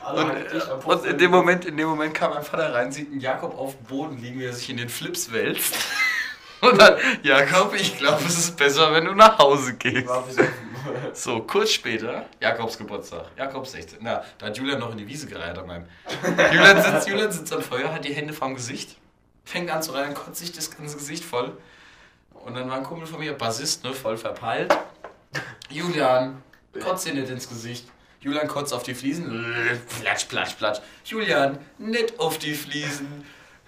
Alle 0.00 0.24
Und, 0.24 0.70
am 0.70 0.80
und 0.80 1.04
in 1.04 1.18
dem 1.18 1.30
Moment, 1.30 1.64
in 1.66 1.76
dem 1.76 1.88
Moment 1.88 2.14
kam 2.14 2.32
mein 2.32 2.42
Vater 2.42 2.74
rein, 2.74 2.90
sieht 2.90 3.12
einen 3.12 3.20
Jakob 3.20 3.56
auf 3.56 3.76
dem 3.76 3.84
Boden 3.84 4.18
liegen, 4.18 4.40
wie 4.40 4.46
er 4.46 4.52
sich 4.52 4.70
in 4.70 4.78
den 4.78 4.88
Flips 4.88 5.30
wälzt. 5.30 5.76
Und 6.60 6.80
dann, 6.80 6.96
Jakob, 7.22 7.74
ich 7.74 7.98
glaube, 7.98 8.22
es 8.26 8.38
ist 8.38 8.56
besser, 8.56 8.92
wenn 8.92 9.04
du 9.04 9.14
nach 9.14 9.38
Hause 9.38 9.74
gehst. 9.74 10.08
So, 11.12 11.40
kurz 11.40 11.70
später, 11.72 12.26
Jakobs 12.40 12.78
Geburtstag. 12.78 13.26
Jakob 13.36 13.66
16. 13.66 13.98
Na, 14.02 14.22
da 14.38 14.46
hat 14.46 14.56
Julian 14.56 14.78
noch 14.78 14.92
in 14.92 14.98
die 14.98 15.06
Wiese 15.06 15.26
gereiht 15.26 15.58
an 15.58 15.66
meinem. 15.66 15.86
Julian 16.52 16.82
sitzt, 16.82 17.08
Julian 17.08 17.32
sitzt 17.32 17.52
am 17.52 17.62
Feuer, 17.62 17.92
hat 17.92 18.04
die 18.04 18.14
Hände 18.14 18.32
vorm 18.32 18.54
Gesicht, 18.54 18.96
fängt 19.44 19.70
an 19.70 19.82
zu 19.82 19.92
reihen, 19.92 20.14
kotzt 20.14 20.36
sich 20.36 20.52
das 20.52 20.70
ganze 20.70 20.96
Gesicht 20.96 21.24
voll. 21.24 21.56
Und 22.32 22.54
dann 22.54 22.68
war 22.68 22.76
ein 22.76 22.84
Kumpel 22.84 23.06
von 23.06 23.18
mir, 23.18 23.32
Bassist, 23.32 23.82
ne, 23.84 23.92
voll 23.92 24.16
verpeilt. 24.16 24.76
Julian, 25.68 26.42
kotzt 26.80 27.06
dir 27.06 27.14
nicht 27.14 27.30
ins 27.30 27.48
Gesicht. 27.48 27.88
Julian 28.20 28.48
kotzt 28.48 28.72
auf 28.72 28.82
die 28.82 28.94
Fliesen. 28.94 29.44
Platsch, 30.00 30.26
platsch, 30.26 30.54
platsch. 30.54 30.80
Julian, 31.04 31.58
nicht 31.78 32.18
auf 32.18 32.38
die 32.38 32.54
Fliesen. 32.54 33.24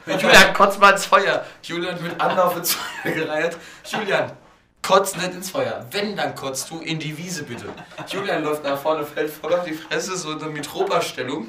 Julian, 0.06 0.54
kotzt 0.54 0.80
mal 0.80 0.92
ins 0.92 1.06
Feuer. 1.06 1.44
Julian 1.62 2.02
mit 2.02 2.20
Anlauf 2.20 2.56
ins 2.56 2.74
Feuer 2.74 3.12
gereiht. 3.12 3.56
Julian, 3.84 4.32
kotz 4.82 5.16
nicht 5.16 5.32
ins 5.32 5.50
Feuer. 5.50 5.84
Wenn, 5.90 6.16
dann 6.16 6.34
kotzt 6.34 6.70
du 6.70 6.80
in 6.80 6.98
die 6.98 7.16
Wiese 7.18 7.44
bitte. 7.44 7.66
Julian 8.08 8.42
läuft 8.42 8.64
nach 8.64 8.80
vorne, 8.80 9.04
fällt 9.04 9.30
voll 9.30 9.52
auf 9.52 9.64
die 9.64 9.74
Fresse, 9.74 10.16
so 10.16 10.32
in 10.32 10.38
der 10.38 10.48
Mitropa-Stellung. 10.48 11.48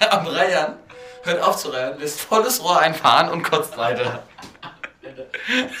Am 0.10 0.26
Reiern. 0.26 0.76
Hört 1.22 1.42
auf 1.42 1.56
zu 1.58 1.68
reiern, 1.68 1.98
lässt 1.98 2.20
volles 2.20 2.62
Rohr 2.62 2.80
einfahren 2.80 3.28
und 3.28 3.42
kotzt 3.42 3.76
weiter. 3.76 4.22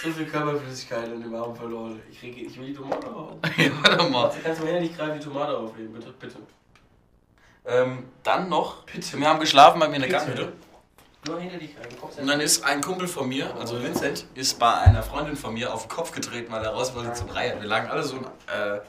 So 0.02 0.10
viel 0.10 0.26
Körperflüssigkeit 0.26 1.06
in 1.06 1.22
dem 1.22 1.34
Arm 1.34 1.56
verloren. 1.56 2.00
Ich, 2.10 2.20
kriege, 2.20 2.42
ich 2.42 2.58
will 2.58 2.66
die 2.66 2.74
Tomate 2.74 3.06
haben. 3.06 3.40
Ja, 3.56 3.70
warte 3.82 4.10
mal. 4.10 4.32
Kannst 4.42 4.60
du 4.60 4.64
mir 4.66 4.80
nicht 4.80 4.96
gerade 4.96 5.18
die 5.18 5.24
Tomate 5.24 5.56
aufheben, 5.56 5.92
bitte? 5.92 6.12
Bitte. 6.12 6.36
Ähm, 7.66 8.08
dann 8.22 8.48
noch, 8.48 8.84
wir 8.94 9.28
haben 9.28 9.40
geschlafen 9.40 9.80
bei 9.80 9.88
mir 9.88 9.96
in 9.96 10.10
der 10.10 10.20
Bitte. 10.20 10.52
Nur 11.26 11.38
hinter 11.38 11.58
dich 11.58 11.76
rein. 11.76 11.86
Und 12.18 12.26
dann 12.26 12.40
ist 12.40 12.64
ein 12.64 12.80
Kumpel 12.80 13.06
von 13.06 13.28
mir, 13.28 13.54
also 13.56 13.82
Vincent, 13.82 14.26
ist 14.34 14.58
bei 14.58 14.72
einer 14.72 15.02
Freundin 15.02 15.36
von 15.36 15.52
mir 15.52 15.72
auf 15.72 15.82
den 15.82 15.90
Kopf 15.90 16.12
getreten, 16.12 16.50
weil 16.50 16.64
er 16.64 16.70
raus 16.70 16.94
wollte 16.94 17.12
zum 17.12 17.28
Reihen. 17.28 17.60
Wir 17.60 17.68
lagen 17.68 17.88
alle 17.88 18.02
so, 18.02 18.16
äh, 18.16 18.80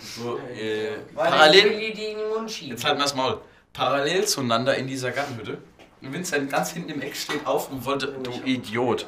so 0.00 0.38
äh, 0.54 0.96
parallel. 1.14 1.72
Jetzt 1.78 2.84
wir 2.84 2.94
das 2.94 3.14
Maul. 3.14 3.40
Parallel 3.74 4.26
zueinander 4.26 4.74
in 4.76 4.86
dieser 4.86 5.10
Gartenhütte. 5.10 5.58
Und 6.00 6.12
Vincent 6.14 6.50
ganz 6.50 6.70
hinten 6.70 6.90
im 6.90 7.02
Eck 7.02 7.14
steht 7.14 7.46
auf 7.46 7.70
und 7.70 7.84
wollte, 7.84 8.08
du 8.08 8.32
Idiot, 8.44 9.06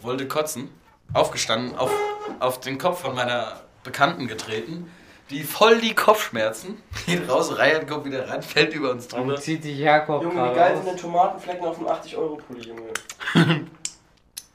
wollte 0.00 0.26
kotzen. 0.26 0.70
Aufgestanden, 1.12 1.76
auf, 1.76 1.92
auf 2.40 2.58
den 2.58 2.78
Kopf 2.78 3.02
von 3.02 3.14
meiner 3.14 3.60
Bekannten 3.84 4.26
getreten. 4.26 4.90
Die 5.32 5.42
voll 5.44 5.80
die 5.80 5.94
Kopfschmerzen. 5.94 6.80
Geht 7.06 7.28
raus, 7.28 7.56
reiert, 7.58 7.88
kommt 7.88 8.04
wieder 8.04 8.28
rein, 8.28 8.42
fällt 8.42 8.74
über 8.74 8.90
uns 8.90 9.08
drüber. 9.08 9.32
Und 9.34 9.40
zieht 9.42 9.62
sich 9.62 9.78
Jakob 9.78 10.22
Junge, 10.22 10.50
wie 10.50 10.54
geil 10.54 10.76
sind 10.76 10.86
denn 10.86 10.96
Tomatenflecken 10.96 11.64
auf 11.66 11.78
dem 11.78 11.86
80-Euro-Pulli, 11.86 12.68
Junge? 12.68 12.92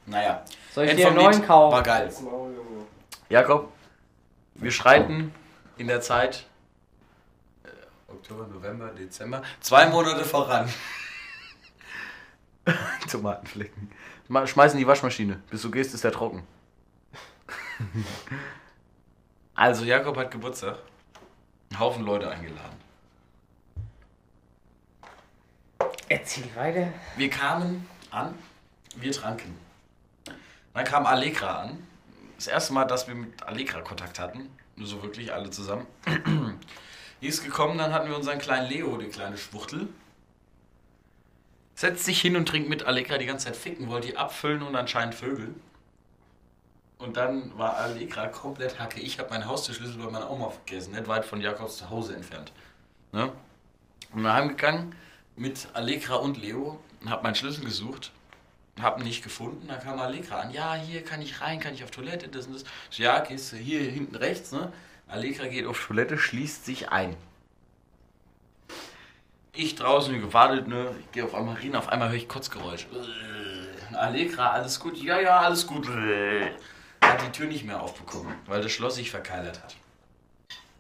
Naja. 0.10 0.42
Soll 0.74 0.86
ich 0.86 0.92
End 0.92 1.00
dir 1.02 1.08
einen 1.08 1.18
neuen 1.18 1.34
Lied. 1.40 1.46
kaufen? 1.46 1.74
War 1.74 1.84
geil. 1.84 2.10
Jakob, 3.28 3.70
wir 4.56 4.72
schreiten 4.72 5.34
in 5.78 5.88
der 5.88 6.00
Zeit 6.00 6.46
äh, 7.66 7.68
Oktober, 8.10 8.48
November, 8.48 8.88
Dezember, 8.92 9.42
zwei 9.60 9.88
Monate 9.88 10.24
voran. 10.24 10.72
Tomatenflecken. 13.12 13.92
Ma- 14.30 14.48
Schmeiß 14.48 14.74
in 14.74 14.80
die 14.80 14.88
Waschmaschine. 14.88 15.42
Bis 15.50 15.62
du 15.64 15.72
gehst, 15.72 15.94
ist 15.94 16.06
der 16.06 16.14
trocken. 16.14 16.44
Also, 19.58 19.86
Jakob 19.86 20.16
hat 20.18 20.30
Geburtstag. 20.30 20.78
Ein 21.72 21.80
Haufen 21.80 22.06
Leute 22.06 22.30
eingeladen. 22.30 22.78
Erzähl 26.08 26.46
weiter. 26.56 26.94
Wir 27.16 27.30
kamen 27.30 27.90
an, 28.12 28.36
wir 28.96 29.12
tranken. 29.12 29.58
Dann 30.76 30.86
kam 30.86 31.08
Allegra 31.08 31.64
an. 31.64 31.88
Das 32.36 32.46
erste 32.46 32.72
Mal, 32.74 32.86
dass 32.86 33.08
wir 33.08 33.16
mit 33.16 33.42
Allegra 33.42 33.82
Kontakt 33.82 34.20
hatten. 34.20 34.50
Nur 34.76 34.88
so 34.88 35.02
wirklich 35.02 35.34
alle 35.34 35.50
zusammen. 35.50 35.88
Die 37.22 37.28
ist 37.28 37.44
gekommen, 37.44 37.80
dann 37.80 37.92
hatten 37.92 38.10
wir 38.10 38.16
unseren 38.16 38.38
kleinen 38.38 38.70
Leo, 38.70 38.96
die 38.98 39.08
kleine 39.08 39.40
Schwuchtel. 39.40 39.90
Setzt 41.74 42.06
sich 42.06 42.22
hin 42.22 42.36
und 42.36 42.48
trinkt 42.48 42.70
mit 42.70 42.84
Allegra 42.84 43.18
die 43.18 43.26
ganze 43.26 43.48
Zeit 43.48 43.56
ficken, 43.56 43.90
wollte 43.90 44.10
die 44.10 44.18
abfüllen 44.18 44.62
und 44.62 44.76
anscheinend 44.76 45.16
Vögel. 45.16 45.56
Und 47.00 47.16
dann 47.16 47.56
war 47.58 47.78
Allegra 47.78 48.28
komplett 48.28 48.80
hacke. 48.80 49.00
Ich 49.00 49.20
habe 49.20 49.30
meinen 49.30 49.46
Haustürschlüssel 49.46 50.02
bei 50.02 50.10
meiner 50.10 50.30
Oma 50.32 50.50
vergessen, 50.50 50.94
nicht 50.94 51.08
weit 51.08 51.26
von 51.26 51.42
Jakobs 51.42 51.78
Zuhause 51.78 52.16
entfernt. 52.16 52.52
Ne? 53.12 53.32
Und 54.14 54.24
wir 54.24 54.34
heimgegangen 54.34 54.96
mit 55.36 55.68
Allegra 55.74 56.16
und 56.16 56.38
Leo 56.38 56.80
und 57.02 57.10
habe 57.10 57.24
meinen 57.24 57.36
Schlüssel 57.36 57.64
gesucht, 57.64 58.12
habe 58.82 59.02
ihn 59.02 59.06
nicht 59.06 59.24
gefunden. 59.24 59.68
Dann 59.68 59.80
kam 59.80 60.00
Allegra 60.00 60.42
an. 60.42 60.52
Ja, 60.52 60.74
hier 60.74 61.04
kann 61.04 61.22
ich 61.22 61.40
rein, 61.42 61.60
kann 61.60 61.74
ich 61.74 61.84
auf 61.84 61.92
Toilette, 61.92 62.28
das 62.30 62.48
und 62.48 62.56
das. 62.56 62.64
So, 62.90 63.04
ja, 63.04 63.20
gehst 63.20 63.52
du 63.52 63.58
hier 63.58 63.82
hinten 63.82 64.16
rechts, 64.16 64.52
ne? 64.52 64.72
Allegra 65.08 65.48
geht 65.48 65.66
auf 65.66 65.86
Toilette, 65.86 66.18
schließt 66.18 66.66
sich 66.66 66.90
ein. 66.90 67.16
Ich 69.54 69.76
draußen 69.76 70.20
gewartet, 70.20 70.68
ne? 70.68 70.96
Ich 71.00 71.12
gehe 71.12 71.24
auf 71.24 71.34
einmal 71.34 71.56
rein, 71.56 71.76
auf 71.76 71.90
einmal 71.90 72.10
höre 72.10 72.18
ich 72.18 72.28
Kotzgeräusch. 72.28 72.88
Allegra, 73.94 74.52
alles 74.52 74.80
gut? 74.80 74.98
Ja, 74.98 75.20
ja, 75.20 75.40
alles 75.40 75.66
gut. 75.66 75.88
Hat 77.08 77.26
die 77.26 77.32
Tür 77.32 77.48
nicht 77.48 77.66
mehr 77.66 77.82
aufbekommen, 77.82 78.34
weil 78.46 78.62
das 78.62 78.72
Schloss 78.72 78.96
sich 78.96 79.10
verkeilert 79.12 79.64
hat. 79.64 79.76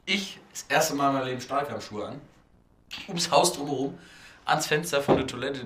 Ich, 0.05 0.39
das 0.51 0.65
erste 0.69 0.95
Mal 0.95 1.09
in 1.09 1.13
meinem 1.15 1.28
Leben 1.28 1.41
Stahlkammschuhe 1.41 2.05
an, 2.05 2.21
ums 3.07 3.32
Haus 3.32 3.53
drumherum, 3.53 3.97
ans 4.45 4.67
Fenster 4.67 5.01
von 5.01 5.17
der 5.17 5.28
Toilette, 5.28 5.65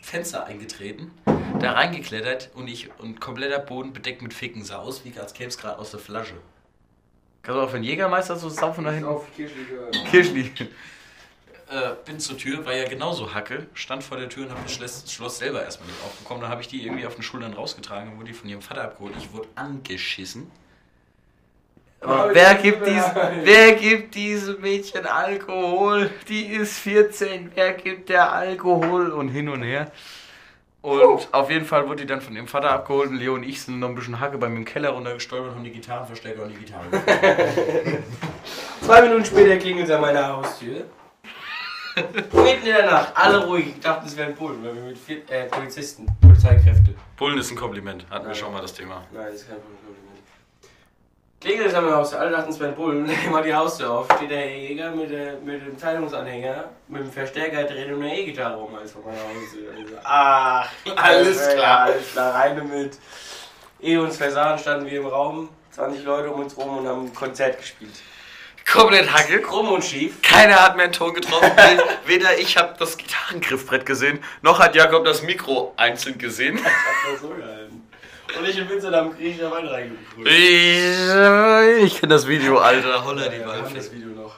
Fenster 0.00 0.44
eingetreten, 0.44 1.10
da 1.60 1.72
reingeklettert 1.72 2.50
und 2.54 2.68
ich 2.68 2.90
und 2.98 3.20
kompletter 3.20 3.58
Boden 3.58 3.92
bedeckt 3.92 4.22
mit 4.22 4.32
Ficken 4.32 4.64
sah 4.64 4.78
aus, 4.78 5.04
wie 5.04 5.18
als 5.18 5.34
käme 5.34 5.48
es 5.48 5.58
gerade 5.58 5.78
aus 5.78 5.90
der 5.90 6.00
Flasche. 6.00 6.34
Kannst 7.42 7.58
du 7.58 7.62
auch 7.62 7.70
für 7.70 7.76
einen 7.76 7.84
Jägermeister 7.84 8.36
so 8.36 8.48
saufen 8.48 8.84
da 8.84 8.92
hinten? 8.92 9.08
Auf 9.08 9.26
Kirschliga. 9.34 9.90
Kirschli. 10.10 10.50
Äh, 11.70 11.94
bin 12.04 12.18
zur 12.18 12.36
Tür, 12.36 12.66
war 12.66 12.74
ja 12.74 12.88
genauso 12.88 13.32
Hacke, 13.32 13.68
stand 13.74 14.02
vor 14.02 14.16
der 14.16 14.28
Tür 14.28 14.46
und 14.46 14.50
habe 14.50 14.60
das 14.64 14.72
Schloss, 14.72 15.04
Schloss 15.06 15.38
selber 15.38 15.62
erstmal 15.62 15.88
nicht 15.88 16.02
aufbekommen. 16.04 16.42
Dann 16.42 16.50
habe 16.50 16.62
ich 16.62 16.66
die 16.66 16.84
irgendwie 16.84 17.06
auf 17.06 17.14
den 17.14 17.22
Schultern 17.22 17.52
rausgetragen 17.52 18.10
und 18.10 18.16
wurde 18.16 18.26
die 18.26 18.34
von 18.34 18.48
ihrem 18.48 18.60
Vater 18.60 18.82
abgeholt. 18.82 19.14
Ich 19.16 19.32
wurde 19.32 19.46
angeschissen. 19.54 20.50
Aber 22.00 22.34
wer 22.34 22.56
gibt, 22.56 22.84
diesem, 22.84 23.12
wer 23.44 23.72
gibt 23.74 24.16
diesem 24.16 24.60
Mädchen 24.60 25.06
Alkohol? 25.06 26.10
Die 26.28 26.46
ist 26.46 26.78
14. 26.78 27.52
Wer 27.54 27.74
gibt 27.74 28.08
der 28.08 28.32
Alkohol? 28.32 29.12
Und 29.12 29.28
hin 29.28 29.48
und 29.48 29.62
her. 29.62 29.92
Und 30.82 31.28
auf 31.30 31.50
jeden 31.50 31.66
Fall 31.66 31.86
wurde 31.86 32.00
die 32.00 32.06
dann 32.06 32.20
von 32.20 32.34
ihrem 32.34 32.48
Vater 32.48 32.72
abgeholt 32.72 33.10
und 33.10 33.18
Leo 33.18 33.34
und 33.34 33.44
ich 33.44 33.62
sind 33.62 33.78
noch 33.78 33.90
ein 33.90 33.94
bisschen 33.94 34.18
Hacke 34.18 34.38
bei 34.38 34.48
mir 34.48 34.56
im 34.56 34.64
Keller 34.64 34.88
runtergestolpert 34.88 35.50
und 35.50 35.56
haben 35.56 35.64
die 35.64 35.70
Gitarrenverstärker 35.70 36.42
und 36.42 36.50
die 36.50 36.64
Gitarre. 36.64 36.86
Zwei 38.80 39.02
Minuten 39.02 39.24
später 39.24 39.56
klingelt 39.58 39.86
es 39.86 39.94
an 39.94 40.00
meiner 40.00 40.26
Haustür. 40.28 40.86
Mitten 41.96 42.66
in 42.66 42.74
der 42.74 42.86
Nacht, 42.86 43.12
alle 43.14 43.44
ruhig. 43.46 43.66
Ich 43.68 43.80
dachte, 43.80 44.06
es 44.06 44.16
wären 44.16 44.34
Polen, 44.34 44.62
weil 44.64 44.74
wir 44.74 44.82
mit 44.82 44.98
vier, 44.98 45.18
äh, 45.28 45.46
Polizisten, 45.46 46.06
Polizeikräfte. 46.20 46.94
Bullen 47.16 47.38
ist 47.38 47.50
ein 47.50 47.56
Kompliment, 47.56 48.06
hatten 48.10 48.28
wir 48.28 48.34
schon 48.34 48.52
mal 48.52 48.62
das 48.62 48.72
Thema. 48.72 49.02
Nein, 49.12 49.26
das 49.26 49.42
ist 49.42 49.48
kein 49.48 49.56
Kompliment. 49.56 50.00
Klingelt 51.40 51.72
meiner 51.72 51.96
Haustür, 51.96 52.20
alle 52.20 52.32
dachten, 52.32 52.50
es 52.50 52.60
wären 52.60 52.74
Bullen. 52.74 53.06
Dann 53.06 53.32
mal 53.32 53.42
die 53.42 53.54
Haustür 53.54 53.90
auf, 53.90 54.06
steht 54.16 54.30
der 54.30 54.58
Jäger 54.58 54.90
mit, 54.90 55.10
der, 55.10 55.38
mit 55.38 55.66
dem 55.66 55.78
Teilungsanhänger, 55.78 56.64
mit 56.88 57.02
dem 57.02 57.10
Verstärker 57.10 57.64
dreht 57.64 57.90
und 57.90 58.02
einer 58.02 58.12
E-Gitarre 58.12 58.56
rum 58.56 58.74
als 58.74 58.92
vor 58.92 59.02
meiner 59.02 59.18
Haustür. 59.20 59.72
Ich 59.78 59.88
so, 59.88 59.96
Ach, 60.04 60.70
alles 60.96 61.48
klar, 61.54 61.80
alles 61.80 62.12
klar, 62.12 62.34
rein 62.34 62.56
damit. 62.56 62.98
Ehe 63.80 64.02
uns 64.02 64.18
versahen, 64.18 64.58
standen 64.58 64.84
wir 64.84 65.00
im 65.00 65.06
Raum, 65.06 65.48
20 65.70 66.04
Leute 66.04 66.30
um 66.30 66.40
uns 66.40 66.54
rum 66.58 66.78
und 66.78 66.86
haben 66.86 67.06
ein 67.06 67.14
Konzert 67.14 67.58
gespielt. 67.58 67.94
Komplett 68.72 69.12
Hacke. 69.12 69.40
Krumm 69.40 69.68
und 69.68 69.84
schief. 69.84 70.20
Keiner 70.22 70.56
hat 70.56 70.76
mehr 70.76 70.84
einen 70.84 70.92
Ton 70.92 71.14
getroffen. 71.14 71.50
Weder 72.06 72.38
ich 72.38 72.56
habe 72.56 72.74
das 72.78 72.96
Gitarrengriffbrett 72.96 73.84
gesehen, 73.86 74.20
noch 74.42 74.58
hat 74.58 74.74
Jakob 74.74 75.04
das 75.04 75.22
Mikro 75.22 75.74
einzeln 75.76 76.18
gesehen. 76.18 76.58
Das 76.62 77.20
so 77.20 77.28
geil. 77.28 77.70
Und 78.38 78.48
ich 78.48 78.60
und 78.60 78.70
Vincent 78.70 78.94
haben 78.94 79.16
griechischer 79.16 79.50
Wein 79.50 79.66
reingebrüllt. 79.66 80.28
Ich, 80.28 81.84
ich 81.84 82.00
kenne 82.00 82.14
das 82.14 82.28
Video, 82.28 82.58
Alter. 82.58 83.04
Holla 83.04 83.28
die 83.28 83.38
Ja, 83.38 83.46
wir 83.46 83.62
haben 83.64 83.74
das. 83.74 83.92
Video 83.92 84.08
noch. 84.08 84.36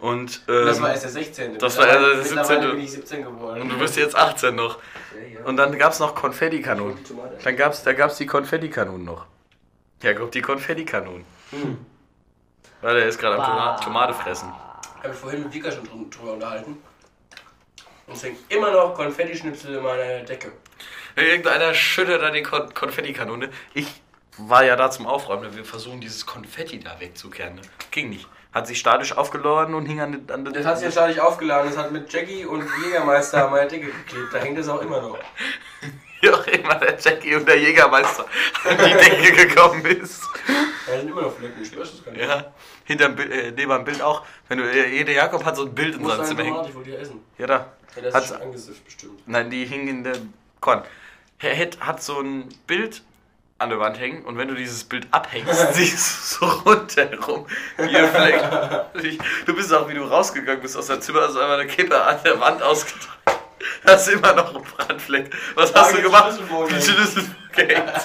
Und, 0.00 0.42
ähm, 0.48 0.66
Das 0.66 0.80
war 0.80 0.90
erst 0.90 1.04
der 1.04 1.10
16. 1.10 1.58
das 1.58 1.76
war 1.76 1.86
erst 1.86 2.00
der 2.00 2.36
Mittlerweile 2.38 2.60
17.. 2.60 2.70
bin 2.76 2.84
ich 2.84 2.90
17 2.92 3.22
geworden. 3.22 3.60
und 3.60 3.68
du 3.68 3.78
bist 3.78 3.96
jetzt 3.96 4.16
18 4.16 4.54
noch. 4.54 4.78
Ja, 5.14 5.40
ja. 5.40 5.46
Und 5.46 5.58
dann 5.58 5.78
gab 5.78 5.92
es 5.92 6.00
noch 6.00 6.14
Konfettikanonen. 6.14 6.98
Dann 7.44 7.56
gab's, 7.56 7.82
da 7.82 7.92
gab 7.92 8.10
es 8.10 8.16
die 8.16 8.26
Konfettikanonen 8.26 9.04
noch. 9.04 9.26
Ja, 10.02 10.14
guck, 10.14 10.32
die 10.32 10.40
Konfettikanonen. 10.40 11.24
Hm. 11.50 11.78
Weil 12.82 12.96
er 12.98 13.06
ist 13.06 13.18
gerade 13.18 13.36
am 13.36 13.44
Toma. 13.44 13.76
Tomate 13.76 14.14
fressen. 14.14 14.52
Habe 15.02 15.12
ich 15.12 15.18
vorhin 15.18 15.42
mit 15.44 15.52
Vika 15.52 15.70
schon 15.70 15.86
drü- 15.86 16.10
drüber 16.10 16.32
unterhalten. 16.34 16.82
Und 18.06 18.14
es 18.16 18.22
hängt 18.24 18.38
immer 18.50 18.70
noch 18.70 18.94
Konfettischnipsel 18.94 19.76
in 19.76 19.82
meiner 19.82 20.20
Decke. 20.20 20.52
Irgendeiner 21.16 21.74
schüttet 21.74 22.22
da 22.22 22.30
die 22.30 22.42
Kon 22.42 22.72
Konfettikanone. 22.74 23.50
Ich 23.74 23.86
war 24.38 24.64
ja 24.64 24.76
da 24.76 24.90
zum 24.90 25.06
Aufräumen. 25.06 25.54
Wir 25.56 25.64
versuchen 25.64 26.00
dieses 26.00 26.24
Konfetti 26.26 26.80
da 26.80 26.98
wegzukehren. 27.00 27.56
Ne? 27.56 27.62
Ging 27.90 28.10
nicht. 28.10 28.26
Hat 28.52 28.66
sich 28.66 28.78
statisch 28.80 29.16
aufgeladen 29.16 29.74
und 29.74 29.86
hing 29.86 30.00
an, 30.00 30.24
an 30.32 30.44
den. 30.44 30.52
Das 30.54 30.64
hat 30.66 30.78
sich 30.78 30.86
ja 30.86 30.90
staatlich 30.92 31.20
aufgeladen. 31.20 31.70
Das 31.70 31.78
hat 31.78 31.92
mit 31.92 32.12
Jackie 32.12 32.44
und 32.46 32.64
Jägermeister 32.84 33.44
an 33.46 33.50
meiner 33.52 33.68
Decke 33.68 33.86
geklebt. 33.86 34.32
Da 34.32 34.38
hängt 34.38 34.58
es 34.58 34.68
auch 34.68 34.80
immer 34.82 35.00
noch. 35.00 35.18
Wie 36.22 36.30
auch 36.30 36.46
immer 36.46 36.74
der 36.76 36.98
Jackie 36.98 37.34
und 37.34 37.46
der 37.48 37.58
Jägermeister 37.58 38.26
an 38.68 38.76
die 38.78 38.92
Decke 38.92 39.46
gekommen 39.46 39.84
ist. 39.86 40.22
Da 40.86 40.98
sind 40.98 41.08
immer 41.10 41.22
noch 41.22 41.34
Flecken. 41.36 41.62
Ich 41.62 41.68
schwör's, 41.68 41.92
das 41.92 42.04
kann 42.04 42.14
ich. 42.14 42.20
Ja, 42.20 42.52
hinterm 42.84 43.16
Bild, 43.16 43.30
äh, 43.32 43.52
neben 43.52 43.70
dem 43.70 43.84
Bild 43.84 44.02
auch. 44.02 44.22
Wenn 44.48 44.58
du, 44.58 44.64
äh, 44.64 44.88
jeder 44.88 45.12
Jakob 45.12 45.44
hat 45.44 45.56
so 45.56 45.64
ein 45.64 45.74
Bild 45.74 45.96
in 45.96 46.06
seinem 46.06 46.24
Zimmer 46.24 46.42
hängen. 46.44 46.64
Ich 46.68 46.74
wollte 46.74 46.90
die 46.90 46.96
essen. 46.96 47.24
Ja, 47.38 47.46
da. 47.46 47.72
Ja, 47.96 48.02
das 48.02 48.14
Hat's- 48.14 48.30
ist 48.32 48.40
angesifft 48.40 48.84
bestimmt. 48.84 49.26
Nein, 49.26 49.50
die 49.50 49.64
hing 49.64 49.88
in 49.88 50.04
der 50.04 50.16
Korn. 50.60 50.82
Herr 51.38 51.54
Hett 51.54 51.78
hat 51.80 52.02
so 52.02 52.20
ein 52.20 52.48
Bild 52.66 53.02
an 53.58 53.70
der 53.70 53.78
Wand 53.78 53.98
hängen 53.98 54.24
und 54.24 54.36
wenn 54.38 54.48
du 54.48 54.54
dieses 54.54 54.84
Bild 54.84 55.06
abhängst, 55.10 55.68
siehst 55.74 56.40
du 56.40 56.46
so 56.46 56.52
rundherum 56.70 57.46
vier 57.76 58.08
Flecken. 58.08 58.50
Ich- 59.02 59.18
Du 59.46 59.54
bist 59.54 59.72
auch, 59.72 59.88
wie 59.88 59.94
du 59.94 60.02
rausgegangen 60.04 60.60
bist 60.60 60.76
aus 60.76 60.86
deinem 60.88 61.00
Zimmer, 61.00 61.22
hast 61.22 61.34
du 61.34 61.40
einfach 61.40 61.54
eine 61.58 61.66
Kippe 61.66 62.00
an 62.02 62.18
der 62.24 62.38
Wand 62.40 62.62
ausgedrückt. 62.62 63.08
Hast 63.86 64.08
immer 64.08 64.32
noch 64.34 64.54
einen 64.54 64.64
Brandfleck. 64.64 65.34
Was 65.54 65.74
hast 65.74 65.94
du 65.96 66.02
gemacht? 66.02 66.38
Die 66.70 66.80
Schlüssel 66.82 67.24
gehängt. 67.54 67.92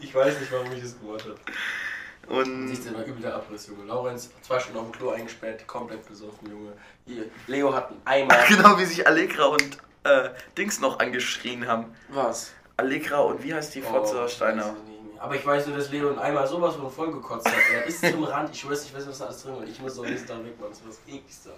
Ich 0.00 0.14
weiß 0.14 0.38
nicht, 0.38 0.52
warum 0.52 0.70
ich 0.72 0.80
das 0.82 0.98
gemacht 1.00 1.24
habe. 1.24 2.38
Und 2.40 2.68
Siehst 2.68 2.84
du, 2.86 2.90
immer 2.90 3.04
übel 3.04 3.20
der 3.22 3.34
Abriss, 3.34 3.66
Junge. 3.66 3.84
Laurenz, 3.84 4.30
zwei 4.42 4.60
Stunden 4.60 4.78
auf 4.78 4.84
dem 4.90 4.92
Klo 4.92 5.10
eingesperrt, 5.10 5.66
komplett 5.66 6.06
besoffen, 6.06 6.48
Junge. 6.50 6.72
Hier, 7.06 7.24
Leo 7.48 7.74
hat 7.74 7.90
einen 7.90 8.00
Eimer. 8.04 8.34
genau 8.48 8.78
wie 8.78 8.84
sich 8.84 9.06
Allegra 9.06 9.46
und 9.46 9.78
äh, 10.04 10.30
Dings 10.56 10.78
noch 10.80 11.00
angeschrien 11.00 11.66
haben. 11.66 11.94
Was? 12.10 12.52
Allegra 12.76 13.18
und 13.20 13.42
wie 13.42 13.54
heißt 13.54 13.74
die 13.74 13.82
Fotze 13.82 14.22
Oh, 14.24 14.28
Steiner? 14.28 14.76
Aber 15.24 15.36
ich 15.36 15.46
weiß 15.46 15.68
nur, 15.68 15.78
dass 15.78 15.90
Leo 15.90 16.10
einen 16.10 16.18
Eimer 16.18 16.46
sowas 16.46 16.76
von 16.76 16.90
voll 16.90 17.10
gekotzt 17.10 17.46
hat. 17.46 17.54
Er 17.72 17.86
ist 17.86 18.04
zum 18.04 18.24
Rand. 18.24 18.50
Ich 18.52 18.68
weiß 18.68 18.82
nicht, 18.82 18.94
was 18.94 19.18
da 19.18 19.24
alles 19.24 19.42
drin 19.42 19.56
war. 19.56 19.64
Ich 19.64 19.80
muss 19.80 19.96
doch 19.96 20.04
nächsten 20.04 20.28
Tag 20.28 20.44
weg, 20.44 20.60
Mann. 20.60 20.68
Das 20.68 20.82
war 20.82 20.88
das 20.88 21.00
ekligste. 21.08 21.48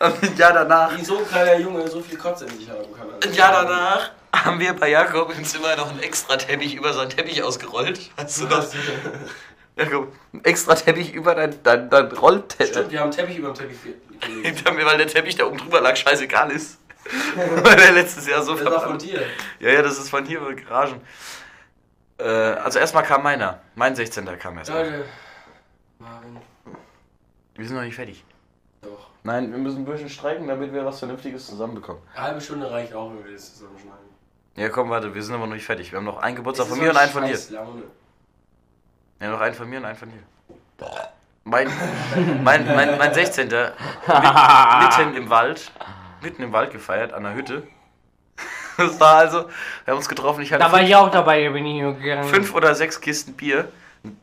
Immer. 0.00 0.08
Und 0.14 0.22
ein 0.22 0.36
Jahr 0.38 0.52
danach 0.54 0.96
Wie 0.96 1.04
so 1.04 1.18
ein 1.18 1.28
kleiner 1.28 1.58
Junge 1.58 1.86
so 1.88 2.00
viel 2.00 2.16
Kotze 2.16 2.46
in 2.46 2.56
sich 2.58 2.70
haben 2.70 2.90
kann. 2.96 3.10
Alter. 3.12 3.28
Ein 3.28 3.34
Jahr 3.34 3.52
danach 3.52 4.10
haben 4.34 4.58
wir 4.60 4.72
bei 4.72 4.88
Jakob 4.88 5.36
im 5.36 5.44
Zimmer 5.44 5.76
noch 5.76 5.90
einen 5.90 6.00
extra 6.00 6.36
Teppich 6.36 6.74
über 6.74 6.94
seinen 6.94 7.10
Teppich 7.10 7.42
ausgerollt. 7.42 8.00
Hast 8.16 8.40
du 8.40 8.46
das? 8.46 8.72
Jakob, 9.76 10.10
ein 10.32 10.42
extra 10.44 10.74
Teppich 10.74 11.12
über 11.12 11.34
dein, 11.34 11.62
dein, 11.62 11.90
dein 11.90 12.12
Rollteppich. 12.12 12.68
Stimmt, 12.68 12.92
wir 12.92 13.00
haben 13.00 13.10
einen 13.10 13.12
Teppich 13.12 13.36
über 13.36 13.48
dem 13.48 13.56
Teppich 13.56 13.76
gelegt. 13.82 14.64
Weil 14.86 14.96
der 14.96 15.06
Teppich, 15.06 15.36
der 15.36 15.48
oben 15.48 15.58
drüber 15.58 15.82
lag, 15.82 15.94
scheißegal 15.96 16.50
ist. 16.50 16.78
weil 17.62 17.76
der 17.76 17.92
letztes 17.92 18.26
Jahr 18.26 18.42
so 18.42 18.54
Das 18.54 18.64
war 18.64 18.80
von 18.80 18.98
dir. 18.98 19.22
Ja, 19.60 19.70
ja, 19.70 19.82
das 19.82 19.98
ist 19.98 20.08
von 20.08 20.24
hier, 20.24 20.40
von 20.40 20.56
Garagen. 20.56 21.02
Äh, 22.22 22.28
also 22.60 22.78
erstmal 22.78 23.02
kam 23.02 23.22
meiner. 23.22 23.60
Mein 23.74 23.96
16. 23.96 24.24
kam 24.38 24.58
erst. 24.58 24.70
Leute. 24.70 25.04
Marvin. 25.98 26.36
Wir 27.54 27.66
sind 27.66 27.76
noch 27.76 27.82
nicht 27.82 27.96
fertig. 27.96 28.24
Doch. 28.80 29.08
Nein, 29.24 29.50
wir 29.50 29.58
müssen 29.58 29.78
ein 29.78 29.84
bisschen 29.84 30.08
streiken, 30.08 30.46
damit 30.46 30.72
wir 30.72 30.84
was 30.84 30.98
Vernünftiges 30.98 31.46
zusammenbekommen. 31.46 32.02
Eine 32.14 32.24
halbe 32.24 32.40
Stunde 32.40 32.70
reicht 32.70 32.94
auch, 32.94 33.10
wenn 33.10 33.24
wir 33.24 33.32
das 33.32 33.54
zusammenschneiden. 33.56 34.06
Ja, 34.56 34.68
komm, 34.68 34.90
warte, 34.90 35.14
wir 35.14 35.22
sind 35.22 35.34
aber 35.34 35.46
noch 35.46 35.54
nicht 35.54 35.64
fertig. 35.64 35.90
Wir 35.92 35.98
haben 35.98 36.04
noch 36.04 36.18
einen 36.18 36.36
Geburtstag 36.36 36.66
von 36.66 36.78
mir 36.78 36.90
und 36.90 36.96
einen 36.96 37.10
von 37.10 37.24
dir. 37.24 37.38
Laune. 37.50 37.82
Ja, 39.20 39.30
noch 39.30 39.40
einen 39.40 39.54
von 39.54 39.68
mir 39.68 39.78
und 39.78 39.84
einen 39.84 39.96
von 39.96 40.10
dir. 40.10 40.22
Mein, 41.44 41.68
mein, 42.42 42.66
mein, 42.66 42.98
mein 42.98 43.14
16. 43.14 43.48
Mit, 43.48 43.72
mitten 44.06 45.16
im 45.16 45.30
Wald, 45.30 45.72
mitten 46.20 46.42
im 46.42 46.52
Wald 46.52 46.70
gefeiert, 46.70 47.12
an 47.12 47.24
der 47.24 47.34
Hütte. 47.34 47.66
Das 48.76 48.98
war 49.00 49.16
also, 49.16 49.44
wir 49.84 49.92
haben 49.92 49.96
uns 49.98 50.08
getroffen, 50.08 50.42
ich 50.42 50.52
hatte 50.52 50.62
Da 50.64 50.70
war 50.72 50.78
fünf, 50.78 50.88
ich 50.90 50.96
auch 50.96 51.10
dabei, 51.10 51.44
da 51.44 51.50
bin 51.50 51.66
ich 51.66 51.80
nur 51.82 51.94
gegangen. 51.94 52.24
fünf 52.28 52.54
oder 52.54 52.74
sechs 52.74 53.00
Kisten 53.00 53.34
Bier, 53.34 53.68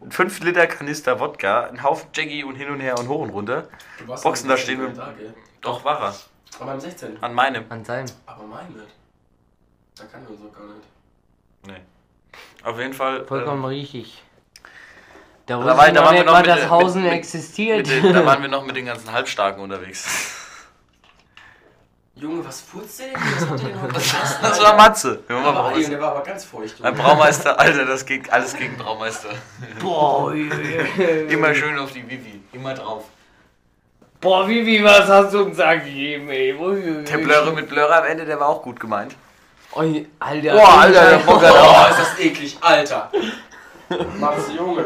fünf 0.09 0.39
Liter 0.41 0.67
Kanister 0.67 1.19
Wodka, 1.19 1.65
ein 1.67 1.83
Haufen 1.83 2.09
Jackie 2.13 2.43
und 2.43 2.55
hin 2.55 2.69
und 2.69 2.79
her 2.79 2.97
und 2.97 3.07
hoch 3.07 3.21
und 3.21 3.29
runter. 3.29 3.67
Du 3.99 4.07
warst 4.07 4.23
Boxen 4.23 4.49
da 4.49 4.57
stehen 4.57 4.79
16. 4.79 4.97
wir- 4.97 5.03
Tag, 5.03 5.13
ey. 5.19 5.29
Doch, 5.61 5.83
war 5.85 6.01
er. 6.01 6.15
Aber 6.59 6.71
am 6.71 6.79
16. 6.79 7.17
An 7.21 7.33
meinem. 7.33 7.63
An 7.69 7.85
seinem. 7.85 8.07
Aber 8.25 8.43
mein 8.45 8.67
nicht. 8.73 8.87
Da 9.97 10.05
kann 10.05 10.21
wir 10.23 10.31
uns 10.31 10.41
doch 10.41 10.57
gar 10.57 10.65
nicht. 10.67 10.87
Nee. 11.67 12.67
Auf 12.69 12.77
jeden 12.79 12.93
Fall. 12.93 13.25
Vollkommen 13.25 13.59
ähm, 13.63 13.65
richtig. 13.65 14.23
Da 15.45 15.57
Da 15.59 15.65
war- 15.65 15.65
da 15.65 15.91
noch 15.91 16.03
waren 16.05 16.13
wir 16.15 16.23
nicht 16.23 16.25
noch 16.31 16.37
mit 16.37 16.45
der- 16.47 16.69
Hausen 16.69 17.01
mit- 17.03 17.11
mit- 17.11 17.19
existiert. 17.19 17.87
mit 17.87 18.03
den, 18.03 18.13
da 18.13 18.25
waren 18.25 18.41
wir 18.41 18.49
noch 18.49 18.65
mit 18.65 18.75
den 18.75 18.85
ganzen 18.85 19.11
Halbstarken 19.11 19.61
unterwegs. 19.63 20.38
Junge, 22.19 22.45
was 22.45 22.59
furzt 22.59 22.99
der 22.99 23.07
denn 23.07 23.15
hier? 23.23 23.35
Was 23.41 23.49
habt 23.49 23.61
ihr 23.61 23.69
denn 23.69 23.81
heute? 23.81 23.93
Das 24.41 24.61
war 24.61 24.75
Matze. 24.75 25.23
Der 25.29 25.35
war, 25.37 25.53
Braumeister. 25.53 25.89
der 25.89 26.01
war 26.01 26.11
aber 26.11 26.23
ganz 26.23 26.43
feucht. 26.43 26.75
Ein 26.83 26.91
Junge. 26.93 27.01
Braumeister, 27.01 27.59
Alter, 27.59 27.85
das 27.85 28.05
ging 28.05 28.23
alles 28.29 28.55
gegen 28.57 28.75
Braumeister. 28.77 29.29
Boah. 29.79 30.33
Immer 31.29 31.55
schön 31.55 31.79
auf 31.79 31.93
die 31.93 32.03
Vivi, 32.09 32.41
immer 32.51 32.73
drauf. 32.73 33.05
Boah, 34.19 34.45
Vivi, 34.47 34.83
was 34.83 35.07
hast 35.07 35.33
du 35.33 35.45
uns 35.45 35.59
angegeben, 35.61 36.29
ey? 36.29 36.53
Der. 37.09 37.17
Blöre 37.19 37.53
mit 37.53 37.69
Blöre 37.69 37.95
am 37.95 38.05
Ende, 38.05 38.25
der 38.25 38.37
war 38.37 38.49
auch 38.49 38.61
gut 38.61 38.77
gemeint. 38.79 39.15
Ui, 39.75 40.05
Alter. 40.19 40.51
Boah, 40.53 40.79
Alter, 40.79 41.09
der 41.11 41.17
Bocker 41.19 41.53
Oh, 41.53 41.89
ist 41.91 41.99
das 41.99 42.19
eklig, 42.19 42.57
Alter. 42.59 43.09
Matze, 44.19 44.51
Junge. 44.57 44.85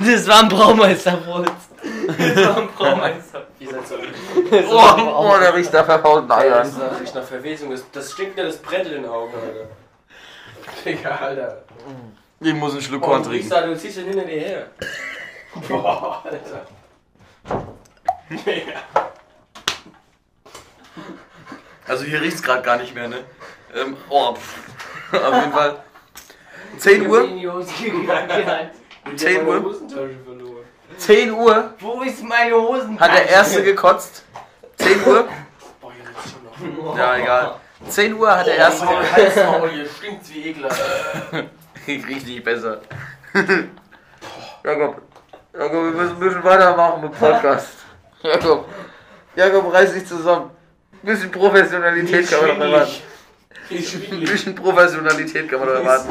Das 0.00 0.26
war 0.26 0.40
ein 0.40 0.48
Braumeisterwurz. 0.48 1.50
Das 2.18 2.36
war 2.46 2.56
ein 2.58 2.68
Braumeister. 2.68 3.46
Ihr 3.62 3.70
seid 3.70 3.86
so 3.88 3.96
Oh, 4.70 5.34
oh 5.34 5.38
der 5.40 5.54
riecht 5.54 5.72
nach 5.72 5.84
verfaulten 5.84 6.28
Ja, 6.30 6.36
Eiern. 6.38 6.58
das 6.58 6.68
ist 6.92 7.00
riecht 7.00 7.14
nach 7.14 7.24
Verwesung. 7.24 7.70
Das, 7.70 7.84
das 7.92 8.12
stinkt 8.12 8.36
ja, 8.38 8.44
das 8.44 8.56
brennt 8.58 8.86
in 8.86 9.02
den 9.02 9.06
Augen, 9.06 9.32
Alter. 9.34 9.68
Digga, 10.84 11.10
Alter. 11.16 11.62
Ich 12.40 12.54
muss 12.54 12.72
einen 12.72 12.82
Schluck 12.82 13.02
Oh, 13.02 13.06
Korn 13.06 13.22
trinken. 13.22 13.48
du 13.48 13.76
ziehst 13.78 13.98
den 13.98 14.06
hinter 14.06 14.24
dir 14.24 14.40
her. 14.40 14.66
Boah, 15.68 16.24
Alter. 16.24 16.66
Digga. 18.30 18.80
Also 21.86 22.04
hier 22.04 22.20
riecht's 22.20 22.42
gerade 22.42 22.62
gar 22.62 22.78
nicht 22.78 22.94
mehr, 22.94 23.08
ne? 23.08 23.24
Ähm, 23.74 23.96
oh, 24.08 24.34
pff. 24.34 24.58
auf 25.14 25.34
jeden 25.34 25.52
Fall. 25.52 25.82
10 26.78 27.06
Uhr? 27.06 27.24
In 27.24 27.38
die 27.38 27.48
Hose 27.48 27.70
gegangen. 27.84 28.70
10 29.16 29.30
Ich 29.30 29.38
hab 29.38 29.46
meine 29.46 29.60
Uhr? 29.60 29.74
Hosentasche 31.08 31.26
verloren. 31.26 31.28
10 31.28 31.32
Uhr 31.32 31.74
Wo 31.80 32.02
ist 32.02 32.22
meine 32.24 32.54
Hosen? 32.54 33.00
hat 33.00 33.12
der 33.12 33.28
Erste 33.28 33.62
gekotzt. 33.62 34.24
10 34.76 35.04
Uhr? 35.06 35.28
Boah, 35.80 35.92
hier 35.92 36.08
riecht's 36.08 36.30
schon 36.32 36.84
noch. 36.84 36.96
Ja, 36.98 37.16
egal. 37.16 37.54
10 37.88 38.14
Uhr 38.14 38.36
hat 38.36 38.46
der 38.46 38.56
Erste 38.56 38.86
Oh, 38.86 38.88
gekotzt. 38.90 39.12
Halsmaul, 39.36 39.70
hier 39.70 39.86
stinkt's 39.88 40.30
wie 40.32 40.48
Ekelhaft. 40.50 40.82
Ich 41.84 42.06
riech 42.06 42.24
nicht 42.24 42.44
besser. 42.44 42.80
Jakob, 44.64 45.02
Jakob, 45.52 45.72
wir 45.72 45.90
müssen 45.90 46.12
ein 46.14 46.20
bisschen 46.20 46.44
weitermachen 46.44 47.02
mit 47.02 47.18
Podcast. 47.18 47.70
Jakob, 48.22 48.68
Jakob, 49.34 49.72
reiß 49.72 49.92
dich 49.94 50.06
zusammen. 50.06 50.50
Ein 50.92 51.06
bisschen 51.06 51.32
Professionalität 51.32 52.30
kann 52.30 52.46
man 52.46 52.56
doch 52.60 52.64
erwarten. 52.66 52.92
Wie 53.68 53.76
Ein 54.12 54.20
bisschen 54.20 54.54
Professionalität 54.54 55.48
kann 55.50 55.58
man 55.58 55.68
doch 55.70 55.74
erwarten. 55.74 56.08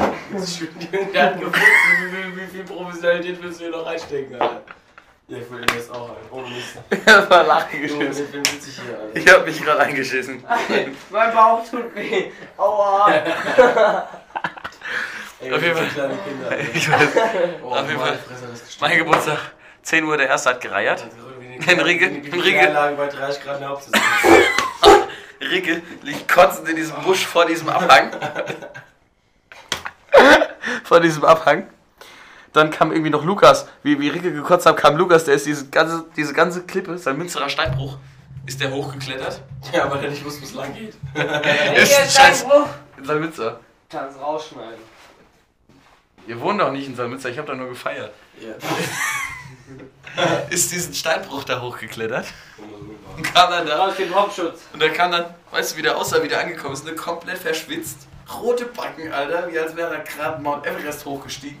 Der 1.14 1.22
hat 1.24 1.40
gefunden, 1.40 1.58
wie 2.02 2.16
viel, 2.16 2.36
wie 2.36 2.46
viel 2.50 2.64
Professionalität 2.64 3.42
willst 3.42 3.60
du 3.60 3.64
hier 3.64 3.72
noch 3.72 3.86
reinstecken, 3.86 4.34
Alter? 4.34 4.60
Ja, 5.32 5.38
ich 5.38 5.46
den 5.66 5.76
jetzt 5.76 5.90
auch 5.90 6.10
ein. 6.10 6.16
Ohne 6.30 6.48
Mist. 6.48 6.76
Er 7.06 7.30
war 7.30 7.44
lachen 7.44 7.80
geschissen. 7.80 8.12
sitze 8.12 8.68
ich 8.68 8.78
hier, 8.82 8.98
Alter? 8.98 9.16
Ich 9.18 9.26
hab 9.32 9.46
mich 9.46 9.62
gerade 9.64 9.80
eingeschissen. 9.80 10.44
Mein 11.10 11.32
Bauch 11.34 11.66
tut 11.66 11.94
weh. 11.94 12.30
Aua. 12.58 13.10
Ey, 15.40 15.50
Auf 15.50 15.62
jeden 15.62 15.74
Fall. 15.74 15.84
sind 15.84 15.94
kleine 15.94 16.18
Kinder, 16.18 16.50
Alter. 16.50 16.64
Ich 16.74 16.90
weiß, 16.90 17.08
Oh, 17.62 17.70
Auf 17.70 17.88
jeden 17.88 18.00
Fall. 18.00 18.18
Mein. 18.80 18.98
Geburtstag, 18.98 19.38
10 19.80 20.04
Uhr, 20.04 20.18
der 20.18 20.28
Erste 20.28 20.50
hat 20.50 20.60
gereiert. 20.60 21.06
Henrike. 21.64 22.10
Henrike. 22.30 22.94
bei 22.98 23.06
30 23.06 23.42
Grad. 23.42 23.58
Ricke 25.40 25.80
liegt 26.02 26.30
kotzend 26.30 26.68
in 26.68 26.76
diesem 26.76 27.00
Busch 27.00 27.24
vor 27.24 27.46
diesem 27.46 27.70
Abhang. 27.70 28.10
vor 30.84 31.00
diesem 31.00 31.24
Abhang. 31.24 31.71
Dann 32.52 32.70
kam 32.70 32.92
irgendwie 32.92 33.10
noch 33.10 33.24
Lukas. 33.24 33.66
Wie, 33.82 33.98
wie 33.98 34.08
Ricke 34.08 34.32
gekotzt 34.32 34.66
hat, 34.66 34.76
kam 34.76 34.96
Lukas, 34.96 35.24
der 35.24 35.34
ist 35.34 35.46
diese 35.46 35.68
ganze, 35.68 36.04
diese 36.16 36.34
ganze 36.34 36.62
Klippe, 36.64 36.98
sein 36.98 37.16
Münsterer 37.16 37.48
Steinbruch, 37.48 37.96
ist 38.46 38.60
der 38.60 38.70
hochgeklettert. 38.70 39.40
Ja, 39.72 39.90
weil 39.90 40.04
er 40.04 40.10
nicht 40.10 40.24
wusste, 40.24 40.42
wo 40.42 40.46
es 40.46 40.54
lang 40.54 40.74
geht. 40.74 40.94
Ist 41.76 41.98
ein 41.98 42.10
Scheiß. 42.10 42.46
In 42.98 43.04
Salmünster. 43.04 43.60
Kannst 43.88 44.20
rausschneiden. 44.20 44.92
Ihr 46.26 46.40
wohnt 46.40 46.60
doch 46.60 46.70
nicht 46.70 46.86
in 46.86 46.94
Salmünster, 46.94 47.30
ich 47.30 47.38
hab 47.38 47.46
da 47.46 47.54
nur 47.54 47.68
gefeiert. 47.68 48.12
Ja. 48.40 48.54
ist 50.50 50.72
diesen 50.72 50.94
Steinbruch 50.94 51.44
da 51.44 51.60
hochgeklettert 51.60 52.26
und 53.16 53.22
kam 53.22 53.50
dann 53.50 53.66
da 53.66 53.90
dem 53.90 54.14
Hauptschutz. 54.14 54.60
und 54.72 54.80
der 54.80 54.92
kam 54.92 55.12
dann, 55.12 55.34
weißt 55.50 55.72
du, 55.72 55.76
wie 55.78 55.82
der 55.82 55.96
aussah, 55.96 56.22
wie 56.22 56.28
der 56.28 56.40
angekommen 56.40 56.74
ist, 56.74 56.84
ne? 56.84 56.94
komplett 56.94 57.38
verschwitzt, 57.38 58.06
rote 58.40 58.66
Backen, 58.66 59.12
Alter, 59.12 59.50
wie 59.50 59.58
als 59.58 59.74
wäre 59.76 59.94
er 59.94 60.02
gerade 60.02 60.42
Mount 60.42 60.66
Everest 60.66 61.04
hochgestiegen. 61.04 61.58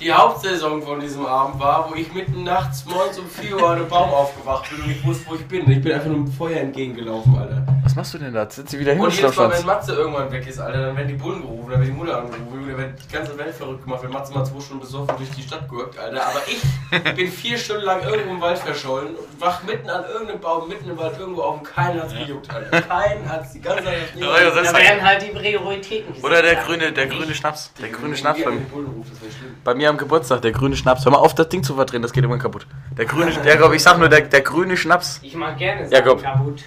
Die 0.00 0.12
Hauptsaison 0.12 0.82
von 0.82 0.98
diesem 0.98 1.24
Abend 1.24 1.60
war, 1.60 1.88
wo 1.88 1.94
ich 1.94 2.12
mitten 2.12 2.42
nachts 2.42 2.84
morgens 2.84 3.16
um 3.16 3.28
4 3.28 3.56
Uhr 3.56 3.70
an 3.70 3.78
einem 3.78 3.88
Baum 3.88 4.10
aufgewacht 4.10 4.68
bin 4.68 4.82
und 4.82 4.90
ich 4.90 5.06
wusste, 5.06 5.30
wo 5.30 5.36
ich 5.36 5.46
bin. 5.46 5.70
Ich 5.70 5.80
bin 5.80 5.92
einfach 5.92 6.08
nur 6.08 6.16
dem 6.16 6.32
Feuer 6.32 6.58
entgegengelaufen, 6.58 7.38
Alter. 7.38 7.64
Was 7.84 7.94
machst 7.96 8.14
du 8.14 8.18
denn 8.18 8.32
da? 8.32 8.48
Sind 8.48 8.70
sie 8.70 8.78
wieder 8.78 8.92
Und 8.94 9.14
jedes 9.14 9.36
Mal, 9.36 9.52
wenn 9.52 9.66
Matze 9.66 9.92
irgendwann 9.92 10.32
weg 10.32 10.46
ist, 10.46 10.58
Alter, 10.58 10.86
dann 10.86 10.96
werden 10.96 11.08
die 11.08 11.14
Bullen 11.14 11.42
gerufen, 11.42 11.70
dann 11.70 11.80
wird 11.80 11.90
die 11.90 11.92
Mutter 11.92 12.16
angerufen, 12.16 12.66
dann 12.66 12.78
wird 12.78 12.92
die 13.02 13.12
ganze 13.12 13.36
Welt 13.36 13.54
verrückt 13.54 13.84
gemacht, 13.84 14.02
wenn 14.02 14.10
Matze 14.10 14.32
mal 14.32 14.44
zwei 14.44 14.60
Stunden 14.60 14.80
besoffen 14.80 15.14
durch 15.18 15.30
die 15.30 15.42
Stadt 15.42 15.68
gurkt, 15.68 15.98
Alter. 15.98 16.26
Aber 16.26 16.40
ich 16.46 17.14
bin 17.14 17.30
vier 17.30 17.58
Stunden 17.58 17.84
lang 17.84 18.02
irgendwo 18.02 18.30
im 18.34 18.40
Wald 18.40 18.58
verschollen 18.58 19.08
und 19.08 19.40
wach 19.40 19.62
mitten 19.64 19.90
an 19.90 20.04
irgendeinem 20.10 20.40
Baum, 20.40 20.66
mitten 20.66 20.88
im 20.88 20.96
Wald 20.96 21.18
irgendwo 21.18 21.42
auf 21.42 21.58
und 21.58 21.64
keinen 21.64 22.00
hat's 22.00 22.14
gejuckt, 22.14 22.50
Alter. 22.50 22.80
Keinen 22.80 23.30
hat's 23.30 23.52
die 23.52 23.60
ganze 23.60 23.84
Zeit 23.84 23.96
ja, 24.14 24.26
Da 24.26 24.62
das 24.62 24.72
werden 24.72 25.02
halt 25.04 25.22
die 25.22 25.38
Prioritäten 25.38 26.08
gesetzt. 26.08 26.24
Oder 26.24 26.40
der 26.40 26.54
grüne, 26.56 26.90
der 26.90 27.06
grüne 27.06 27.34
Schnaps. 27.34 27.70
Der 27.82 27.90
grüne 27.90 28.16
Schnaps 28.16 28.42
bei 28.42 28.50
schlimm. 28.50 29.56
bei 29.62 29.74
mir 29.74 29.90
am 29.90 29.98
Geburtstag, 29.98 30.40
der 30.40 30.52
grüne 30.52 30.76
Schnaps. 30.76 31.04
Hör 31.04 31.12
mal 31.12 31.18
auf, 31.18 31.34
das 31.34 31.50
Ding 31.50 31.62
zu 31.62 31.74
verdrehen, 31.74 32.00
das 32.00 32.12
geht 32.12 32.24
immer 32.24 32.38
kaputt. 32.38 32.66
Der 32.96 33.04
grüne, 33.04 33.30
Jakob, 33.44 33.74
ich 33.74 33.82
sag 33.82 33.98
nur, 33.98 34.08
der, 34.08 34.22
der 34.22 34.40
grüne 34.40 34.76
Schnaps. 34.76 35.20
Ich 35.22 35.34
mag 35.34 35.58
gerne 35.58 35.82
sagen, 35.82 35.92
Jakob. 35.92 36.22
kaputt. 36.22 36.62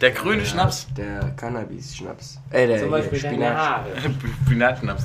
Der 0.00 0.10
grüne 0.12 0.44
Schnaps. 0.46 0.86
Der 0.96 1.32
Cannabis-Schnaps. 1.36 2.38
Äh, 2.50 2.66
der 2.66 2.78
Zum 2.78 2.88
hier, 2.88 2.96
Beispiel 2.98 3.18
Spinat. 3.18 3.56
Haare. 3.56 3.90
Spinatschnaps. 4.46 5.04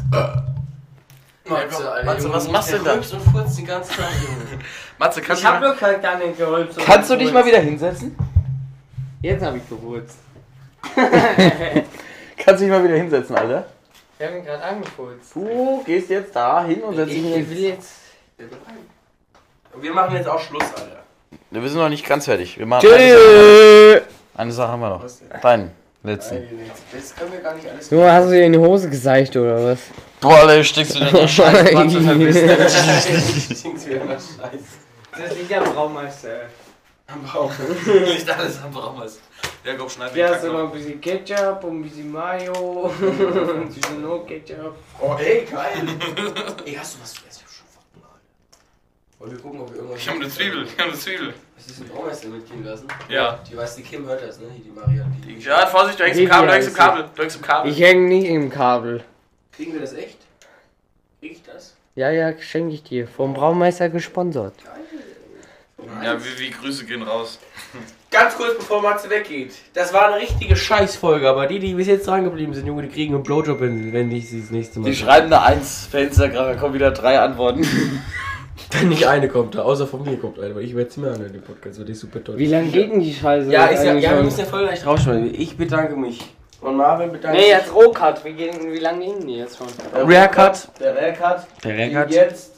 Matze, 1.48 1.91
Alter. 1.91 2.06
Matze, 2.06 2.34
was 2.34 2.48
machst 2.50 2.72
du 2.72 2.76
denn 2.78 2.86
da? 2.86 2.93
Rülpst 2.93 3.14
und 3.14 3.22
furzt 3.22 3.58
den 3.58 3.68
ganzen 3.68 3.96
Tag, 3.96 4.10
Junge. 4.22 4.64
Matze, 4.98 5.22
kannst 5.22 5.43
Ich 5.43 5.48
du, 5.48 5.54
hab 5.54 5.62
mal, 5.62 5.74
doch 5.74 5.82
halt 5.82 6.02
gar 6.02 6.18
nicht 6.18 6.38
geholfen. 6.38 6.84
kannst 6.84 7.10
du 7.10 7.16
dich 7.18 7.32
mal 7.32 7.46
wieder 7.46 7.60
hinsetzen? 7.60 8.16
Jetzt 9.22 9.43
hab 9.43 9.56
ich 9.56 9.68
gewurzt. 9.70 10.18
Kannst 12.38 12.62
du 12.62 12.66
dich 12.66 12.70
mal 12.70 12.84
wieder 12.84 12.96
hinsetzen, 12.96 13.36
Alter? 13.36 13.66
Ich 14.20 14.26
hab 14.26 14.36
ihn 14.36 14.46
gerade 14.46 14.64
angefurzt. 14.64 15.32
Du 15.34 15.84
gehst 15.84 16.12
jetzt 16.12 16.36
da 16.36 16.64
hin 16.64 16.84
und 16.84 16.96
setzt 16.96 17.12
dich 17.12 17.26
Ich 17.26 17.34
hin. 17.34 17.50
will 17.50 17.58
jetzt. 17.58 17.91
Wir 19.82 19.93
machen 19.93 20.16
jetzt 20.16 20.28
auch 20.28 20.39
Schluss, 20.39 20.64
Alter. 20.76 21.04
Wir 21.50 21.70
sind 21.70 21.80
noch 21.80 21.89
nicht 21.89 22.06
ganz 22.06 22.26
fertig. 22.26 22.60
Wir 22.60 22.68
machen 22.68 22.88
Tschüss. 22.88 24.02
Eine 24.38 24.52
Sache 24.52 24.72
haben 24.72 24.82
wir 24.82 24.90
noch. 24.90 25.06
Deinen 25.42 25.72
letzten. 26.04 26.44
Das 26.92 27.16
können 27.16 27.32
wir 27.32 27.40
gar 27.40 27.56
nicht 27.56 27.68
alles 27.70 27.90
Du 27.90 28.04
hast 28.04 28.26
du 28.28 28.32
dir 28.32 28.46
in 28.46 28.54
die 28.54 28.60
Hose 28.60 28.90
gezeigt 28.90 29.36
oder 29.36 29.64
was? 29.66 29.80
Boah, 30.22 30.36
Alter, 30.40 30.64
stinkst 30.64 30.96
du 30.96 31.00
denn 31.00 31.14
der 31.14 31.28
Scheiße, 31.28 31.74
Matze, 31.74 32.02
verpiss 32.02 33.48
dich. 33.48 33.58
Singst 33.60 33.88
wieder 33.90 34.04
mal 34.06 34.18
Scheiße. 34.18 34.64
Das 35.18 35.38
liegt 35.38 35.54
am 35.54 35.64
Braumeister. 35.74 36.42
Am 37.08 37.22
Baum. 37.24 37.52
Nicht 38.04 38.30
alles 38.30 38.60
am 38.64 38.76
Raum 38.76 39.02
ist. 39.04 39.20
Jakob, 39.64 39.90
schneid 39.92 40.12
den 40.14 40.20
Ja, 40.20 40.30
Kack 40.32 40.42
so 40.42 40.48
noch 40.48 40.54
noch. 40.54 40.66
ein 40.66 40.72
bisschen 40.72 41.00
Ketchup 41.02 41.64
und 41.64 41.80
ein 41.80 41.84
bisschen 41.84 42.12
Mayo. 42.12 42.92
ein 43.02 43.68
bisschen 43.70 44.02
no 44.02 44.20
Ketchup. 44.26 44.76
Oh, 45.00 45.16
ey, 45.20 45.46
geil. 45.50 45.88
ey, 46.66 46.74
hast 46.74 46.96
du 46.96 47.02
was 47.02 47.14
zu 47.14 47.22
essen? 47.30 47.42
Ich 47.42 47.44
hab 47.44 47.52
schon 47.52 47.68
Wochen, 47.76 48.04
Alter. 48.04 49.20
Wollen 49.20 49.32
wir 49.32 49.40
gucken, 49.40 49.62
ob 49.62 49.70
wir 49.70 49.76
irgendwas... 49.78 50.00
Ich 50.00 50.10
hab 50.10 50.16
eine 50.16 50.30
Zwiebel, 50.30 50.66
ich 50.66 50.78
hab 50.80 50.88
eine 50.88 50.98
Zwiebel. 50.98 51.34
Hast 51.58 51.70
du 51.70 51.74
diesen 51.74 51.88
Braumeister 51.88 52.28
mitgehen 52.28 52.64
lassen? 52.66 52.88
Ja. 53.10 53.39
Die 53.49 53.56
weiß, 53.56 53.76
die 53.78 53.84
Kim 53.84 54.06
hört 54.06 54.22
das, 54.22 54.39
ne? 54.39 54.47
Die 54.58 54.70
Maria. 54.72 55.06
Die 55.26 55.39
Ja, 55.39 55.66
Vorsicht, 55.68 55.99
du 55.99 56.03
hängst 56.03 56.20
im 56.20 56.30
Kabel, 56.30 56.47
du 56.47 56.53
hängst 56.53 56.68
im 56.68 56.74
Kabel, 56.76 57.06
du 57.16 57.22
hängst 57.22 57.36
im 57.38 57.41
Kabel. 57.41 57.72
Ich 57.72 57.80
häng 57.80 58.06
nicht 58.08 58.28
im 58.28 58.49
Kabel. 58.49 59.03
Kriegen 59.53 59.74
wir 59.74 59.82
das 59.82 59.93
echt? 59.93 60.18
Krieg 61.22 61.32
ich 61.32 61.43
das? 61.43 61.76
Ja, 61.95 62.10
ja, 62.12 62.34
schenke 62.39 62.74
ich 62.74 62.84
dir. 62.84 63.08
Vom 63.08 63.34
Braumeister 63.34 63.89
gesponsert. 63.89 64.53
Ja, 66.03 66.18
wie, 66.20 66.39
wie 66.39 66.49
Grüße 66.51 66.86
gehen 66.86 67.03
raus. 67.03 67.39
Ganz 68.12 68.36
kurz 68.36 68.58
bevor 68.58 68.82
Matze 68.82 69.10
weggeht. 69.10 69.53
Das 69.74 69.93
war 69.93 70.08
eine 70.08 70.22
richtige 70.22 70.56
Scheißfolge, 70.56 71.30
aber 71.30 71.47
die, 71.47 71.60
die 71.60 71.74
bis 71.74 71.88
jetzt 71.88 72.08
dran 72.08 72.24
geblieben 72.24 72.53
sind, 72.53 72.66
Junge, 72.66 72.84
die 72.84 72.89
kriegen 72.89 73.14
einen 73.14 73.24
Blowjob, 73.24 73.60
wenn, 73.62 73.93
wenn 73.93 74.12
ich 74.12 74.30
sie 74.30 74.41
das 74.41 74.51
nächste 74.51 74.80
Mal. 74.80 74.89
Die 74.89 74.95
schreiben 74.95 75.28
eine 75.28 75.41
Eins 75.41 75.88
für 75.89 75.99
Instagram, 75.99 76.47
da 76.47 76.56
kommen 76.56 76.74
wieder 76.74 76.91
drei 76.91 77.20
Antworten. 77.20 77.66
Wenn 78.72 78.89
nicht 78.89 79.06
eine 79.08 79.28
kommt, 79.28 79.56
da, 79.56 79.64
außer 79.64 79.86
von 79.88 80.03
mir 80.03 80.18
kommt 80.18 80.39
eine, 80.39 80.56
weil 80.56 80.64
ich 80.64 80.76
werde 80.76 80.89
es 80.89 80.97
mir 80.97 81.12
anhören, 81.12 81.34
den 81.34 81.41
Podcast, 81.41 81.78
wird 81.80 81.89
ich 81.89 81.99
super 81.99 82.24
toll. 82.24 82.38
Wie 82.38 82.47
lange 82.47 82.68
geht 82.70 82.91
denn 82.91 82.99
die 82.99 83.14
Scheiße? 83.14 83.51
ja, 83.51 83.66
ist 83.68 83.84
ja, 83.84 83.93
ja, 83.95 84.16
wir 84.16 84.24
müssen 84.24 84.39
ja 84.39 84.45
voll 84.45 84.64
gleich 84.64 84.86
rausschneiden. 84.86 85.34
Ich 85.36 85.58
bedanke 85.58 85.95
mich. 85.95 86.22
Und 86.62 86.78
Marvin 86.78 87.12
bedankt 87.12 87.38
Nee, 87.38 87.43
sich. 87.43 87.51
jetzt 87.51 87.74
Rohcut. 87.76 88.24
Wie, 88.26 88.34
gehen- 88.34 88.72
wie 88.74 88.80
lange 88.80 89.06
gehen 89.06 89.28
die 89.28 89.36
jetzt 89.38 89.58
schon? 89.58 89.68
Rare 89.93 90.30
Cut. 90.30 90.70
Der 90.80 90.95
Rehrcut 90.95 91.45
Der 91.64 91.76
ging 91.76 91.95
Rare 91.95 92.06
Cut. 92.08 92.16
jetzt 92.16 92.51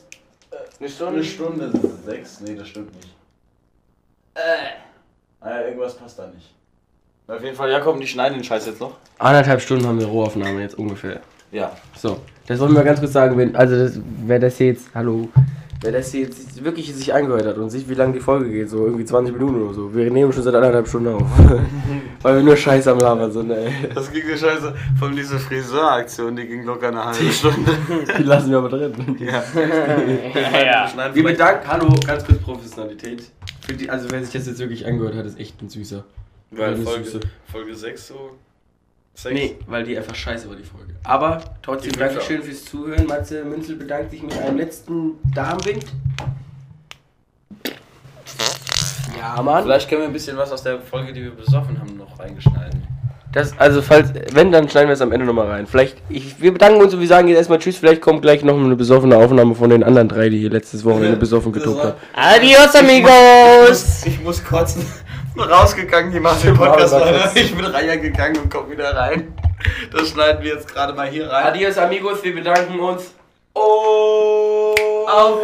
Eine 0.80 0.88
Stunde? 0.90 1.14
eine 1.16 1.24
Stunde 1.24 1.72
sechs. 2.06 2.40
Nee, 2.42 2.56
das 2.56 2.68
stimmt 2.68 2.96
nicht. 2.96 3.10
Äh. 4.36 4.40
Naja, 5.44 5.68
irgendwas 5.68 5.96
passt 5.96 6.20
da 6.20 6.28
nicht. 6.28 6.54
Auf 7.28 7.44
jeden 7.44 7.56
Fall, 7.56 7.70
Jakob, 7.72 8.00
die 8.00 8.08
schneiden 8.08 8.36
den 8.38 8.44
Scheiß 8.44 8.66
jetzt 8.68 8.80
noch. 8.80 8.94
Anderthalb 9.18 9.62
Stunden 9.62 9.86
haben 9.86 10.00
wir 10.00 10.08
Rohaufnahme 10.08 10.62
jetzt 10.62 10.78
ungefähr. 10.78 11.20
Ja. 11.52 11.72
So, 11.98 12.20
das 12.48 12.60
wollen 12.60 12.76
wir 12.76 12.84
ganz 12.84 13.00
kurz 13.00 13.12
sagen, 13.14 13.38
wenn, 13.38 13.56
also 13.56 13.76
das, 13.78 14.00
wer 14.26 14.40
das 14.40 14.58
hier 14.58 14.68
jetzt, 14.68 14.88
hallo, 14.96 15.28
wer 15.82 15.92
das 15.92 16.12
hier 16.12 16.22
jetzt 16.22 16.64
wirklich 16.64 16.94
sich 16.94 17.14
angehört 17.14 17.46
hat 17.46 17.58
und 17.58 17.70
sieht, 17.70 17.88
wie 17.90 17.94
lange 17.94 18.14
die 18.14 18.20
Folge 18.20 18.50
geht, 18.50 18.70
so 18.70 18.86
irgendwie 18.86 19.06
20 19.06 19.34
Minuten 19.34 19.62
oder 19.62 19.74
so. 19.74 19.94
Wir 19.94 20.10
nehmen 20.10 20.34
schon 20.34 20.44
seit 20.44 20.56
anderthalb 20.56 20.88
Stunden 20.88 21.10
auf. 21.10 21.24
Weil 22.22 22.38
wir 22.38 22.44
nur 22.44 22.56
Scheiße 22.56 22.92
am 22.92 23.00
Labern 23.00 23.32
sind, 23.32 23.52
ey. 23.52 23.72
Das 23.94 24.12
ging 24.12 24.26
der 24.28 24.38
Scheiße. 24.38 24.74
Von 25.00 25.16
dieser 25.16 25.40
Friseuraktion, 25.40 26.36
die 26.36 26.48
ging 26.48 26.64
locker 26.64 26.88
eine 26.88 27.06
halbe 27.06 27.32
Stunde. 27.32 27.72
Die 28.18 28.24
lassen 28.24 28.52
wir 28.52 28.58
aber 28.58 28.70
drin. 28.70 29.18
ja. 29.20 29.44
ja. 30.64 30.88
Schneiden 30.88 31.16
Wir 31.16 31.24
bedanken, 31.24 31.68
hallo, 31.68 31.94
ganz 32.06 32.26
kurz 32.26 32.40
Professionalität. 32.40 33.24
Für 33.66 33.74
die, 33.74 33.90
also 33.90 34.10
wer 34.10 34.24
sich 34.24 34.34
das 34.34 34.48
jetzt 34.48 34.60
wirklich 34.60 34.86
angehört 34.86 35.16
hat, 35.16 35.26
ist 35.26 35.40
echt 35.40 35.62
ein 35.62 35.70
süßer. 35.70 36.04
Weil 36.52 36.78
Folge. 36.78 37.20
Folge 37.52 37.76
6 37.76 38.08
so. 38.08 38.32
6? 39.18 39.34
Nee, 39.34 39.56
weil 39.66 39.84
die 39.84 39.98
einfach 39.98 40.14
scheiße 40.14 40.48
war, 40.48 40.56
die 40.56 40.64
Folge. 40.64 40.94
Aber 41.04 41.42
trotzdem 41.64 41.92
Die 41.92 42.00
Dankeschön 42.00 42.44
fürs 42.44 42.66
Zuhören. 42.66 43.08
Matze 43.08 43.44
Münzel 43.44 43.76
bedankt 43.76 44.12
sich 44.12 44.22
mit 44.22 44.38
einem 44.38 44.58
letzten 44.58 45.14
Darmwind. 45.34 45.86
Ja, 49.18 49.42
Mann. 49.42 49.64
Vielleicht 49.64 49.90
können 49.90 50.02
wir 50.02 50.08
ein 50.08 50.14
bisschen 50.14 50.38
was 50.38 50.52
aus 50.52 50.62
der 50.62 50.80
Folge, 50.80 51.14
die 51.14 51.24
wir 51.24 51.32
besoffen 51.32 51.80
haben, 51.80 51.98
noch 51.98 52.20
reingeschneiden. 52.20 52.84
Das, 53.34 53.58
also 53.58 53.82
falls, 53.82 54.14
wenn, 54.34 54.52
dann 54.52 54.70
schneiden 54.70 54.90
wir 54.90 54.94
es 54.94 55.02
am 55.02 55.12
Ende 55.12 55.26
nochmal 55.26 55.48
rein. 55.48 55.66
Vielleicht, 55.66 55.98
ich, 56.10 56.40
wir 56.40 56.54
bedanken 56.54 56.82
uns 56.82 56.94
und 56.94 57.00
wir 57.00 57.08
sagen 57.08 57.28
jetzt 57.28 57.38
erstmal 57.38 57.60
Tschüss. 57.60 57.78
Vielleicht 57.78 58.02
kommt 58.02 58.22
gleich 58.22 58.44
noch 58.44 58.56
eine 58.56 58.76
besoffene 58.76 59.18
Aufnahme 59.18 59.56
von 59.56 59.72
den 59.72 59.84
anderen 59.84 60.10
drei, 60.10 60.30
die 60.30 60.38
hier 60.38 60.52
letztes 60.52 60.86
Wochenende 60.86 61.18
besoffen 61.18 61.52
getobt 61.52 61.84
haben. 61.84 61.94
Adios, 62.14 62.76
amigos! 62.76 64.06
Ich 64.06 64.22
muss 64.22 64.44
kotzen. 64.44 64.86
Bin 65.38 65.46
rausgegangen, 65.46 66.12
die 66.12 66.20
machen 66.20 66.40
den 66.44 66.58
Podcast 66.58 66.94
weiter. 66.94 67.32
Ich 67.36 67.56
bin 67.56 67.66
reingegangen 67.66 68.42
und 68.42 68.50
komm 68.52 68.72
wieder 68.72 68.96
rein. 68.96 69.34
Das 69.94 70.10
schneiden 70.10 70.44
wir 70.44 70.56
jetzt 70.56 70.68
gerade 70.68 70.94
mal 70.94 71.08
hier 71.08 71.30
rein. 71.30 71.46
Adios, 71.46 71.78
amigos, 71.78 72.24
wir 72.24 72.34
bedanken 72.34 72.80
uns. 72.80 73.12
Oh. 73.54 74.74
Auf. 75.08 75.38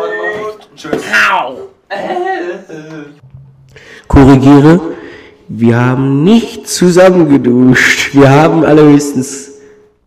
Tschüss. 0.76 1.04
Korrigiere. 4.08 4.82
Wir 5.48 5.80
haben 5.80 6.24
nicht 6.24 6.68
zusammen 6.68 7.30
geduscht. 7.30 8.16
Wir 8.16 8.32
haben 8.32 8.66
allerhöchstens 8.66 9.52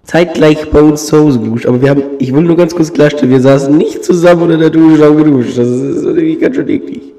zeitgleich 0.03 0.68
bei 0.68 0.80
uns 0.80 1.07
zu 1.07 1.18
Hause 1.18 1.39
geduscht. 1.39 1.66
Aber 1.66 1.80
wir 1.80 1.91
haben, 1.91 2.03
ich 2.18 2.34
will 2.34 2.43
nur 2.43 2.57
ganz 2.57 2.74
kurz 2.74 2.93
klarstellen, 2.93 3.30
wir 3.30 3.41
saßen 3.41 3.76
nicht 3.76 4.05
zusammen 4.05 4.43
unter 4.43 4.59
der 4.59 4.70
Dusche 4.70 4.95
und 4.95 5.05
haben 5.05 5.24
geduscht. 5.24 5.57
Das 5.57 5.68
ist 5.68 6.03
irgendwie 6.03 6.37
ganz 6.39 6.57
schön 6.57 6.68
eklig. 6.68 7.16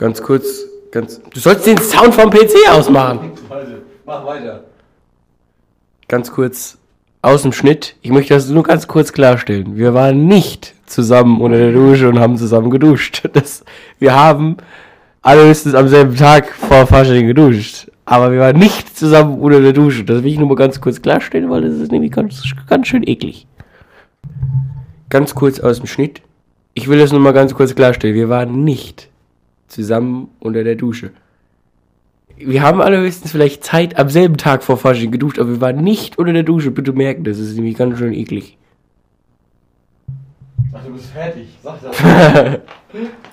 Ganz 0.00 0.22
kurz, 0.22 0.64
ganz. 0.92 1.20
Du 1.30 1.38
sollst 1.38 1.66
den 1.66 1.76
Sound 1.76 2.14
vom 2.14 2.30
PC 2.30 2.54
ausmachen. 2.70 3.32
Warte, 3.48 3.82
mach 4.06 4.24
weiter. 4.24 4.64
Ganz 6.08 6.32
kurz 6.32 6.78
aus 7.20 7.42
dem 7.42 7.52
Schnitt. 7.52 7.96
Ich 8.00 8.10
möchte 8.10 8.32
das 8.32 8.48
nur 8.48 8.62
ganz 8.62 8.88
kurz 8.88 9.12
klarstellen. 9.12 9.76
Wir 9.76 9.92
waren 9.92 10.26
nicht 10.26 10.74
zusammen 10.86 11.42
unter 11.42 11.58
der 11.58 11.72
Dusche 11.72 12.08
und 12.08 12.18
haben 12.18 12.38
zusammen 12.38 12.70
geduscht. 12.70 13.28
Das, 13.34 13.62
wir 13.98 14.14
haben 14.14 14.56
allerhöchstens 15.20 15.74
am 15.74 15.88
selben 15.88 16.16
Tag 16.16 16.48
vor 16.48 16.86
Fasching 16.86 17.26
geduscht. 17.26 17.90
Aber 18.06 18.32
wir 18.32 18.40
waren 18.40 18.58
nicht 18.58 18.96
zusammen 18.96 19.38
unter 19.38 19.60
der 19.60 19.74
Dusche. 19.74 20.04
Das 20.04 20.22
will 20.22 20.32
ich 20.32 20.38
nur 20.38 20.48
mal 20.48 20.54
ganz 20.54 20.80
kurz 20.80 21.02
klarstellen, 21.02 21.50
weil 21.50 21.60
das 21.60 21.74
ist 21.74 21.92
nämlich 21.92 22.12
ganz, 22.12 22.42
ganz 22.66 22.88
schön 22.88 23.06
eklig. 23.06 23.46
Ganz 25.10 25.34
kurz 25.34 25.60
aus 25.60 25.76
dem 25.76 25.86
Schnitt. 25.86 26.22
Ich 26.72 26.88
will 26.88 26.98
das 26.98 27.12
nur 27.12 27.20
mal 27.20 27.34
ganz 27.34 27.52
kurz 27.52 27.74
klarstellen. 27.74 28.14
Wir 28.14 28.30
waren 28.30 28.64
nicht 28.64 29.09
zusammen 29.70 30.28
unter 30.40 30.64
der 30.64 30.74
Dusche. 30.74 31.12
Wir 32.36 32.62
haben 32.62 32.80
allerhöchstens 32.80 33.32
vielleicht 33.32 33.64
Zeit 33.64 33.98
am 33.98 34.08
selben 34.08 34.36
Tag 34.36 34.62
vor 34.62 34.76
Fasching 34.76 35.10
geduscht, 35.10 35.38
aber 35.38 35.50
wir 35.50 35.60
waren 35.60 35.82
nicht 35.82 36.18
unter 36.18 36.32
der 36.32 36.42
Dusche. 36.42 36.70
Bitte 36.70 36.92
merken, 36.92 37.24
das 37.24 37.38
ist 37.38 37.54
nämlich 37.54 37.76
ganz 37.76 37.98
schön 37.98 38.12
eklig. 38.12 38.56
Ach, 40.72 40.84
du 40.84 40.92
bist 40.92 41.06
fertig. 41.06 41.48
Sag 41.62 41.80
das. 41.82 41.96